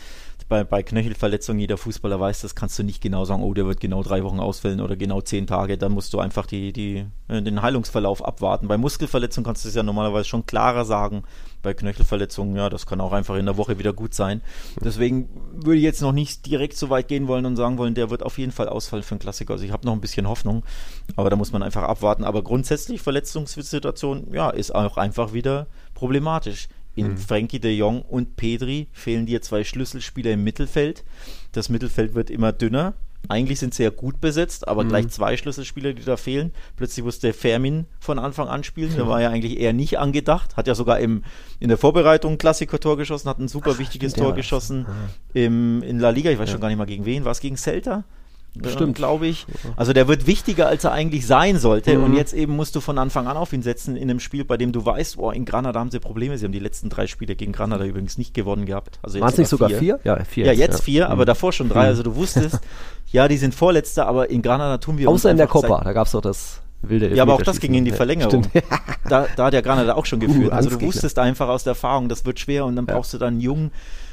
bei, 0.51 0.65
bei 0.65 0.83
Knöchelverletzungen, 0.83 1.61
jeder 1.61 1.79
Fußballer 1.79 2.19
weiß, 2.19 2.41
das 2.41 2.57
kannst 2.57 2.77
du 2.77 2.83
nicht 2.83 3.01
genau 3.01 3.25
sagen, 3.25 3.43
oh, 3.43 3.55
der 3.55 3.67
wird 3.67 3.79
genau 3.79 4.03
drei 4.03 4.25
Wochen 4.25 4.41
ausfällen 4.41 4.81
oder 4.81 4.97
genau 4.97 5.21
zehn 5.21 5.47
Tage. 5.47 5.79
Dann 5.79 5.93
musst 5.93 6.13
du 6.13 6.19
einfach 6.19 6.45
die, 6.45 6.73
die, 6.73 7.07
äh, 7.29 7.41
den 7.41 7.63
Heilungsverlauf 7.63 8.23
abwarten. 8.23 8.67
Bei 8.67 8.77
Muskelverletzungen 8.77 9.47
kannst 9.47 9.65
du 9.65 9.69
es 9.69 9.77
ja 9.77 9.85
normalerweise 9.85 10.29
schon 10.29 10.45
klarer 10.45 10.85
sagen. 10.85 11.23
Bei 11.63 11.73
Knöchelverletzungen, 11.73 12.57
ja, 12.57 12.69
das 12.69 12.87
kann 12.87 13.01
auch 13.01 13.13
einfach 13.13 13.37
in 13.37 13.47
der 13.47 13.57
Woche 13.57 13.79
wieder 13.79 13.93
gut 13.93 14.13
sein. 14.13 14.43
Deswegen 14.85 15.29
würde 15.53 15.77
ich 15.77 15.85
jetzt 15.85 16.03
noch 16.03 16.13
nicht 16.13 16.45
direkt 16.47 16.77
so 16.77 16.91
weit 16.91 17.07
gehen 17.07 17.29
wollen 17.29 17.47
und 17.47 17.55
sagen 17.55 17.79
wollen, 17.79 17.95
der 17.95 18.11
wird 18.11 18.25
auf 18.25 18.37
jeden 18.37 18.53
Fall 18.53 18.69
ausfallen 18.69 19.05
für 19.05 19.13
einen 19.13 19.21
Klassiker. 19.21 19.53
Also 19.53 19.65
ich 19.65 19.71
habe 19.71 19.87
noch 19.87 19.93
ein 19.93 20.01
bisschen 20.01 20.29
Hoffnung, 20.29 20.65
aber 21.15 21.31
da 21.31 21.37
muss 21.37 21.53
man 21.53 21.63
einfach 21.63 21.85
abwarten. 21.85 22.25
Aber 22.25 22.43
grundsätzlich 22.43 23.01
Verletzungssituation, 23.03 24.33
ja, 24.33 24.51
ist 24.51 24.75
auch 24.75 24.97
einfach 24.97 25.33
wieder 25.33 25.69
problematisch. 25.95 26.67
In 26.95 27.11
mhm. 27.11 27.17
Frankie 27.19 27.61
de 27.61 27.73
Jong 27.73 28.03
und 28.03 28.37
Pedri 28.37 28.89
fehlen 28.93 29.27
dir 29.27 29.43
zwei 29.43 29.65
Schlüsselspieler 29.65 30.33
im 30.33 30.45
Mittelfeld. 30.45 31.05
Das 31.53 31.69
Mittelfeld 31.69 32.15
wird 32.15 32.31
immer 32.31 32.53
dünner. 32.53 32.95
Eigentlich 33.29 33.61
sind 33.61 33.75
sie 33.75 33.83
ja 33.83 33.91
gut 33.91 34.21
besetzt, 34.21 34.67
aber 34.67 34.83
mhm. 34.83 34.89
gleich 34.89 35.09
zwei 35.09 35.37
Schlüsselspieler, 35.37 35.93
die 35.93 36.05
da 36.05 36.17
fehlen. 36.17 36.53
Plötzlich 36.77 37.05
musste 37.05 37.33
Fermin 37.33 37.87
von 38.01 38.19
Anfang 38.19 38.49
an 38.49 38.65
spielen. 38.65 38.95
Der 38.97 39.07
war 39.07 39.21
ja 39.21 39.29
eigentlich 39.29 39.61
eher 39.61 39.73
nicht 39.73 39.99
angedacht. 39.99 40.57
Hat 40.57 40.67
ja 40.67 40.75
sogar 40.75 40.99
im, 41.01 41.23
in 41.59 41.69
der 41.69 41.79
Vorbereitung 41.79 42.33
ein 42.33 42.39
Klassiker-Tor 42.39 42.97
geschossen, 42.97 43.29
hat 43.29 43.39
ein 43.39 43.49
super 43.49 43.73
Ach, 43.75 43.79
wichtiges 43.79 44.15
Tor 44.15 44.35
geschossen 44.35 44.87
im, 45.35 45.83
in 45.83 45.99
La 45.99 46.11
Liga. 46.11 46.31
Ich 46.31 46.39
weiß 46.39 46.49
ja. 46.49 46.53
schon 46.53 46.61
gar 46.61 46.69
nicht 46.69 46.79
mal 46.79 46.87
gegen 46.87 47.05
wen. 47.05 47.25
War 47.25 47.33
es 47.33 47.41
gegen 47.41 47.57
Celta? 47.57 48.05
Stimmt. 48.67 48.97
glaube 48.97 49.29
ich. 49.29 49.47
Also 49.77 49.93
der 49.93 50.09
wird 50.09 50.27
wichtiger, 50.27 50.67
als 50.67 50.85
er 50.85 50.93
eigentlich 50.93 51.27
sein 51.27 51.59
sollte. 51.59 51.97
Mhm. 51.97 52.05
Und 52.05 52.17
jetzt 52.17 52.33
eben 52.33 52.57
musst 52.57 52.75
du 52.75 52.81
von 52.81 52.99
Anfang 52.99 53.27
an 53.29 53.37
auf 53.37 53.53
ihn 53.53 53.63
setzen 53.63 53.97
in 53.97 54.11
einem 54.11 54.21
Spiel, 54.21 54.45
bei 54.45 54.57
dem 54.57 54.73
du 54.73 54.85
weißt, 54.85 55.17
boah, 55.17 55.33
in 55.33 55.45
Granada 55.45 55.79
haben 55.79 55.91
sie 55.91 56.01
Probleme. 56.01 56.37
Sie 56.37 56.45
haben 56.45 56.53
die 56.53 56.59
letzten 56.59 56.89
drei 56.89 57.07
Spiele 57.07 57.37
gegen 57.37 57.53
Granada 57.53 57.85
übrigens 57.85 58.19
nicht 58.19 58.35
gewonnen 58.35 58.67
gehabt. 58.67 58.99
Also 59.03 59.21
Waren 59.21 59.31
es 59.31 59.39
nicht 59.39 59.49
sogar 59.49 59.69
vier? 59.69 59.79
vier? 59.79 60.01
Ja, 60.05 60.25
vier. 60.25 60.47
Ja, 60.47 60.53
jetzt, 60.53 60.79
ja. 60.79 60.85
vier, 60.85 61.07
mhm. 61.07 61.13
aber 61.13 61.25
davor 61.25 61.53
schon 61.53 61.69
drei. 61.69 61.83
Mhm. 61.83 61.89
Also 61.89 62.03
du 62.03 62.17
wusstest, 62.17 62.59
ja, 63.13 63.29
die 63.29 63.37
sind 63.37 63.55
Vorletzter, 63.55 64.07
aber 64.07 64.31
in 64.31 64.43
Granada 64.43 64.79
tun 64.79 64.99
wir 64.99 65.09
Außer 65.09 65.31
in 65.31 65.37
der 65.37 65.47
Copa, 65.47 65.83
da 65.85 65.93
gab 65.93 66.07
es 66.07 66.13
doch 66.13 66.21
das 66.21 66.61
wilde 66.83 67.15
Ja, 67.15 67.23
aber 67.23 67.35
auch 67.35 67.43
das 67.43 67.61
ging 67.61 67.75
in 67.75 67.85
die 67.85 67.93
Verlängerung. 67.93 68.47
da, 69.09 69.27
da 69.37 69.45
hat 69.45 69.55
ja 69.55 69.61
Granada 69.61 69.95
auch 69.95 70.07
schon 70.07 70.19
geführt. 70.19 70.53
Uh, 70.53 70.57
also 70.57 70.71
du 70.71 70.81
wusstest 70.81 71.19
einfach 71.21 71.49
aus 71.49 71.63
der 71.63 71.73
Erfahrung, 71.73 72.09
das 72.09 72.25
wird 72.25 72.41
schwer 72.41 72.65
und 72.65 72.75
dann 72.75 72.87
ja. 72.87 72.95
brauchst 72.95 73.15
du 73.15 73.19
dann 73.19 73.35
einen 73.35 73.41
Jungen 73.41 73.71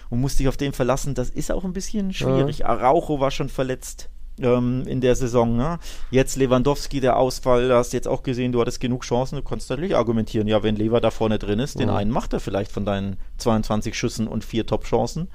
und 0.09 0.21
musst 0.21 0.39
dich 0.39 0.47
auf 0.47 0.57
den 0.57 0.73
verlassen. 0.73 1.15
Das 1.15 1.31
ist 1.31 1.51
auch 1.51 1.63
ein 1.63 1.73
bisschen 1.73 2.13
schwierig. 2.13 2.59
Ja. 2.59 2.67
Araujo 2.67 3.19
war 3.19 3.31
schon 3.31 3.49
verletzt 3.49 4.09
ähm, 4.39 4.83
in 4.87 5.01
der 5.01 5.15
Saison. 5.15 5.55
Ne? 5.55 5.79
Jetzt 6.11 6.35
Lewandowski, 6.35 6.99
der 6.99 7.17
Ausfall, 7.17 7.67
du 7.67 7.75
hast 7.75 7.93
jetzt 7.93 8.07
auch 8.07 8.23
gesehen, 8.23 8.51
du 8.51 8.61
hattest 8.61 8.79
genug 8.79 9.03
Chancen, 9.03 9.37
du 9.37 9.41
konntest 9.41 9.69
natürlich 9.69 9.95
argumentieren, 9.95 10.47
ja, 10.47 10.63
wenn 10.63 10.75
Lever 10.75 11.01
da 11.01 11.11
vorne 11.11 11.39
drin 11.39 11.59
ist, 11.59 11.79
den 11.79 11.89
einen 11.89 12.11
macht 12.11 12.33
er 12.33 12.39
vielleicht 12.39 12.71
von 12.71 12.85
deinen 12.85 13.17
22 13.37 13.97
Schüssen 13.97 14.27
und 14.27 14.43
vier 14.43 14.65
Top-Chancen. 14.65 15.27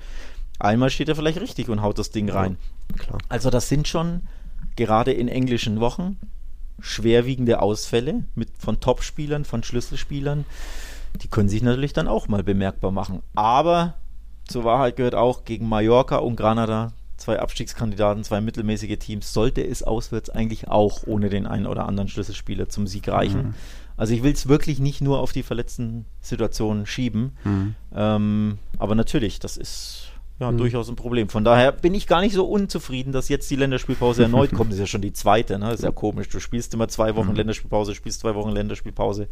Einmal 0.58 0.90
steht 0.90 1.08
er 1.08 1.16
vielleicht 1.16 1.40
richtig 1.40 1.68
und 1.68 1.82
haut 1.82 1.98
das 1.98 2.10
Ding 2.10 2.30
rein. 2.30 2.56
Ja, 3.08 3.18
also 3.28 3.50
das 3.50 3.68
sind 3.68 3.88
schon 3.88 4.22
gerade 4.76 5.12
in 5.12 5.28
englischen 5.28 5.80
Wochen 5.80 6.18
schwerwiegende 6.80 7.60
Ausfälle 7.60 8.24
mit, 8.34 8.50
von 8.58 8.80
Top-Spielern, 8.80 9.44
von 9.44 9.62
Schlüsselspielern. 9.62 10.44
Die 11.22 11.28
können 11.28 11.48
sich 11.48 11.62
natürlich 11.62 11.92
dann 11.92 12.08
auch 12.08 12.28
mal 12.28 12.42
bemerkbar 12.42 12.90
machen. 12.90 13.22
Aber 13.34 13.94
zur 14.46 14.64
Wahrheit 14.64 14.96
gehört 14.96 15.14
auch 15.14 15.44
gegen 15.44 15.68
Mallorca 15.68 16.16
und 16.16 16.36
Granada 16.36 16.92
zwei 17.22 17.38
Abstiegskandidaten, 17.38 18.24
zwei 18.24 18.40
mittelmäßige 18.40 18.98
Teams, 18.98 19.32
sollte 19.32 19.64
es 19.64 19.82
auswärts 19.82 20.28
eigentlich 20.28 20.68
auch 20.68 21.06
ohne 21.06 21.30
den 21.30 21.46
einen 21.46 21.66
oder 21.66 21.86
anderen 21.86 22.08
Schlüsselspieler 22.08 22.68
zum 22.68 22.86
Sieg 22.86 23.08
reichen. 23.08 23.42
Mhm. 23.42 23.54
Also 23.96 24.14
ich 24.14 24.22
will 24.22 24.32
es 24.32 24.48
wirklich 24.48 24.80
nicht 24.80 25.00
nur 25.00 25.20
auf 25.20 25.32
die 25.32 25.42
verletzten 25.42 26.06
Situationen 26.20 26.86
schieben. 26.86 27.36
Mhm. 27.44 27.74
Ähm, 27.94 28.58
aber 28.78 28.94
natürlich, 28.94 29.38
das 29.38 29.56
ist 29.56 30.08
ja 30.40 30.50
mhm. 30.50 30.58
durchaus 30.58 30.88
ein 30.88 30.96
Problem. 30.96 31.28
Von 31.28 31.44
daher 31.44 31.70
bin 31.70 31.94
ich 31.94 32.08
gar 32.08 32.20
nicht 32.20 32.34
so 32.34 32.44
unzufrieden, 32.44 33.12
dass 33.12 33.28
jetzt 33.28 33.48
die 33.50 33.56
Länderspielpause 33.56 34.24
erneut 34.24 34.50
kommt. 34.54 34.70
Das 34.70 34.78
ist 34.78 34.80
ja 34.80 34.86
schon 34.86 35.02
die 35.02 35.12
zweite, 35.12 35.58
ne? 35.58 35.66
Das 35.66 35.76
ist 35.76 35.84
ja 35.84 35.92
komisch. 35.92 36.28
Du 36.28 36.40
spielst 36.40 36.74
immer 36.74 36.88
zwei 36.88 37.14
Wochen 37.14 37.28
mhm. 37.28 37.36
Länderspielpause, 37.36 37.94
spielst 37.94 38.20
zwei 38.20 38.34
Wochen 38.34 38.50
Länderspielpause. 38.50 39.28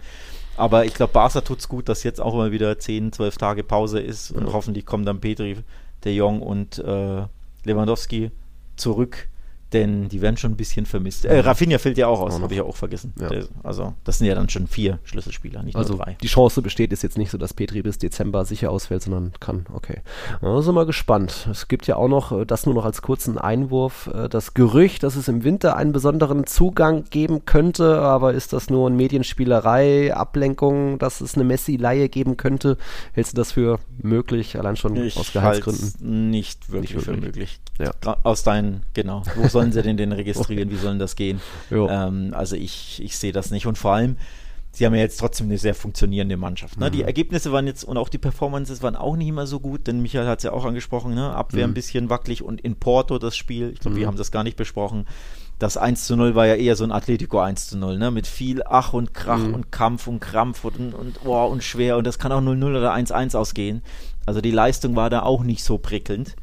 Aber 0.57 0.85
ich 0.85 0.95
glaube, 0.95 1.13
Barca 1.13 1.41
tut 1.41 1.59
es 1.59 1.69
gut, 1.69 1.89
dass 1.89 2.05
jetzt 2.05 2.21
auch 2.21 2.35
mal 2.35 2.53
wieder 2.53 2.79
zehn, 2.79 3.13
zwölf 3.13 3.37
Tage 3.37 3.65
Pause 3.65 3.99
ist. 3.99 4.31
Und 4.31 4.53
hoffentlich 4.53 4.87
kommen 4.87 5.05
dann 5.05 5.21
Petri, 5.21 5.57
De 6.05 6.15
Jong 6.15 6.43
und 6.43 6.79
äh, 6.79 7.23
Lewandowski 7.67 8.31
zurück 8.77 9.29
denn 9.73 10.09
die 10.09 10.21
werden 10.21 10.37
schon 10.37 10.53
ein 10.53 10.57
bisschen 10.57 10.87
vermisst. 10.87 11.25
Äh, 11.25 11.41
Rafinha 11.41 11.79
fällt 11.79 11.97
ja 11.99 12.09
auch 12.09 12.21
aus, 12.21 12.41
habe 12.41 12.53
ich 12.53 12.59
ja 12.59 12.65
auch 12.65 12.77
vergessen. 12.77 13.13
Ja. 13.21 13.29
Der, 13.29 13.45
also, 13.63 13.95
das 14.05 14.19
sind 14.19 14.27
ja 14.27 14.35
dann 14.35 14.49
schon 14.49 14.67
vier 14.67 14.99
Schlüsselspieler, 15.05 15.63
nicht 15.63 15.77
also 15.77 15.95
nur 15.95 16.05
drei. 16.05 16.17
Die 16.21 16.27
Chance 16.27 16.63
besteht 16.63 16.93
ist 16.93 17.03
jetzt 17.03 17.19
nicht 17.19 17.31
so, 17.31 17.39
dass 17.39 17.55
Petri 17.55 17.83
bis 17.83 17.99
Dezember 17.99 18.45
sicher 18.45 18.71
ausfällt, 18.71 19.03
sondern 19.03 19.33
kann, 19.39 19.67
okay. 19.73 20.01
Sind 20.41 20.75
wir 20.75 20.87
gespannt. 20.87 21.49
Es 21.51 21.69
gibt 21.69 21.87
ja 21.87 21.97
auch 21.97 22.09
noch, 22.09 22.33
äh, 22.33 22.45
das 22.45 22.67
nur 22.67 22.75
noch 22.75 22.85
als 22.85 23.03
kurzen 23.03 23.39
Einwurf, 23.39 24.11
äh, 24.13 24.29
das 24.29 24.55
Gerücht, 24.55 25.03
dass 25.03 25.17
es 25.17 25.29
im 25.29 25.45
Winter 25.45 25.77
einen 25.77 25.93
besonderen 25.93 26.47
Zugang 26.47 27.05
geben 27.11 27.45
könnte, 27.45 28.01
aber 28.01 28.35
ist 28.35 28.53
das 28.53 28.71
nur 28.71 28.89
eine 28.89 28.97
Medienspielerei, 28.97 30.15
Ablenkung, 30.15 30.99
dass 30.99 31.21
es 31.21 31.35
eine 31.35 31.45
Messi-Leihe 31.45 32.09
geben 32.09 32.37
könnte? 32.37 32.77
Hältst 33.13 33.33
du 33.33 33.37
das 33.37 33.53
für 33.53 33.79
möglich, 34.03 34.59
allein 34.59 34.77
schon 34.77 34.97
ich 34.97 35.17
aus 35.17 35.33
Gehaltsgründen? 35.33 36.31
Nicht 36.31 36.71
wirklich, 36.73 36.95
nicht 36.95 37.07
wirklich. 37.07 37.21
für 37.21 37.27
möglich. 37.27 37.61
Ja. 37.79 38.17
Aus 38.25 38.43
deinen, 38.43 38.83
genau. 38.95 39.23
Wo 39.37 39.49
soll 39.49 39.60
sollen 39.61 39.73
sie 39.73 39.83
denn 39.83 39.97
den 39.97 40.13
registrieren? 40.13 40.71
Wie 40.71 40.77
sollen 40.77 40.99
das 40.99 41.17
gehen? 41.17 41.41
Ähm, 41.71 42.35
also 42.35 42.57
ich, 42.57 43.01
ich 43.03 43.17
sehe 43.17 43.33
das 43.33 43.51
nicht. 43.51 43.67
Und 43.67 43.79
vor 43.79 43.93
allem, 43.93 44.17
sie 44.73 44.87
haben 44.87 44.95
ja 44.95 45.01
jetzt 45.01 45.19
trotzdem 45.19 45.47
eine 45.47 45.59
sehr 45.59 45.75
funktionierende 45.75 46.37
Mannschaft. 46.37 46.79
Ne? 46.79 46.89
Mhm. 46.89 46.93
Die 46.93 47.03
Ergebnisse 47.03 47.53
waren 47.53 47.67
jetzt 47.67 47.85
und 47.85 47.97
auch 47.97 48.09
die 48.09 48.19
Performances 48.19 48.83
waren 48.83 48.97
auch 48.97 49.17
nicht 49.17 49.29
immer 49.29 49.47
so 49.47 49.61
gut, 49.61 49.87
denn 49.87 50.01
Michael 50.01 50.27
hat 50.27 50.39
es 50.39 50.45
ja 50.45 50.53
auch 50.53 50.65
angesprochen, 50.65 51.15
ne? 51.15 51.35
Abwehr 51.35 51.67
mhm. 51.67 51.73
ein 51.73 51.75
bisschen 51.75 52.11
wackelig 52.11 52.43
und 52.43 52.61
in 52.61 52.77
Porto 52.77 53.19
das 53.19 53.37
Spiel, 53.37 53.71
ich 53.73 53.81
glaube, 53.81 53.97
mhm. 53.97 54.01
wir 54.01 54.07
haben 54.07 54.17
das 54.17 54.31
gar 54.31 54.45
nicht 54.45 54.57
besprochen. 54.57 55.07
Das 55.59 55.77
1 55.77 56.07
zu 56.07 56.17
0 56.17 56.35
war 56.35 56.47
ja 56.47 56.55
eher 56.55 56.75
so 56.75 56.85
ein 56.85 56.93
Atletico 56.93 57.39
1 57.39 57.69
zu 57.69 57.79
0, 57.79 57.99
ne? 57.99 58.11
Mit 58.11 58.27
viel 58.27 58.63
Ach 58.65 58.93
und 58.93 59.13
Krach 59.13 59.39
mhm. 59.39 59.55
und 59.55 59.73
Kampf 59.73 60.07
und 60.07 60.21
Krampf 60.21 60.65
und, 60.65 60.95
und, 60.95 61.21
oh, 61.25 61.45
und 61.47 61.63
schwer 61.63 61.97
und 61.97 62.07
das 62.07 62.19
kann 62.19 62.33
auch 62.33 62.41
0-0 62.41 62.71
oder 62.71 62.95
1-1 62.95 63.37
ausgehen. 63.37 63.83
Also 64.27 64.41
die 64.41 64.53
Leistung 64.53 64.97
war 64.97 65.11
da 65.11 65.23
auch 65.23 65.43
nicht 65.43 65.65
so 65.65 65.79
prickelnd. 65.79 66.37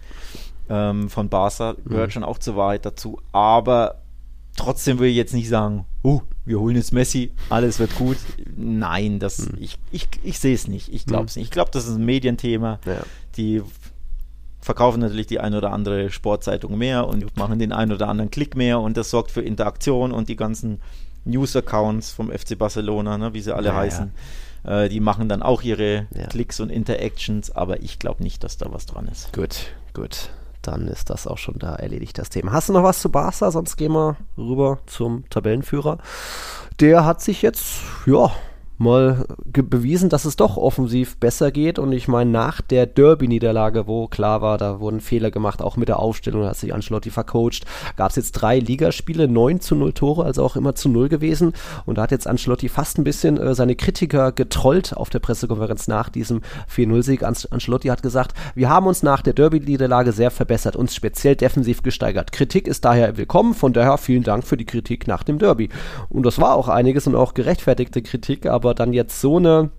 Ähm, 0.70 1.10
von 1.10 1.30
Barca 1.30 1.76
gehört 1.86 2.10
mhm. 2.10 2.12
schon 2.12 2.24
auch 2.24 2.38
zur 2.38 2.56
Wahrheit 2.56 2.86
dazu. 2.86 3.20
Aber 3.32 4.02
trotzdem 4.56 5.00
will 5.00 5.10
ich 5.10 5.16
jetzt 5.16 5.34
nicht 5.34 5.50
sagen, 5.50 5.86
uh, 6.04 6.22
wir 6.46 6.60
holen 6.60 6.76
jetzt 6.76 6.94
Messi, 6.94 7.32
alles 7.50 7.80
wird 7.80 7.96
gut. 7.96 8.18
Nein, 8.56 9.20
das, 9.20 9.50
mhm. 9.50 9.58
ich, 9.60 9.80
ich, 9.92 10.10
ich 10.24 10.40
sehe 10.40 10.56
es 10.56 10.68
nicht. 10.68 10.94
Ich 10.94 11.06
glaube 11.06 11.26
es 11.26 11.36
mhm. 11.36 11.42
nicht. 11.42 11.48
Ich 11.48 11.52
glaube, 11.52 11.72
das 11.72 11.88
ist 11.88 11.96
ein 11.96 12.06
Medienthema. 12.06 12.80
Ja. 12.86 13.02
Die 13.38 13.62
verkaufen 14.60 15.00
natürlich 15.00 15.28
die 15.28 15.40
ein 15.40 15.54
oder 15.54 15.72
andere 15.72 16.10
Sportzeitung 16.10 16.78
mehr 16.78 17.08
und 17.08 17.38
machen 17.38 17.60
den 17.60 17.72
ein 17.72 17.92
oder 17.92 18.10
anderen 18.10 18.32
Klick 18.32 18.56
mehr 18.56 18.82
und 18.82 18.98
das 18.98 19.10
sorgt 19.10 19.32
für 19.32 19.42
Interaktion 19.42 20.12
und 20.12 20.28
die 20.28 20.36
ganzen 20.36 20.82
News-Accounts 21.24 22.12
vom 22.12 22.32
FC 22.32 22.58
Barcelona, 22.58 23.18
ne, 23.18 23.34
wie 23.34 23.42
sie 23.42 23.56
alle 23.56 23.70
ja, 23.70 23.76
heißen. 23.76 24.12
Ja. 24.66 24.84
Äh, 24.84 24.90
die 24.90 25.00
machen 25.00 25.30
dann 25.30 25.42
auch 25.42 25.62
ihre. 25.62 26.08
Klicks 26.30 26.60
und 26.60 26.70
Interactions, 26.70 27.52
aber 27.52 27.82
ich 27.82 28.00
glaube 28.00 28.24
nicht, 28.24 28.44
dass 28.44 28.58
da 28.58 28.72
was 28.72 28.86
dran 28.86 29.08
ist. 29.08 29.32
Gut, 29.34 29.68
gut. 29.94 30.30
Dann 30.68 30.90
ist 30.90 31.10
das 31.10 31.28
auch 31.28 31.38
schon 31.38 31.60
da 31.60 31.76
erledigt, 31.76 32.18
das 32.18 32.30
Thema. 32.30 32.52
Hast 32.52 32.68
du 32.68 32.74
noch 32.74 32.84
was 32.84 33.00
zu 33.00 33.10
Barca? 33.10 33.52
Sonst 33.52 33.78
gehen 33.78 33.94
wir 33.94 34.18
rüber 34.38 34.80
zum 34.86 35.24
Tabellenführer. 35.30 35.98
Der 36.82 37.06
hat 37.06 37.22
sich 37.22 37.42
jetzt, 37.42 37.80
ja, 38.06 38.32
mal 38.78 39.26
bewiesen, 39.54 40.10
dass 40.10 40.26
es 40.26 40.36
doch 40.36 40.58
offensiv 40.58 41.18
besser 41.18 41.52
geht. 41.52 41.80
Und 41.80 41.92
ich 41.92 42.08
meine, 42.08 42.30
nach 42.30 42.62
der 42.62 42.86
Derby-Niederlage, 42.86 43.88
wo 43.88 44.08
klar 44.08 44.42
war, 44.42 44.58
da 44.58 44.80
wurden 44.80 45.02
Fehler 45.02 45.32
gemacht, 45.32 45.62
auch 45.62 45.78
mit 45.78 45.88
der 45.88 46.00
Aufstellung, 46.00 46.44
da 46.44 46.50
hat 46.50 46.58
sich 46.58 46.74
Ancelotti 46.74 47.10
vercoacht, 47.10 47.66
gab 47.96 48.12
es 48.12 48.16
jetzt 48.16 48.34
drei 48.34 48.60
Ligaspiele, 48.60 49.28
9 49.28 49.60
zu 49.62 49.76
0 49.76 49.94
Tore, 49.94 50.26
also 50.26 50.44
auch 50.44 50.56
immer 50.56 50.76
zu 50.76 50.90
0 50.90 51.10
gewesen. 51.10 51.54
Und 51.86 51.98
da 51.98 52.04
hat 52.04 52.12
jetzt 52.12 52.28
Ancelotti 52.28 52.70
fast 52.70 52.98
ein 52.98 53.04
bisschen 53.04 53.38
äh, 53.38 53.56
seine 53.56 53.76
Kritiker 53.76 54.32
getrollt 54.32 54.96
auf 54.96 55.10
der 55.10 55.20
Pressekonferenz 55.20 55.88
nach 55.88 56.10
diesem 56.10 56.42
4-0-Sieg. 56.74 57.24
Ancelotti 57.24 57.88
hat 57.88 58.04
gesagt, 58.04 58.34
wir 58.56 58.70
haben 58.70 58.88
uns 58.88 59.04
nach 59.04 59.22
der 59.22 59.34
Derby-Niederlage 59.34 60.12
sehr 60.12 60.32
verbessert, 60.32 60.76
uns 60.76 60.96
speziell 60.96 61.36
defensiv 61.36 61.82
gesteigert. 61.82 62.32
Kritik 62.32 62.68
ist 62.68 62.86
daher 62.86 63.18
willkommen, 63.18 63.54
von 63.54 63.74
daher 63.74 63.98
vielen 63.98 64.24
Dank 64.24 64.44
für 64.44 64.58
die 64.58 64.66
Kritik 64.66 65.08
nach 65.08 65.24
dem 65.24 65.40
Derby. 65.40 65.70
Und 66.10 66.26
das 66.26 66.40
war 66.40 66.56
auch 66.56 66.68
einiges 66.68 67.08
und 67.08 67.16
auch 67.16 67.34
gerechtfertigte 67.34 68.02
Kritik, 68.02 68.46
aber 68.46 68.67
aber 68.68 68.76
dann 68.76 68.92
jetzt 68.92 69.22
so 69.22 69.38
eine 69.38 69.72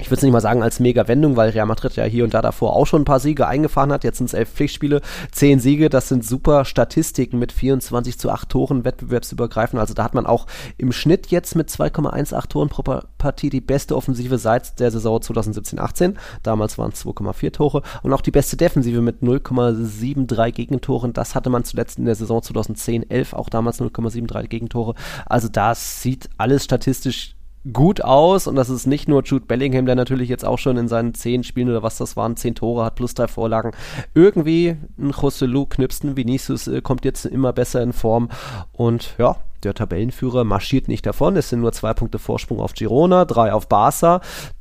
ich 0.00 0.06
würde 0.06 0.16
es 0.16 0.22
nicht 0.22 0.32
mal 0.32 0.40
sagen 0.40 0.62
als 0.62 0.78
Mega-Wendung, 0.78 1.36
weil 1.36 1.50
Real 1.50 1.66
Madrid 1.66 1.96
ja 1.96 2.04
hier 2.04 2.22
und 2.22 2.32
da 2.32 2.40
davor 2.40 2.76
auch 2.76 2.86
schon 2.86 3.02
ein 3.02 3.04
paar 3.04 3.18
Siege 3.18 3.48
eingefahren 3.48 3.92
hat. 3.92 4.04
Jetzt 4.04 4.18
sind 4.18 4.26
es 4.26 4.34
elf 4.34 4.48
Pflichtspiele, 4.48 5.00
zehn 5.32 5.58
Siege. 5.58 5.88
Das 5.88 6.08
sind 6.08 6.24
super 6.24 6.64
Statistiken 6.64 7.38
mit 7.38 7.50
24 7.50 8.18
zu 8.18 8.30
8 8.30 8.48
Toren 8.48 8.84
wettbewerbsübergreifend. 8.84 9.80
Also 9.80 9.94
da 9.94 10.04
hat 10.04 10.14
man 10.14 10.26
auch 10.26 10.46
im 10.76 10.92
Schnitt 10.92 11.28
jetzt 11.28 11.56
mit 11.56 11.68
2,18 11.68 12.48
Toren 12.48 12.68
pro 12.68 12.82
Partie 13.18 13.50
die 13.50 13.60
beste 13.60 13.96
Offensive 13.96 14.38
seit 14.38 14.78
der 14.78 14.92
Saison 14.92 15.18
2017-18. 15.18 16.14
Damals 16.44 16.78
waren 16.78 16.92
es 16.92 17.04
2,4 17.04 17.52
Tore. 17.52 17.82
Und 18.02 18.12
auch 18.12 18.20
die 18.20 18.30
beste 18.30 18.56
Defensive 18.56 19.00
mit 19.00 19.22
0,73 19.22 20.52
Gegentoren. 20.52 21.12
Das 21.12 21.34
hatte 21.34 21.50
man 21.50 21.64
zuletzt 21.64 21.98
in 21.98 22.04
der 22.04 22.14
Saison 22.14 22.40
2010-11, 22.40 23.34
auch 23.34 23.48
damals 23.48 23.80
0,73 23.80 24.46
Gegentore. 24.46 24.94
Also 25.26 25.48
das 25.48 26.02
sieht 26.02 26.30
alles 26.38 26.64
statistisch 26.64 27.34
gut 27.72 28.02
aus 28.02 28.46
und 28.46 28.56
das 28.56 28.70
ist 28.70 28.86
nicht 28.86 29.08
nur 29.08 29.22
Jude 29.24 29.46
Bellingham, 29.46 29.86
der 29.86 29.94
natürlich 29.94 30.28
jetzt 30.28 30.44
auch 30.44 30.58
schon 30.58 30.76
in 30.76 30.88
seinen 30.88 31.14
zehn 31.14 31.44
Spielen 31.44 31.68
oder 31.68 31.82
was 31.82 31.98
das 31.98 32.16
waren, 32.16 32.36
zehn 32.36 32.54
Tore 32.54 32.84
hat 32.84 32.94
plus 32.94 33.14
drei 33.14 33.28
Vorlagen. 33.28 33.72
Irgendwie 34.14 34.76
ein 34.98 35.10
Joselu 35.10 35.66
knipst, 35.66 36.04
ein 36.04 36.16
Vinicius 36.16 36.68
äh, 36.68 36.80
kommt 36.80 37.04
jetzt 37.04 37.26
immer 37.26 37.52
besser 37.52 37.82
in 37.82 37.92
Form 37.92 38.28
und 38.72 39.14
ja, 39.18 39.36
der 39.64 39.74
Tabellenführer 39.74 40.44
marschiert 40.44 40.88
nicht 40.88 41.04
davon. 41.06 41.36
Es 41.36 41.48
sind 41.48 41.60
nur 41.60 41.72
zwei 41.72 41.94
Punkte 41.94 42.18
Vorsprung 42.18 42.60
auf 42.60 42.74
Girona, 42.74 43.24
drei 43.24 43.52
auf 43.52 43.68
Barca. 43.68 44.20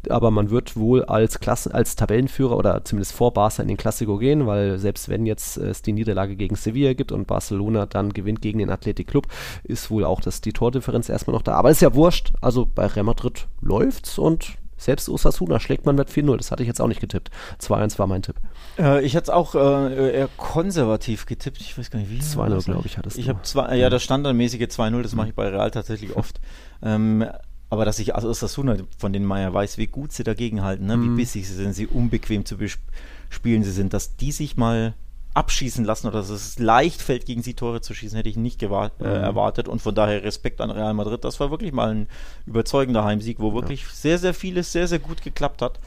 Aber 0.09 0.31
man 0.31 0.49
wird 0.49 0.75
wohl 0.75 1.03
als, 1.03 1.39
Klasse, 1.39 1.73
als 1.73 1.95
Tabellenführer 1.95 2.57
oder 2.57 2.83
zumindest 2.83 3.13
vor 3.13 3.33
Barca 3.33 3.61
in 3.61 3.67
den 3.67 3.77
Klassiko 3.77 4.17
gehen, 4.17 4.47
weil 4.47 4.77
selbst 4.79 5.09
wenn 5.09 5.25
jetzt 5.25 5.57
es 5.57 5.81
die 5.81 5.93
Niederlage 5.93 6.35
gegen 6.35 6.55
Sevilla 6.55 6.93
gibt 6.93 7.11
und 7.11 7.27
Barcelona 7.27 7.85
dann 7.85 8.13
gewinnt 8.13 8.41
gegen 8.41 8.59
den 8.59 8.69
Athletic 8.69 9.07
Club, 9.07 9.27
ist 9.63 9.91
wohl 9.91 10.05
auch 10.05 10.21
das, 10.21 10.41
die 10.41 10.53
Tordifferenz 10.53 11.09
erstmal 11.09 11.35
noch 11.35 11.41
da. 11.41 11.53
Aber 11.53 11.69
ist 11.69 11.81
ja 11.81 11.93
wurscht. 11.93 12.33
Also 12.41 12.65
bei 12.65 12.85
Real 12.87 13.05
Madrid 13.05 13.47
läuft's 13.61 14.17
und 14.17 14.57
selbst 14.77 15.09
Osasuna 15.09 15.59
schlägt 15.59 15.85
man 15.85 15.95
mit 15.95 16.09
4-0. 16.09 16.37
Das 16.37 16.51
hatte 16.51 16.63
ich 16.63 16.67
jetzt 16.67 16.81
auch 16.81 16.87
nicht 16.87 17.01
getippt. 17.01 17.31
2-1 17.61 17.99
war 17.99 18.07
mein 18.07 18.21
Tipp. 18.21 18.35
Äh, 18.77 19.03
ich 19.03 19.15
hatte 19.15 19.25
es 19.25 19.29
auch 19.29 19.55
äh, 19.55 20.17
eher 20.17 20.29
konservativ 20.37 21.25
getippt. 21.25 21.59
Ich 21.61 21.77
weiß 21.77 21.91
gar 21.91 21.99
nicht 21.99 22.11
wie. 22.11 22.19
2-0, 22.19 22.65
glaube 22.65 22.87
ich, 22.87 22.97
hattest 22.97 23.17
ich 23.17 23.25
du. 23.25 23.31
Ich 23.31 23.35
habe 23.35 23.43
zwei, 23.43 23.75
ja, 23.75 23.89
das 23.89 24.03
standardmäßige 24.03 24.63
2-0, 24.63 25.01
das 25.01 25.15
mache 25.15 25.29
ich 25.29 25.35
bei 25.35 25.47
Real 25.49 25.71
tatsächlich 25.71 26.15
oft. 26.15 26.39
Ähm, 26.81 27.25
aber 27.69 27.85
dass 27.85 27.99
ich, 27.99 28.15
also 28.15 28.29
Osasuna, 28.29 28.77
von 28.97 29.11
denen 29.11 29.25
man 29.25 29.41
ja 29.41 29.53
weiß, 29.53 29.77
wie 29.77 29.87
gut 29.87 30.11
sie 30.11 30.23
dagegen 30.23 30.63
halten, 30.63 30.85
ne? 30.85 30.93
wie 31.01 31.07
mhm. 31.07 31.17
bissig 31.17 31.47
sie 31.47 31.53
sind, 31.53 31.73
sie 31.73 31.87
unbequem 31.87 32.45
zu 32.45 32.57
bespielen 32.57 33.63
sie 33.63 33.71
sind, 33.71 33.93
dass 33.93 34.15
die 34.15 34.31
sich 34.31 34.55
mal 34.55 34.93
abschießen 35.37 35.85
lassen 35.85 36.07
oder 36.07 36.17
dass 36.17 36.29
es 36.29 36.57
leicht 36.57 37.01
fällt, 37.01 37.27
gegen 37.27 37.43
sie 37.43 37.53
Tore 37.53 37.81
zu 37.81 37.93
schießen, 37.93 38.17
hätte 38.17 38.29
ich 38.29 38.37
nicht 38.37 38.63
äh, 38.63 38.67
mhm. 38.67 39.05
erwartet. 39.05 39.67
Und 39.67 39.81
von 39.81 39.93
daher 39.93 40.23
Respekt 40.23 40.61
an 40.61 40.71
Real 40.71 40.95
Madrid. 40.95 41.23
Das 41.23 41.39
war 41.39 41.51
wirklich 41.51 41.71
mal 41.71 41.89
ein 41.91 42.07
überzeugender 42.47 43.03
Heimsieg, 43.03 43.39
wo 43.39 43.53
wirklich 43.53 43.81
ja. 43.81 43.87
sehr, 43.93 44.17
sehr 44.17 44.33
vieles 44.33 44.71
sehr, 44.71 44.87
sehr 44.87 44.99
gut 44.99 45.21
geklappt 45.21 45.61
hat. 45.61 45.79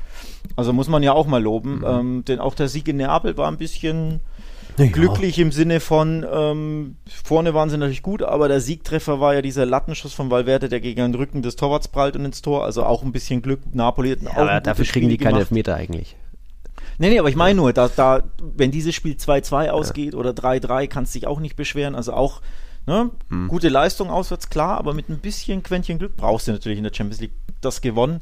Also 0.55 0.73
muss 0.73 0.89
man 0.89 1.03
ja 1.03 1.13
auch 1.13 1.27
mal 1.27 1.43
loben. 1.43 1.79
Mhm. 1.79 1.85
Ähm, 1.85 2.25
denn 2.25 2.39
auch 2.39 2.55
der 2.55 2.69
Sieg 2.69 2.87
in 2.87 2.99
Neapel 2.99 3.37
war 3.37 3.49
ein 3.49 3.59
bisschen 3.59 4.21
ja. 4.79 4.87
glücklich 4.87 5.39
im 5.41 5.51
Sinne 5.51 5.81
von, 5.81 6.25
ähm, 6.33 6.97
vorne 7.07 7.53
waren 7.53 7.71
sie 7.71 7.77
natürlich 7.77 8.03
gut, 8.03 8.23
aber 8.23 8.47
der 8.47 8.61
Siegtreffer 8.61 9.19
war 9.19 9.35
ja 9.35 9.43
dieser 9.43 9.67
Lattenschuss 9.67 10.13
von 10.13 10.31
Valverde, 10.31 10.69
der 10.69 10.81
gegen 10.81 11.01
den 11.01 11.15
Rücken 11.17 11.43
des 11.43 11.57
Torwarts 11.57 11.89
prallt 11.89 12.15
und 12.15 12.25
ins 12.25 12.41
Tor. 12.41 12.65
Also 12.65 12.85
auch 12.85 13.03
ein 13.03 13.11
bisschen 13.11 13.43
Glück. 13.43 13.61
Napoli 13.73 14.11
hat 14.11 14.23
ja, 14.23 14.37
aber 14.37 14.61
dafür 14.61 14.85
kriegen 14.85 15.09
die 15.09 15.19
keine 15.19 15.41
Elfmeter 15.41 15.75
eigentlich. 15.75 16.17
Nee, 17.01 17.09
nee, 17.09 17.19
aber 17.19 17.31
ich 17.31 17.37
meine 17.37 17.57
nur, 17.57 17.73
dass 17.73 17.95
da, 17.95 18.23
wenn 18.43 18.71
dieses 18.71 18.95
Spiel 18.95 19.15
2-2 19.15 19.71
ausgeht 19.71 20.15
oder 20.15 20.33
3-3, 20.33 20.87
kannst 20.87 21.15
du 21.15 21.19
dich 21.19 21.27
auch 21.27 21.41
nicht 21.41 21.57
beschweren. 21.57 21.95
Also 21.95 22.13
auch 22.13 22.43
ne, 22.85 23.11
hm. 23.31 23.49
gute 23.49 23.71
Leistung 23.71 24.11
auswärts, 24.11 24.51
klar, 24.51 24.77
aber 24.77 24.93
mit 24.93 25.09
ein 25.09 25.19
bisschen 25.19 25.63
Quäntchen 25.63 25.99
Glück 25.99 26.15
brauchst 26.15 26.47
du 26.47 26.53
natürlich 26.53 26.77
in 26.77 26.85
der 26.85 26.93
Champions 26.93 27.23
League 27.23 27.33
das 27.63 27.81
gewonnen. 27.81 28.21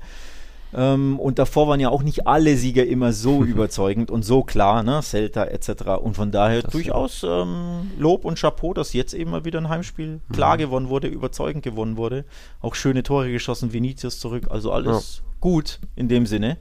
Ähm, 0.72 1.18
und 1.18 1.40
davor 1.40 1.66
waren 1.66 1.80
ja 1.80 1.88
auch 1.88 2.04
nicht 2.04 2.28
alle 2.28 2.56
Sieger 2.56 2.86
immer 2.86 3.12
so 3.12 3.42
überzeugend 3.44 4.12
und 4.12 4.24
so 4.24 4.44
klar, 4.44 4.84
ne? 4.84 5.00
Celta 5.02 5.46
etc. 5.46 5.98
Und 6.00 6.14
von 6.14 6.30
daher 6.30 6.62
das 6.62 6.70
durchaus 6.70 7.24
ähm, 7.24 7.90
Lob 7.98 8.24
und 8.24 8.38
Chapeau, 8.38 8.74
dass 8.74 8.92
jetzt 8.92 9.12
eben 9.12 9.32
mal 9.32 9.44
wieder 9.44 9.58
ein 9.60 9.68
Heimspiel 9.68 10.20
klar 10.32 10.54
mhm. 10.54 10.60
gewonnen 10.60 10.88
wurde, 10.88 11.08
überzeugend 11.08 11.64
gewonnen 11.64 11.96
wurde. 11.96 12.24
Auch 12.60 12.76
schöne 12.76 13.02
Tore 13.02 13.32
geschossen, 13.32 13.72
Vinicius 13.72 14.20
zurück, 14.20 14.46
also 14.50 14.70
alles 14.70 15.16
ja. 15.16 15.30
gut 15.40 15.80
in 15.96 16.08
dem 16.08 16.26
Sinne. 16.26 16.58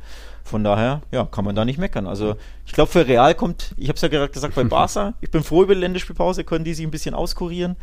Von 0.48 0.64
daher, 0.64 1.02
ja, 1.12 1.26
kann 1.26 1.44
man 1.44 1.56
da 1.56 1.66
nicht 1.66 1.78
meckern. 1.78 2.08
Also 2.08 2.36
ich 2.66 2.72
glaube, 2.72 2.90
für 2.90 3.06
Real 3.06 3.36
kommt, 3.36 3.76
ich 3.76 3.90
habe 3.90 3.98
es 3.98 4.02
ja 4.02 4.08
gerade 4.08 4.32
gesagt, 4.32 4.56
bei 4.56 4.64
Barca, 4.66 5.14
ich 5.20 5.30
bin 5.30 5.44
froh 5.44 5.64
über 5.64 5.76
die 5.76 5.82
Länderspielpause, 5.82 6.46
können 6.46 6.64
die 6.64 6.74
sich 6.74 6.86
ein 6.86 6.92
bisschen 6.92 7.14
auskurieren 7.14 7.76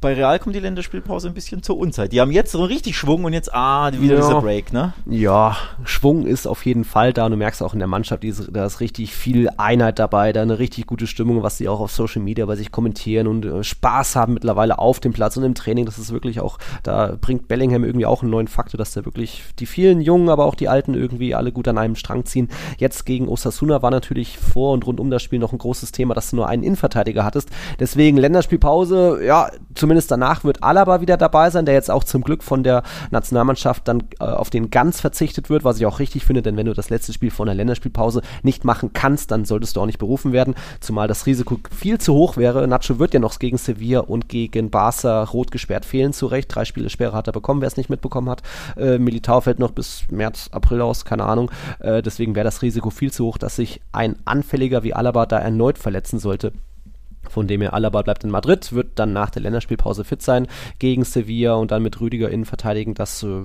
bei 0.00 0.12
Real 0.12 0.38
kommt 0.38 0.54
die 0.54 0.60
Länderspielpause 0.60 1.28
ein 1.28 1.34
bisschen 1.34 1.62
zur 1.62 1.78
Unzeit. 1.78 2.12
Die 2.12 2.20
haben 2.20 2.30
jetzt 2.30 2.52
so 2.52 2.62
richtig 2.62 2.98
Schwung 2.98 3.24
und 3.24 3.32
jetzt, 3.32 3.52
ah, 3.54 3.90
wieder 3.92 4.16
ja. 4.16 4.20
dieser 4.20 4.40
Break, 4.42 4.72
ne? 4.72 4.92
Ja, 5.06 5.56
Schwung 5.84 6.26
ist 6.26 6.46
auf 6.46 6.66
jeden 6.66 6.84
Fall 6.84 7.14
da. 7.14 7.24
Und 7.24 7.30
du 7.30 7.38
merkst 7.38 7.62
auch 7.62 7.72
in 7.72 7.78
der 7.78 7.88
Mannschaft, 7.88 8.22
da 8.52 8.66
ist 8.66 8.80
richtig 8.80 9.14
viel 9.14 9.48
Einheit 9.56 9.98
dabei, 9.98 10.34
da 10.34 10.42
eine 10.42 10.58
richtig 10.58 10.86
gute 10.86 11.06
Stimmung, 11.06 11.42
was 11.42 11.56
sie 11.56 11.68
auch 11.68 11.80
auf 11.80 11.92
Social 11.92 12.20
Media 12.20 12.44
bei 12.44 12.56
sich 12.56 12.70
kommentieren 12.70 13.26
und 13.26 13.46
äh, 13.46 13.64
Spaß 13.64 14.16
haben 14.16 14.34
mittlerweile 14.34 14.78
auf 14.78 15.00
dem 15.00 15.14
Platz 15.14 15.38
und 15.38 15.44
im 15.44 15.54
Training. 15.54 15.86
Das 15.86 15.98
ist 15.98 16.12
wirklich 16.12 16.40
auch, 16.40 16.58
da 16.82 17.16
bringt 17.18 17.48
Bellingham 17.48 17.82
irgendwie 17.82 18.06
auch 18.06 18.22
einen 18.22 18.30
neuen 18.30 18.48
Faktor, 18.48 18.76
dass 18.76 18.92
da 18.92 19.06
wirklich 19.06 19.44
die 19.58 19.66
vielen 19.66 20.02
Jungen, 20.02 20.28
aber 20.28 20.44
auch 20.44 20.54
die 20.54 20.68
Alten 20.68 20.92
irgendwie 20.92 21.34
alle 21.34 21.52
gut 21.52 21.68
an 21.68 21.78
einem 21.78 21.96
Strang 21.96 22.26
ziehen. 22.26 22.48
Jetzt 22.76 23.06
gegen 23.06 23.28
Osasuna 23.28 23.80
war 23.80 23.90
natürlich 23.90 24.36
vor 24.36 24.74
und 24.74 24.86
rund 24.86 25.00
um 25.00 25.10
das 25.10 25.22
Spiel 25.22 25.38
noch 25.38 25.52
ein 25.52 25.58
großes 25.58 25.92
Thema, 25.92 26.12
dass 26.12 26.30
du 26.30 26.36
nur 26.36 26.48
einen 26.48 26.62
Innenverteidiger 26.62 27.24
hattest. 27.24 27.48
Deswegen 27.80 28.18
Länderspielpause, 28.18 29.24
ja, 29.24 29.50
zumindest 29.86 30.10
danach 30.10 30.42
wird 30.42 30.64
Alaba 30.64 31.00
wieder 31.00 31.16
dabei 31.16 31.48
sein, 31.48 31.64
der 31.64 31.74
jetzt 31.74 31.92
auch 31.92 32.02
zum 32.02 32.22
Glück 32.22 32.42
von 32.42 32.64
der 32.64 32.82
Nationalmannschaft 33.12 33.86
dann 33.86 34.02
äh, 34.18 34.24
auf 34.24 34.50
den 34.50 34.68
ganz 34.70 35.00
verzichtet 35.00 35.48
wird, 35.48 35.62
was 35.62 35.78
ich 35.78 35.86
auch 35.86 36.00
richtig 36.00 36.24
finde, 36.24 36.42
denn 36.42 36.56
wenn 36.56 36.66
du 36.66 36.74
das 36.74 36.90
letzte 36.90 37.12
Spiel 37.12 37.30
vor 37.30 37.46
einer 37.46 37.54
Länderspielpause 37.54 38.22
nicht 38.42 38.64
machen 38.64 38.92
kannst, 38.94 39.30
dann 39.30 39.44
solltest 39.44 39.76
du 39.76 39.80
auch 39.80 39.86
nicht 39.86 40.00
berufen 40.00 40.32
werden, 40.32 40.56
zumal 40.80 41.06
das 41.06 41.26
Risiko 41.26 41.60
viel 41.70 42.00
zu 42.00 42.14
hoch 42.14 42.36
wäre. 42.36 42.66
Nacho 42.66 42.98
wird 42.98 43.14
ja 43.14 43.20
noch 43.20 43.38
gegen 43.38 43.58
Sevilla 43.58 44.00
und 44.00 44.28
gegen 44.28 44.70
Barca 44.70 45.22
rot 45.22 45.52
gesperrt 45.52 45.84
fehlen, 45.84 46.12
zu 46.12 46.26
Recht. 46.26 46.52
Drei 46.52 46.64
Spiele 46.64 46.90
Sperre 46.90 47.12
hat 47.12 47.28
er 47.28 47.32
bekommen, 47.32 47.60
wer 47.60 47.68
es 47.68 47.76
nicht 47.76 47.88
mitbekommen 47.88 48.28
hat. 48.28 48.42
Äh, 48.76 48.98
Militao 48.98 49.40
fällt 49.40 49.60
noch 49.60 49.70
bis 49.70 50.02
März, 50.10 50.48
April 50.50 50.80
aus, 50.80 51.04
keine 51.04 51.22
Ahnung. 51.22 51.52
Äh, 51.78 52.02
deswegen 52.02 52.34
wäre 52.34 52.44
das 52.44 52.60
Risiko 52.60 52.90
viel 52.90 53.12
zu 53.12 53.24
hoch, 53.24 53.38
dass 53.38 53.54
sich 53.54 53.80
ein 53.92 54.16
Anfälliger 54.24 54.82
wie 54.82 54.94
Alaba 54.94 55.26
da 55.26 55.38
erneut 55.38 55.78
verletzen 55.78 56.18
sollte. 56.18 56.50
Von 57.28 57.46
dem 57.46 57.60
her 57.60 57.74
Alaba 57.74 58.02
bleibt 58.02 58.24
in 58.24 58.30
Madrid, 58.30 58.72
wird 58.72 58.98
dann 58.98 59.12
nach 59.12 59.30
der 59.30 59.42
Länderspielpause 59.42 60.04
fit 60.04 60.22
sein 60.22 60.46
gegen 60.78 61.04
Sevilla 61.04 61.54
und 61.54 61.70
dann 61.70 61.82
mit 61.82 62.00
Rüdiger 62.00 62.30
innen 62.30 62.44
verteidigen. 62.44 62.94
Das 62.94 63.22
äh, 63.22 63.42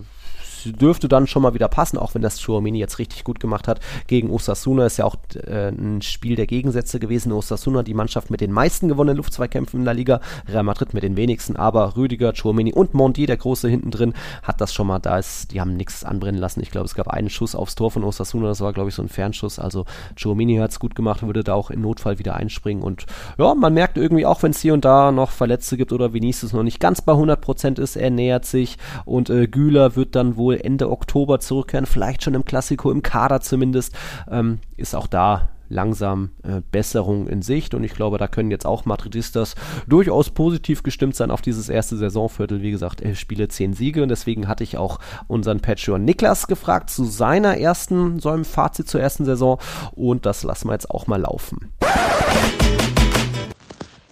dürfte 0.65 1.07
dann 1.07 1.27
schon 1.27 1.41
mal 1.41 1.53
wieder 1.53 1.67
passen, 1.67 1.97
auch 1.97 2.15
wenn 2.15 2.21
das 2.21 2.41
Chouamini 2.41 2.79
jetzt 2.79 2.99
richtig 2.99 3.23
gut 3.23 3.39
gemacht 3.39 3.67
hat. 3.67 3.79
Gegen 4.07 4.29
Osasuna 4.29 4.85
ist 4.85 4.97
ja 4.97 5.05
auch 5.05 5.15
äh, 5.35 5.69
ein 5.69 6.01
Spiel 6.01 6.35
der 6.35 6.47
Gegensätze 6.47 6.99
gewesen. 6.99 7.31
Osasuna, 7.31 7.83
die 7.83 7.93
Mannschaft 7.93 8.29
mit 8.29 8.41
den 8.41 8.51
meisten 8.51 8.87
gewonnenen 8.87 9.17
Luftzweikämpfen 9.17 9.79
in 9.79 9.85
der 9.85 9.93
Liga, 9.93 10.21
Real 10.47 10.63
Madrid 10.63 10.93
mit 10.93 11.03
den 11.03 11.15
wenigsten, 11.15 11.55
aber 11.55 11.95
Rüdiger, 11.95 12.33
Chouamini 12.33 12.73
und 12.73 12.93
Mondi, 12.93 13.25
der 13.25 13.37
Große 13.37 13.69
hinten 13.69 13.91
drin, 13.91 14.13
hat 14.43 14.61
das 14.61 14.73
schon 14.73 14.87
mal, 14.87 14.99
da 14.99 15.17
ist, 15.17 15.51
die 15.51 15.61
haben 15.61 15.75
nichts 15.75 16.03
anbrennen 16.03 16.39
lassen. 16.39 16.61
Ich 16.61 16.71
glaube, 16.71 16.85
es 16.85 16.95
gab 16.95 17.07
einen 17.07 17.29
Schuss 17.29 17.55
aufs 17.55 17.75
Tor 17.75 17.91
von 17.91 18.03
Osasuna, 18.03 18.47
das 18.47 18.61
war, 18.61 18.73
glaube 18.73 18.89
ich, 18.89 18.95
so 18.95 19.01
ein 19.01 19.09
Fernschuss. 19.09 19.59
Also 19.59 19.85
Chouamini 20.21 20.57
hat 20.57 20.71
es 20.71 20.79
gut 20.79 20.95
gemacht, 20.95 21.23
würde 21.23 21.43
da 21.43 21.53
auch 21.53 21.69
im 21.71 21.81
Notfall 21.81 22.19
wieder 22.19 22.35
einspringen 22.35 22.83
und 22.83 23.05
ja, 23.37 23.53
man 23.55 23.73
merkt 23.73 23.97
irgendwie 23.97 24.25
auch, 24.25 24.43
wenn 24.43 24.51
es 24.51 24.61
hier 24.61 24.73
und 24.73 24.85
da 24.85 25.11
noch 25.11 25.31
Verletzte 25.31 25.77
gibt 25.77 25.93
oder 25.93 26.13
Vinicius 26.13 26.53
noch 26.53 26.63
nicht 26.63 26.79
ganz 26.79 27.01
bei 27.01 27.13
100% 27.13 27.79
ist, 27.79 27.95
er 27.95 28.09
nähert 28.09 28.45
sich 28.45 28.77
und 29.05 29.29
äh, 29.29 29.47
Güler 29.47 29.95
wird 29.95 30.15
dann 30.15 30.35
wohl 30.35 30.50
Ende 30.59 30.89
Oktober 30.89 31.39
zurückkehren, 31.39 31.85
vielleicht 31.85 32.23
schon 32.23 32.33
im 32.33 32.45
Klassiko, 32.45 32.91
im 32.91 33.03
Kader 33.03 33.41
zumindest, 33.41 33.95
ähm, 34.29 34.59
ist 34.77 34.95
auch 34.95 35.07
da 35.07 35.49
langsam 35.71 36.31
äh, 36.43 36.61
Besserung 36.71 37.27
in 37.27 37.41
Sicht 37.41 37.73
und 37.73 37.83
ich 37.83 37.93
glaube, 37.93 38.17
da 38.17 38.27
können 38.27 38.51
jetzt 38.51 38.65
auch 38.65 38.85
Madridistas 38.85 39.55
durchaus 39.87 40.29
positiv 40.29 40.83
gestimmt 40.83 41.15
sein 41.15 41.31
auf 41.31 41.41
dieses 41.41 41.69
erste 41.69 41.95
Saisonviertel. 41.95 42.61
Wie 42.61 42.71
gesagt, 42.71 43.01
elf 43.01 43.17
Spiele, 43.17 43.47
zehn 43.47 43.73
Siege 43.73 44.03
und 44.03 44.09
deswegen 44.09 44.47
hatte 44.47 44.63
ich 44.63 44.77
auch 44.77 44.99
unseren 45.27 45.61
Patreon 45.61 46.03
Niklas 46.03 46.47
gefragt 46.47 46.89
zu 46.89 47.05
seiner 47.05 47.57
ersten, 47.57 48.19
so 48.19 48.29
einem 48.29 48.45
Fazit 48.45 48.89
zur 48.89 49.01
ersten 49.01 49.25
Saison 49.25 49.59
und 49.93 50.25
das 50.25 50.43
lassen 50.43 50.67
wir 50.67 50.73
jetzt 50.73 50.91
auch 50.91 51.07
mal 51.07 51.21
laufen. 51.21 51.71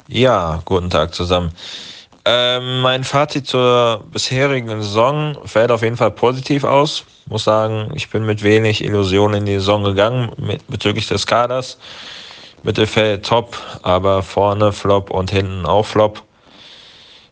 Ja, 0.07 0.61
guten 0.65 0.89
Tag 0.89 1.13
zusammen. 1.13 1.51
Ähm, 2.26 2.82
mein 2.82 3.03
Fazit 3.03 3.47
zur 3.47 4.03
bisherigen 4.11 4.82
Saison 4.82 5.38
fällt 5.45 5.72
auf 5.72 5.82
jeden 5.82 5.97
Fall 5.97 6.11
positiv 6.11 6.63
aus. 6.63 7.05
Muss 7.28 7.45
sagen, 7.45 7.91
ich 7.95 8.09
bin 8.09 8.26
mit 8.26 8.43
wenig 8.43 8.84
Illusionen 8.84 9.39
in 9.39 9.45
die 9.45 9.53
Saison 9.53 9.84
gegangen 9.84 10.32
mit, 10.38 10.67
bezüglich 10.67 11.07
des 11.07 11.26
Kaders. 11.26 11.78
Mittelfeld 12.63 13.26
top, 13.26 13.57
aber 13.84 14.22
vorne 14.22 14.74
Flop 14.74 15.11
und 15.11 15.32
hinten 15.32 15.65
auch 15.65 15.86
Flop. 15.86 16.24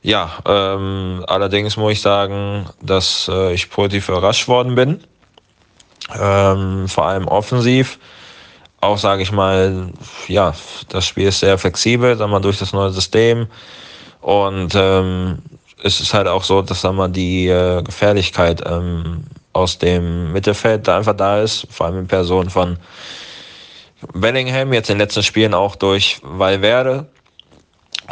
Ja, 0.02 0.38
ähm, 0.46 1.26
allerdings 1.28 1.76
muss 1.76 1.94
ich 1.94 2.02
sagen, 2.02 2.66
dass 2.82 3.30
äh, 3.32 3.54
ich 3.54 3.70
positiv 3.70 4.08
überrascht 4.08 4.48
worden 4.48 4.76
bin. 4.76 5.04
Ähm, 6.18 6.88
vor 6.88 7.08
allem 7.08 7.28
offensiv 7.28 8.00
auch, 8.80 8.98
sage 8.98 9.24
ich 9.24 9.32
mal, 9.32 9.90
ja, 10.28 10.54
das 10.90 11.06
Spiel 11.06 11.28
ist 11.28 11.40
sehr 11.40 11.58
flexibel, 11.58 12.16
sagen 12.16 12.32
wir, 12.32 12.40
durch 12.40 12.60
das 12.60 12.74
neue 12.74 12.92
System. 12.92 13.48
Und 14.28 14.76
ähm, 14.76 15.38
es 15.82 16.02
ist 16.02 16.14
halt 16.14 16.28
auch 16.28 16.44
so, 16.44 16.62
dass 16.62 16.82
sagen 16.82 16.98
wir, 16.98 17.08
die 17.08 17.48
äh, 17.48 17.82
Gefährlichkeit 17.82 18.62
ähm, 18.66 19.24
aus 19.54 19.78
dem 19.78 20.34
Mittelfeld 20.34 20.86
da 20.86 20.98
einfach 20.98 21.16
da 21.16 21.42
ist, 21.42 21.66
vor 21.70 21.86
allem 21.86 22.00
in 22.00 22.08
Person 22.08 22.50
von 22.50 22.78
Bellingham, 24.14 24.74
jetzt 24.74 24.90
in 24.90 24.96
den 24.96 25.06
letzten 25.06 25.24
Spielen 25.24 25.54
auch 25.54 25.78
durch 25.78 26.20
Valverde. 26.24 27.08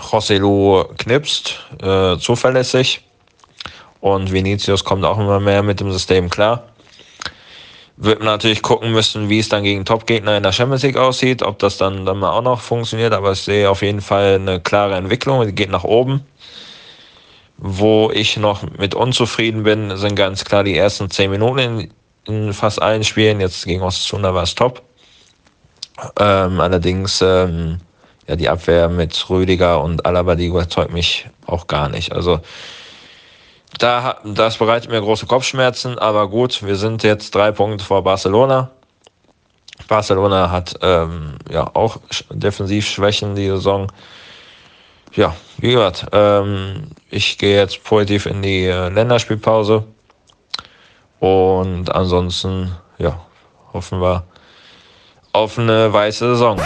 Joselu 0.09 0.86
knipst, 0.97 1.66
äh, 1.82 2.18
zuverlässig. 2.18 3.03
Und 3.99 4.32
Vinicius 4.32 4.86
kommt 4.86 5.03
auch 5.03 5.20
immer 5.20 5.41
mehr 5.41 5.63
mit 5.63 5.82
dem 5.82 5.91
System 5.91 6.30
klar 6.30 6.63
wird 7.97 8.19
man 8.19 8.27
natürlich 8.27 8.61
gucken 8.61 8.91
müssen, 8.91 9.29
wie 9.29 9.39
es 9.39 9.49
dann 9.49 9.63
gegen 9.63 9.85
Top-Gegner 9.85 10.37
in 10.37 10.43
der 10.43 10.51
Champions 10.51 10.83
League 10.83 10.97
aussieht, 10.97 11.41
ob 11.43 11.59
das 11.59 11.77
dann, 11.77 12.05
dann 12.05 12.19
mal 12.19 12.31
auch 12.31 12.41
noch 12.41 12.61
funktioniert, 12.61 13.13
aber 13.13 13.31
ich 13.31 13.41
sehe 13.41 13.69
auf 13.69 13.81
jeden 13.81 14.01
Fall 14.01 14.35
eine 14.35 14.59
klare 14.59 14.95
Entwicklung, 14.95 15.45
die 15.45 15.55
geht 15.55 15.69
nach 15.69 15.83
oben. 15.83 16.25
Wo 17.57 18.11
ich 18.11 18.35
noch 18.35 18.63
mit 18.77 18.95
unzufrieden 18.95 19.63
bin, 19.63 19.95
sind 19.95 20.15
ganz 20.15 20.43
klar 20.43 20.65
die 20.65 20.77
ersten 20.77 21.09
zehn 21.09 21.31
Minuten 21.31 21.59
in, 21.59 21.93
in 22.25 22.53
fast 22.53 22.81
allen 22.81 23.05
Spielen. 23.05 23.39
Jetzt 23.39 23.65
gegen 23.65 23.81
Ostsuna 23.81 24.33
war 24.33 24.43
es 24.43 24.55
top. 24.55 24.81
Ähm, 26.19 26.59
allerdings, 26.59 27.21
ähm, 27.21 27.79
ja, 28.27 28.35
die 28.35 28.49
Abwehr 28.49 28.89
mit 28.89 29.29
Rüdiger 29.29 29.81
und 29.81 30.05
Alaba, 30.05 30.35
die 30.35 30.47
überzeugt 30.47 30.91
mich 30.91 31.27
auch 31.45 31.67
gar 31.67 31.87
nicht. 31.87 32.11
Also, 32.11 32.41
da, 33.78 34.18
das 34.24 34.57
bereitet 34.57 34.89
mir 34.89 35.01
große 35.01 35.26
Kopfschmerzen, 35.26 35.99
aber 35.99 36.30
gut, 36.30 36.63
wir 36.63 36.76
sind 36.76 37.03
jetzt 37.03 37.36
drei 37.36 37.51
Punkte 37.51 37.84
vor 37.84 38.03
Barcelona. 38.03 38.72
Barcelona 39.88 40.49
hat 40.49 40.76
ähm, 40.82 41.38
ja 41.49 41.70
auch 41.74 41.97
Defensivschwächen 42.30 43.36
die 43.36 43.47
Saison. 43.47 43.91
Ja, 45.13 45.36
wie 45.57 45.72
gesagt, 45.72 46.07
ähm, 46.11 46.91
ich 47.09 47.38
gehe 47.38 47.57
jetzt 47.57 47.84
positiv 47.84 48.26
in 48.26 48.41
die 48.41 48.66
äh, 48.66 48.89
Länderspielpause 48.89 49.86
und 51.20 51.93
ansonsten 51.93 52.76
ja, 52.97 53.20
hoffen 53.74 54.01
wir 54.01 54.24
auf 55.34 55.59
eine 55.59 55.91
weiße 55.91 56.34
Saison. 56.34 56.59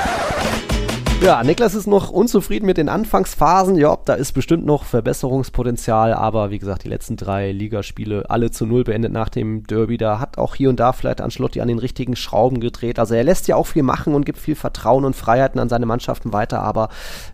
Ja, 1.21 1.43
Niklas 1.43 1.75
ist 1.75 1.85
noch 1.85 2.11
unzufrieden 2.11 2.65
mit 2.65 2.77
den 2.77 2.87
Anfangsphasen. 2.87 3.75
Ja, 3.75 3.97
da 4.05 4.13
ist 4.13 4.31
bestimmt 4.31 4.65
noch 4.65 4.85
Verbesserungspotenzial, 4.85 6.13
aber 6.13 6.49
wie 6.49 6.59
gesagt, 6.59 6.85
die 6.85 6.87
letzten 6.87 7.17
drei 7.17 7.51
Ligaspiele 7.51 8.29
alle 8.29 8.51
zu 8.51 8.65
null 8.65 8.85
beendet 8.85 9.11
nach 9.11 9.27
dem 9.27 9.67
Derby. 9.67 9.97
Da 9.97 10.19
hat 10.19 10.37
auch 10.37 10.55
hier 10.55 10.69
und 10.69 10.79
da 10.79 10.93
vielleicht 10.93 11.19
Ancelotti 11.19 11.59
an 11.59 11.67
den 11.67 11.77
richtigen 11.77 12.15
Schrauben 12.15 12.61
gedreht. 12.61 12.99
Also 12.99 13.15
er 13.15 13.25
lässt 13.25 13.49
ja 13.49 13.57
auch 13.57 13.67
viel 13.67 13.83
machen 13.83 14.15
und 14.15 14.25
gibt 14.25 14.37
viel 14.37 14.55
Vertrauen 14.55 15.03
und 15.03 15.13
Freiheiten 15.13 15.59
an 15.59 15.67
seine 15.67 15.85
Mannschaften 15.85 16.31
weiter, 16.31 16.61
aber 16.61 16.87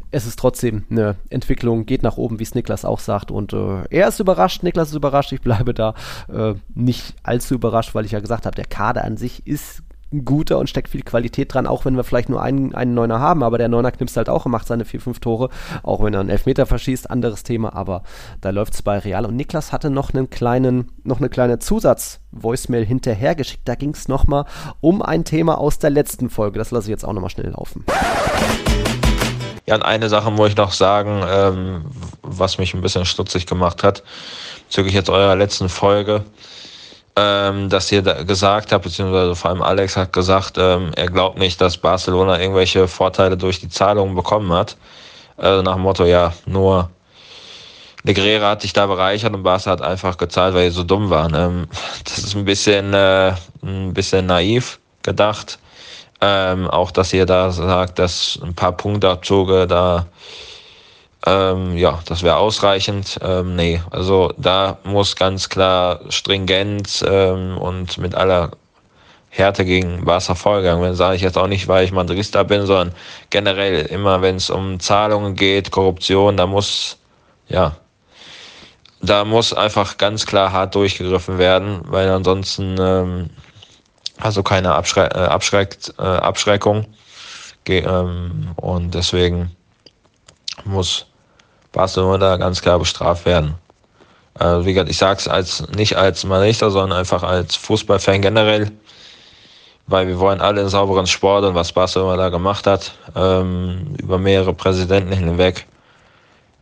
es 0.09 0.25
ist 0.25 0.39
trotzdem 0.39 0.85
eine 0.89 1.15
Entwicklung, 1.29 1.85
geht 1.85 2.01
nach 2.01 2.17
oben, 2.17 2.39
wie 2.39 2.43
es 2.43 2.55
Niklas 2.55 2.85
auch 2.85 2.99
sagt. 2.99 3.29
Und 3.29 3.53
äh, 3.53 3.83
er 3.91 4.07
ist 4.07 4.19
überrascht, 4.19 4.63
Niklas 4.63 4.89
ist 4.89 4.95
überrascht, 4.95 5.31
ich 5.31 5.41
bleibe 5.41 5.75
da 5.75 5.93
äh, 6.33 6.55
nicht 6.73 7.13
allzu 7.21 7.53
überrascht, 7.53 7.93
weil 7.93 8.05
ich 8.05 8.13
ja 8.13 8.19
gesagt 8.19 8.47
habe, 8.47 8.55
der 8.55 8.65
Kader 8.65 9.03
an 9.03 9.17
sich 9.17 9.45
ist 9.45 9.83
ein 10.11 10.25
guter 10.25 10.57
und 10.59 10.69
steckt 10.69 10.89
viel 10.89 11.01
Qualität 11.01 11.53
dran, 11.53 11.67
auch 11.67 11.85
wenn 11.85 11.95
wir 11.95 12.03
vielleicht 12.03 12.29
nur 12.29 12.41
einen, 12.41 12.73
einen 12.75 12.93
Neuner 12.93 13.19
haben, 13.19 13.43
aber 13.43 13.57
der 13.57 13.69
Neuner 13.69 13.91
knipst 13.91 14.17
halt 14.17 14.29
auch 14.29 14.45
und 14.45 14.51
macht 14.51 14.67
seine 14.67 14.85
vier, 14.85 15.01
fünf 15.01 15.19
Tore, 15.19 15.49
auch 15.83 16.03
wenn 16.03 16.13
er 16.13 16.19
einen 16.19 16.29
Elfmeter 16.29 16.65
verschießt, 16.65 17.09
anderes 17.09 17.43
Thema, 17.43 17.75
aber 17.75 18.03
da 18.41 18.51
läuft 18.51 18.75
es 18.75 18.81
bei 18.81 18.99
Real. 18.99 19.25
Und 19.25 19.35
Niklas 19.35 19.71
hatte 19.71 19.89
noch 19.89 20.13
einen 20.13 20.29
kleinen, 20.29 20.91
noch 21.03 21.19
eine 21.19 21.29
kleine 21.29 21.59
Zusatz-Voicemail 21.59 22.85
hinterhergeschickt, 22.85 23.67
da 23.67 23.75
ging 23.75 23.91
es 23.91 24.07
nochmal 24.07 24.45
um 24.79 25.01
ein 25.01 25.25
Thema 25.25 25.57
aus 25.57 25.79
der 25.79 25.89
letzten 25.89 26.29
Folge, 26.29 26.59
das 26.59 26.71
lasse 26.71 26.87
ich 26.87 26.91
jetzt 26.91 27.05
auch 27.05 27.13
nochmal 27.13 27.29
schnell 27.29 27.49
laufen. 27.49 27.83
Ja, 29.67 29.75
und 29.75 29.83
eine 29.83 30.09
Sache 30.09 30.29
muss 30.29 30.49
ich 30.49 30.57
noch 30.57 30.71
sagen, 30.71 31.23
ähm, 31.27 31.85
was 32.21 32.59
mich 32.59 32.75
ein 32.75 32.81
bisschen 32.81 33.05
stutzig 33.05 33.47
gemacht 33.47 33.81
hat, 33.81 34.03
bezüglich 34.67 34.93
jetzt 34.93 35.09
eurer 35.09 35.35
letzten 35.35 35.69
Folge 35.69 36.23
ähm, 37.15 37.69
dass 37.69 37.91
ihr 37.91 38.01
da 38.01 38.23
gesagt 38.23 38.71
habt, 38.71 38.83
beziehungsweise 38.83 39.35
vor 39.35 39.51
allem 39.51 39.61
Alex 39.61 39.95
hat 39.95 40.11
gesagt, 40.11 40.57
ähm, 40.57 40.91
er 40.95 41.07
glaubt 41.07 41.37
nicht, 41.37 41.61
dass 41.61 41.77
Barcelona 41.77 42.39
irgendwelche 42.39 42.87
Vorteile 42.87 43.37
durch 43.37 43.59
die 43.59 43.69
Zahlungen 43.69 44.15
bekommen 44.15 44.51
hat. 44.51 44.75
Also 45.37 45.61
nach 45.61 45.75
dem 45.75 45.83
Motto, 45.83 46.05
ja, 46.05 46.33
nur 46.45 46.89
Negrera 48.03 48.51
hat 48.51 48.61
sich 48.61 48.73
da 48.73 48.85
bereichert 48.85 49.33
und 49.33 49.43
Barca 49.43 49.71
hat 49.71 49.81
einfach 49.81 50.17
gezahlt, 50.17 50.53
weil 50.53 50.69
sie 50.69 50.75
so 50.75 50.83
dumm 50.83 51.09
waren. 51.09 51.33
Ähm, 51.33 51.67
das 52.03 52.19
ist 52.19 52.35
ein 52.35 52.45
bisschen, 52.45 52.93
äh, 52.93 53.33
ein 53.63 53.93
bisschen 53.93 54.27
naiv 54.27 54.79
gedacht. 55.01 55.57
Ähm, 56.21 56.69
auch, 56.69 56.91
dass 56.91 57.13
ihr 57.13 57.25
da 57.25 57.51
sagt, 57.51 57.99
dass 57.99 58.39
ein 58.41 58.53
paar 58.53 58.71
Punktabzüge 58.71 59.67
da 59.67 60.05
ähm, 61.25 61.77
ja, 61.77 61.99
das 62.05 62.23
wäre 62.23 62.37
ausreichend. 62.37 63.19
Ähm, 63.21 63.55
nee, 63.55 63.81
also 63.91 64.33
da 64.37 64.77
muss 64.83 65.15
ganz 65.15 65.49
klar 65.49 65.99
stringent 66.09 67.03
ähm, 67.07 67.57
und 67.57 67.97
mit 67.97 68.15
aller 68.15 68.51
Härte 69.29 69.65
gegen 69.65 70.05
Barca 70.05 70.35
vorgegangen 70.35 70.81
werden. 70.81 70.95
Sage 70.95 71.15
ich 71.15 71.21
jetzt 71.21 71.37
auch 71.37 71.47
nicht, 71.47 71.67
weil 71.67 71.83
ich 71.83 71.91
Madrista 71.91 72.43
bin, 72.43 72.65
sondern 72.65 72.95
generell 73.29 73.85
immer, 73.87 74.21
wenn 74.21 74.35
es 74.35 74.49
um 74.49 74.79
Zahlungen 74.79 75.35
geht, 75.35 75.71
Korruption, 75.71 76.37
da 76.37 76.45
muss, 76.45 76.97
ja, 77.49 77.75
da 79.01 79.25
muss 79.25 79.53
einfach 79.53 79.97
ganz 79.97 80.25
klar 80.25 80.51
hart 80.51 80.75
durchgegriffen 80.75 81.37
werden, 81.37 81.81
weil 81.85 82.09
ansonsten 82.09 82.75
ähm, 82.79 83.29
also 84.19 84.43
keine 84.43 84.73
Abschre 84.73 85.09
äh, 85.11 85.27
Abschreckt, 85.27 85.93
äh, 85.99 86.03
Abschreckung. 86.03 86.85
Ge 87.65 87.79
ähm, 87.79 88.51
und 88.57 88.93
deswegen 88.93 89.55
muss 90.65 91.05
Barcelona 91.71 92.37
ganz 92.37 92.61
klar 92.61 92.79
bestraft 92.79 93.25
werden. 93.25 93.55
Also 94.33 94.65
wie 94.65 94.73
gesagt, 94.73 94.89
ich 94.89 94.97
sage 94.97 95.19
es 95.19 95.27
als, 95.27 95.67
nicht 95.69 95.95
als 95.95 96.25
Manrichter, 96.25 96.69
sondern 96.69 96.99
einfach 96.99 97.23
als 97.23 97.55
Fußballfan 97.55 98.21
generell, 98.21 98.71
weil 99.87 100.07
wir 100.07 100.19
wollen 100.19 100.41
alle 100.41 100.61
einen 100.61 100.69
sauberen 100.69 101.07
Sport 101.07 101.45
und 101.45 101.55
was 101.55 101.71
Barcelona 101.71 102.17
da 102.17 102.29
gemacht 102.29 102.67
hat, 102.67 102.93
ähm, 103.15 103.95
über 103.97 104.17
mehrere 104.17 104.53
Präsidenten 104.53 105.13
hinweg, 105.13 105.67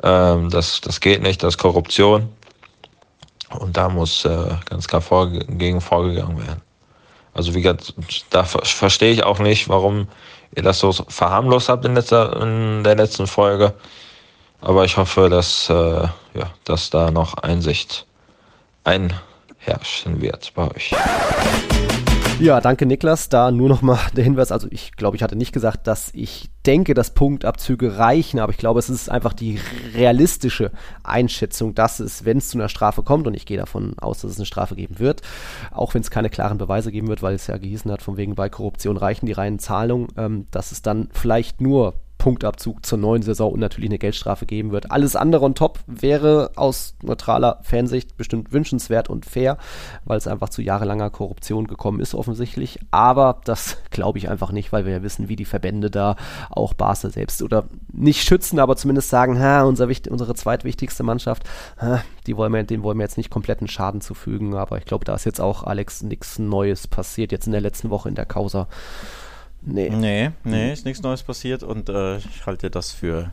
ähm, 0.03 0.49
das, 0.49 0.81
das 0.81 0.99
geht 0.99 1.21
nicht, 1.21 1.41
das 1.41 1.55
ist 1.55 1.57
Korruption. 1.57 2.29
Und 3.59 3.77
da 3.77 3.89
muss 3.89 4.25
äh, 4.25 4.49
ganz 4.65 4.87
klar 4.87 5.01
vorge 5.01 5.39
gegen 5.45 5.79
vorgegangen 5.79 6.37
werden. 6.37 6.61
Also 7.33 7.53
wie 7.53 7.61
gesagt, 7.61 7.93
da 8.29 8.43
verstehe 8.43 9.11
ich 9.11 9.23
auch 9.23 9.39
nicht, 9.39 9.69
warum 9.69 10.07
ihr 10.55 10.63
das 10.63 10.79
so 10.79 10.91
verharmlost 10.91 11.69
habt 11.69 11.85
in, 11.85 11.95
letzter, 11.95 12.41
in 12.41 12.83
der 12.83 12.95
letzten 12.95 13.27
Folge. 13.27 13.73
Aber 14.61 14.85
ich 14.85 14.97
hoffe, 14.97 15.29
dass, 15.29 15.69
äh, 15.69 15.73
ja, 15.73 16.51
dass 16.63 16.89
da 16.89 17.11
noch 17.11 17.35
Einsicht 17.35 18.05
herrschen 19.57 20.21
wird 20.21 20.53
bei 20.53 20.69
euch. 20.69 20.93
Ja, 22.43 22.59
danke 22.59 22.85
Niklas. 22.85 23.29
Da 23.29 23.51
nur 23.51 23.69
noch 23.69 23.81
mal 23.81 23.97
der 24.17 24.25
Hinweis, 24.25 24.51
also 24.51 24.67
ich 24.69 24.97
glaube, 24.97 25.15
ich 25.15 25.23
hatte 25.23 25.37
nicht 25.37 25.53
gesagt, 25.53 25.87
dass 25.87 26.09
ich 26.13 26.49
denke, 26.65 26.93
dass 26.93 27.13
Punktabzüge 27.13 27.97
reichen, 27.97 28.41
aber 28.41 28.51
ich 28.51 28.57
glaube, 28.57 28.79
es 28.79 28.89
ist 28.89 29.09
einfach 29.09 29.31
die 29.31 29.61
realistische 29.95 30.71
Einschätzung, 31.05 31.73
dass 31.73 32.01
es, 32.01 32.25
wenn 32.25 32.39
es 32.39 32.49
zu 32.49 32.57
einer 32.57 32.67
Strafe 32.67 33.01
kommt, 33.01 33.27
und 33.27 33.33
ich 33.33 33.45
gehe 33.45 33.55
davon 33.55 33.97
aus, 33.97 34.19
dass 34.19 34.31
es 34.31 34.37
eine 34.39 34.45
Strafe 34.45 34.75
geben 34.75 34.99
wird, 34.99 35.21
auch 35.71 35.93
wenn 35.93 36.01
es 36.01 36.11
keine 36.11 36.29
klaren 36.29 36.57
Beweise 36.57 36.91
geben 36.91 37.07
wird, 37.07 37.21
weil 37.21 37.35
es 37.35 37.47
ja 37.47 37.55
gehießen 37.55 37.89
hat, 37.89 38.01
von 38.01 38.17
wegen 38.17 38.35
bei 38.35 38.49
Korruption 38.49 38.97
reichen 38.97 39.25
die 39.25 39.31
reinen 39.31 39.59
Zahlungen, 39.59 40.09
ähm, 40.17 40.47
dass 40.51 40.73
es 40.73 40.81
dann 40.81 41.07
vielleicht 41.13 41.61
nur 41.61 41.93
Punktabzug 42.23 42.85
zur 42.85 42.99
neuen 42.99 43.21
Saison 43.21 43.51
und 43.51 43.59
natürlich 43.59 43.89
eine 43.89 43.99
Geldstrafe 43.99 44.45
geben 44.45 44.71
wird. 44.71 44.91
Alles 44.91 45.17
andere 45.17 45.43
on 45.43 45.55
top 45.55 45.79
wäre 45.87 46.51
aus 46.55 46.95
neutraler 47.01 47.59
Fansicht 47.63 48.15
bestimmt 48.15 48.53
wünschenswert 48.53 49.09
und 49.09 49.25
fair, 49.25 49.57
weil 50.05 50.19
es 50.19 50.27
einfach 50.27 50.47
zu 50.47 50.61
jahrelanger 50.61 51.09
Korruption 51.09 51.67
gekommen 51.67 51.99
ist 51.99 52.15
offensichtlich. 52.15 52.79
Aber 52.91 53.41
das 53.43 53.75
glaube 53.91 54.19
ich 54.19 54.29
einfach 54.29 54.53
nicht, 54.53 54.71
weil 54.71 54.85
wir 54.85 54.93
ja 54.93 55.03
wissen, 55.03 55.27
wie 55.27 55.35
die 55.35 55.43
Verbände 55.43 55.91
da 55.91 56.15
auch 56.49 56.73
Basel 56.73 57.11
selbst 57.11 57.41
oder 57.41 57.65
nicht 57.91 58.25
schützen, 58.25 58.57
aber 58.57 58.77
zumindest 58.77 59.09
sagen, 59.09 59.37
ha, 59.37 59.63
unser, 59.63 59.89
unsere 60.09 60.33
zweitwichtigste 60.33 61.03
Mannschaft, 61.03 61.43
ha, 61.77 62.03
die 62.25 62.37
wollen 62.37 62.53
wir, 62.53 62.63
denen 62.63 62.83
wollen 62.83 62.99
wir 62.99 63.03
jetzt 63.03 63.17
nicht 63.17 63.31
kompletten 63.31 63.67
Schaden 63.67 63.99
zufügen. 63.99 64.55
Aber 64.55 64.77
ich 64.77 64.85
glaube, 64.85 65.03
da 65.03 65.13
ist 65.13 65.25
jetzt 65.25 65.41
auch 65.41 65.63
Alex 65.63 66.03
nichts 66.03 66.39
Neues 66.39 66.87
passiert, 66.87 67.33
jetzt 67.33 67.47
in 67.47 67.51
der 67.51 67.59
letzten 67.59 67.89
Woche 67.89 68.07
in 68.07 68.15
der 68.15 68.25
Causa. 68.25 68.69
Nee. 69.65 69.89
Nee, 69.89 70.31
nee, 70.43 70.73
ist 70.73 70.85
nichts 70.85 71.01
Neues 71.01 71.23
passiert 71.23 71.63
und 71.63 71.89
äh, 71.89 72.17
ich 72.17 72.45
halte 72.45 72.69
das 72.69 72.91
für 72.91 73.31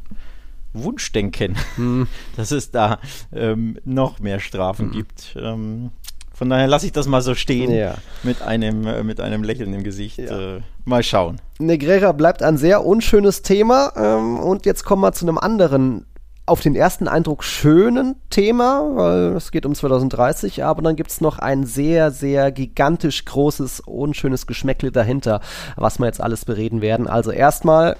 Wunschdenken, 0.73 1.57
hm. 1.77 2.07
dass 2.37 2.51
es 2.51 2.71
da 2.71 2.99
ähm, 3.33 3.79
noch 3.85 4.21
mehr 4.21 4.41
Strafen 4.41 4.87
hm. 4.87 4.93
gibt. 4.93 5.37
Ähm, 5.37 5.91
von 6.33 6.49
daher 6.49 6.69
lasse 6.69 6.87
ich 6.87 6.93
das 6.93 7.07
mal 7.07 7.21
so 7.21 7.35
stehen 7.35 7.71
ja. 7.71 7.97
mit, 8.23 8.41
einem, 8.41 8.87
äh, 8.87 9.03
mit 9.03 9.21
einem 9.21 9.43
Lächeln 9.43 9.75
im 9.75 9.85
Gesicht. 9.85 10.19
Ja. 10.19 10.57
Äh, 10.57 10.61
mal 10.87 11.03
schauen. 11.03 11.41
Negrera 11.59 12.13
bleibt 12.13 12.43
ein 12.43 12.57
sehr 12.57 12.87
unschönes 12.87 13.43
Thema 13.43 13.93
ähm, 13.95 14.39
und 14.39 14.65
jetzt 14.65 14.85
kommen 14.85 15.03
wir 15.03 15.13
zu 15.13 15.27
einem 15.27 15.37
anderen 15.37 16.07
auf 16.51 16.61
den 16.61 16.75
ersten 16.75 17.07
Eindruck 17.07 17.45
schönen 17.45 18.17
Thema, 18.29 18.83
weil 18.97 19.37
es 19.37 19.53
geht 19.53 19.65
um 19.67 19.75
2030, 19.75 20.65
aber 20.65 20.83
dann 20.83 20.97
gibt 20.97 21.11
es 21.13 21.21
noch 21.21 21.39
ein 21.39 21.65
sehr, 21.65 22.11
sehr 22.11 22.51
gigantisch 22.51 23.25
großes, 23.25 23.81
unschönes 23.81 24.49
Geschmäckle 24.49 24.91
dahinter, 24.91 25.41
was 25.77 26.01
wir 26.01 26.07
jetzt 26.07 26.21
alles 26.21 26.45
bereden 26.45 26.81
werden. 26.83 27.07
Also 27.07 27.31
erstmal, 27.31 27.97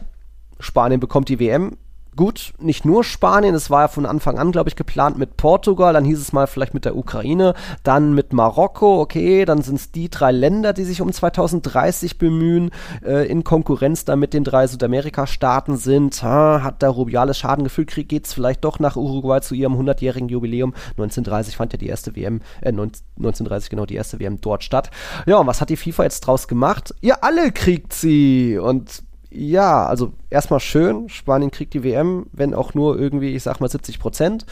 Spanien 0.59 0.99
bekommt 0.99 1.29
die 1.29 1.39
WM 1.39 1.77
gut, 2.17 2.53
nicht 2.59 2.85
nur 2.85 3.05
Spanien, 3.05 3.55
es 3.55 3.71
war 3.71 3.83
ja 3.83 3.89
von 3.89 4.07
Anfang 4.07 4.39
an, 4.39 4.53
glaube 4.53 4.69
ich, 4.69 4.77
geplant 4.77 5.19
mit 5.19 5.37
Portugal, 5.37 5.93
dann 5.93 6.05
hieß 6.05 6.21
es 6.21 6.33
mal 6.33 6.47
vielleicht 6.47 6.75
mit 6.75 6.85
der 6.85 6.97
Ukraine, 6.97 7.55
dann 7.83 8.15
mit 8.15 8.33
Marokko, 8.33 9.01
okay, 9.01 9.45
dann 9.45 9.63
sind 9.63 9.77
es 9.77 9.93
die 9.93 10.11
drei 10.11 10.33
Länder, 10.33 10.73
die 10.73 10.85
sich 10.85 11.01
um 11.01 11.13
2030 11.13 12.19
bemühen, 12.19 12.71
äh, 13.05 13.27
in 13.27 13.45
Konkurrenz 13.45 14.05
da 14.05 14.17
mit 14.17 14.35
den 14.35 14.45
drei 14.45 14.67
Südamerika-Staaten 14.67 15.77
sind. 15.77 16.23
Ha, 16.23 16.63
hat 16.63 16.83
da 16.83 16.91
Rubiales 16.91 17.39
Schadengefühl, 17.39 17.87
geht 17.87 18.27
es 18.27 18.35
vielleicht 18.35 18.65
doch 18.65 18.79
nach 18.79 18.97
Uruguay 18.97 19.41
zu 19.41 19.55
ihrem 19.55 19.75
100-jährigen 19.75 20.29
Jubiläum. 20.29 20.75
1930 20.93 21.57
fand 21.57 21.73
ja 21.73 21.79
die 21.79 21.89
erste 21.89 22.17
WM, 22.17 22.41
äh, 22.61 22.69
1930 22.69 23.71
genau 23.71 23.87
die 23.87 23.95
erste 23.95 24.21
WM 24.21 24.41
dort 24.41 24.65
statt. 24.65 24.91
Ja, 25.27 25.39
und 25.39 25.47
was 25.47 25.61
hat 25.61 25.71
die 25.71 25.77
FIFA 25.77 26.05
jetzt 26.05 26.21
draus 26.21 26.49
gemacht? 26.49 26.95
Ihr 27.01 27.23
alle 27.25 27.53
kriegt 27.53 27.93
sie 27.93 28.59
und 28.59 29.03
ja, 29.31 29.87
also 29.87 30.13
erstmal 30.29 30.61
schön, 30.61 31.09
Spanien 31.09 31.51
kriegt 31.51 31.75
die 31.75 31.85
WM, 31.85 32.27
wenn 32.33 32.55
auch 32.55 32.75
nur 32.75 32.99
irgendwie, 32.99 33.35
ich 33.35 33.43
sag 33.43 33.61
mal 33.61 33.69
70 33.69 33.99
Prozent. 34.01 34.47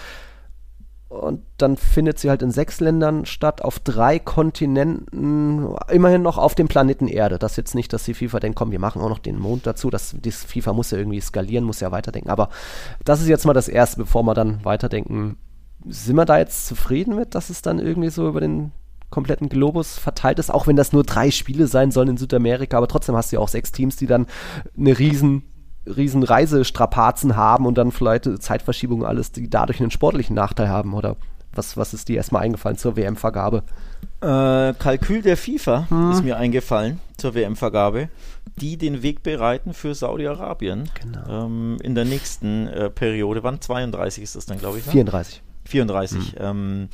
Und 1.09 1.43
dann 1.57 1.79
findet 1.79 2.18
sie 2.18 2.29
halt 2.29 2.43
in 2.43 2.51
sechs 2.51 2.81
Ländern 2.81 3.24
statt, 3.24 3.62
auf 3.62 3.79
drei 3.79 4.18
Kontinenten, 4.18 5.74
immerhin 5.89 6.20
noch 6.20 6.37
auf 6.37 6.55
dem 6.55 6.68
Planeten 6.68 7.09
Erde. 7.09 7.39
Das 7.39 7.53
ist 7.53 7.57
jetzt 7.57 7.74
nicht, 7.74 7.95
dass 7.95 8.05
die 8.05 8.12
FIFA 8.12 8.41
denkt, 8.41 8.59
komm, 8.59 8.72
wir 8.72 8.79
machen 8.79 9.01
auch 9.01 9.09
noch 9.09 9.18
den 9.18 9.39
Mond 9.39 9.66
dazu. 9.66 9.89
Das, 9.89 10.14
die 10.18 10.31
FIFA 10.31 10.74
muss 10.74 10.91
ja 10.91 10.99
irgendwie 10.99 11.20
skalieren, 11.20 11.64
muss 11.64 11.81
ja 11.81 11.91
weiterdenken. 11.91 12.29
Aber 12.29 12.51
das 13.05 13.22
ist 13.22 13.29
jetzt 13.29 13.47
mal 13.47 13.55
das 13.55 13.68
Erste, 13.68 13.97
bevor 13.97 14.22
wir 14.22 14.35
dann 14.35 14.62
weiterdenken. 14.66 15.39
Sind 15.87 16.16
wir 16.16 16.26
da 16.26 16.39
jetzt 16.39 16.66
zufrieden 16.66 17.16
mit, 17.16 17.35
dass 17.35 17.49
es 17.49 17.62
dann 17.62 17.79
irgendwie 17.79 18.11
so 18.11 18.29
über 18.29 18.41
den 18.41 18.72
kompletten 19.11 19.48
Globus 19.48 19.98
verteilt 19.98 20.38
ist, 20.38 20.52
auch 20.52 20.66
wenn 20.66 20.76
das 20.76 20.92
nur 20.92 21.02
drei 21.02 21.30
Spiele 21.30 21.66
sein 21.66 21.90
sollen 21.90 22.09
in 22.09 22.16
Südamerika, 22.16 22.76
aber 22.76 22.88
trotzdem 22.88 23.16
hast 23.16 23.32
du 23.32 23.36
ja 23.36 23.40
auch 23.40 23.48
sechs 23.48 23.72
Teams, 23.72 23.96
die 23.96 24.06
dann 24.06 24.26
eine 24.76 24.98
riesen 24.98 25.42
riesen 25.86 26.22
Reisestrapazen 26.22 27.34
haben 27.36 27.64
und 27.64 27.78
dann 27.78 27.92
vielleicht 27.92 28.42
Zeitverschiebungen 28.42 29.06
alles, 29.06 29.32
die 29.32 29.48
dadurch 29.48 29.80
einen 29.80 29.90
sportlichen 29.90 30.36
Nachteil 30.36 30.68
haben 30.68 30.92
oder 30.92 31.16
was, 31.54 31.76
was 31.76 31.94
ist 31.94 32.09
dir 32.09 32.16
erstmal 32.16 32.42
eingefallen 32.42 32.76
zur 32.76 32.96
WM-Vergabe? 32.96 33.62
Äh, 34.20 34.74
Kalkül 34.74 35.22
der 35.22 35.36
FIFA 35.36 35.86
hm. 35.88 36.11
ist 36.12 36.22
mir 36.22 36.36
eingefallen 36.36 37.00
zur 37.16 37.34
WM-Vergabe, 37.34 38.09
die 38.56 38.76
den 38.76 39.02
Weg 39.02 39.22
bereiten 39.22 39.72
für 39.72 39.94
Saudi-Arabien 39.94 40.90
genau. 41.00 41.46
ähm, 41.46 41.78
in 41.82 41.94
der 41.94 42.04
nächsten 42.04 42.68
äh, 42.68 42.90
Periode. 42.90 43.42
Wann? 43.42 43.61
32 43.61 44.22
ist 44.22 44.36
das 44.36 44.46
dann, 44.46 44.59
glaube 44.59 44.78
ich? 44.78 44.84
34. 44.84 45.36
Ne? 45.36 45.42
34. 45.64 46.18
Hm. 46.18 46.34
Ähm, 46.38 46.88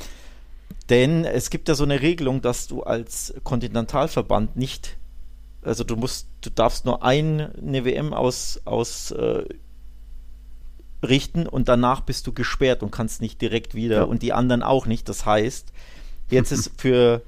denn 0.90 1.24
es 1.24 1.50
gibt 1.50 1.68
ja 1.68 1.74
so 1.74 1.84
eine 1.84 2.02
Regelung, 2.02 2.42
dass 2.42 2.66
du 2.66 2.82
als 2.82 3.34
Kontinentalverband 3.42 4.56
nicht, 4.56 4.98
also 5.62 5.82
du 5.84 5.96
musst, 5.96 6.28
du 6.42 6.50
darfst 6.50 6.84
nur 6.84 7.02
ein, 7.02 7.40
eine 7.40 7.84
WM 7.84 8.12
aus, 8.12 8.60
aus 8.64 9.10
äh, 9.12 9.44
richten 11.02 11.46
und 11.46 11.68
danach 11.68 12.02
bist 12.02 12.26
du 12.26 12.32
gesperrt 12.32 12.82
und 12.82 12.90
kannst 12.90 13.22
nicht 13.22 13.40
direkt 13.40 13.74
wieder 13.74 13.96
ja. 13.96 14.02
und 14.02 14.22
die 14.22 14.32
anderen 14.32 14.62
auch 14.62 14.86
nicht. 14.86 15.08
Das 15.08 15.24
heißt, 15.24 15.72
jetzt 16.30 16.52
ist 16.52 16.70
für, 16.78 17.22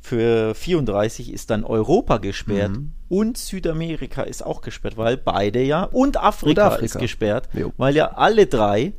für 0.00 0.54
34 0.54 1.32
ist 1.32 1.50
dann 1.50 1.64
Europa 1.64 2.18
gesperrt 2.18 2.72
mhm. 2.72 2.92
und 3.08 3.38
Südamerika 3.38 4.22
ist 4.22 4.44
auch 4.44 4.60
gesperrt, 4.60 4.96
weil 4.96 5.16
beide 5.16 5.62
ja 5.62 5.84
und 5.84 6.16
Afrika, 6.16 6.66
und 6.66 6.72
Afrika. 6.74 6.84
ist 6.84 6.98
gesperrt, 6.98 7.48
jo. 7.54 7.72
weil 7.76 7.96
ja 7.96 8.12
alle 8.12 8.46
drei 8.46 8.92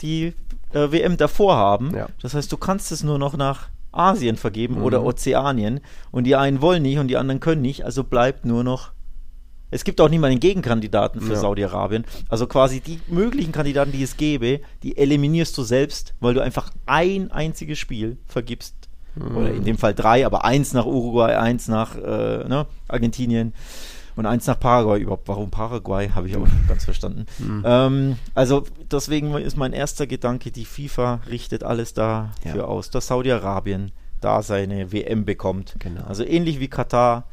die 0.00 0.34
äh, 0.74 0.92
WM 0.92 1.16
davor 1.16 1.56
haben. 1.56 1.94
Ja. 1.94 2.08
Das 2.20 2.34
heißt, 2.34 2.50
du 2.50 2.56
kannst 2.56 2.92
es 2.92 3.02
nur 3.02 3.18
noch 3.18 3.36
nach 3.36 3.68
Asien 3.92 4.36
vergeben 4.36 4.76
mhm. 4.76 4.82
oder 4.82 5.04
Ozeanien 5.04 5.80
und 6.10 6.24
die 6.24 6.36
einen 6.36 6.60
wollen 6.60 6.82
nicht 6.82 6.98
und 6.98 7.08
die 7.08 7.16
anderen 7.16 7.40
können 7.40 7.62
nicht, 7.62 7.84
also 7.84 8.04
bleibt 8.04 8.44
nur 8.44 8.64
noch. 8.64 8.92
Es 9.70 9.82
gibt 9.82 10.00
auch 10.00 10.08
einen 10.08 10.38
Gegenkandidaten 10.38 11.20
für 11.20 11.32
ja. 11.32 11.38
Saudi-Arabien. 11.38 12.04
Also 12.28 12.46
quasi 12.46 12.80
die 12.80 13.00
möglichen 13.08 13.50
Kandidaten, 13.50 13.90
die 13.90 14.04
es 14.04 14.16
gäbe, 14.16 14.60
die 14.84 14.96
eliminierst 14.96 15.56
du 15.58 15.64
selbst, 15.64 16.14
weil 16.20 16.34
du 16.34 16.40
einfach 16.40 16.70
ein 16.86 17.32
einziges 17.32 17.78
Spiel 17.80 18.18
vergibst. 18.28 18.76
Mhm. 19.16 19.36
Oder 19.36 19.50
in 19.50 19.64
dem 19.64 19.78
Fall 19.78 19.94
drei, 19.94 20.26
aber 20.26 20.44
eins 20.44 20.74
nach 20.74 20.86
Uruguay, 20.86 21.36
eins 21.36 21.66
nach 21.66 21.96
äh, 21.96 22.46
ne, 22.46 22.66
Argentinien 22.86 23.52
und 24.16 24.26
eins 24.26 24.46
nach 24.46 24.58
Paraguay. 24.58 25.00
Überhaupt, 25.00 25.28
warum 25.28 25.50
Paraguay, 25.50 26.10
habe 26.10 26.28
ich 26.28 26.36
aber 26.36 26.44
nicht 26.44 26.68
ganz 26.68 26.84
verstanden. 26.84 27.26
Mhm. 27.38 27.62
Ähm, 27.64 28.16
also 28.34 28.64
deswegen 28.90 29.34
ist 29.34 29.56
mein 29.56 29.72
erster 29.72 30.06
Gedanke, 30.06 30.50
die 30.50 30.64
FIFA 30.64 31.20
richtet 31.28 31.64
alles 31.64 31.94
dafür 31.94 32.56
ja. 32.56 32.64
aus, 32.64 32.90
dass 32.90 33.08
Saudi-Arabien 33.08 33.92
da 34.20 34.42
seine 34.42 34.92
WM 34.92 35.24
bekommt. 35.24 35.76
Genau. 35.78 36.02
Also 36.04 36.24
ähnlich 36.24 36.60
wie 36.60 36.68
Katar 36.68 37.24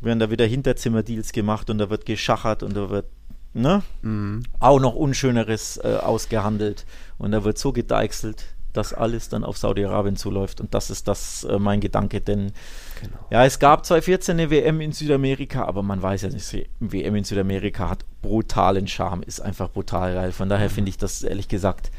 werden 0.00 0.18
da 0.18 0.30
wieder 0.30 0.46
Hinterzimmerdeals 0.46 1.32
gemacht 1.32 1.70
und 1.70 1.78
da 1.78 1.90
wird 1.90 2.06
geschachert 2.06 2.62
und 2.62 2.76
da 2.76 2.90
wird 2.90 3.06
ne, 3.54 3.82
mhm. 4.02 4.42
auch 4.60 4.78
noch 4.78 4.94
Unschöneres 4.94 5.78
äh, 5.78 5.98
ausgehandelt 6.00 6.86
und 7.18 7.32
da 7.32 7.44
wird 7.44 7.58
so 7.58 7.72
gedeichselt, 7.72 8.44
dass 8.76 8.92
alles 8.92 9.28
dann 9.28 9.44
auf 9.44 9.58
Saudi-Arabien 9.58 10.16
zuläuft. 10.16 10.60
Und 10.60 10.74
das 10.74 10.90
ist 10.90 11.08
das 11.08 11.44
äh, 11.44 11.58
mein 11.58 11.80
Gedanke, 11.80 12.20
denn 12.20 12.52
genau. 13.00 13.18
ja, 13.30 13.44
es 13.44 13.58
gab 13.58 13.86
2014 13.86 14.38
eine 14.38 14.50
WM 14.50 14.80
in 14.80 14.92
Südamerika, 14.92 15.64
aber 15.64 15.82
man 15.82 16.02
weiß 16.02 16.22
ja 16.22 16.28
nicht, 16.28 16.68
WM 16.80 17.16
in 17.16 17.24
Südamerika 17.24 17.90
hat 17.90 18.04
brutalen 18.22 18.86
Charme, 18.86 19.22
ist 19.22 19.40
einfach 19.40 19.70
brutal 19.70 20.14
geil. 20.14 20.32
Von 20.32 20.48
daher 20.48 20.68
mhm. 20.68 20.74
finde 20.74 20.88
ich 20.90 20.98
das 20.98 21.22
ehrlich 21.22 21.48
gesagt 21.48 21.90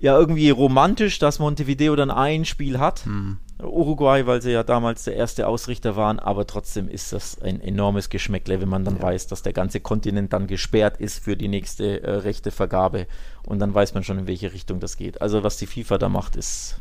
ja 0.00 0.16
irgendwie 0.16 0.50
romantisch, 0.50 1.18
dass 1.18 1.38
Montevideo 1.38 1.96
dann 1.96 2.10
ein 2.10 2.44
Spiel 2.44 2.78
hat. 2.78 3.06
Mhm. 3.06 3.38
Uruguay, 3.60 4.26
weil 4.26 4.40
sie 4.40 4.52
ja 4.52 4.62
damals 4.62 5.04
der 5.04 5.16
erste 5.16 5.48
Ausrichter 5.48 5.96
waren, 5.96 6.18
aber 6.18 6.46
trotzdem 6.46 6.88
ist 6.88 7.12
das 7.12 7.40
ein 7.42 7.60
enormes 7.60 8.08
Geschmäckle, 8.08 8.60
wenn 8.60 8.68
man 8.68 8.84
dann 8.84 8.96
ja. 8.96 9.02
weiß, 9.02 9.26
dass 9.26 9.42
der 9.42 9.52
ganze 9.52 9.80
Kontinent 9.80 10.32
dann 10.32 10.46
gesperrt 10.46 10.98
ist 10.98 11.24
für 11.24 11.36
die 11.36 11.48
nächste 11.48 12.02
äh, 12.02 12.10
rechte 12.10 12.50
Vergabe 12.50 13.06
und 13.44 13.58
dann 13.58 13.74
weiß 13.74 13.94
man 13.94 14.04
schon, 14.04 14.18
in 14.18 14.26
welche 14.26 14.52
Richtung 14.52 14.78
das 14.78 14.96
geht. 14.96 15.20
Also 15.20 15.42
was 15.42 15.56
die 15.56 15.66
FIFA 15.66 15.98
da 15.98 16.08
macht, 16.08 16.36
ist 16.36 16.80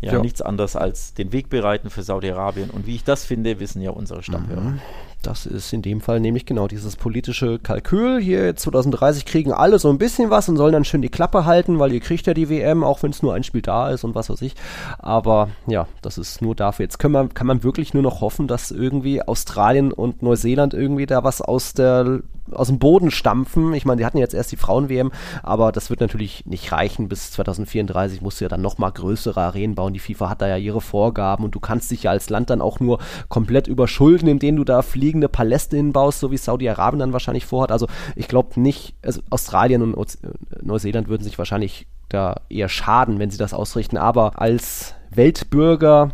ja, 0.00 0.14
ja. 0.14 0.20
nichts 0.20 0.42
anderes 0.42 0.74
als 0.76 1.14
den 1.14 1.32
Weg 1.32 1.50
bereiten 1.50 1.90
für 1.90 2.02
Saudi-Arabien 2.02 2.70
und 2.70 2.86
wie 2.86 2.96
ich 2.96 3.04
das 3.04 3.24
finde, 3.24 3.60
wissen 3.60 3.80
ja 3.80 3.90
unsere 3.90 4.22
Stammhörer. 4.22 4.60
Mhm. 4.60 4.80
Das 5.22 5.46
ist 5.46 5.72
in 5.72 5.82
dem 5.82 6.00
Fall 6.00 6.20
nämlich 6.20 6.46
genau 6.46 6.68
dieses 6.68 6.94
politische 6.96 7.58
Kalkül. 7.58 8.20
Hier 8.20 8.54
2030 8.54 9.26
kriegen 9.26 9.52
alle 9.52 9.78
so 9.78 9.90
ein 9.90 9.98
bisschen 9.98 10.30
was 10.30 10.48
und 10.48 10.56
sollen 10.56 10.72
dann 10.72 10.84
schön 10.84 11.02
die 11.02 11.08
Klappe 11.08 11.44
halten, 11.44 11.78
weil 11.78 11.92
ihr 11.92 12.00
kriegt 12.00 12.26
ja 12.26 12.34
die 12.34 12.48
WM, 12.48 12.84
auch 12.84 13.02
wenn 13.02 13.10
es 13.10 13.22
nur 13.22 13.34
ein 13.34 13.42
Spiel 13.42 13.62
da 13.62 13.90
ist 13.90 14.04
und 14.04 14.14
was 14.14 14.30
weiß 14.30 14.42
ich. 14.42 14.54
Aber 14.98 15.48
ja, 15.66 15.88
das 16.02 16.18
ist 16.18 16.40
nur 16.40 16.54
dafür. 16.54 16.84
Jetzt 16.84 16.98
kann 16.98 17.10
man, 17.10 17.34
kann 17.34 17.48
man 17.48 17.64
wirklich 17.64 17.94
nur 17.94 18.02
noch 18.02 18.20
hoffen, 18.20 18.46
dass 18.46 18.70
irgendwie 18.70 19.20
Australien 19.22 19.92
und 19.92 20.22
Neuseeland 20.22 20.72
irgendwie 20.72 21.06
da 21.06 21.24
was 21.24 21.42
aus 21.42 21.74
der 21.74 22.20
aus 22.52 22.68
dem 22.68 22.78
Boden 22.78 23.10
stampfen. 23.10 23.72
Ich 23.74 23.84
meine, 23.84 23.98
die 23.98 24.04
hatten 24.06 24.18
jetzt 24.18 24.34
erst 24.34 24.52
die 24.52 24.56
Frauen-WM, 24.56 25.10
aber 25.42 25.72
das 25.72 25.90
wird 25.90 26.00
natürlich 26.00 26.46
nicht 26.46 26.72
reichen. 26.72 27.08
Bis 27.08 27.30
2034 27.32 28.22
musst 28.22 28.40
du 28.40 28.44
ja 28.44 28.48
dann 28.48 28.62
nochmal 28.62 28.92
größere 28.92 29.40
Arenen 29.40 29.74
bauen. 29.74 29.92
Die 29.92 29.98
FIFA 29.98 30.30
hat 30.30 30.42
da 30.42 30.48
ja 30.48 30.56
ihre 30.56 30.80
Vorgaben 30.80 31.44
und 31.44 31.54
du 31.54 31.60
kannst 31.60 31.90
dich 31.90 32.04
ja 32.04 32.10
als 32.10 32.30
Land 32.30 32.50
dann 32.50 32.60
auch 32.60 32.80
nur 32.80 32.98
komplett 33.28 33.68
überschulden, 33.68 34.28
indem 34.28 34.56
du 34.56 34.64
da 34.64 34.82
fliegende 34.82 35.28
Paläste 35.28 35.76
hinbaust, 35.76 36.20
so 36.20 36.30
wie 36.30 36.36
Saudi-Arabien 36.36 37.00
dann 37.00 37.12
wahrscheinlich 37.12 37.46
vorhat. 37.46 37.72
Also 37.72 37.86
ich 38.16 38.28
glaube 38.28 38.60
nicht, 38.60 38.94
also 39.02 39.20
Australien 39.30 39.82
und 39.94 40.18
Neuseeland 40.62 41.08
würden 41.08 41.24
sich 41.24 41.38
wahrscheinlich 41.38 41.86
da 42.08 42.36
eher 42.48 42.68
schaden, 42.68 43.18
wenn 43.18 43.30
sie 43.30 43.38
das 43.38 43.52
ausrichten. 43.54 43.96
Aber 43.96 44.40
als 44.40 44.94
Weltbürger 45.10 46.12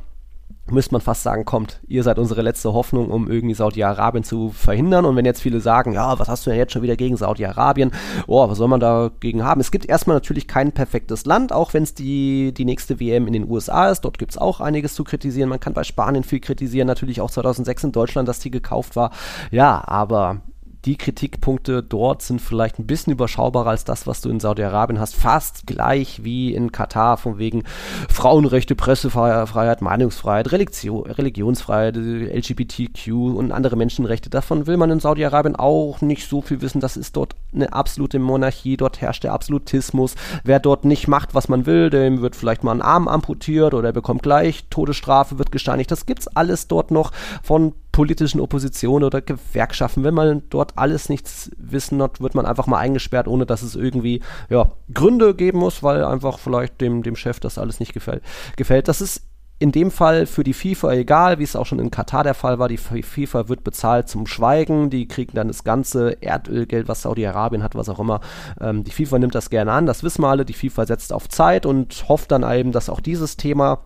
müsste 0.71 0.95
man 0.95 1.01
fast 1.01 1.23
sagen, 1.23 1.45
kommt, 1.45 1.81
ihr 1.87 2.03
seid 2.03 2.19
unsere 2.19 2.43
letzte 2.43 2.73
Hoffnung, 2.73 3.11
um 3.11 3.31
irgendwie 3.31 3.55
Saudi-Arabien 3.55 4.25
zu 4.25 4.51
verhindern. 4.51 5.05
Und 5.05 5.15
wenn 5.17 5.25
jetzt 5.25 5.43
viele 5.43 5.61
sagen, 5.61 5.93
ja, 5.93 6.19
was 6.19 6.29
hast 6.29 6.47
du 6.47 6.51
denn 6.51 6.59
jetzt 6.59 6.73
schon 6.73 6.83
wieder 6.83 6.97
gegen 6.97 7.17
Saudi-Arabien? 7.17 7.93
Oh, 8.27 8.49
was 8.49 8.59
soll 8.59 8.69
man 8.69 8.81
dagegen 8.81 9.45
haben? 9.45 9.61
Es 9.61 9.71
gibt 9.71 9.87
erstmal 9.87 10.17
natürlich 10.17 10.49
kein 10.49 10.73
perfektes 10.73 11.27
Land, 11.27 11.53
auch 11.53 11.75
wenn 11.75 11.83
es 11.83 11.95
die, 11.95 12.53
die 12.55 12.65
nächste 12.65 12.99
WM 12.99 13.27
in 13.27 13.35
den 13.35 13.51
USA 13.51 13.91
ist. 13.91 14.03
Dort 14.03 14.19
gibt 14.19 14.33
es 14.33 14.39
auch 14.39 14.61
einiges 14.61 14.95
zu 14.95 15.05
kritisieren. 15.05 15.51
Man 15.51 15.61
kann 15.61 15.75
bei 15.75 15.85
Spanien 15.85 16.25
viel 16.25 16.41
kritisieren, 16.41 16.87
natürlich 16.87 17.21
auch 17.21 17.31
2006 17.31 17.85
in 17.85 17.93
Deutschland, 17.93 18.29
dass 18.29 18.39
die 18.39 18.51
gekauft 18.51 18.97
war. 18.97 19.11
Ja, 19.51 19.83
aber 19.87 20.41
die 20.85 20.97
Kritikpunkte 20.97 21.83
dort 21.83 22.23
sind 22.23 22.41
vielleicht 22.41 22.79
ein 22.79 22.87
bisschen 22.87 23.13
überschaubarer 23.13 23.71
als 23.71 23.85
das, 23.85 24.07
was 24.07 24.21
du 24.21 24.29
in 24.29 24.41
Saudi-Arabien 24.41 25.01
hast. 25.01 25.17
Fast 25.17 25.67
gleich 25.67 26.25
wie 26.25 26.55
in 26.55 26.73
Katar, 26.73 27.17
von 27.17 27.39
wegen 27.39 27.65
Frauenrechte, 28.09 28.75
Pressefreiheit, 28.75 29.81
Meinungsfreiheit, 29.81 30.53
Religion, 30.53 31.07
Religionsfreiheit, 31.07 31.97
LGBTQ 31.97 33.09
und 33.37 33.53
andere 33.53 33.77
Menschenrechte. 33.77 34.29
Davon 34.29 34.67
will 34.67 34.77
man 34.77 34.91
in 34.91 35.01
Saudi-Arabien 35.01 35.57
auch 35.57 36.01
nicht 36.03 36.29
so 36.29 36.43
viel 36.43 36.61
wissen. 36.61 36.81
Das 36.81 36.97
ist 36.97 37.17
dort 37.17 37.35
eine 37.55 37.73
absolute 37.73 38.19
Monarchie. 38.19 38.77
Dort 38.77 39.01
herrscht 39.01 39.25
der 39.25 39.33
Absolutismus. 39.33 40.15
Wer 40.45 40.61
dort 40.61 40.85
nicht 40.85 41.09
macht, 41.09 41.35
was 41.35 41.49
man 41.49 41.67
will, 41.67 41.91
dem 41.91 42.21
wird 42.21 42.37
vielleicht 42.37 42.65
mal 42.65 42.73
ein 42.73 42.83
Arm 42.83 43.09
amputiert 43.09 43.75
oder 43.75 43.89
er 43.89 43.93
bekommt 43.93 44.23
gleich 44.23 44.67
Todesstrafe, 44.71 45.39
wird 45.39 45.53
gesteinigt. 45.53 45.91
Das 45.91 46.07
gibt's 46.07 46.29
alles 46.29 46.69
dort 46.69 46.91
noch 46.91 47.13
von 47.43 47.75
politischen 47.93 48.41
Opposition 48.41 49.05
oder 49.05 49.21
Gewerkschaften. 49.21 50.03
Wenn 50.03 50.15
man 50.15 50.43
dort 50.51 50.77
alles 50.77 51.09
nichts 51.09 51.51
wissen 51.57 52.03
hat, 52.03 52.21
wird 52.21 52.35
man 52.35 52.45
einfach 52.45 52.67
mal 52.67 52.79
eingesperrt, 52.79 53.29
ohne 53.29 53.47
dass 53.47 53.63
es 53.63 53.77
irgendwie 53.77 54.21
ja, 54.51 54.73
Gründe 54.93 55.35
geben 55.35 55.59
muss, 55.59 55.83
weil 55.83 56.05
einfach 56.05 56.39
vielleicht 56.39 56.81
dem, 56.81 57.05
dem 57.05 57.15
Chef 57.15 57.39
das 57.39 57.57
alles 57.57 57.79
nicht 57.79 57.93
gefällt. 57.93 58.23
gefällt. 58.57 58.89
Das 58.89 59.01
ist 59.01 59.23
in 59.65 59.73
dem 59.73 59.91
Fall 59.91 60.27
für 60.27 60.45
die 60.45 60.53
FIFA 60.53 60.93
egal, 60.93 61.39
wie 61.39 61.43
es 61.43 61.57
auch 61.57 61.65
schon 61.65 61.79
in 61.79 61.91
Katar 61.91 62.23
der 62.23 62.35
Fall 62.35 62.59
war. 62.59 62.69
Die 62.69 62.77
FIFA 62.77 63.49
wird 63.49 63.65
bezahlt 63.65 64.11
zum 64.11 64.27
Schweigen. 64.27 64.91
Die 64.91 65.09
kriegen 65.09 65.35
dann 65.35 65.49
das 65.49 65.65
ganze 65.65 66.23
Erdölgeld, 66.23 66.87
was 66.87 67.01
Saudi-Arabien 67.01 67.63
hat, 67.63 67.75
was 67.75 67.89
auch 67.89 67.99
immer. 67.99 68.21
Ähm, 68.61 68.85
die 68.85 68.91
FIFA 68.91 69.21
nimmt 69.21 69.35
das 69.35 69.49
gerne 69.49 69.73
an, 69.73 69.87
das 69.87 70.03
wissen 70.03 70.21
wir 70.21 70.29
alle. 70.29 70.45
Die 70.45 70.53
FIFA 70.53 70.85
setzt 70.85 71.15
auf 71.15 71.31
Zeit 71.31 71.65
und 71.65 72.11
hofft 72.11 72.31
dann 72.31 72.43
eben, 72.43 72.73
dass 72.73 72.91
auch 72.91 73.01
dieses 73.01 73.39
Thema 73.39 73.79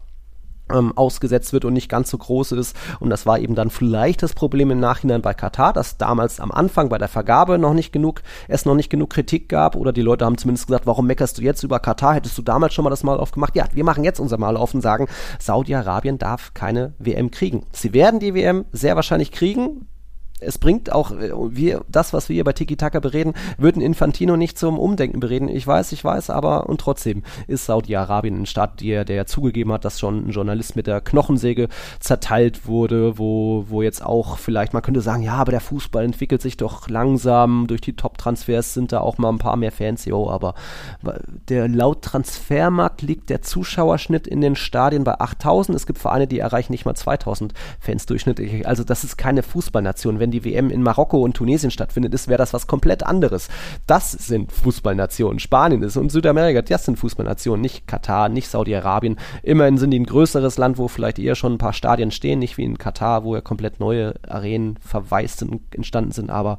ähm, 0.73 0.93
ausgesetzt 0.97 1.53
wird 1.53 1.64
und 1.64 1.73
nicht 1.73 1.89
ganz 1.89 2.11
so 2.11 2.19
groß 2.19 2.53
ist. 2.53 2.77
Und 3.01 3.11
das 3.11 3.27
war 3.27 3.39
eben 3.39 3.55
dann 3.55 3.71
vielleicht 3.71 4.23
das 4.23 4.35
Problem 4.35 4.71
im 4.71 4.81
Nachhinein 4.81 5.23
bei 5.23 5.35
Katar, 5.35 5.73
dass 5.73 5.97
damals 5.97 6.41
am 6.41 6.51
Anfang 6.51 6.89
bei 6.89 6.99
der 6.99 7.09
Vergabe 7.09 7.59
noch 7.59 7.75
nicht 7.75 7.93
genug, 7.93 8.23
es 8.49 8.64
noch 8.64 8.75
nicht 8.75 8.91
genug 8.91 9.11
Kritik 9.11 9.49
gab 9.49 9.77
oder 9.77 9.93
die 9.93 10.03
Leute 10.03 10.25
haben 10.25 10.39
zumindest 10.39 10.66
gesagt, 10.66 10.87
warum 10.87 11.07
meckerst 11.07 11.39
du 11.39 11.43
jetzt 11.43 11.62
über 11.62 11.79
Katar? 11.81 12.14
Hättest 12.14 12.37
du 12.39 12.43
damals 12.43 12.75
schon 12.75 12.85
mal 12.85 12.91
das 12.91 13.05
Mal 13.05 13.19
aufgemacht? 13.19 13.57
Ja, 13.57 13.66
wir 13.73 13.85
machen 13.85 14.05
jetzt 14.05 14.21
unser 14.21 14.39
Mal 14.39 14.57
auf 14.57 14.75
und 14.75 14.81
sagen, 14.81 15.07
Saudi-Arabien 15.39 16.19
darf 16.19 16.55
keine 16.55 16.95
WM 16.99 17.31
kriegen. 17.31 17.66
Sie 17.73 17.93
werden 17.93 18.21
die 18.21 18.35
WM 18.35 18.64
sehr 18.73 18.97
wahrscheinlich 18.97 19.33
kriegen 19.33 19.87
es 20.41 20.59
bringt 20.59 20.93
auch 20.93 21.11
äh, 21.12 21.32
wir, 21.51 21.84
das, 21.89 22.12
was 22.12 22.28
wir 22.28 22.34
hier 22.34 22.45
bei 22.45 22.53
Tiki 22.53 22.76
Taka 22.76 23.01
bereden, 23.01 23.34
würden 23.57 23.82
Infantino 23.82 24.36
nicht 24.36 24.59
zum 24.59 24.78
Umdenken 24.78 25.20
bereden. 25.20 25.49
Ich 25.49 25.66
weiß, 25.66 25.93
ich 25.93 26.05
weiß, 26.05 26.30
aber 26.30 26.68
und 26.68 26.80
trotzdem 26.80 27.22
ist 27.47 27.66
Saudi-Arabien 27.66 28.43
ein 28.43 28.47
Staat, 28.47 28.80
der, 28.80 29.05
der 29.05 29.26
zugegeben 29.26 29.72
hat, 29.72 29.84
dass 29.84 30.01
schon 30.01 30.28
ein 30.28 30.30
Journalist 30.30 30.76
mit 30.76 30.86
der 30.86 31.01
Knochensäge 31.01 31.68
zerteilt 32.01 32.66
wurde, 32.66 33.18
wo, 33.18 33.66
wo 33.68 33.82
jetzt 33.82 34.05
auch 34.05 34.39
vielleicht, 34.39 34.72
man 34.72 34.82
könnte 34.82 35.01
sagen, 35.01 35.22
ja, 35.22 35.34
aber 35.34 35.53
der 35.53 35.61
Fußball 35.61 36.05
entwickelt 36.05 36.43
sich 36.43 36.57
doch 36.57 36.89
langsam, 36.89 37.66
durch 37.66 37.80
die 37.80 37.95
Top-Transfers 37.95 38.74
sind 38.74 38.93
da 38.93 39.01
auch 39.01 39.18
mal 39.18 39.30
ein 39.30 39.39
paar 39.39 39.57
mehr 39.57 39.72
Fans, 39.72 40.05
jo, 40.05 40.28
aber 40.30 40.55
der 41.49 41.68
laut 41.68 42.03
Transfermarkt 42.03 43.03
liegt 43.03 43.30
der 43.30 43.43
Zuschauerschnitt 43.43 44.26
in 44.26 44.41
den 44.41 44.57
Stadien 44.57 45.05
bei 45.05 45.18
8000. 45.18 45.76
Es 45.76 45.86
gibt 45.86 45.99
Vereine, 45.99 46.26
die 46.26 46.39
erreichen 46.39 46.72
nicht 46.72 46.84
mal 46.84 46.95
2000 46.95 47.55
Fans 47.80 48.07
durchschnittlich. 48.07 48.66
Also 48.66 48.84
das 48.84 49.05
ist 49.05 49.16
keine 49.16 49.43
Fußballnation. 49.43 50.20
Wenn 50.20 50.28
wenn 50.29 50.31
die 50.31 50.45
WM 50.45 50.70
in 50.70 50.83
Marokko 50.83 51.22
und 51.22 51.35
Tunesien 51.35 51.70
stattfindet, 51.70 52.12
ist, 52.12 52.29
wäre 52.29 52.39
das 52.39 52.53
was 52.53 52.66
komplett 52.66 53.03
anderes. 53.03 53.49
Das 53.87 54.12
sind 54.12 54.53
Fußballnationen. 54.53 55.39
Spanien 55.39 55.83
ist 55.83 55.97
und 55.97 56.12
Südamerika, 56.12 56.61
das 56.61 56.85
sind 56.85 56.99
Fußballnationen, 56.99 57.62
nicht 57.62 57.87
Katar, 57.87 58.29
nicht 58.29 58.49
Saudi-Arabien. 58.49 59.16
Immerhin 59.43 59.79
sind 59.79 59.91
die 59.91 59.99
ein 59.99 60.07
größeres 60.07 60.59
Land, 60.59 60.76
wo 60.76 60.89
vielleicht 60.89 61.18
eher 61.18 61.35
schon 61.35 61.55
ein 61.55 61.59
paar 61.59 61.72
Stadien 61.72 62.11
stehen, 62.11 62.39
nicht 62.39 62.59
wie 62.59 62.64
in 62.64 62.76
Katar, 62.76 63.24
wo 63.24 63.35
ja 63.35 63.41
komplett 63.41 63.81
neue 63.81 64.14
Arenen 64.29 64.79
verwaist 64.81 65.43
und 65.43 65.62
entstanden 65.74 66.12
sind, 66.12 66.31
aber 66.31 66.59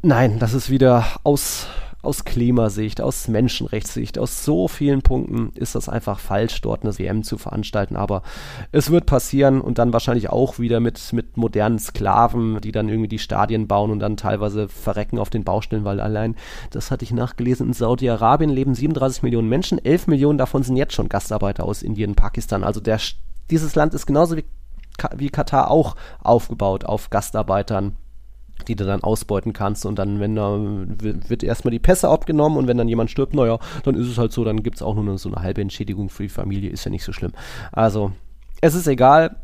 nein, 0.00 0.38
das 0.38 0.54
ist 0.54 0.70
wieder 0.70 1.04
aus 1.22 1.66
aus 2.02 2.24
Klimasicht, 2.24 3.00
aus 3.00 3.28
Menschenrechtssicht, 3.28 4.18
aus 4.18 4.44
so 4.44 4.68
vielen 4.68 5.02
Punkten 5.02 5.52
ist 5.54 5.74
das 5.74 5.88
einfach 5.88 6.18
falsch, 6.18 6.60
dort 6.60 6.82
eine 6.82 6.98
WM 6.98 7.22
zu 7.22 7.36
veranstalten. 7.36 7.96
Aber 7.96 8.22
es 8.72 8.90
wird 8.90 9.06
passieren 9.06 9.60
und 9.60 9.78
dann 9.78 9.92
wahrscheinlich 9.92 10.30
auch 10.30 10.58
wieder 10.58 10.80
mit, 10.80 11.12
mit 11.12 11.36
modernen 11.36 11.78
Sklaven, 11.78 12.60
die 12.60 12.72
dann 12.72 12.88
irgendwie 12.88 13.08
die 13.08 13.18
Stadien 13.18 13.68
bauen 13.68 13.90
und 13.90 13.98
dann 13.98 14.16
teilweise 14.16 14.68
verrecken 14.68 15.18
auf 15.18 15.30
den 15.30 15.44
Baustellen, 15.44 15.84
weil 15.84 16.00
allein, 16.00 16.36
das 16.70 16.90
hatte 16.90 17.04
ich 17.04 17.12
nachgelesen, 17.12 17.68
in 17.68 17.72
Saudi-Arabien 17.72 18.50
leben 18.50 18.74
37 18.74 19.22
Millionen 19.22 19.48
Menschen, 19.48 19.84
11 19.84 20.06
Millionen 20.06 20.38
davon 20.38 20.62
sind 20.62 20.76
jetzt 20.76 20.94
schon 20.94 21.08
Gastarbeiter 21.08 21.64
aus 21.64 21.82
Indien, 21.82 22.14
Pakistan. 22.14 22.64
Also 22.64 22.80
der, 22.80 22.98
dieses 23.50 23.74
Land 23.74 23.94
ist 23.94 24.06
genauso 24.06 24.36
wie, 24.36 24.44
wie 25.16 25.28
Katar 25.28 25.70
auch 25.70 25.96
aufgebaut 26.22 26.84
auf 26.84 27.10
Gastarbeitern 27.10 27.96
die 28.62 28.76
du 28.76 28.84
dann 28.84 29.02
ausbeuten 29.02 29.52
kannst 29.52 29.86
und 29.86 29.98
dann, 29.98 30.20
wenn 30.20 30.34
da 30.34 30.58
wird 30.58 31.42
erstmal 31.42 31.70
die 31.70 31.78
Pässe 31.78 32.08
abgenommen 32.08 32.58
und 32.58 32.66
wenn 32.66 32.78
dann 32.78 32.88
jemand 32.88 33.10
stirbt, 33.10 33.34
naja, 33.34 33.58
dann 33.84 33.94
ist 33.94 34.06
es 34.06 34.18
halt 34.18 34.32
so, 34.32 34.44
dann 34.44 34.62
gibt 34.62 34.76
es 34.76 34.82
auch 34.82 34.94
nur 34.94 35.18
so 35.18 35.28
eine 35.30 35.42
halbe 35.42 35.60
Entschädigung 35.60 36.08
für 36.08 36.22
die 36.24 36.28
Familie, 36.28 36.70
ist 36.70 36.84
ja 36.84 36.90
nicht 36.90 37.04
so 37.04 37.12
schlimm. 37.12 37.32
Also, 37.72 38.12
es 38.60 38.74
ist 38.74 38.86
egal, 38.86 39.36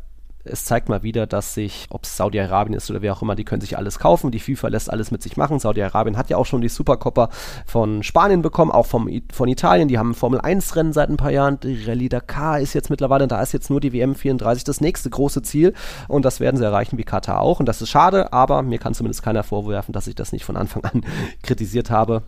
es 0.51 0.65
zeigt 0.65 0.89
mal 0.89 1.03
wieder, 1.03 1.27
dass 1.27 1.53
sich, 1.53 1.87
ob 1.89 2.03
es 2.03 2.17
Saudi-Arabien 2.17 2.75
ist 2.75 2.89
oder 2.89 3.01
wer 3.01 3.13
auch 3.13 3.21
immer, 3.21 3.35
die 3.35 3.43
können 3.43 3.61
sich 3.61 3.77
alles 3.77 3.99
kaufen. 3.99 4.31
Die 4.31 4.39
FIFA 4.39 4.69
lässt 4.69 4.91
alles 4.91 5.11
mit 5.11 5.21
sich 5.21 5.37
machen. 5.37 5.59
Saudi-Arabien 5.59 6.17
hat 6.17 6.29
ja 6.29 6.37
auch 6.37 6.45
schon 6.45 6.61
die 6.61 6.69
Supercoppa 6.69 7.29
von 7.65 8.03
Spanien 8.03 8.41
bekommen, 8.41 8.71
auch 8.71 8.85
vom, 8.85 9.09
von 9.31 9.47
Italien. 9.47 9.87
Die 9.87 9.97
haben 9.97 10.13
Formel 10.13 10.39
1-Rennen 10.39 10.93
seit 10.93 11.09
ein 11.09 11.17
paar 11.17 11.31
Jahren. 11.31 11.59
Die 11.59 11.83
Rallye 11.85 12.09
Dakar 12.09 12.59
ist 12.59 12.73
jetzt 12.73 12.89
mittlerweile, 12.89 13.27
da 13.27 13.41
ist 13.41 13.53
jetzt 13.53 13.69
nur 13.69 13.79
die 13.79 13.93
WM 13.93 14.15
34 14.15 14.63
das 14.63 14.81
nächste 14.81 15.09
große 15.09 15.41
Ziel. 15.41 15.73
Und 16.07 16.25
das 16.25 16.39
werden 16.39 16.57
sie 16.57 16.65
erreichen 16.65 16.97
wie 16.97 17.03
Katar 17.03 17.41
auch. 17.41 17.59
Und 17.59 17.67
das 17.67 17.81
ist 17.81 17.89
schade, 17.89 18.33
aber 18.33 18.61
mir 18.61 18.79
kann 18.79 18.93
zumindest 18.93 19.23
keiner 19.23 19.43
vorwerfen, 19.43 19.93
dass 19.93 20.07
ich 20.07 20.15
das 20.15 20.31
nicht 20.31 20.45
von 20.45 20.57
Anfang 20.57 20.83
an 20.85 21.05
kritisiert 21.43 21.89
habe 21.91 22.23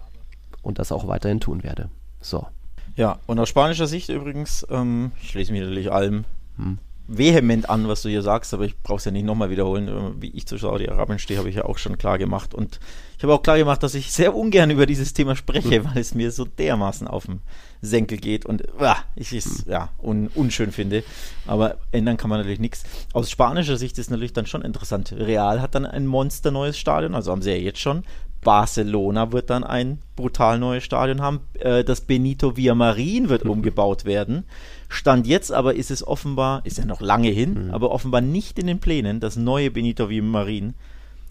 und 0.61 0.79
das 0.79 0.91
auch 0.91 1.07
weiterhin 1.07 1.39
tun 1.39 1.63
werde. 1.63 1.89
So. 2.21 2.47
Ja, 2.95 3.19
und 3.27 3.39
aus 3.39 3.49
spanischer 3.49 3.87
Sicht 3.87 4.09
übrigens, 4.09 4.65
ähm, 4.69 5.11
ich 5.21 5.33
lese 5.33 5.53
mich 5.53 5.61
natürlich 5.61 5.91
allem 5.91 6.25
hm 6.57 6.79
vehement 7.09 7.69
an, 7.69 7.87
was 7.87 8.03
du 8.03 8.09
hier 8.09 8.21
sagst, 8.21 8.53
aber 8.53 8.65
ich 8.65 8.77
brauche 8.81 8.97
es 8.97 9.05
ja 9.05 9.11
nicht 9.11 9.25
nochmal 9.25 9.49
wiederholen. 9.49 10.15
Wie 10.19 10.29
ich 10.29 10.45
zu 10.45 10.57
Saudi-Arabien 10.57 11.19
stehe, 11.19 11.39
habe 11.39 11.49
ich 11.49 11.55
ja 11.55 11.65
auch 11.65 11.77
schon 11.77 11.97
klar 11.97 12.17
gemacht. 12.17 12.53
Und 12.53 12.79
ich 13.17 13.23
habe 13.23 13.33
auch 13.33 13.41
klar 13.41 13.57
gemacht, 13.57 13.83
dass 13.83 13.95
ich 13.95 14.11
sehr 14.11 14.35
ungern 14.35 14.69
über 14.69 14.85
dieses 14.85 15.13
Thema 15.13 15.35
spreche, 15.35 15.83
weil 15.85 15.97
es 15.97 16.13
mir 16.13 16.31
so 16.31 16.45
dermaßen 16.45 17.07
auf 17.07 17.25
den 17.25 17.41
Senkel 17.81 18.17
geht 18.17 18.45
und 18.45 18.61
uh, 18.79 18.93
ich 19.15 19.33
es 19.33 19.65
ja, 19.67 19.89
un, 20.01 20.29
unschön 20.35 20.71
finde. 20.71 21.03
Aber 21.47 21.77
ändern 21.91 22.17
kann 22.17 22.29
man 22.29 22.39
natürlich 22.39 22.59
nichts. 22.59 22.83
Aus 23.13 23.31
spanischer 23.31 23.77
Sicht 23.77 23.97
ist 23.97 24.11
natürlich 24.11 24.33
dann 24.33 24.45
schon 24.45 24.61
interessant. 24.61 25.13
Real 25.17 25.61
hat 25.61 25.75
dann 25.75 25.85
ein 25.85 26.05
monster 26.05 26.51
neues 26.51 26.77
Stadion, 26.77 27.15
also 27.15 27.31
haben 27.31 27.41
sie 27.41 27.51
ja 27.51 27.57
jetzt 27.57 27.79
schon. 27.79 28.03
Barcelona 28.41 29.31
wird 29.31 29.49
dann 29.49 29.63
ein 29.63 29.99
brutal 30.15 30.59
neues 30.59 30.83
Stadion 30.83 31.21
haben. 31.21 31.41
Äh, 31.59 31.83
das 31.83 32.01
Benito 32.01 32.55
Villamarin 32.55 33.29
wird 33.29 33.43
umgebaut 33.45 34.05
werden. 34.05 34.45
Stand 34.91 35.27
jetzt 35.27 35.51
aber 35.51 35.75
ist 35.75 35.91
es 35.91 36.05
offenbar, 36.05 36.65
ist 36.65 36.79
ja 36.79 36.85
noch 36.85 36.99
lange 36.99 37.29
hin, 37.29 37.67
mhm. 37.67 37.71
aber 37.71 37.91
offenbar 37.91 38.21
nicht 38.21 38.57
in 38.57 38.65
den 38.65 38.79
Plänen, 38.79 39.19
das 39.19 39.35
neue 39.35 39.69
Benito 39.69 40.09
Villamarin, 40.09 40.73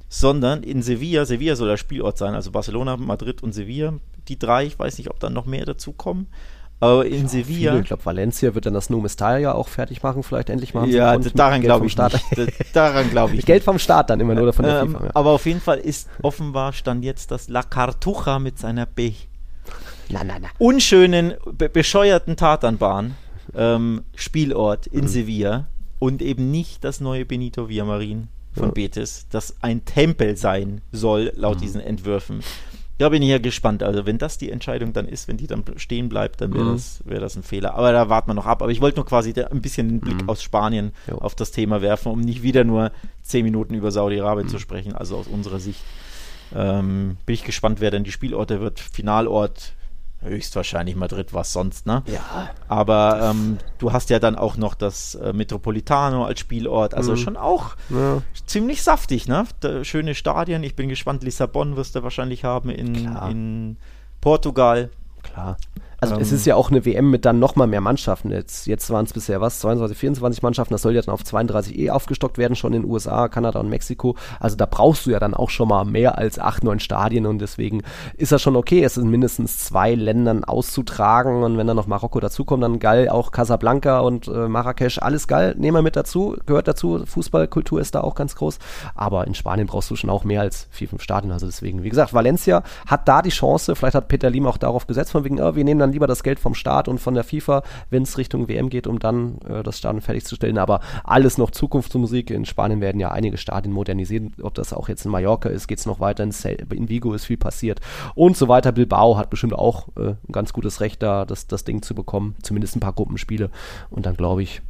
sondern 0.09 0.63
in 0.63 0.81
Sevilla. 0.81 1.27
Sevilla 1.27 1.57
soll 1.57 1.69
der 1.69 1.77
Spielort 1.77 2.17
sein, 2.17 2.35
also 2.35 2.53
Barcelona, 2.53 2.97
Madrid 2.97 3.43
und 3.43 3.53
Sevilla. 3.53 3.95
Die 4.29 4.39
drei, 4.39 4.65
ich 4.65 4.79
weiß 4.79 4.97
nicht, 4.99 5.11
ob 5.11 5.19
dann 5.19 5.33
noch 5.33 5.45
mehr 5.45 5.65
dazu 5.65 5.93
kommen. 5.93 6.29
Aber 6.81 7.05
in 7.05 7.23
ja, 7.23 7.29
Sevilla. 7.29 7.73
Viele, 7.73 7.81
ich 7.81 7.87
glaube, 7.89 8.07
Valencia 8.07 8.55
wird 8.55 8.67
dann 8.67 8.75
das 8.75 8.89
No 8.89 9.05
ja 9.19 9.53
auch 9.53 9.67
fertig 9.67 10.05
machen, 10.05 10.23
vielleicht 10.23 10.49
endlich 10.51 10.75
mal. 10.75 10.89
Ja, 10.89 11.19
daran 11.19 11.61
glaube 11.61 11.87
ich 11.87 11.93
Start. 11.93 12.15
nicht. 12.37 12.77
daran 12.77 13.11
glaube 13.11 13.35
ich. 13.35 13.45
Geld 13.47 13.65
vom 13.65 13.81
Staat 13.81 14.11
dann 14.11 14.21
immer 14.21 14.37
nur 14.37 14.53
von 14.53 14.65
der 14.65 14.83
ähm, 14.83 14.93
FIFA. 14.93 15.05
Ja. 15.07 15.11
Aber 15.15 15.31
auf 15.31 15.47
jeden 15.47 15.61
Fall 15.61 15.79
ist 15.79 16.09
offenbar 16.23 16.73
stand 16.73 17.05
jetzt 17.05 17.33
das 17.33 17.49
La 17.49 17.65
Cartuja 17.65 18.39
mit 18.39 18.59
seiner 18.59 18.87
be 18.87 19.15
na, 20.11 20.23
na, 20.23 20.39
na. 20.41 20.49
unschönen, 20.59 21.35
be 21.53 21.69
bescheuerten 21.69 22.37
Tatanbahn 22.37 23.17
ähm, 23.55 24.03
Spielort 24.15 24.87
in 24.87 25.03
mhm. 25.03 25.09
Sevilla 25.09 25.69
und 25.99 26.23
eben 26.23 26.51
nicht 26.51 26.85
das 26.85 27.01
neue 27.01 27.25
Benito 27.25 27.69
Villamarin 27.69 28.29
von 28.53 28.69
ja. 28.69 28.73
Betis, 28.73 29.27
das 29.31 29.57
ein 29.63 29.85
Tempel 29.85 30.37
sein 30.37 30.81
soll, 30.93 31.33
laut 31.35 31.57
mhm. 31.57 31.61
diesen 31.61 31.81
Entwürfen. 31.81 32.41
Da 32.99 33.11
bin 33.11 33.23
ich 33.23 33.29
ja 33.29 33.39
gespannt. 33.39 33.85
Also, 33.85 34.07
wenn 34.07 34.19
das 34.19 34.39
die 34.39 34.51
Entscheidung 34.51 34.93
dann 34.93 35.07
ist, 35.07 35.29
wenn 35.29 35.37
die 35.37 35.47
dann 35.47 35.63
stehen 35.77 36.09
bleibt, 36.09 36.41
dann 36.41 36.53
wäre 36.53 36.65
mhm. 36.65 36.73
das, 36.73 37.01
wär 37.05 37.21
das 37.21 37.37
ein 37.37 37.45
Fehler. 37.45 37.75
Aber 37.75 37.93
da 37.93 38.09
warten 38.09 38.29
wir 38.29 38.35
noch 38.35 38.47
ab. 38.47 38.61
Aber 38.61 38.73
ich 38.73 38.81
wollte 38.81 38.97
nur 38.97 39.07
quasi 39.07 39.33
ein 39.33 39.63
bisschen 39.63 39.89
den 39.89 40.01
Blick 40.01 40.23
mhm. 40.23 40.29
aus 40.29 40.43
Spanien 40.43 40.91
jo. 41.07 41.19
auf 41.19 41.37
das 41.37 41.53
Thema 41.53 41.81
werfen, 41.81 42.11
um 42.11 42.21
nicht 42.21 42.43
wieder 42.43 42.65
nur 42.65 42.91
zehn 43.23 43.45
Minuten 43.45 43.75
über 43.75 43.93
Saudi-Arabien 43.93 44.49
mhm. 44.49 44.51
zu 44.51 44.59
sprechen, 44.59 44.95
also 44.95 45.17
aus 45.17 45.29
unserer 45.29 45.61
Sicht. 45.61 45.81
Ähm, 46.53 47.19
bin 47.25 47.35
ich 47.35 47.45
gespannt, 47.45 47.81
wer 47.81 47.93
denn 47.93 48.03
die 48.03 48.11
Spielorte 48.11 48.61
wird. 48.61 48.81
Finalort 48.81 49.75
höchstwahrscheinlich 50.21 50.97
Madrid, 50.97 51.33
was 51.33 51.53
sonst, 51.53 51.87
ne? 51.87 52.03
Ja. 52.07 52.51
Aber 52.67 53.21
ähm, 53.31 53.59
du 53.79 53.93
hast 53.93 54.11
ja 54.11 54.19
dann 54.19 54.37
auch 54.37 54.57
noch 54.57 54.75
das 54.75 55.15
äh, 55.15 55.33
Metropolitano 55.33 56.25
als 56.25 56.41
Spielort, 56.41 56.95
also 56.95 57.13
mhm. 57.13 57.17
schon 57.17 57.37
auch 57.37 57.77
ja. 57.91 58.23
ziemlich 58.47 58.83
saftig, 58.83 59.29
ne? 59.29 59.47
Da, 59.61 59.85
schöne 59.85 60.15
Stadien. 60.15 60.63
Ich 60.65 60.75
bin 60.75 60.89
gespannt, 60.89 61.23
Lissabon 61.23 61.77
wirst 61.77 61.95
du 61.95 62.03
wahrscheinlich 62.03 62.45
haben 62.45 62.71
in, 62.71 62.95
in 63.29 63.77
Portugal. 64.21 64.91
Klar. 65.23 65.57
Also 66.01 66.15
ähm, 66.15 66.21
es 66.21 66.33
ist 66.33 66.47
ja 66.47 66.55
auch 66.55 66.71
eine 66.71 66.85
WM 66.85 67.11
mit 67.11 67.25
dann 67.25 67.39
nochmal 67.39 67.67
mehr 67.67 67.81
Mannschaften. 67.81 68.31
Jetzt, 68.31 68.67
jetzt 68.67 68.91
waren 68.91 69.05
es 69.05 69.13
bisher 69.13 69.41
was, 69.41 69.59
22, 69.61 69.99
24 69.99 70.43
Mannschaften, 70.43 70.75
das 70.75 70.83
soll 70.83 70.95
ja 70.95 71.03
dann 71.03 71.13
auf 71.13 71.25
32 71.25 71.79
eh 71.79 71.91
aufgestockt 71.91 72.39
werden, 72.39 72.55
schon 72.55 72.73
in 72.73 72.83
den 72.83 72.91
USA, 72.91 73.29
Kanada 73.29 73.59
und 73.59 73.69
Mexiko. 73.69 74.17
Also 74.39 74.57
da 74.57 74.67
brauchst 74.67 75.07
du 75.07 75.11
ja 75.11 75.19
dann 75.19 75.35
auch 75.35 75.51
schon 75.51 75.69
mal 75.69 75.85
mehr 75.85 76.17
als 76.17 76.39
acht, 76.39 76.63
neun 76.63 76.79
Stadien 76.79 77.27
und 77.27 77.41
deswegen 77.41 77.83
ist 78.17 78.33
das 78.33 78.43
schon 78.43 78.57
okay, 78.57 78.83
es 78.85 78.97
in 78.97 79.11
mindestens 79.11 79.59
zwei 79.59 79.95
Ländern 79.95 80.45
auszutragen 80.45 81.43
und 81.43 81.59
wenn 81.59 81.67
dann 81.67 81.77
noch 81.77 81.87
Marokko 81.87 82.21
dazukommt, 82.21 82.63
dann 82.63 82.79
geil, 82.79 83.09
auch 83.09 83.33
Casablanca 83.33 84.01
und 84.01 84.29
äh, 84.29 84.49
Marrakesch, 84.49 84.99
alles 84.99 85.27
geil, 85.27 85.55
nehmen 85.59 85.79
wir 85.79 85.83
mit 85.83 85.97
dazu, 85.97 86.37
gehört 86.47 86.69
dazu, 86.69 87.03
Fußballkultur 87.05 87.81
ist 87.81 87.95
da 87.95 88.03
auch 88.03 88.15
ganz 88.15 88.37
groß, 88.37 88.59
aber 88.95 89.27
in 89.27 89.35
Spanien 89.35 89.67
brauchst 89.67 89.91
du 89.91 89.97
schon 89.97 90.11
auch 90.11 90.25
mehr 90.25 90.43
als 90.43 90.69
vier, 90.71 90.89
fünf 90.89 91.03
Stadien, 91.03 91.33
also 91.33 91.47
deswegen, 91.47 91.83
wie 91.83 91.89
gesagt, 91.89 92.15
Valencia 92.15 92.63
hat 92.87 93.09
da 93.09 93.23
die 93.23 93.31
Chance, 93.31 93.75
vielleicht 93.75 93.95
hat 93.95 94.09
Peter 94.09 94.31
Lim 94.31 94.47
auch 94.47 94.59
darauf 94.59 94.87
gesetzt, 94.87 95.11
von 95.11 95.25
wegen, 95.25 95.41
oh, 95.41 95.57
wir 95.57 95.65
nehmen 95.65 95.81
dann 95.81 95.88
lieber 95.93 96.07
das 96.07 96.23
Geld 96.23 96.39
vom 96.39 96.55
Staat 96.55 96.89
und 96.89 96.99
von 96.99 97.15
der 97.15 97.25
FIFA, 97.25 97.63
wenn 97.91 98.03
es 98.03 98.19
Richtung 98.19 98.49
WM 98.49 98.69
geht, 98.69 98.87
um 98.87 98.99
dann 98.99 99.39
äh, 99.49 99.63
das 99.63 99.79
Stadion 99.79 100.01
fertigzustellen. 100.01 100.59
Aber 100.59 100.81
alles 101.05 101.39
noch 101.39 101.51
Zukunftsmusik. 101.51 102.31
In 102.31 102.45
Spanien 102.45 102.81
werden 102.81 103.01
ja 103.01 103.11
einige 103.11 103.37
Stadien 103.37 103.73
modernisiert. 103.73 104.25
Ob 104.43 104.55
das 104.55 104.73
auch 104.73 104.89
jetzt 104.89 105.05
in 105.05 105.11
Mallorca 105.11 105.49
ist, 105.49 105.69
geht 105.69 105.79
es 105.79 105.87
noch 105.87 106.01
weiter. 106.01 106.25
In, 106.25 106.33
in, 106.71 106.89
Vigo 106.89 107.13
ist 107.13 107.27
viel 107.27 107.37
passiert 107.37 107.81
und 108.15 108.37
so 108.37 108.49
weiter. 108.49 108.73
Bilbao 108.73 109.17
hat 109.17 109.31
bestimmt 109.31 109.55
auch 109.55 109.89
äh, 109.97 110.11
ein 110.11 110.33
ganz 110.33 110.53
gutes 110.53 110.81
Recht 110.81 111.03
da, 111.03 111.25
das, 111.25 111.47
das 111.47 111.65
Ding 111.65 111.83
zu 111.83 111.95
bekommen. 111.95 112.37
Zumindest 112.43 112.77
ein 112.77 112.81
paar 112.81 112.93
Gruppenspiele. 112.93 113.51
Und 113.91 114.07
dann 114.07 114.17
glaube 114.17 114.43
ich, 114.43 114.63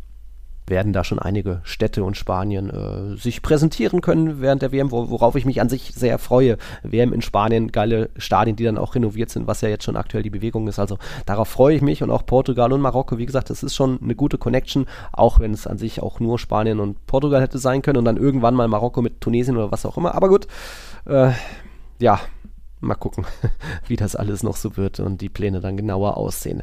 werden 0.68 0.92
da 0.92 1.04
schon 1.04 1.18
einige 1.18 1.60
Städte 1.64 2.04
und 2.04 2.16
Spanien 2.16 2.70
äh, 2.70 3.16
sich 3.16 3.42
präsentieren 3.42 4.00
können 4.00 4.40
während 4.40 4.62
der 4.62 4.72
WM, 4.72 4.90
worauf 4.90 5.34
ich 5.34 5.44
mich 5.44 5.60
an 5.60 5.68
sich 5.68 5.92
sehr 5.94 6.18
freue. 6.18 6.56
WM 6.82 7.12
in 7.12 7.22
Spanien, 7.22 7.72
geile 7.72 8.10
Stadien, 8.16 8.56
die 8.56 8.64
dann 8.64 8.78
auch 8.78 8.94
renoviert 8.94 9.30
sind, 9.30 9.46
was 9.46 9.60
ja 9.60 9.68
jetzt 9.68 9.84
schon 9.84 9.96
aktuell 9.96 10.22
die 10.22 10.30
Bewegung 10.30 10.68
ist. 10.68 10.78
Also 10.78 10.98
darauf 11.26 11.48
freue 11.48 11.76
ich 11.76 11.82
mich 11.82 12.02
und 12.02 12.10
auch 12.10 12.24
Portugal 12.26 12.72
und 12.72 12.80
Marokko, 12.80 13.18
wie 13.18 13.26
gesagt, 13.26 13.50
das 13.50 13.62
ist 13.62 13.74
schon 13.74 14.00
eine 14.02 14.14
gute 14.14 14.38
Connection, 14.38 14.86
auch 15.12 15.40
wenn 15.40 15.52
es 15.52 15.66
an 15.66 15.78
sich 15.78 16.02
auch 16.02 16.20
nur 16.20 16.38
Spanien 16.38 16.80
und 16.80 17.06
Portugal 17.06 17.42
hätte 17.42 17.58
sein 17.58 17.82
können 17.82 17.98
und 17.98 18.04
dann 18.04 18.16
irgendwann 18.16 18.54
mal 18.54 18.68
Marokko 18.68 19.02
mit 19.02 19.20
Tunesien 19.20 19.56
oder 19.56 19.70
was 19.70 19.86
auch 19.86 19.96
immer. 19.96 20.14
Aber 20.14 20.28
gut, 20.28 20.46
äh, 21.06 21.30
ja, 22.00 22.20
Mal 22.80 22.94
gucken, 22.94 23.26
wie 23.88 23.96
das 23.96 24.14
alles 24.14 24.44
noch 24.44 24.54
so 24.54 24.76
wird 24.76 25.00
und 25.00 25.20
die 25.20 25.28
Pläne 25.28 25.60
dann 25.60 25.76
genauer 25.76 26.16
aussehen. 26.16 26.62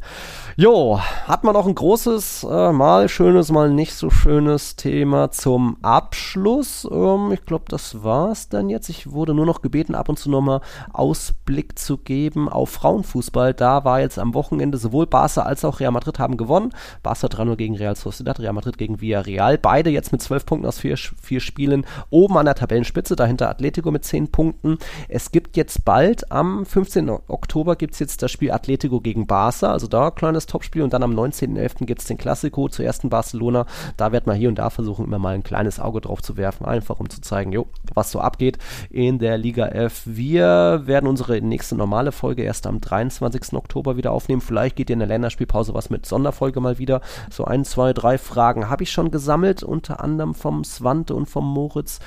Jo, 0.56 0.98
hat 1.28 1.44
man 1.44 1.54
noch 1.54 1.68
ein 1.68 1.76
großes, 1.76 2.48
äh, 2.50 2.72
mal 2.72 3.10
schönes, 3.10 3.52
mal 3.52 3.70
nicht 3.70 3.94
so 3.94 4.10
schönes 4.10 4.78
Thema 4.78 5.32
zum 5.32 5.76
Abschluss. 5.82 6.88
Ähm, 6.90 7.34
ich 7.34 7.46
glaube, 7.46 7.66
das 7.68 8.02
war's 8.02 8.48
dann 8.48 8.70
jetzt. 8.70 8.88
Ich 8.88 9.12
wurde 9.12 9.34
nur 9.34 9.46
noch 9.46 9.62
gebeten, 9.62 9.94
ab 9.94 10.08
und 10.08 10.18
zu 10.18 10.30
nochmal 10.30 10.62
Ausblick 10.94 11.78
zu 11.78 11.98
geben 11.98 12.48
auf 12.48 12.70
Frauenfußball. 12.70 13.54
Da 13.54 13.84
war 13.84 14.00
jetzt 14.00 14.18
am 14.18 14.34
Wochenende 14.34 14.78
sowohl 14.78 15.08
Barca 15.08 15.42
als 15.42 15.66
auch 15.66 15.82
Real 15.82 15.92
Madrid 15.92 16.18
haben 16.18 16.38
gewonnen. 16.38 16.72
Barca 17.04 17.28
3-0 17.28 17.58
gegen 17.58 17.76
Real 17.76 17.98
Sociedad, 17.98 18.40
Real 18.40 18.54
Madrid 18.54 18.78
gegen 18.78 19.02
Villarreal. 19.02 19.58
Beide 19.58 19.90
jetzt 19.90 20.14
mit 20.14 20.22
12 20.22 20.46
Punkten 20.46 20.68
aus 20.68 20.80
vier, 20.80 20.96
vier 20.96 21.42
Spielen 21.42 21.86
oben 22.10 22.38
an 22.38 22.46
der 22.46 22.56
Tabellenspitze. 22.56 23.18
Dahinter 23.18 23.50
Atletico 23.50 23.92
mit 23.92 24.06
10 24.06 24.32
Punkten. 24.32 24.78
Es 25.10 25.32
gibt 25.32 25.58
jetzt 25.58 25.84
bald 25.84 26.05
bald. 26.06 26.32
Am 26.32 26.66
15. 26.66 27.10
Oktober 27.28 27.76
gibt 27.76 27.94
es 27.94 28.00
jetzt 28.00 28.22
das 28.22 28.32
Spiel 28.32 28.52
Atletico 28.52 29.02
gegen 29.02 29.28
Barca, 29.28 29.72
also 29.72 29.88
da 29.88 30.08
ein 30.08 30.16
kleines 30.16 30.46
Topspiel. 30.46 30.84
Und 30.84 30.94
dann 30.94 31.04
am 31.04 31.14
19.11. 31.14 31.86
gibt 31.86 32.02
es 32.02 32.08
den 32.08 32.18
Klassiko 32.18 32.70
zur 32.70 32.86
ersten 32.86 33.10
Barcelona. 33.10 33.66
Da 33.98 34.12
wird 34.12 34.28
man 34.28 34.36
hier 34.36 34.50
und 34.50 34.56
da 34.56 34.70
versuchen, 34.70 35.06
immer 35.06 35.20
mal 35.20 35.34
ein 35.34 35.44
kleines 35.44 35.80
Auge 35.80 36.02
drauf 36.02 36.22
zu 36.22 36.38
werfen, 36.38 36.66
einfach 36.66 37.00
um 37.00 37.10
zu 37.10 37.22
zeigen, 37.22 37.52
jo, 37.52 37.68
was 37.94 38.12
so 38.12 38.20
abgeht 38.20 38.58
in 38.90 39.20
der 39.20 39.38
Liga 39.38 39.68
F. 39.68 40.04
Wir 40.06 40.84
werden 40.86 41.08
unsere 41.08 41.42
nächste 41.42 41.76
normale 41.76 42.12
Folge 42.12 42.44
erst 42.44 42.68
am 42.68 42.82
23. 42.82 43.54
Oktober 43.54 43.98
wieder 43.98 44.12
aufnehmen. 44.12 44.42
Vielleicht 44.42 44.76
geht 44.76 44.90
in 44.90 45.00
der 45.00 45.08
Länderspielpause 45.08 45.74
was 45.74 45.90
mit 45.90 46.06
Sonderfolge 46.06 46.60
mal 46.60 46.78
wieder. 46.78 47.02
So 47.32 47.46
ein, 47.46 47.66
zwei, 47.66 47.94
drei 47.94 48.18
Fragen 48.18 48.70
habe 48.70 48.84
ich 48.84 48.92
schon 48.92 49.12
gesammelt, 49.12 49.64
unter 49.64 50.02
anderem 50.02 50.36
vom 50.36 50.64
Swante 50.64 51.16
und 51.16 51.28
vom 51.28 51.46
Moritz. 51.52 52.00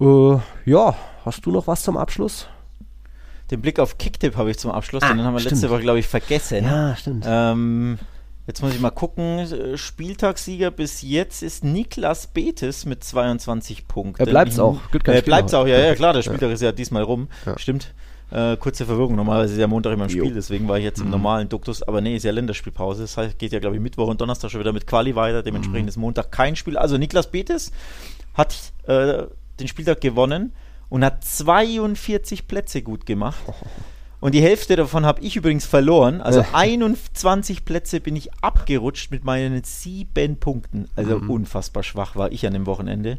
Äh, 0.00 0.36
ja, 0.64 0.94
hast 1.24 1.46
du 1.46 1.50
noch 1.50 1.66
was 1.66 1.82
zum 1.82 1.96
Abschluss? 1.96 2.48
Den 3.50 3.60
Blick 3.60 3.78
auf 3.78 3.98
Kicktipp 3.98 4.36
habe 4.36 4.50
ich 4.50 4.58
zum 4.58 4.70
Abschluss, 4.70 5.02
ah, 5.02 5.12
den 5.12 5.22
haben 5.22 5.34
wir 5.34 5.40
stimmt. 5.40 5.52
letzte 5.52 5.70
Woche, 5.70 5.80
glaube 5.80 5.98
ich, 5.98 6.06
vergessen. 6.06 6.64
Ja, 6.64 6.96
stimmt. 6.96 7.24
Ähm, 7.28 7.98
jetzt 8.46 8.62
muss 8.62 8.74
ich 8.74 8.80
mal 8.80 8.90
gucken. 8.90 9.76
Spieltagssieger 9.76 10.70
bis 10.70 11.02
jetzt 11.02 11.42
ist 11.42 11.62
Niklas 11.62 12.28
Betes 12.28 12.86
mit 12.86 13.04
22 13.04 13.86
Punkten. 13.86 14.22
Er 14.22 14.26
bleibt 14.26 14.52
es 14.52 14.58
auch. 14.58 14.80
Er 15.04 15.22
bleibt 15.22 15.48
es 15.48 15.54
auch, 15.54 15.66
ja, 15.66 15.78
ja, 15.78 15.94
klar. 15.94 16.14
Der 16.14 16.22
Spieltag 16.22 16.48
ja. 16.48 16.54
ist 16.54 16.62
ja 16.62 16.72
diesmal 16.72 17.02
rum. 17.02 17.28
Ja. 17.44 17.58
Stimmt. 17.58 17.92
Äh, 18.30 18.56
kurze 18.56 18.86
Verwirrung. 18.86 19.14
Normalerweise 19.14 19.52
ist 19.52 19.60
ja 19.60 19.66
Montag 19.66 19.92
immer 19.92 20.04
ein 20.04 20.10
Spiel, 20.10 20.32
deswegen 20.32 20.66
war 20.66 20.78
ich 20.78 20.84
jetzt 20.84 20.98
im 21.00 21.06
mhm. 21.06 21.12
normalen 21.12 21.48
Duktus. 21.50 21.82
Aber 21.82 22.00
nee, 22.00 22.16
ist 22.16 22.24
ja 22.24 22.32
Länderspielpause. 22.32 23.02
Das 23.02 23.16
heißt, 23.18 23.38
geht 23.38 23.52
ja, 23.52 23.58
glaube 23.58 23.76
ich, 23.76 23.82
Mittwoch 23.82 24.08
und 24.08 24.20
Donnerstag 24.20 24.50
schon 24.50 24.60
wieder 24.60 24.72
mit 24.72 24.86
Quali 24.86 25.14
weiter. 25.14 25.42
Dementsprechend 25.42 25.84
mhm. 25.84 25.88
ist 25.88 25.96
Montag 25.98 26.32
kein 26.32 26.56
Spiel. 26.56 26.78
Also 26.78 26.96
Niklas 26.96 27.30
Betes 27.30 27.72
hat 28.32 28.56
äh, 28.86 29.24
den 29.60 29.68
Spieltag 29.68 30.00
gewonnen 30.00 30.52
und 30.88 31.04
hat 31.04 31.24
42 31.24 32.46
Plätze 32.46 32.82
gut 32.82 33.06
gemacht. 33.06 33.42
Und 34.20 34.32
die 34.34 34.40
Hälfte 34.40 34.74
davon 34.76 35.04
habe 35.04 35.20
ich 35.20 35.36
übrigens 35.36 35.66
verloren. 35.66 36.22
Also 36.22 36.44
21 36.52 37.66
Plätze 37.66 38.00
bin 38.00 38.16
ich 38.16 38.30
abgerutscht 38.40 39.10
mit 39.10 39.22
meinen 39.24 39.62
sieben 39.64 40.38
Punkten. 40.38 40.88
Also 40.96 41.18
mhm. 41.18 41.30
unfassbar 41.30 41.82
schwach 41.82 42.16
war 42.16 42.32
ich 42.32 42.46
an 42.46 42.54
dem 42.54 42.64
Wochenende. 42.64 43.18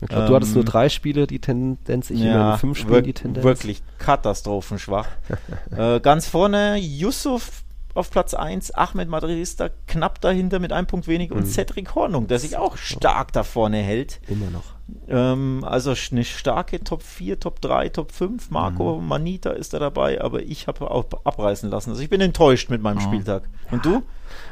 Ich 0.00 0.08
glaube, 0.08 0.24
ähm, 0.24 0.28
du 0.28 0.34
hattest 0.34 0.54
nur 0.54 0.64
drei 0.64 0.88
Spiele 0.88 1.26
die 1.26 1.40
Tendenz, 1.40 2.10
ich 2.10 2.20
ja, 2.20 2.56
fünf 2.56 2.78
Spiele 2.78 3.02
die 3.02 3.12
Tendenz. 3.12 3.44
Wirklich 3.44 3.82
katastrophenschwach. 3.98 5.06
äh, 5.76 6.00
ganz 6.00 6.26
vorne 6.26 6.78
Yusuf 6.78 7.62
auf 8.00 8.10
Platz 8.10 8.34
1, 8.34 8.72
Ahmed 8.72 9.08
Madridista 9.08 9.68
knapp 9.86 10.20
dahinter 10.20 10.58
mit 10.58 10.72
einem 10.72 10.86
Punkt 10.86 11.06
weniger 11.06 11.36
mhm. 11.36 11.42
und 11.42 11.46
Cedric 11.46 11.94
Hornung, 11.94 12.26
der 12.26 12.38
sich 12.38 12.56
auch 12.56 12.76
stark 12.76 13.32
da 13.32 13.44
vorne 13.44 13.76
hält. 13.76 14.20
Immer 14.26 14.50
noch. 14.50 14.64
Ähm, 15.08 15.64
also 15.64 15.94
eine 16.10 16.24
starke 16.24 16.82
Top 16.82 17.02
4, 17.02 17.38
Top 17.38 17.60
3, 17.60 17.90
Top 17.90 18.12
5. 18.12 18.50
Marco 18.50 18.98
mhm. 18.98 19.06
Manita 19.06 19.50
ist 19.50 19.72
da 19.74 19.78
dabei, 19.78 20.20
aber 20.20 20.42
ich 20.42 20.66
habe 20.66 20.90
auch 20.90 21.06
abreißen 21.24 21.70
lassen. 21.70 21.90
Also 21.90 22.02
ich 22.02 22.10
bin 22.10 22.20
enttäuscht 22.20 22.70
mit 22.70 22.82
meinem 22.82 22.98
oh. 22.98 23.02
Spieltag. 23.02 23.48
Und 23.70 23.84
du? 23.84 24.02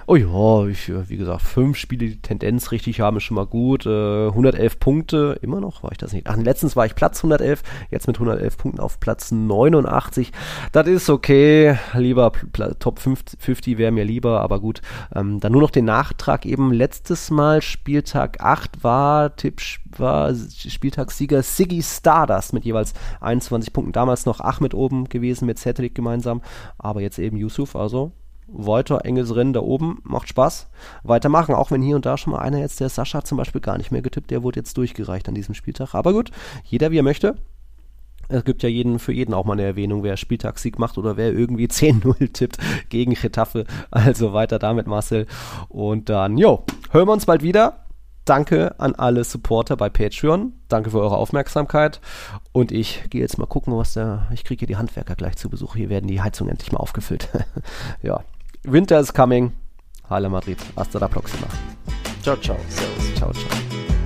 Oh 0.07 0.17
ja, 0.17 0.67
ich, 0.67 0.91
wie 1.11 1.19
gesagt, 1.19 1.43
fünf 1.43 1.77
Spiele, 1.77 2.07
die 2.07 2.23
Tendenz 2.23 2.73
richtig 2.73 3.01
haben, 3.01 3.19
ist 3.19 3.25
schon 3.25 3.35
mal 3.35 3.47
gut. 3.47 3.85
Äh, 3.85 4.29
111 4.29 4.81
Punkte, 4.81 5.39
immer 5.43 5.61
noch, 5.61 5.83
war 5.83 5.93
ich 5.93 5.99
das 5.99 6.15
nicht. 6.15 6.27
Ach, 6.27 6.37
letztens 6.37 6.77
war 6.77 6.87
ich 6.87 6.95
Platz 6.95 7.19
111, 7.19 7.63
jetzt 7.91 8.07
mit 8.07 8.17
111 8.17 8.57
Punkten 8.57 8.81
auf 8.81 9.01
Platz 9.01 9.33
89. 9.33 10.33
Das 10.73 10.87
ist 10.87 11.11
okay, 11.11 11.77
lieber 11.95 12.33
Top 12.79 13.01
50 13.01 13.77
wäre 13.77 13.93
mir 13.93 14.05
lieber, 14.05 14.41
aber 14.41 14.61
gut. 14.61 14.81
Ähm, 15.15 15.41
dann 15.41 15.53
nur 15.53 15.61
noch 15.61 15.71
den 15.71 15.85
Nachtrag 15.85 16.47
eben. 16.47 16.73
Letztes 16.73 17.31
Mal, 17.31 17.61
Spieltag 17.61 18.41
8, 18.41 18.83
war 18.83 19.37
Tipp, 19.37 19.61
war 19.97 20.35
Spieltagssieger 20.35 21.43
Siggy 21.43 21.83
Stardust 21.83 22.55
mit 22.55 22.65
jeweils 22.65 22.95
21 23.21 23.75
Punkten. 23.75 23.93
Damals 23.93 24.25
noch 24.25 24.41
Achmed 24.41 24.73
oben 24.73 25.11
gewesen 25.11 25.45
mit 25.45 25.59
Cedric 25.59 25.95
gemeinsam, 25.95 26.41
aber 26.79 27.03
jetzt 27.03 27.19
eben 27.19 27.37
Yusuf, 27.37 27.77
also 27.77 28.13
weiter 28.49 29.05
enges 29.05 29.35
Rennen 29.35 29.53
da 29.53 29.61
oben, 29.61 30.01
macht 30.03 30.29
Spaß. 30.29 30.69
Weitermachen, 31.03 31.55
auch 31.55 31.71
wenn 31.71 31.83
hier 31.83 31.97
und 31.97 32.07
da 32.07 32.17
schon 32.17 32.33
mal 32.33 32.41
einer 32.41 32.59
jetzt, 32.59 32.81
der 32.81 32.89
Sascha 32.89 33.23
zum 33.23 33.39
Beispiel 33.39 33.61
gar 33.61 33.79
nicht 33.79 33.93
mehr 33.93 34.03
getippt, 34.03 34.31
der 34.31 34.43
wurde 34.43 34.61
jetzt 34.61 34.77
durchgereicht 34.77 35.29
an 35.29 35.35
diesem 35.35 35.55
Spieltag. 35.55 35.95
Aber 35.95 36.13
gut, 36.13 36.31
jeder 36.65 36.91
wie 36.91 36.99
er 36.99 37.03
möchte. 37.03 37.37
Es 38.31 38.45
gibt 38.45 38.63
ja 38.63 38.69
jeden, 38.69 38.99
für 38.99 39.13
jeden 39.13 39.33
auch 39.33 39.47
mal 39.47 39.55
eine 39.55 39.63
Erwähnung, 39.63 40.03
wer 40.03 40.19
Spieltagssieg 40.19 40.79
macht 40.79 40.99
oder 40.99 41.17
wer 41.17 41.33
irgendwie 41.33 41.67
10-0 41.69 42.33
tippt 42.33 42.59
gegen 42.89 43.15
Getafe. 43.15 43.65
Also 43.91 44.33
weiter 44.33 44.59
damit, 44.59 44.87
Marcel. 44.87 45.27
Und 45.69 46.09
dann, 46.09 46.37
jo, 46.37 46.65
hören 46.91 47.09
wir 47.09 47.13
uns 47.13 47.27
bald 47.27 47.43
wieder. 47.43 47.85
Danke 48.25 48.79
an 48.79 48.95
alle 48.95 49.25
Supporter 49.25 49.79
bei 49.79 49.89
Patreon. 49.89 50.53
Danke 50.69 50.91
für 50.91 51.01
eure 51.01 51.17
Aufmerksamkeit. 51.17 52.03
Und 52.53 52.73
ich 52.73 53.05
gehe 53.09 53.23
jetzt 53.23 53.39
mal 53.39 53.47
gucken, 53.47 53.75
was 53.75 53.95
da. 53.95 54.29
Ich 54.35 54.45
kriege 54.45 54.61
hier 54.61 54.69
die 54.69 54.77
Handwerker 54.77 55.15
gleich 55.15 55.37
zu 55.37 55.49
Besuch. 55.49 55.77
Hier 55.77 55.89
werden 55.89 56.09
die 56.09 56.21
Heizungen 56.21 56.51
endlich 56.51 56.71
mal 56.71 56.81
aufgefüllt. 56.81 57.31
ja. 58.03 58.23
Winter 58.67 58.99
is 58.99 59.11
coming. 59.11 59.53
Halle 60.09 60.29
Madrid. 60.29 60.59
Hasta 60.77 60.99
la 60.99 61.09
próxima. 61.09 61.47
Ciao, 62.23 62.37
ciao. 62.37 62.57
Servus. 62.69 63.15
Ciao, 63.15 63.33
ciao. 63.33 63.98